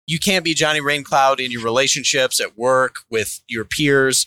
You 0.06 0.18
can't 0.18 0.44
be 0.44 0.52
Johnny 0.52 0.80
Raincloud 0.80 1.38
in 1.38 1.52
your 1.52 1.62
relationships 1.62 2.40
at 2.40 2.58
work 2.58 2.96
with 3.08 3.40
your 3.48 3.64
peers. 3.64 4.26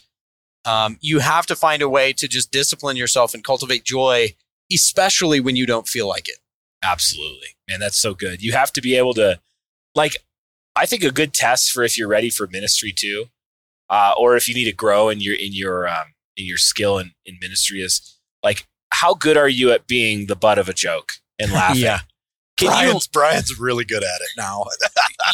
Um, 0.64 0.98
you 1.02 1.20
have 1.20 1.46
to 1.48 1.56
find 1.56 1.82
a 1.82 1.90
way 1.90 2.14
to 2.14 2.28
just 2.30 2.52
discipline 2.52 2.96
yourself 2.96 3.34
and 3.34 3.44
cultivate 3.44 3.84
joy, 3.84 4.36
especially 4.72 5.42
when 5.42 5.58
you 5.58 5.66
don't 5.66 5.88
feel 5.88 6.08
like 6.08 6.30
it. 6.30 6.38
Absolutely. 6.82 7.50
Man, 7.70 7.82
that's 7.82 8.00
so 8.00 8.14
good. 8.14 8.42
You 8.42 8.54
have 8.54 8.72
to 8.74 8.82
be 8.82 8.96
able 8.96 9.14
to, 9.16 9.42
like, 9.94 10.16
I 10.76 10.86
think 10.86 11.04
a 11.04 11.12
good 11.12 11.34
test 11.34 11.72
for 11.72 11.84
if 11.84 11.98
you're 11.98 12.08
ready 12.08 12.30
for 12.30 12.48
ministry 12.48 12.94
too, 12.96 13.26
uh, 13.90 14.14
or 14.18 14.38
if 14.38 14.48
you 14.48 14.56
need 14.56 14.66
to 14.66 14.74
grow 14.74 15.10
in 15.10 15.20
your 15.20 15.36
in 15.36 15.54
your 15.54 15.88
um, 15.88 16.14
in 16.36 16.46
your 16.46 16.58
skill 16.58 16.98
in, 16.98 17.12
in 17.26 17.38
ministry 17.40 17.82
is 17.82 18.18
like 18.42 18.66
how 18.94 19.14
good 19.14 19.38
are 19.38 19.50
you 19.50 19.72
at 19.72 19.88
being 19.88 20.28
the 20.28 20.36
butt 20.36 20.58
of 20.60 20.70
a 20.70 20.74
joke 20.74 21.14
and 21.40 21.52
laughing? 21.54 21.82
Yeah. 21.84 22.00
Can 22.56 22.68
Brian's, 22.68 23.08
Brian's 23.08 23.60
really 23.60 23.84
good 23.84 24.04
at 24.04 24.22
it 24.22 24.30
now. 24.38 24.66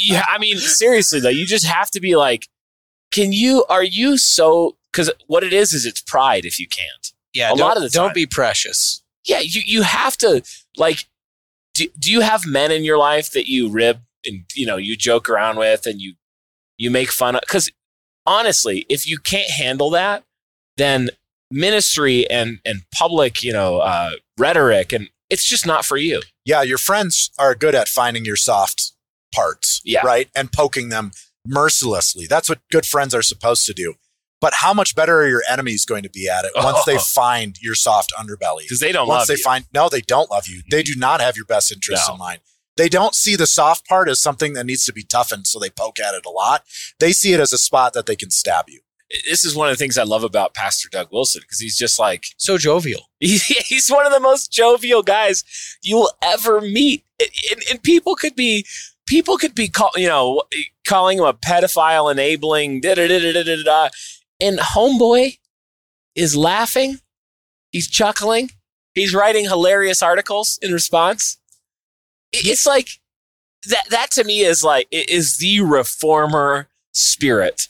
Yeah. 0.01 0.23
I 0.29 0.37
mean, 0.37 0.57
seriously 0.57 1.19
though, 1.19 1.29
you 1.29 1.45
just 1.45 1.65
have 1.65 1.91
to 1.91 1.99
be 1.99 2.15
like, 2.15 2.47
can 3.11 3.33
you? 3.33 3.65
Are 3.69 3.83
you 3.83 4.17
so? 4.17 4.77
Because 4.91 5.11
what 5.27 5.43
it 5.43 5.51
is 5.51 5.73
is 5.73 5.85
it's 5.85 6.01
pride 6.01 6.45
if 6.45 6.59
you 6.59 6.67
can't. 6.67 7.11
Yeah, 7.33 7.51
A 7.51 7.55
lot 7.55 7.75
of 7.75 7.83
the 7.83 7.89
don't 7.89 8.13
be 8.13 8.25
precious. 8.25 9.03
Yeah, 9.25 9.39
you 9.39 9.61
you 9.65 9.81
have 9.81 10.15
to 10.17 10.43
like. 10.77 11.05
Do, 11.73 11.87
do 11.97 12.11
you 12.11 12.21
have 12.21 12.45
men 12.45 12.71
in 12.71 12.83
your 12.83 12.97
life 12.97 13.31
that 13.31 13.47
you 13.47 13.69
rib 13.69 14.01
and 14.25 14.45
you 14.55 14.65
know 14.65 14.77
you 14.77 14.95
joke 14.95 15.29
around 15.29 15.57
with 15.57 15.85
and 15.85 15.99
you 15.99 16.13
you 16.77 16.89
make 16.91 17.11
fun 17.11 17.35
of? 17.35 17.41
Because 17.41 17.71
honestly, 18.25 18.85
if 18.89 19.07
you 19.07 19.17
can't 19.17 19.49
handle 19.49 19.89
that, 19.91 20.23
then 20.77 21.09
ministry 21.51 22.29
and 22.29 22.59
and 22.65 22.81
public 22.93 23.43
you 23.43 23.51
know 23.53 23.79
uh, 23.79 24.11
rhetoric 24.37 24.93
and 24.93 25.09
it's 25.29 25.43
just 25.43 25.65
not 25.65 25.85
for 25.85 25.97
you. 25.97 26.21
yeah, 26.45 26.63
your 26.63 26.79
friends 26.79 27.29
are 27.37 27.53
good 27.53 27.75
at 27.75 27.87
finding 27.87 28.25
your 28.25 28.35
soft 28.35 28.93
parts, 29.33 29.79
Yeah. 29.85 30.01
right? 30.03 30.27
And 30.35 30.51
poking 30.51 30.89
them 30.89 31.11
mercilessly. 31.45 32.25
That's 32.27 32.49
what 32.49 32.61
good 32.71 32.85
friends 32.85 33.13
are 33.13 33.21
supposed 33.21 33.65
to 33.67 33.73
do. 33.73 33.93
But 34.41 34.53
how 34.55 34.73
much 34.73 34.95
better 34.95 35.19
are 35.21 35.27
your 35.27 35.43
enemies 35.47 35.85
going 35.85 36.01
to 36.01 36.09
be 36.09 36.27
at 36.27 36.45
it 36.45 36.51
once 36.55 36.83
they 36.85 36.95
Oh. 36.95 36.99
find 37.21 37.57
your 37.61 37.75
soft 37.75 38.11
underbelly? 38.17 38.61
Because 38.63 38.79
they 38.79 38.91
don't 38.91 39.07
Once 39.07 39.19
love 39.21 39.27
they 39.27 39.33
you. 39.35 39.43
find 39.43 39.65
no, 39.73 39.87
they 39.87 40.01
don't 40.01 40.31
love 40.31 40.47
you. 40.47 40.63
They 40.71 40.81
do 40.81 40.93
not 40.97 41.21
have 41.21 41.35
your 41.35 41.45
best 41.45 41.71
interests 41.71 42.07
No. 42.07 42.13
in 42.15 42.19
mind. 42.19 42.39
They 42.75 42.89
don't 42.89 43.13
see 43.13 43.35
the 43.35 43.45
soft 43.45 43.85
part 43.87 44.09
as 44.09 44.19
something 44.21 44.53
that 44.53 44.65
needs 44.65 44.85
to 44.85 44.93
be 44.93 45.03
toughened, 45.03 45.45
so 45.45 45.59
they 45.59 45.69
poke 45.69 45.99
at 45.99 46.13
it 46.15 46.25
a 46.25 46.29
lot. 46.31 46.63
They 46.99 47.11
see 47.11 47.33
it 47.33 47.39
as 47.39 47.51
a 47.53 47.57
spot 47.59 47.93
that 47.93 48.05
they 48.07 48.15
can 48.15 48.31
stab 48.31 48.65
you. 48.69 48.79
This 49.27 49.43
is 49.43 49.55
one 49.55 49.69
of 49.69 49.73
the 49.73 49.81
things 49.81 49.97
I 49.97 50.03
love 50.03 50.23
about 50.23 50.53
Pastor 50.53 50.87
Doug 50.89 51.07
Wilson 51.11 51.41
because 51.41 51.59
he's 51.59 51.77
just 51.77 51.97
like 51.97 52.25
So 52.37 52.57
jovial. 52.57 53.09
He's 53.19 53.89
one 53.89 54.05
of 54.05 54.13
the 54.13 54.19
most 54.19 54.51
jovial 54.51 55.01
guys 55.03 55.43
you 55.81 55.95
will 55.97 56.11
ever 56.21 56.61
meet. 56.61 57.03
And, 57.51 57.61
and, 57.69 57.83
people 57.83 58.15
could 58.15 58.35
be 58.35 58.65
people 59.05 59.37
could 59.37 59.55
be 59.55 59.67
call, 59.67 59.91
you 59.95 60.07
know 60.07 60.43
calling 60.87 61.17
him 61.17 61.25
a 61.25 61.33
pedophile 61.33 62.11
enabling 62.11 62.81
da 62.81 62.95
da 62.95 63.07
da 63.07 63.19
da 63.19 63.33
da 63.33 63.43
da 63.43 63.63
da 63.63 63.89
and 64.39 64.59
homeboy 64.59 65.37
is 66.15 66.35
laughing. 66.35 66.99
He's 67.71 67.89
chuckling. 67.89 68.51
He's 68.93 69.13
writing 69.13 69.45
hilarious 69.45 70.01
articles 70.01 70.57
in 70.61 70.71
response. 70.71 71.37
It's 72.31 72.65
like 72.65 72.89
that 73.67 73.89
that 73.89 74.11
to 74.11 74.23
me 74.23 74.41
is 74.41 74.63
like 74.63 74.87
is 74.91 75.37
the 75.37 75.61
reformer 75.61 76.69
spirit 76.93 77.67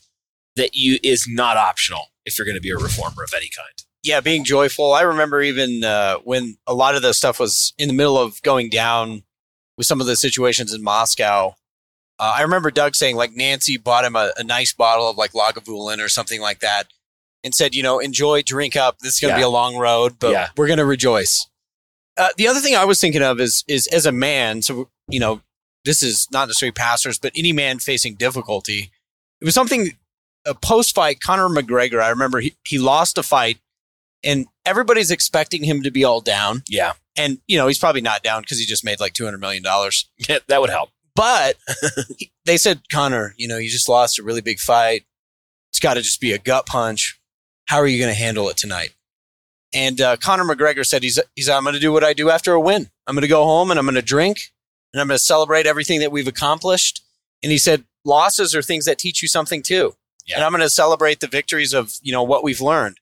that 0.60 0.76
you 0.76 1.00
is 1.04 1.26
not 1.28 1.58
optional 1.58 2.02
if 2.26 2.38
you're 2.38 2.46
going 2.46 2.56
to 2.58 2.62
be 2.62 2.70
a 2.70 2.78
reformer 2.78 3.24
of 3.24 3.34
any 3.36 3.50
kind 3.50 3.70
Yeah, 4.04 4.20
being 4.22 4.44
joyful. 4.44 4.94
I 4.94 5.02
remember 5.02 5.42
even 5.42 5.84
uh, 5.84 6.18
when 6.24 6.58
a 6.68 6.74
lot 6.74 6.96
of 6.96 7.02
the 7.02 7.14
stuff 7.14 7.40
was 7.40 7.74
in 7.78 7.88
the 7.88 7.94
middle 7.94 8.18
of 8.18 8.42
going 8.44 8.70
down 8.70 9.24
with 9.78 9.88
some 9.88 10.00
of 10.02 10.08
the 10.08 10.16
situations 10.16 10.74
in 10.74 10.84
Moscow. 10.84 11.56
Uh, 12.20 12.34
I 12.38 12.42
remember 12.42 12.70
Doug 12.70 12.96
saying 12.96 13.16
like 13.16 13.32
Nancy 13.34 13.78
bought 13.78 14.04
him 14.06 14.16
a, 14.16 14.32
a 14.38 14.44
nice 14.44 14.74
bottle 14.74 15.10
of 15.10 15.18
like 15.18 15.32
Lagavulin 15.32 16.04
or 16.04 16.10
something 16.10 16.42
like 16.42 16.60
that, 16.60 16.88
and 17.44 17.56
said, 17.56 17.74
you 17.74 17.82
know, 17.82 18.00
enjoy, 18.00 18.42
drink 18.42 18.76
up. 18.76 19.00
This 19.00 19.14
is 19.16 19.20
going 19.22 19.32
to 19.34 19.38
be 19.38 19.44
a 19.44 19.50
long 19.50 19.78
road, 19.78 20.18
but 20.20 20.32
Yeah. 20.32 20.50
we're 20.58 20.68
going 20.68 20.80
to 20.80 20.86
rejoice. 20.86 21.48
Uh, 22.18 22.28
the 22.38 22.48
other 22.50 22.60
thing 22.60 22.76
I 22.76 22.84
was 22.84 23.00
thinking 23.00 23.24
of 23.24 23.40
is 23.40 23.64
is 23.68 23.88
as 23.88 24.06
a 24.06 24.12
man. 24.12 24.62
So 24.62 24.90
you 25.08 25.20
know, 25.22 25.42
this 25.86 26.04
is 26.04 26.28
not 26.32 26.50
necessarily 26.50 26.74
pastors, 26.74 27.18
but 27.18 27.32
any 27.36 27.54
man 27.54 27.80
facing 27.80 28.16
difficulty. 28.16 28.92
It 29.40 29.46
was 29.46 29.54
something 29.56 29.92
a 30.50 30.54
post 30.54 30.96
fight. 30.96 31.20
Conor 31.22 31.50
McGregor. 31.50 32.02
I 32.02 32.10
remember 32.10 32.40
he, 32.40 32.56
he 32.66 32.80
lost 32.80 33.18
a 33.18 33.24
fight 33.24 33.60
and 34.24 34.48
everybody's 34.66 35.12
expecting 35.12 35.64
him 35.64 35.84
to 35.84 35.92
be 35.92 36.04
all 36.04 36.22
down. 36.22 36.64
yeah 36.68 36.94
And 37.18 37.40
you 37.48 37.58
know 37.58 37.68
he's 37.68 37.80
probably 37.80 38.02
not 38.02 38.24
down 38.24 38.42
because 38.42 38.60
he 38.60 38.66
just 38.66 38.84
made 38.84 39.00
like 39.00 39.14
two 39.14 39.26
hundred 39.26 39.40
million 39.40 39.64
dollars. 39.64 40.10
Yeah, 40.28 40.40
that 40.48 40.62
would 40.62 40.70
help. 40.70 40.90
But 41.16 41.58
they 42.46 42.58
said, 42.58 42.82
Conor, 42.92 43.34
you 43.38 43.48
know, 43.48 43.58
you 43.58 43.70
just 43.70 43.90
lost 43.90 44.20
a 44.20 44.24
really 44.24 44.42
big 44.42 44.60
fight. 44.60 45.04
It's 45.70 45.80
got 45.80 45.96
to 45.96 46.02
just 46.02 46.22
be 46.22 46.32
a 46.32 46.38
gut 46.38 46.66
punch. 46.66 47.20
How 47.66 47.78
are 47.78 47.88
you 47.88 48.00
going 48.00 48.14
to 48.14 48.18
handle 48.18 48.50
it 48.50 48.58
tonight? 48.58 48.92
And 49.74 50.00
uh, 50.02 50.16
Conor 50.18 50.46
McGregor 50.46 50.86
said, 50.86 51.04
he's, 51.04 51.20
he's 51.36 51.50
I'm 51.50 51.64
going 51.64 51.74
to 51.76 51.80
do 51.80 51.92
what 51.92 52.04
I 52.04 52.14
do 52.14 52.30
after 52.30 52.54
a 52.54 52.60
win. 52.60 52.90
I'm 53.06 53.16
going 53.16 53.22
to 53.22 53.28
go 53.28 53.44
home 53.44 53.70
and 53.70 53.78
I'm 53.78 53.86
going 53.86 53.96
to 53.96 54.02
drink 54.02 54.40
and 54.94 55.02
I'm 55.02 55.08
going 55.08 55.18
to 55.18 55.24
celebrate 55.24 55.66
everything 55.66 56.00
that 56.00 56.12
we've 56.12 56.28
accomplished. 56.28 57.04
And 57.44 57.52
he 57.52 57.58
said, 57.58 57.84
losses 58.04 58.56
are 58.56 58.62
things 58.62 58.86
that 58.86 58.98
teach 58.98 59.22
you 59.22 59.28
something 59.28 59.62
too. 59.62 59.96
Yeah. 60.30 60.38
And 60.38 60.46
I'm 60.46 60.52
going 60.52 60.62
to 60.62 60.70
celebrate 60.70 61.20
the 61.20 61.28
victories 61.28 61.74
of, 61.74 61.94
you 62.02 62.12
know, 62.12 62.24
what 62.24 62.44
we've 62.44 62.62
learned. 62.62 63.00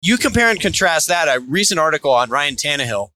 You 0.00 0.16
compare 0.16 0.50
and 0.50 0.60
contrast 0.60 1.08
that. 1.08 1.28
A 1.28 1.40
recent 1.40 1.78
article 1.78 2.10
on 2.10 2.30
Ryan 2.30 2.56
Tannehill. 2.56 3.10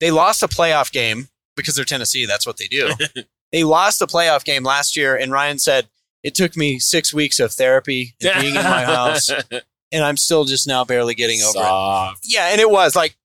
They 0.00 0.10
lost 0.10 0.42
a 0.42 0.48
playoff 0.48 0.90
game 0.90 1.28
because 1.56 1.76
they're 1.76 1.84
Tennessee. 1.84 2.26
That's 2.26 2.46
what 2.46 2.56
they 2.56 2.66
do. 2.66 2.90
they 3.52 3.62
lost 3.62 4.02
a 4.02 4.06
playoff 4.06 4.44
game 4.44 4.64
last 4.64 4.96
year, 4.96 5.14
and 5.14 5.30
Ryan 5.30 5.60
said, 5.60 5.86
It 6.24 6.34
took 6.34 6.56
me 6.56 6.80
six 6.80 7.14
weeks 7.14 7.38
of 7.38 7.52
therapy 7.52 8.14
and 8.20 8.32
being 8.40 8.56
in 8.56 8.64
my 8.64 8.84
house, 8.84 9.30
and 9.92 10.02
I'm 10.04 10.16
still 10.16 10.44
just 10.44 10.66
now 10.66 10.84
barely 10.84 11.14
getting 11.14 11.40
over 11.42 11.58
it. 11.58 12.18
Yeah, 12.24 12.48
and 12.48 12.60
it 12.60 12.68
was 12.68 12.96
like 12.96 13.16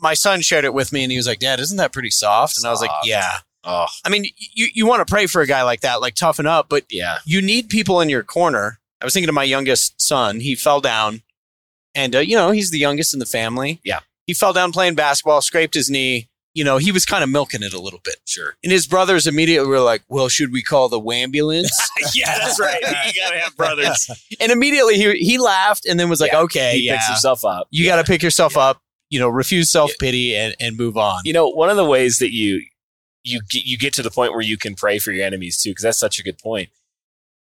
my 0.00 0.14
son 0.14 0.40
shared 0.40 0.64
it 0.64 0.74
with 0.74 0.92
me 0.92 1.02
and 1.02 1.10
he 1.10 1.18
was 1.18 1.26
like, 1.26 1.38
Dad, 1.38 1.60
isn't 1.60 1.76
that 1.76 1.92
pretty 1.92 2.10
soft? 2.10 2.56
And 2.56 2.66
I 2.66 2.70
was 2.70 2.80
like, 2.80 2.90
Yeah. 3.04 3.38
Oh, 3.64 3.86
I 4.04 4.08
mean, 4.08 4.24
you, 4.36 4.66
you 4.74 4.86
want 4.86 5.06
to 5.06 5.10
pray 5.10 5.26
for 5.26 5.40
a 5.40 5.46
guy 5.46 5.62
like 5.62 5.82
that, 5.82 6.00
like 6.00 6.16
toughen 6.16 6.46
up, 6.46 6.68
but 6.68 6.84
yeah. 6.90 7.18
you 7.24 7.40
need 7.40 7.68
people 7.68 8.00
in 8.00 8.08
your 8.08 8.24
corner. 8.24 8.80
I 9.02 9.04
was 9.04 9.12
thinking 9.12 9.28
of 9.28 9.34
my 9.34 9.44
youngest 9.44 10.00
son. 10.00 10.40
He 10.40 10.54
fell 10.54 10.80
down, 10.80 11.22
and 11.94 12.14
uh, 12.16 12.20
you 12.20 12.36
know 12.36 12.52
he's 12.52 12.70
the 12.70 12.78
youngest 12.78 13.12
in 13.12 13.18
the 13.20 13.26
family. 13.26 13.80
Yeah. 13.84 14.00
he 14.26 14.32
fell 14.34 14.52
down 14.52 14.72
playing 14.72 14.94
basketball, 14.94 15.42
scraped 15.42 15.74
his 15.74 15.90
knee. 15.90 16.28
You 16.54 16.64
know, 16.64 16.76
he 16.76 16.92
was 16.92 17.06
kind 17.06 17.24
of 17.24 17.30
milking 17.30 17.62
it 17.62 17.72
a 17.72 17.80
little 17.80 18.00
bit. 18.04 18.16
Sure. 18.26 18.56
And 18.62 18.70
his 18.70 18.86
brothers 18.86 19.26
immediately 19.26 19.66
were 19.68 19.80
like, 19.80 20.02
"Well, 20.08 20.28
should 20.28 20.52
we 20.52 20.62
call 20.62 20.88
the 20.90 21.00
ambulance?" 21.00 21.70
yeah, 22.14 22.38
that's 22.38 22.60
right. 22.60 22.80
You 22.82 23.12
gotta 23.22 23.38
have 23.40 23.56
brothers. 23.56 24.08
and 24.40 24.52
immediately 24.52 24.96
he 24.96 25.12
he 25.24 25.38
laughed 25.38 25.86
and 25.86 25.98
then 25.98 26.08
was 26.10 26.20
like, 26.20 26.32
Yeah, 26.32 26.40
"Okay, 26.40 26.74
he 26.78 26.86
yeah, 26.86 26.96
picks 26.96 27.08
himself 27.08 27.44
up. 27.44 27.68
you 27.70 27.86
got 27.86 27.96
to 27.96 28.04
pick 28.04 28.22
yourself 28.22 28.56
up. 28.56 28.82
You 29.10 29.18
know, 29.18 29.28
refuse 29.28 29.70
self 29.70 29.92
pity 29.98 30.36
and 30.36 30.54
and 30.60 30.76
move 30.76 30.96
on." 30.96 31.22
You 31.24 31.32
know, 31.32 31.48
one 31.48 31.70
of 31.70 31.76
the 31.76 31.86
ways 31.86 32.18
that 32.18 32.32
you 32.34 32.62
you 33.24 33.40
you 33.52 33.78
get 33.78 33.94
to 33.94 34.02
the 34.02 34.10
point 34.10 34.32
where 34.32 34.42
you 34.42 34.58
can 34.58 34.74
pray 34.74 34.98
for 34.98 35.10
your 35.10 35.24
enemies 35.24 35.60
too, 35.60 35.70
because 35.70 35.84
that's 35.84 35.98
such 35.98 36.18
a 36.18 36.22
good 36.22 36.38
point. 36.38 36.68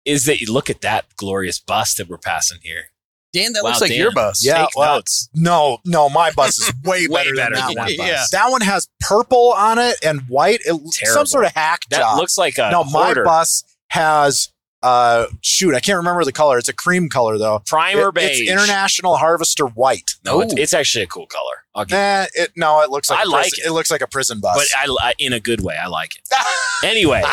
Is 0.07 0.25
that 0.25 0.39
you 0.41 0.51
look 0.51 0.69
at 0.69 0.81
that 0.81 1.05
glorious 1.17 1.59
bus 1.59 1.93
that 1.95 2.07
we're 2.09 2.17
passing 2.17 2.59
here? 2.63 2.85
Dan, 3.33 3.51
that 3.53 3.63
Wow, 3.63 3.71
looks 3.71 3.81
like 3.81 3.89
Dan. 3.91 3.99
your 3.99 4.11
bus. 4.13 4.43
Yeah, 4.43 4.61
Take 4.65 4.77
well, 4.77 4.95
notes. 4.95 5.29
No, 5.33 5.79
no, 5.85 6.07
my 6.09 6.31
bus 6.31 6.57
is 6.59 6.71
way, 6.85 7.07
Way 7.07 7.23
better, 7.25 7.35
better 7.35 7.55
than 7.55 7.65
than 7.67 7.75
that 7.75 7.81
one. 7.81 7.97
that 7.97 8.07
Yeah. 8.07 8.23
That 8.31 8.49
one 8.49 8.61
has 8.61 8.87
purple 9.01 9.53
on 9.53 9.77
it 9.79 9.97
and 10.03 10.21
white. 10.29 10.61
It, 10.65 10.75
some 10.93 11.25
sort 11.25 11.43
of 11.45 11.51
hack 11.53 11.81
That 11.89 11.99
job. 11.99 12.17
looks 12.17 12.37
like 12.37 12.57
a 12.57 12.71
no, 12.71 12.83
my 12.85 13.13
bus 13.13 13.63
has 13.89 14.49
uh 14.81 15.25
shoot, 15.41 15.73
I 15.75 15.79
can't 15.81 15.97
remember 15.97 16.23
the 16.23 16.31
color. 16.31 16.57
It's 16.57 16.69
a 16.69 16.73
cream 16.73 17.09
color 17.09 17.37
though. 17.37 17.59
primer 17.65 18.07
It- 18.09 18.15
beige. 18.15 18.41
It's 18.41 18.49
International 18.49 19.17
Harvester 19.17 19.65
White. 19.65 20.11
no, 20.23 20.39
it's, 20.41 20.53
it's 20.55 20.73
actually 20.73 21.03
a 21.03 21.07
cool 21.07 21.25
color. 21.27 21.63
I'll 21.75 21.85
it 21.89 22.51
no, 22.55 22.81
it 22.81 22.89
looks 22.89 23.09
like 23.09 23.19
I 23.19 23.23
a 23.23 23.25
like 23.25 23.41
prison, 23.49 23.59
it. 23.65 23.67
it 23.69 23.73
looks 23.73 23.91
like 23.91 24.01
a 24.01 24.07
prison 24.07 24.39
bus. 24.39 24.55
but 24.55 24.89
I, 25.03 25.09
I 25.09 25.13
in 25.19 25.33
a 25.33 25.39
good 25.39 25.61
way. 25.61 25.75
I 25.75 25.87
like 25.87 26.11
it. 26.15 26.21
anyway, 26.83 27.23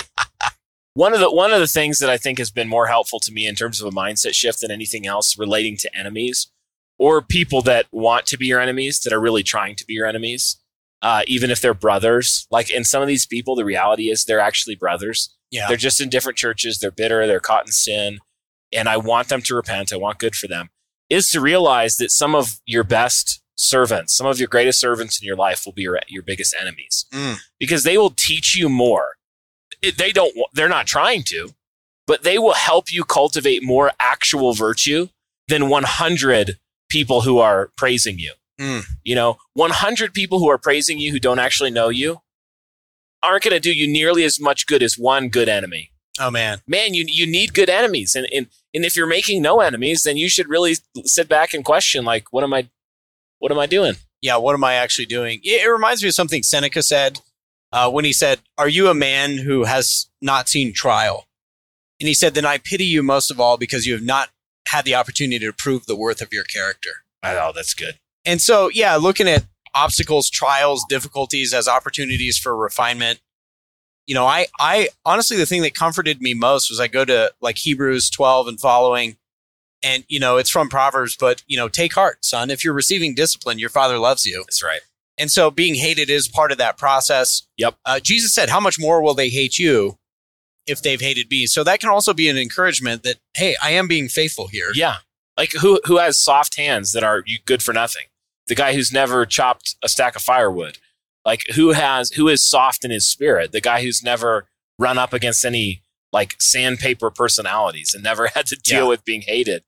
one 0.95 1.13
of 1.13 1.21
the 1.21 1.31
one 1.31 1.53
of 1.53 1.61
the 1.61 1.67
things 1.67 1.99
that 1.99 2.09
I 2.11 2.17
think 2.17 2.39
has 2.39 2.51
been 2.51 2.69
more 2.69 2.87
helpful 2.87 3.21
to 3.21 3.33
me 3.33 3.47
in 3.47 3.55
terms 3.55 3.81
of 3.81 3.87
a 3.87 3.97
mindset 3.97 4.35
shift 4.35 4.61
than 4.61 4.71
anything 4.71 5.07
else 5.07 5.39
relating 5.39 5.77
to 5.79 5.97
enemies 5.97 6.51
or 6.99 7.21
people 7.21 7.61
that 7.63 7.87
want 7.93 8.27
to 8.27 8.39
be 8.39 8.47
your 8.47 8.61
enemies 8.61 9.01
that 9.01 9.13
are 9.13 9.21
really 9.21 9.43
trying 9.43 9.75
to 9.77 9.85
be 9.85 9.95
your 9.95 10.07
enemies, 10.07 10.61
uh, 11.03 11.23
even 11.27 11.51
if 11.51 11.61
they're 11.61 11.75
brothers. 11.75 12.47
Like 12.51 12.71
in 12.71 12.85
some 12.85 13.03
of 13.03 13.09
these 13.09 13.27
people, 13.27 13.57
the 13.57 13.65
reality 13.65 14.09
is 14.11 14.25
they're 14.25 14.41
actually 14.41 14.77
brothers. 14.77 15.35
Yeah. 15.51 15.67
They're 15.69 15.77
just 15.77 16.01
in 16.01 16.09
different 16.09 16.39
churches. 16.39 16.79
They're 16.79 16.91
bitter. 16.93 17.27
They're 17.27 17.41
caught 17.41 17.67
in 17.67 17.73
sin, 17.73 18.19
and 18.73 18.89
I 18.89 18.97
want 18.97 19.29
them 19.29 19.43
to 19.43 19.55
repent. 19.55 19.93
I 19.93 19.97
want 19.97 20.19
good 20.19 20.35
for 20.37 20.47
them. 20.49 20.71
Is 21.11 21.29
to 21.31 21.41
realize 21.41 21.97
that 21.97 22.11
some 22.11 22.35
of 22.35 22.61
your 22.67 22.85
best 22.85 23.43
servants, 23.57 24.17
some 24.17 24.27
of 24.27 24.39
your 24.39 24.49
greatest 24.49 24.81
servants 24.81 25.21
in 25.21 25.27
your 25.27 25.37
life 25.37 25.65
will 25.65 25.73
be 25.73 25.83
your, 25.83 25.99
your 26.09 26.23
biggest 26.23 26.55
enemies 26.61 27.07
Mm. 27.13 27.39
because 27.59 27.85
they 27.85 27.99
will 27.99 28.11
teach 28.11 28.57
you 28.57 28.69
more. 28.69 29.17
It- 29.89 29.99
they 29.99 30.13
don't, 30.13 30.35
they're 30.53 30.69
not 30.69 30.87
trying 30.87 31.23
to, 31.25 31.55
but 32.07 32.23
they 32.23 32.39
will 32.39 32.55
help 32.55 32.93
you 32.93 33.05
cultivate 33.05 33.63
more 33.63 33.93
actual 34.01 34.55
virtue 34.55 35.09
than 35.49 35.69
100 35.69 36.59
people 36.89 37.23
who 37.23 37.39
are 37.39 37.71
praising 37.77 38.19
you. 38.19 38.33
Mm. 38.61 38.85
You 39.03 39.15
know, 39.15 39.39
100 39.55 40.15
people 40.15 40.39
who 40.39 40.49
are 40.49 40.59
praising 40.59 40.99
you 40.99 41.11
who 41.13 41.19
don't 41.19 41.39
actually 41.39 41.71
know 41.71 41.89
you 41.89 42.21
aren't 43.23 43.43
going 43.43 43.55
to 43.55 43.61
do 43.61 43.73
you 43.73 43.87
nearly 43.91 44.23
as 44.23 44.39
much 44.39 44.67
good 44.67 44.83
as 44.83 44.99
one 44.99 45.29
good 45.29 45.49
enemy. 45.49 45.91
Oh 46.21 46.31
man. 46.31 46.61
Man, 46.69 46.95
you, 46.95 47.05
you 47.09 47.27
need 47.27 47.55
good 47.55 47.71
enemies. 47.71 48.15
And, 48.15 48.29
and, 48.33 48.47
and 48.73 48.85
if 48.85 48.97
you're 48.97 49.07
making 49.07 49.43
no 49.43 49.61
enemies, 49.61 50.03
then 50.05 50.17
you 50.17 50.29
should 50.29 50.49
really 50.49 50.77
sit 51.05 51.29
back 51.29 51.53
and 51.55 51.65
question, 51.65 52.05
like, 52.05 52.33
what 52.33 52.45
am 52.45 52.53
I, 52.55 52.69
what 53.39 53.51
am 53.51 53.59
I 53.59 53.67
doing? 53.67 53.95
yeah, 54.23 54.37
what 54.39 54.55
am 54.55 54.65
I 54.65 54.75
actually 54.75 55.05
doing? 55.05 55.41
It, 55.43 55.67
it 55.67 55.69
reminds 55.71 56.03
me 56.03 56.09
of 56.09 56.15
something 56.15 56.43
Seneca 56.43 56.83
said 56.83 57.19
uh, 57.75 57.91
when 57.91 58.05
he 58.05 58.13
said, 58.13 58.39
Are 58.57 58.69
you 58.69 58.89
a 58.89 58.95
man 58.95 59.39
who 59.39 59.65
has 59.65 60.09
not 60.23 60.49
seen 60.49 60.73
trial? 60.73 61.27
And 62.01 62.09
he 62.09 62.15
said, 62.15 62.35
Then 62.35 62.47
I 62.47 62.57
pity 62.57 62.85
you 62.85 63.03
most 63.03 63.31
of 63.31 63.41
all 63.41 63.59
because 63.59 63.85
you 63.85 63.93
have 63.93 64.03
not 64.03 64.31
had 64.69 64.85
the 64.85 64.95
opportunity 64.95 65.45
to 65.45 65.53
prove 65.53 65.85
the 65.85 65.97
worth 65.97 66.23
of 66.23 66.33
your 66.33 66.45
character. 66.45 66.91
Oh, 67.23 67.53
that's 67.55 67.75
good. 67.75 67.99
And 68.25 68.41
so, 68.41 68.71
yeah, 68.73 68.97
looking 68.97 69.29
at 69.29 69.45
obstacles, 69.75 70.31
trials, 70.31 70.85
difficulties 70.89 71.53
as 71.53 71.67
opportunities 71.67 72.39
for 72.39 72.57
refinement. 72.57 73.21
You 74.07 74.15
know, 74.15 74.27
I, 74.27 74.47
I 74.61 74.89
honestly, 75.05 75.37
the 75.37 75.47
thing 75.47 75.63
that 75.63 75.75
comforted 75.75 76.21
me 76.23 76.33
most 76.33 76.71
was 76.71 76.79
I 76.79 76.87
go 76.87 77.05
to 77.05 77.33
like 77.41 77.59
Hebrews 77.59 78.09
12 78.11 78.49
and 78.49 78.61
following, 78.61 79.17
and, 79.83 80.05
you 80.09 80.21
know, 80.21 80.37
it's 80.37 80.51
from 80.51 80.69
Proverbs, 80.69 81.17
but, 81.19 81.43
you 81.47 81.57
know, 81.57 81.69
take 81.69 81.95
heart, 81.95 82.25
son. 82.25 82.51
If 82.51 82.65
you're 82.65 82.73
receiving 82.73 83.15
discipline, 83.15 83.59
your 83.59 83.71
father 83.71 83.99
loves 83.99 84.25
you. 84.25 84.45
That's 84.47 84.63
right. 84.63 84.81
And 85.19 85.31
so 85.31 85.51
being 85.51 85.75
hated 85.77 86.11
is 86.11 86.27
part 86.29 86.51
of 86.53 86.59
that 86.59 86.77
process. 86.77 87.43
Yep. 87.57 87.77
Uh, 87.85 88.01
Jesus 88.01 88.35
said, 88.35 88.49
How 88.49 88.61
much 88.61 88.79
more 88.81 89.01
will 89.03 89.15
they 89.15 89.29
hate 89.29 89.59
you 89.59 89.99
if 90.67 90.83
they've 90.83 91.01
hated 91.01 91.31
me? 91.31 91.47
So 91.47 91.63
that 91.65 91.81
can 91.81 91.91
also 91.91 92.13
be 92.13 92.29
an 92.29 92.37
encouragement 92.37 93.03
that, 93.05 93.17
hey, 93.37 93.55
I 93.63 93.71
am 93.71 93.87
being 93.87 94.09
faithful 94.09 94.49
here. 94.49 94.71
Yeah. 94.75 94.97
Like 95.37 95.53
who 95.61 95.81
who 95.85 95.99
has 95.99 96.19
soft 96.19 96.57
hands 96.57 96.93
that 96.93 97.03
are 97.05 97.23
good 97.45 97.63
for 97.63 97.73
nothing? 97.73 98.05
The 98.47 98.55
guy 98.55 98.75
who's 98.75 98.93
never 98.93 99.25
chopped 99.27 99.77
a 99.83 99.89
stack 99.89 100.17
of 100.17 100.23
firewood. 100.23 100.79
Like 101.25 101.43
who 101.55 101.73
has 101.73 102.11
who 102.13 102.29
is 102.29 102.45
soft 102.49 102.85
in 102.85 102.91
his 102.91 103.09
spirit? 103.09 103.51
The 103.53 103.61
guy 103.61 103.83
who's 103.83 104.03
never 104.03 104.47
run 104.79 104.99
up 104.99 105.13
against 105.13 105.45
any 105.45 105.83
like 106.13 106.35
sandpaper 106.41 107.11
personalities 107.11 107.95
and 107.95 108.03
never 108.05 108.27
had 108.35 108.47
to 108.47 108.57
deal 108.57 108.83
Yeah. 108.85 108.89
with 108.89 109.05
being 109.05 109.23
hated. 109.23 109.65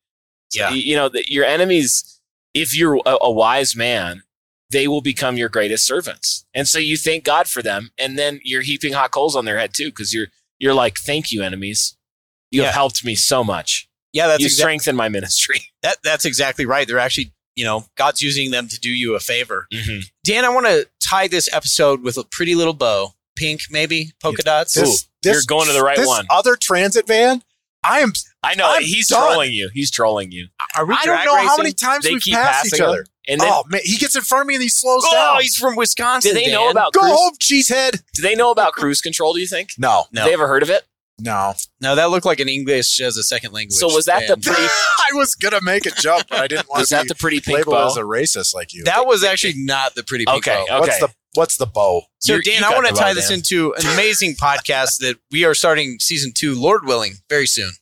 So, 0.50 0.60
Yeah. 0.60 0.70
You 0.70 0.94
know, 0.96 1.08
that 1.08 1.28
your 1.30 1.44
enemies, 1.44 2.20
if 2.54 2.76
you're 2.76 3.00
a, 3.06 3.16
a 3.22 3.30
wise 3.30 3.74
man, 3.74 4.22
they 4.70 4.88
will 4.88 5.00
become 5.00 5.36
your 5.36 5.48
greatest 5.48 5.86
servants. 5.86 6.44
And 6.54 6.66
so 6.66 6.78
you 6.78 6.96
thank 6.96 7.24
God 7.24 7.46
for 7.48 7.62
them, 7.62 7.90
and 7.98 8.18
then 8.18 8.40
you're 8.42 8.62
heaping 8.62 8.92
hot 8.92 9.10
coals 9.12 9.36
on 9.36 9.44
their 9.44 9.58
head 9.58 9.72
too, 9.74 9.86
because 9.90 10.12
you're 10.14 10.26
you're 10.58 10.74
like, 10.74 10.96
thank 10.98 11.30
you, 11.30 11.42
enemies. 11.42 11.96
You 12.50 12.60
Yeah. 12.62 12.66
have 12.66 12.74
helped 12.74 13.04
me 13.04 13.14
so 13.14 13.44
much 13.44 13.88
Yeah, 14.12 14.26
that's 14.28 14.40
you 14.40 14.46
exactly 14.46 14.62
strengthen 14.78 14.96
my 14.96 15.08
ministry. 15.08 15.60
that, 15.82 15.96
that's 16.02 16.24
exactly 16.24 16.64
right. 16.64 16.86
They're 16.88 16.98
actually, 16.98 17.32
you 17.56 17.64
know, 17.64 17.84
God's 17.96 18.22
using 18.22 18.50
them 18.52 18.66
to 18.68 18.78
do 18.80 18.88
you 18.88 19.14
a 19.14 19.20
favor. 19.20 19.66
Mm-hmm. 19.72 19.98
Dan, 20.24 20.44
I 20.44 20.48
want 20.48 20.66
to 20.66 20.88
tie 21.06 21.28
this 21.28 21.52
episode 21.52 22.02
with 22.02 22.16
a 22.16 22.24
pretty 22.24 22.54
little 22.54 22.72
bow. 22.72 23.10
Pink, 23.36 23.62
maybe 23.70 24.12
polka 24.22 24.42
dots. 24.42 24.72
This- 24.74 25.04
Ooh, 25.24 25.30
you're 25.30 25.40
going 25.46 25.66
to 25.66 25.72
the 25.74 25.82
right 25.82 25.96
this 25.98 26.06
one. 26.06 26.24
Other 26.30 26.56
transit 26.56 27.06
van. 27.06 27.42
I 27.84 28.00
am. 28.00 28.12
I 28.42 28.54
know 28.54 28.66
I'm 28.68 28.82
he's 28.82 29.08
done. 29.08 29.20
trolling 29.28 29.52
you. 29.52 29.68
He's 29.74 29.90
trolling 29.90 30.32
you. 30.32 30.48
Are 30.76 30.86
we 30.86 30.94
I 30.94 30.96
don't 31.04 31.16
drag 31.16 31.26
know 31.26 31.36
how 31.36 31.56
many 31.58 31.72
times 31.72 32.04
They 32.04 32.12
we've 32.14 32.22
keep 32.22 32.34
passed 32.34 32.66
each 32.66 32.72
passing 32.72 32.86
other. 32.86 33.06
And 33.28 33.40
then 33.40 33.48
oh 33.52 33.64
man, 33.68 33.80
he 33.84 33.96
gets 33.96 34.14
in 34.16 34.22
front 34.22 34.42
of 34.42 34.46
me 34.46 34.54
and 34.54 34.62
he 34.62 34.68
slows 34.68 35.02
Oh, 35.06 35.12
down. 35.14 35.42
he's 35.42 35.56
from 35.56 35.74
Wisconsin. 35.76 36.34
do 36.34 36.40
they 36.40 36.50
know 36.50 36.70
about 36.70 36.92
Go 36.92 37.00
cruise? 37.00 37.12
home, 37.12 37.32
cheesehead. 37.40 38.02
Do 38.14 38.22
they 38.22 38.34
know 38.34 38.50
about 38.50 38.72
cruise 38.72 39.00
control? 39.00 39.32
Do 39.34 39.40
you 39.40 39.46
think? 39.46 39.70
No, 39.78 40.04
No. 40.12 40.20
Have 40.22 40.28
they 40.28 40.34
ever 40.34 40.46
heard 40.48 40.62
of 40.62 40.70
it? 40.70 40.84
no. 41.18 41.54
No, 41.80 41.94
that 41.96 42.10
looked 42.10 42.26
like 42.26 42.40
an 42.40 42.48
English 42.48 43.00
as 43.00 43.16
a 43.16 43.22
second 43.22 43.52
language. 43.52 43.74
So 43.78 43.86
was 43.92 44.04
that 44.04 44.28
the 44.28 44.36
pretty? 44.36 44.62
I 45.10 45.14
was 45.14 45.34
gonna 45.34 45.60
make 45.62 45.86
a 45.86 45.90
jump, 45.90 46.26
but 46.28 46.38
I 46.40 46.46
didn't 46.46 46.68
want 46.68 46.80
Was 46.80 46.90
to 46.90 46.96
that 46.96 47.02
be 47.04 47.08
the 47.08 47.14
pretty 47.14 47.40
pink 47.40 47.58
labeled 47.58 47.74
bow? 47.76 47.86
as 47.88 47.96
a 47.96 48.02
racist 48.02 48.54
like 48.54 48.72
you. 48.74 48.84
That 48.84 49.06
was 49.06 49.24
actually 49.24 49.54
not 49.56 49.94
the 49.94 50.02
pretty 50.04 50.24
pink 50.26 50.38
Okay, 50.46 50.64
bow. 50.68 50.78
okay. 50.78 50.86
What's 50.88 51.00
the 51.00 51.08
What's 51.34 51.56
the 51.58 51.66
bow? 51.66 52.02
So, 52.20 52.32
You're- 52.34 52.42
Dan, 52.42 52.60
you 52.62 52.66
I 52.66 52.70
want 52.74 52.86
to 52.86 52.94
tie 52.94 53.12
this 53.12 53.28
Dan. 53.28 53.38
into 53.38 53.74
an 53.74 53.86
amazing 53.92 54.36
podcast 54.40 54.98
that 55.00 55.16
we 55.30 55.44
are 55.44 55.52
starting 55.54 55.98
season 56.00 56.32
two, 56.34 56.58
Lord 56.58 56.86
willing, 56.86 57.16
very 57.28 57.46
soon. 57.46 57.72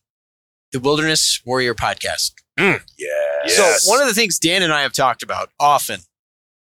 The 0.73 0.81
Wilderness 0.81 1.41
Warrior 1.47 1.75
Podcast. 1.75 2.33
Mm. 2.59 2.83
Yeah. 2.99 3.09
So, 3.47 3.75
one 3.91 4.01
of 4.01 4.07
the 4.09 4.15
things 4.15 4.39
Dan 4.39 4.62
and 4.62 4.73
I 4.73 4.83
have 4.83 4.93
talked 4.93 5.23
about 5.23 5.51
often 5.61 6.01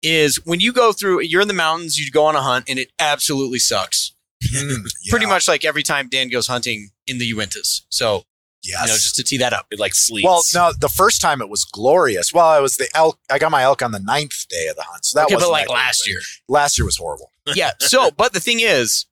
is 0.02 0.36
when 0.44 0.60
you 0.60 0.72
go 0.72 0.92
through, 0.92 1.22
you're 1.22 1.42
in 1.42 1.48
the 1.48 1.54
mountains, 1.54 1.98
you 1.98 2.10
go 2.10 2.26
on 2.26 2.36
a 2.36 2.42
hunt, 2.42 2.66
and 2.68 2.78
it 2.78 2.90
absolutely 2.98 3.58
sucks. 3.58 4.12
Hmm, 4.44 4.82
Pretty 5.10 5.26
much 5.26 5.48
like 5.48 5.64
every 5.64 5.82
time 5.82 6.08
Dan 6.08 6.28
goes 6.28 6.46
hunting 6.46 6.90
in 7.06 7.18
the 7.18 7.30
Uintas. 7.32 7.82
So, 7.90 8.22
Yes. 8.64 8.82
you 8.82 8.88
know, 8.88 8.94
just 8.94 9.14
to 9.14 9.22
tee 9.22 9.38
that 9.38 9.52
up. 9.52 9.66
It 9.70 9.78
like 9.78 9.94
sleeps. 9.94 10.24
well, 10.24 10.42
no, 10.52 10.72
the 10.78 10.88
first 10.88 11.20
time 11.20 11.40
it 11.40 11.48
was 11.48 11.64
glorious. 11.64 12.32
Well, 12.34 12.46
I 12.46 12.58
was 12.58 12.76
the 12.76 12.88
elk. 12.92 13.18
I 13.30 13.38
got 13.38 13.52
my 13.52 13.62
elk 13.62 13.82
on 13.82 13.92
the 13.92 14.00
ninth 14.00 14.48
day 14.48 14.66
of 14.66 14.74
the 14.74 14.82
hunt, 14.82 15.04
so 15.04 15.18
that 15.18 15.26
okay, 15.26 15.36
was 15.36 15.44
but 15.44 15.50
like 15.50 15.68
last 15.68 16.08
year. 16.08 16.18
Last 16.48 16.76
year 16.76 16.84
was 16.84 16.96
horrible. 16.96 17.30
yeah. 17.54 17.70
So, 17.78 18.10
but 18.10 18.32
the 18.32 18.40
thing 18.40 18.58
is, 18.60 19.06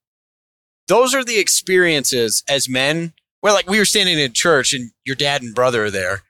those 0.88 1.14
are 1.14 1.24
the 1.24 1.38
experiences 1.38 2.42
as 2.48 2.68
men 2.68 3.12
where, 3.40 3.52
like, 3.52 3.70
we 3.70 3.78
were 3.78 3.84
standing 3.84 4.18
in 4.18 4.32
church 4.32 4.72
and 4.72 4.90
your 5.04 5.16
dad 5.16 5.42
and 5.42 5.54
brother 5.54 5.84
are 5.84 5.90
there, 5.90 6.22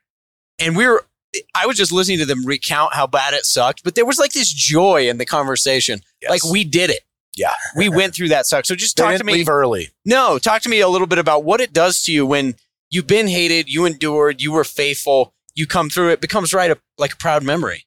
and 0.59 0.77
we 0.77 0.87
were. 0.87 1.05
I 1.53 1.65
was 1.65 1.77
just 1.77 1.91
listening 1.91 2.19
to 2.19 2.25
them 2.25 2.45
recount 2.45 2.93
how 2.93 3.07
bad 3.07 3.33
it 3.33 3.45
sucked, 3.45 3.83
but 3.83 3.95
there 3.95 4.05
was 4.05 4.17
like 4.17 4.31
this 4.31 4.51
joy 4.51 5.09
in 5.09 5.17
the 5.17 5.25
conversation. 5.25 6.01
Yes. 6.21 6.31
Like 6.31 6.43
we 6.43 6.63
did 6.63 6.89
it. 6.89 7.01
Yeah. 7.35 7.53
We 7.75 7.89
went 7.89 8.15
through 8.15 8.29
that 8.29 8.47
suck. 8.47 8.65
So 8.65 8.75
just 8.75 8.97
talk 8.97 9.15
to 9.17 9.23
me. 9.23 9.33
leave 9.33 9.49
early. 9.49 9.89
No, 10.05 10.39
talk 10.39 10.63
to 10.63 10.69
me 10.69 10.79
a 10.79 10.87
little 10.87 11.07
bit 11.07 11.19
about 11.19 11.43
what 11.43 11.61
it 11.61 11.71
does 11.71 12.03
to 12.03 12.11
you 12.11 12.25
when 12.25 12.55
you've 12.89 13.07
been 13.07 13.27
hated, 13.27 13.71
you 13.71 13.85
endured, 13.85 14.41
you 14.41 14.51
were 14.51 14.63
faithful, 14.63 15.33
you 15.53 15.67
come 15.67 15.89
through. 15.89 16.09
It 16.09 16.21
becomes 16.21 16.53
right 16.53 16.71
a, 16.71 16.79
like 16.97 17.13
a 17.13 17.17
proud 17.17 17.43
memory. 17.43 17.83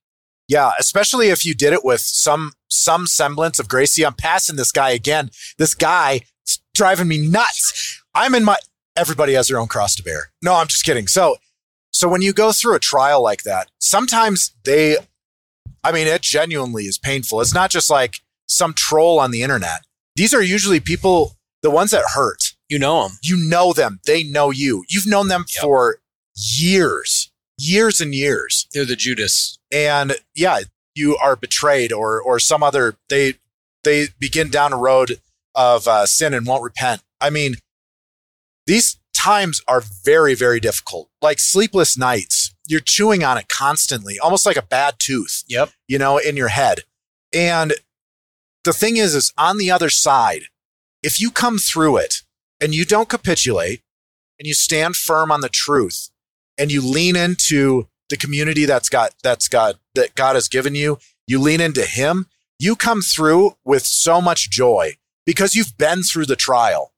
Yeah, 0.48 0.72
especially 0.78 1.28
if 1.28 1.44
you 1.44 1.54
did 1.54 1.72
it 1.72 1.84
with 1.84 2.00
some 2.00 2.52
some 2.68 3.06
semblance 3.06 3.58
of 3.58 3.68
grace. 3.68 3.92
See, 3.92 4.04
I'm 4.04 4.14
passing 4.14 4.56
this 4.56 4.72
guy 4.72 4.90
again. 4.90 5.30
This 5.58 5.74
guy 5.74 6.22
is 6.46 6.58
driving 6.74 7.08
me 7.08 7.18
nuts. 7.18 8.02
I'm 8.14 8.34
in 8.34 8.44
my 8.44 8.56
everybody 8.96 9.34
has 9.34 9.48
their 9.48 9.58
own 9.58 9.68
cross 9.68 9.94
to 9.96 10.02
bear. 10.02 10.32
No, 10.42 10.54
I'm 10.54 10.66
just 10.66 10.84
kidding. 10.84 11.06
So 11.06 11.36
so 11.92 12.08
when 12.08 12.22
you 12.22 12.32
go 12.32 12.52
through 12.52 12.76
a 12.76 12.80
trial 12.80 13.22
like 13.22 13.42
that, 13.42 13.68
sometimes 13.78 14.54
they 14.64 14.96
I 15.82 15.92
mean, 15.92 16.06
it 16.06 16.22
genuinely 16.22 16.84
is 16.84 16.98
painful. 16.98 17.40
It's 17.40 17.54
not 17.54 17.70
just 17.70 17.90
like 17.90 18.16
some 18.48 18.74
troll 18.74 19.18
on 19.18 19.30
the 19.30 19.42
internet. 19.42 19.84
These 20.16 20.34
are 20.34 20.42
usually 20.42 20.80
people, 20.80 21.36
the 21.62 21.70
ones 21.70 21.90
that 21.92 22.04
hurt. 22.14 22.54
You 22.68 22.78
know 22.78 23.02
them. 23.04 23.18
You 23.22 23.36
know 23.36 23.72
them. 23.72 24.00
They 24.04 24.22
know 24.22 24.50
you. 24.50 24.84
You've 24.88 25.06
known 25.06 25.28
them 25.28 25.44
Yep. 25.48 25.62
for 25.62 25.96
years, 26.34 27.32
years 27.58 28.00
and 28.00 28.14
years. 28.14 28.66
They're 28.72 28.84
the 28.84 28.96
Judas. 28.96 29.58
And 29.72 30.16
yeah, 30.34 30.60
you 30.94 31.16
are 31.16 31.36
betrayed 31.36 31.92
or, 31.92 32.20
or 32.20 32.38
some 32.38 32.62
other, 32.62 32.96
they, 33.08 33.34
they 33.82 34.08
begin 34.18 34.50
down 34.50 34.72
a 34.72 34.76
road 34.78 35.18
of 35.54 35.88
uh, 35.88 36.06
sin 36.06 36.34
and 36.34 36.46
won't 36.46 36.62
repent. 36.62 37.02
I 37.20 37.30
mean, 37.30 37.56
these 38.66 38.98
times 39.20 39.60
are 39.68 39.82
very, 40.04 40.34
very 40.34 40.60
difficult. 40.60 41.10
Like 41.20 41.38
sleepless 41.38 41.96
nights, 41.98 42.54
you're 42.66 42.80
chewing 42.80 43.22
on 43.22 43.36
it 43.36 43.48
constantly, 43.48 44.18
almost 44.18 44.46
like 44.46 44.56
a 44.56 44.62
bad 44.62 44.94
tooth 44.98 45.44
Yep. 45.48 45.70
you 45.88 45.98
know, 45.98 46.18
in 46.18 46.36
your 46.36 46.48
head. 46.48 46.80
And 47.32 47.74
the 48.64 48.72
thing 48.72 48.96
is, 48.96 49.14
is 49.14 49.32
on 49.36 49.58
the 49.58 49.70
other 49.70 49.90
side, 49.90 50.44
if 51.02 51.20
you 51.20 51.30
come 51.30 51.58
through 51.58 51.98
it 51.98 52.22
and 52.60 52.74
you 52.74 52.84
don't 52.84 53.08
capitulate 53.08 53.82
and 54.38 54.46
you 54.46 54.54
stand 54.54 54.96
firm 54.96 55.30
on 55.30 55.40
the 55.42 55.48
truth 55.48 56.10
and 56.56 56.72
you 56.72 56.80
lean 56.80 57.16
into 57.16 57.88
the 58.08 58.16
community 58.16 58.64
that's 58.64 58.88
got, 58.88 59.14
that's 59.22 59.48
got, 59.48 59.76
that 59.94 60.14
God 60.14 60.34
has 60.34 60.48
given 60.48 60.74
you, 60.74 60.98
you 61.26 61.38
lean 61.38 61.60
into 61.60 61.84
Him, 61.84 62.26
you 62.58 62.74
come 62.74 63.02
through 63.02 63.56
with 63.64 63.84
so 63.84 64.20
much 64.20 64.50
joy 64.50 64.96
because 65.26 65.54
you've 65.54 65.76
been 65.76 66.02
through 66.02 66.26
the 66.26 66.36
trial. 66.36 66.92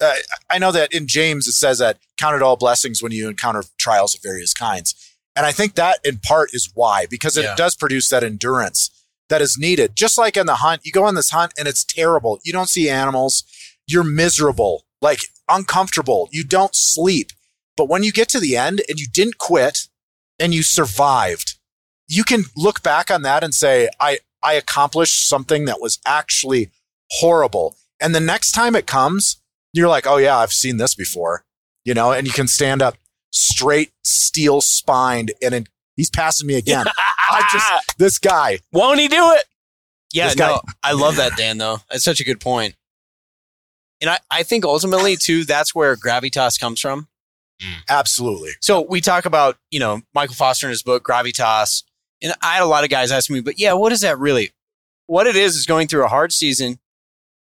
Uh, 0.00 0.14
I 0.48 0.58
know 0.58 0.72
that 0.72 0.92
in 0.92 1.06
James 1.06 1.46
it 1.48 1.52
says 1.52 1.78
that 1.78 1.98
count 2.16 2.36
it 2.36 2.42
all 2.42 2.56
blessings 2.56 3.02
when 3.02 3.12
you 3.12 3.28
encounter 3.28 3.64
trials 3.78 4.14
of 4.14 4.22
various 4.22 4.54
kinds. 4.54 4.94
And 5.34 5.44
I 5.46 5.52
think 5.52 5.74
that 5.74 5.98
in 6.04 6.18
part 6.18 6.50
is 6.52 6.70
why, 6.74 7.06
because 7.06 7.36
it 7.36 7.44
Yeah. 7.44 7.54
does 7.56 7.74
produce 7.76 8.08
that 8.08 8.24
endurance 8.24 8.90
that 9.28 9.42
is 9.42 9.56
needed. 9.58 9.94
Just 9.96 10.18
like 10.18 10.36
in 10.36 10.46
the 10.46 10.56
hunt, 10.56 10.82
you 10.84 10.92
go 10.92 11.04
on 11.04 11.14
this 11.14 11.30
hunt 11.30 11.52
and 11.58 11.68
it's 11.68 11.84
terrible. 11.84 12.38
You 12.44 12.52
don't 12.52 12.68
see 12.68 12.88
animals. 12.88 13.44
You're 13.86 14.04
miserable, 14.04 14.84
like 15.00 15.20
uncomfortable. 15.48 16.28
You 16.32 16.44
don't 16.44 16.74
sleep. 16.74 17.32
But 17.76 17.88
when 17.88 18.02
you 18.02 18.10
get 18.12 18.28
to 18.30 18.40
the 18.40 18.56
end 18.56 18.82
and 18.88 18.98
you 18.98 19.06
didn't 19.12 19.38
quit 19.38 19.88
and 20.38 20.52
you 20.54 20.62
survived, 20.62 21.54
you 22.08 22.24
can 22.24 22.44
look 22.56 22.82
back 22.82 23.10
on 23.10 23.22
that 23.22 23.44
and 23.44 23.54
say, 23.54 23.88
I, 24.00 24.18
I 24.42 24.54
accomplished 24.54 25.28
something 25.28 25.64
that 25.66 25.80
was 25.80 25.98
actually 26.06 26.70
horrible. 27.12 27.76
And 28.00 28.14
the 28.14 28.20
next 28.20 28.52
time 28.52 28.74
it 28.74 28.86
comes, 28.86 29.36
you're 29.78 29.88
like, 29.88 30.06
oh 30.06 30.16
yeah, 30.16 30.36
I've 30.36 30.52
seen 30.52 30.76
this 30.76 30.94
before, 30.94 31.44
you 31.84 31.94
know, 31.94 32.12
and 32.12 32.26
you 32.26 32.32
can 32.32 32.48
stand 32.48 32.82
up 32.82 32.96
straight, 33.30 33.92
steel 34.04 34.60
spined, 34.60 35.32
and 35.42 35.54
it, 35.54 35.68
he's 35.96 36.10
passing 36.10 36.46
me 36.46 36.54
again. 36.54 36.86
I 37.30 37.48
just, 37.52 37.98
this 37.98 38.18
guy, 38.18 38.58
won't 38.72 39.00
he 39.00 39.08
do 39.08 39.32
it? 39.32 39.44
Yeah, 40.12 40.34
guy- 40.34 40.48
no, 40.48 40.60
I 40.82 40.92
love 40.92 41.16
that, 41.16 41.36
Dan, 41.36 41.58
though. 41.58 41.78
That's 41.90 42.04
such 42.04 42.20
a 42.20 42.24
good 42.24 42.40
point. 42.40 42.74
And 44.00 44.10
I, 44.10 44.18
I 44.30 44.42
think 44.42 44.64
ultimately, 44.64 45.16
too, 45.16 45.44
that's 45.44 45.74
where 45.74 45.96
gravitas 45.96 46.58
comes 46.58 46.80
from. 46.80 47.08
Mm. 47.62 47.82
absolutely. 47.88 48.50
So 48.60 48.82
we 48.82 49.00
talk 49.00 49.24
about, 49.24 49.58
you 49.70 49.80
know, 49.80 50.00
Michael 50.14 50.36
Foster 50.36 50.68
in 50.68 50.70
his 50.70 50.82
book, 50.82 51.04
Gravitas. 51.04 51.82
And 52.22 52.32
I 52.40 52.54
had 52.54 52.62
a 52.62 52.66
lot 52.66 52.84
of 52.84 52.90
guys 52.90 53.10
ask 53.10 53.30
me, 53.30 53.40
but 53.40 53.58
yeah, 53.58 53.72
what 53.72 53.92
is 53.92 54.00
that 54.02 54.18
really? 54.18 54.52
What 55.06 55.26
it 55.26 55.36
is 55.36 55.56
is 55.56 55.66
going 55.66 55.88
through 55.88 56.04
a 56.04 56.08
hard 56.08 56.32
season, 56.32 56.78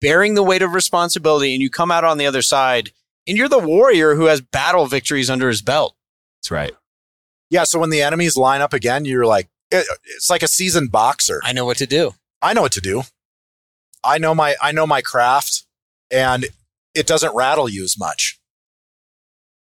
bearing 0.01 0.35
the 0.35 0.43
weight 0.43 0.63
of 0.63 0.73
responsibility, 0.75 1.53
and 1.55 1.63
you 1.63 1.71
come 1.71 1.91
out 1.91 2.05
on 2.05 2.19
the 2.19 2.27
other 2.27 2.43
side, 2.43 2.91
and 3.27 3.37
you're 3.37 3.49
the 3.49 3.59
warrior 3.59 4.15
who 4.15 4.27
has 4.27 4.41
battle 4.41 4.87
victories 4.87 5.31
under 5.31 5.49
his 5.49 5.63
belt. 5.63 5.95
That's 6.41 6.51
right. 6.51 6.73
Yeah. 7.51 7.65
So 7.65 7.79
when 7.79 7.91
the 7.91 8.03
enemies 8.03 8.37
line 8.37 8.61
up 8.61 8.73
again, 8.73 9.05
you're 9.05 9.27
like, 9.27 9.49
it, 9.71 9.87
it's 10.17 10.31
like 10.31 10.43
a 10.43 10.49
seasoned 10.49 10.91
boxer. 10.91 11.41
I 11.45 11.53
know 11.53 11.65
what 11.65 11.77
to 11.79 11.87
do. 11.87 12.13
I 12.43 12.55
know 12.55 12.63
what 12.63 12.73
to 12.73 12.81
do. 12.81 13.03
I 14.03 14.19
know 14.19 14.35
my, 14.35 14.57
I 14.63 14.73
know 14.73 14.87
my 14.87 15.03
craft 15.03 15.65
and 16.11 16.47
it 16.95 17.07
doesn't 17.07 17.35
rattle 17.35 17.69
you 17.69 17.85
as 17.85 17.99
much. 17.99 18.41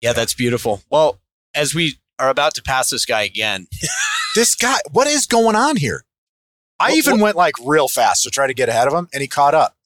Yeah, 0.02 0.14
that's 0.14 0.34
beautiful. 0.34 0.82
Well, 0.92 1.20
as 1.56 1.74
we 1.74 1.96
are 2.20 2.30
about 2.30 2.54
to 2.56 2.62
pass 2.62 2.90
this 2.90 3.06
guy 3.06 3.22
again, 3.22 3.68
This 4.36 4.54
guy, 4.54 4.76
what 4.92 5.08
is 5.08 5.26
going 5.26 5.56
on 5.56 5.78
here? 5.78 6.04
I 6.80 6.90
What- 6.90 6.98
even 6.98 7.14
what- 7.14 7.24
went 7.24 7.38
like 7.38 7.56
real 7.64 7.88
fast 7.88 8.24
to 8.24 8.30
try 8.30 8.46
to 8.48 8.54
get 8.54 8.70
ahead 8.70 8.88
of 8.88 8.94
him 8.94 9.08
and 9.14 9.22
he 9.22 9.28
caught 9.28 9.56
up. 9.56 9.77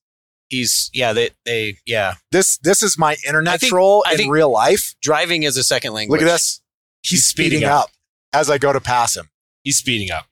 He's, 0.52 0.90
yeah, 0.94 1.14
they, 1.14 1.30
they, 1.46 1.78
yeah, 1.86 2.16
This, 2.32 2.58
this 2.58 2.84
is 2.84 2.98
my 2.98 3.16
internet 3.26 3.54
I 3.54 3.58
think- 3.58 3.70
troll 3.72 4.04
I 4.06 4.16
in 4.16 4.30
real 4.30 4.52
life. 4.52 4.94
driving 5.02 5.44
is 5.44 5.56
a 5.58 5.64
second 5.64 5.94
language. 5.94 6.20
Look 6.22 6.30
at 6.30 6.34
this. 6.34 6.62
He's, 7.02 7.12
He's 7.12 7.26
speeding, 7.26 7.60
speeding 7.60 7.70
up. 7.70 7.86
up. 7.86 7.90
as 8.34 8.50
I 8.50 8.58
go 8.58 8.74
to 8.74 8.82
pass 8.82 9.16
him. 9.16 9.30
He's 9.64 9.78
speeding 9.78 10.12
up. 10.12 10.26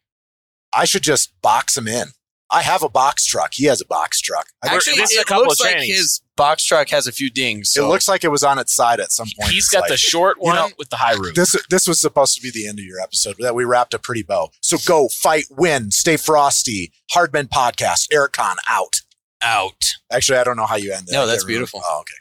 I 0.73 0.85
should 0.85 1.03
just 1.03 1.31
box 1.41 1.77
him 1.77 1.87
in. 1.87 2.09
I 2.51 2.63
have 2.63 2.81
a 2.83 2.89
box 2.89 3.25
truck. 3.25 3.51
He 3.53 3.65
has 3.65 3.79
a 3.79 3.85
box 3.85 4.19
truck. 4.21 4.47
I, 4.63 4.73
Actually, 4.75 4.95
This 4.97 5.11
is 5.11 5.17
a 5.17 5.21
it 5.21 5.27
couple 5.27 5.43
looks 5.45 5.59
of 5.61 5.65
like 5.67 5.75
trainings. 5.75 5.97
his 5.97 6.21
box 6.35 6.65
truck 6.65 6.89
has 6.89 7.05
a 7.05 7.11
few 7.11 7.29
dings. 7.29 7.75
it 7.77 7.83
looks 7.83 8.07
like 8.07 8.23
it 8.23 8.29
was 8.29 8.43
on 8.43 8.57
its 8.59 8.73
side 8.73 8.99
at 8.99 9.11
some 9.11 9.27
point. 9.39 9.51
He's 9.51 9.65
It's 9.65 9.69
got 9.69 9.81
like- 9.81 9.91
the 9.91 9.97
short 9.97 10.37
you 10.41 10.47
one 10.47 10.55
know, 10.55 10.69
with 10.77 10.89
the 10.89 10.95
high 10.97 11.13
roof. 11.13 11.35
this 11.35 11.55
this 11.69 11.87
was 11.87 12.01
supposed 12.01 12.35
to 12.35 12.41
be 12.41 12.49
the 12.51 12.67
end 12.67 12.79
of 12.79 12.85
your 12.85 12.99
episode, 12.99 13.35
but 13.37 13.43
that 13.45 13.55
we 13.55 13.63
wrapped 13.65 13.93
a 13.93 13.99
pretty 13.99 14.23
bow. 14.23 14.49
So 14.61 14.77
go 14.85 15.07
fight, 15.09 15.45
win, 15.51 15.91
stay 15.91 16.17
frosty. 16.17 16.91
Hard 17.11 17.31
Men 17.33 17.47
podcast. 17.47 18.07
Eric 18.11 18.33
Conn 18.33 18.57
out. 18.67 19.01
Out. 19.41 19.85
Actually, 20.11 20.39
I 20.39 20.43
don't 20.43 20.57
know 20.57 20.65
how 20.65 20.75
you 20.75 20.91
end 20.93 21.07
it. 21.09 21.13
No, 21.13 21.25
that's 21.27 21.43
beautiful. 21.43 21.81
Oh, 21.83 21.99
okay. 22.01 22.13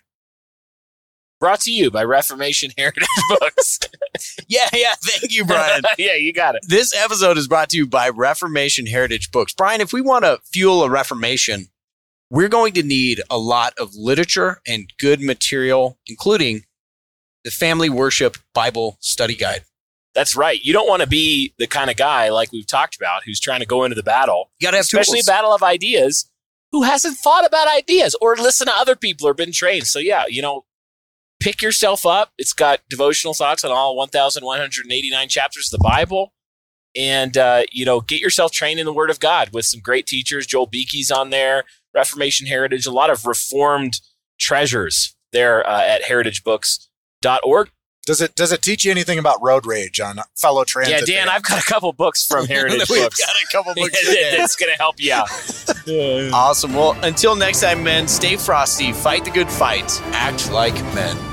Brought 1.41 1.61
to 1.61 1.71
you 1.73 1.91
by 1.91 2.03
Reformation 2.03 2.73
Heritage 2.77 3.07
Books. 3.41 3.79
Yeah, 4.49 4.69
yeah. 4.75 4.95
Thank 5.01 5.33
you, 5.33 5.45
Brian. 5.45 5.83
yeah, 5.99 6.15
you 6.15 6.33
got 6.33 6.57
it. 6.57 6.63
this 6.67 6.93
episode 6.97 7.39
is 7.39 7.47
brought 7.47 7.69
to 7.71 7.77
you 7.77 7.87
by 7.87 8.09
Reformation 8.09 8.87
Heritage 8.87 9.31
Books. 9.31 9.53
Brian, 9.55 9.81
if 9.81 9.93
we 9.93 10.01
want 10.01 10.25
to 10.25 10.41
fuel 10.53 10.83
a 10.83 10.91
reformation, 10.91 11.69
we're 12.29 12.49
going 12.49 12.73
to 12.75 12.83
need 12.83 13.21
a 13.31 13.39
lot 13.39 13.73
of 13.79 13.95
literature 13.95 14.61
and 14.67 14.93
good 14.99 15.21
material, 15.21 15.97
including 16.09 16.65
the 17.45 17.53
Family 17.53 17.89
Worship 17.89 18.37
Bible 18.53 18.97
Study 19.01 19.37
Guide. 19.37 19.63
That's 20.17 20.35
right. 20.35 20.61
You 20.61 20.73
don't 20.73 20.89
want 20.89 21.03
to 21.03 21.09
be 21.09 21.55
the 21.59 21.69
kind 21.69 21.89
of 21.89 21.97
guy 21.97 22.31
like 22.31 22.51
we've 22.51 22.67
talked 22.67 22.97
about 22.97 23.23
who's 23.25 23.39
trying 23.39 23.61
to 23.61 23.67
go 23.67 23.85
into 23.85 23.95
the 23.95 24.03
battle, 24.03 24.51
You 24.59 24.67
got 24.67 24.73
to 24.73 24.79
have 24.79 24.83
especially 24.85 25.19
tools. 25.19 25.29
a 25.29 25.31
battle 25.31 25.55
of 25.55 25.63
ideas, 25.63 26.29
who 26.73 26.83
hasn't 26.83 27.17
thought 27.17 27.47
about 27.47 27.69
ideas 27.69 28.15
or 28.21 28.37
listened 28.37 28.69
to 28.69 28.77
other 28.77 28.97
people 28.97 29.27
or 29.27 29.35
been 29.35 29.53
trained. 29.53 29.87
So 29.87 29.99
yeah, 29.99 30.25
you 30.29 30.43
know, 30.43 30.65
pick 31.41 31.63
yourself 31.63 32.05
up. 32.07 32.33
It's 32.39 32.53
got 32.53 32.81
devotional 32.89 33.35
thoughts 33.35 33.65
on 33.65 33.71
all 33.71 33.97
1,189 33.97 35.29
chapters 35.29 35.73
of 35.73 35.79
the 35.79 35.85
Bible. 35.85 36.33
And, 36.97 37.37
uh, 37.37 37.65
you 37.71 37.85
know, 37.85 38.01
get 38.01 38.21
yourself 38.21 38.51
trained 38.51 38.81
in 38.81 38.87
the 38.87 38.93
Word 38.93 39.11
of 39.11 39.21
God 39.21 39.51
with 39.53 39.67
some 39.67 39.81
great 39.81 40.07
teachers. 40.07 40.47
Joel 40.47 40.67
Beeke's 40.67 41.11
on 41.11 41.31
there, 41.31 41.65
Reformation 41.95 42.47
Heritage, 42.47 42.87
a 42.87 42.91
lot 42.91 43.11
of 43.11 43.27
reformed 43.27 44.01
treasures 44.41 45.15
there 45.33 45.67
uh, 45.69 45.83
at 45.83 46.03
heritagebooks.org. 46.03 47.71
Does 48.09 48.23
it 48.23 48.35
does 48.37 48.53
it 48.53 48.63
teach 48.63 48.87
you 48.87 48.91
anything 48.91 49.19
about 49.19 49.37
road 49.43 49.67
rage 49.67 50.01
on 50.01 50.21
fellow 50.35 50.65
transit? 50.65 51.07
Yeah, 51.07 51.15
Dan, 51.15 51.27
fans? 51.27 51.31
I've 51.37 51.43
got 51.43 51.61
a 51.63 51.67
couple 51.67 51.93
books 51.93 52.25
from 52.25 52.47
Heritage 52.49 52.89
We've 52.89 53.03
Books. 53.03 53.21
got 53.21 53.29
a 53.35 53.47
couple 53.53 53.75
books. 53.77 54.03
that's 54.35 54.57
going 54.57 54.73
to 54.73 54.79
help 54.79 54.95
you 54.99 55.13
out. 55.13 55.29
awesome. 56.33 56.73
Well, 56.73 56.97
until 57.05 57.37
next 57.37 57.61
time, 57.61 57.83
men, 57.83 58.09
stay 58.09 58.37
frosty, 58.39 58.95
fight 58.95 59.27
the 59.27 59.31
good 59.31 59.51
fight, 59.51 60.01
act 60.15 60.51
like 60.51 60.73
men. 60.95 61.28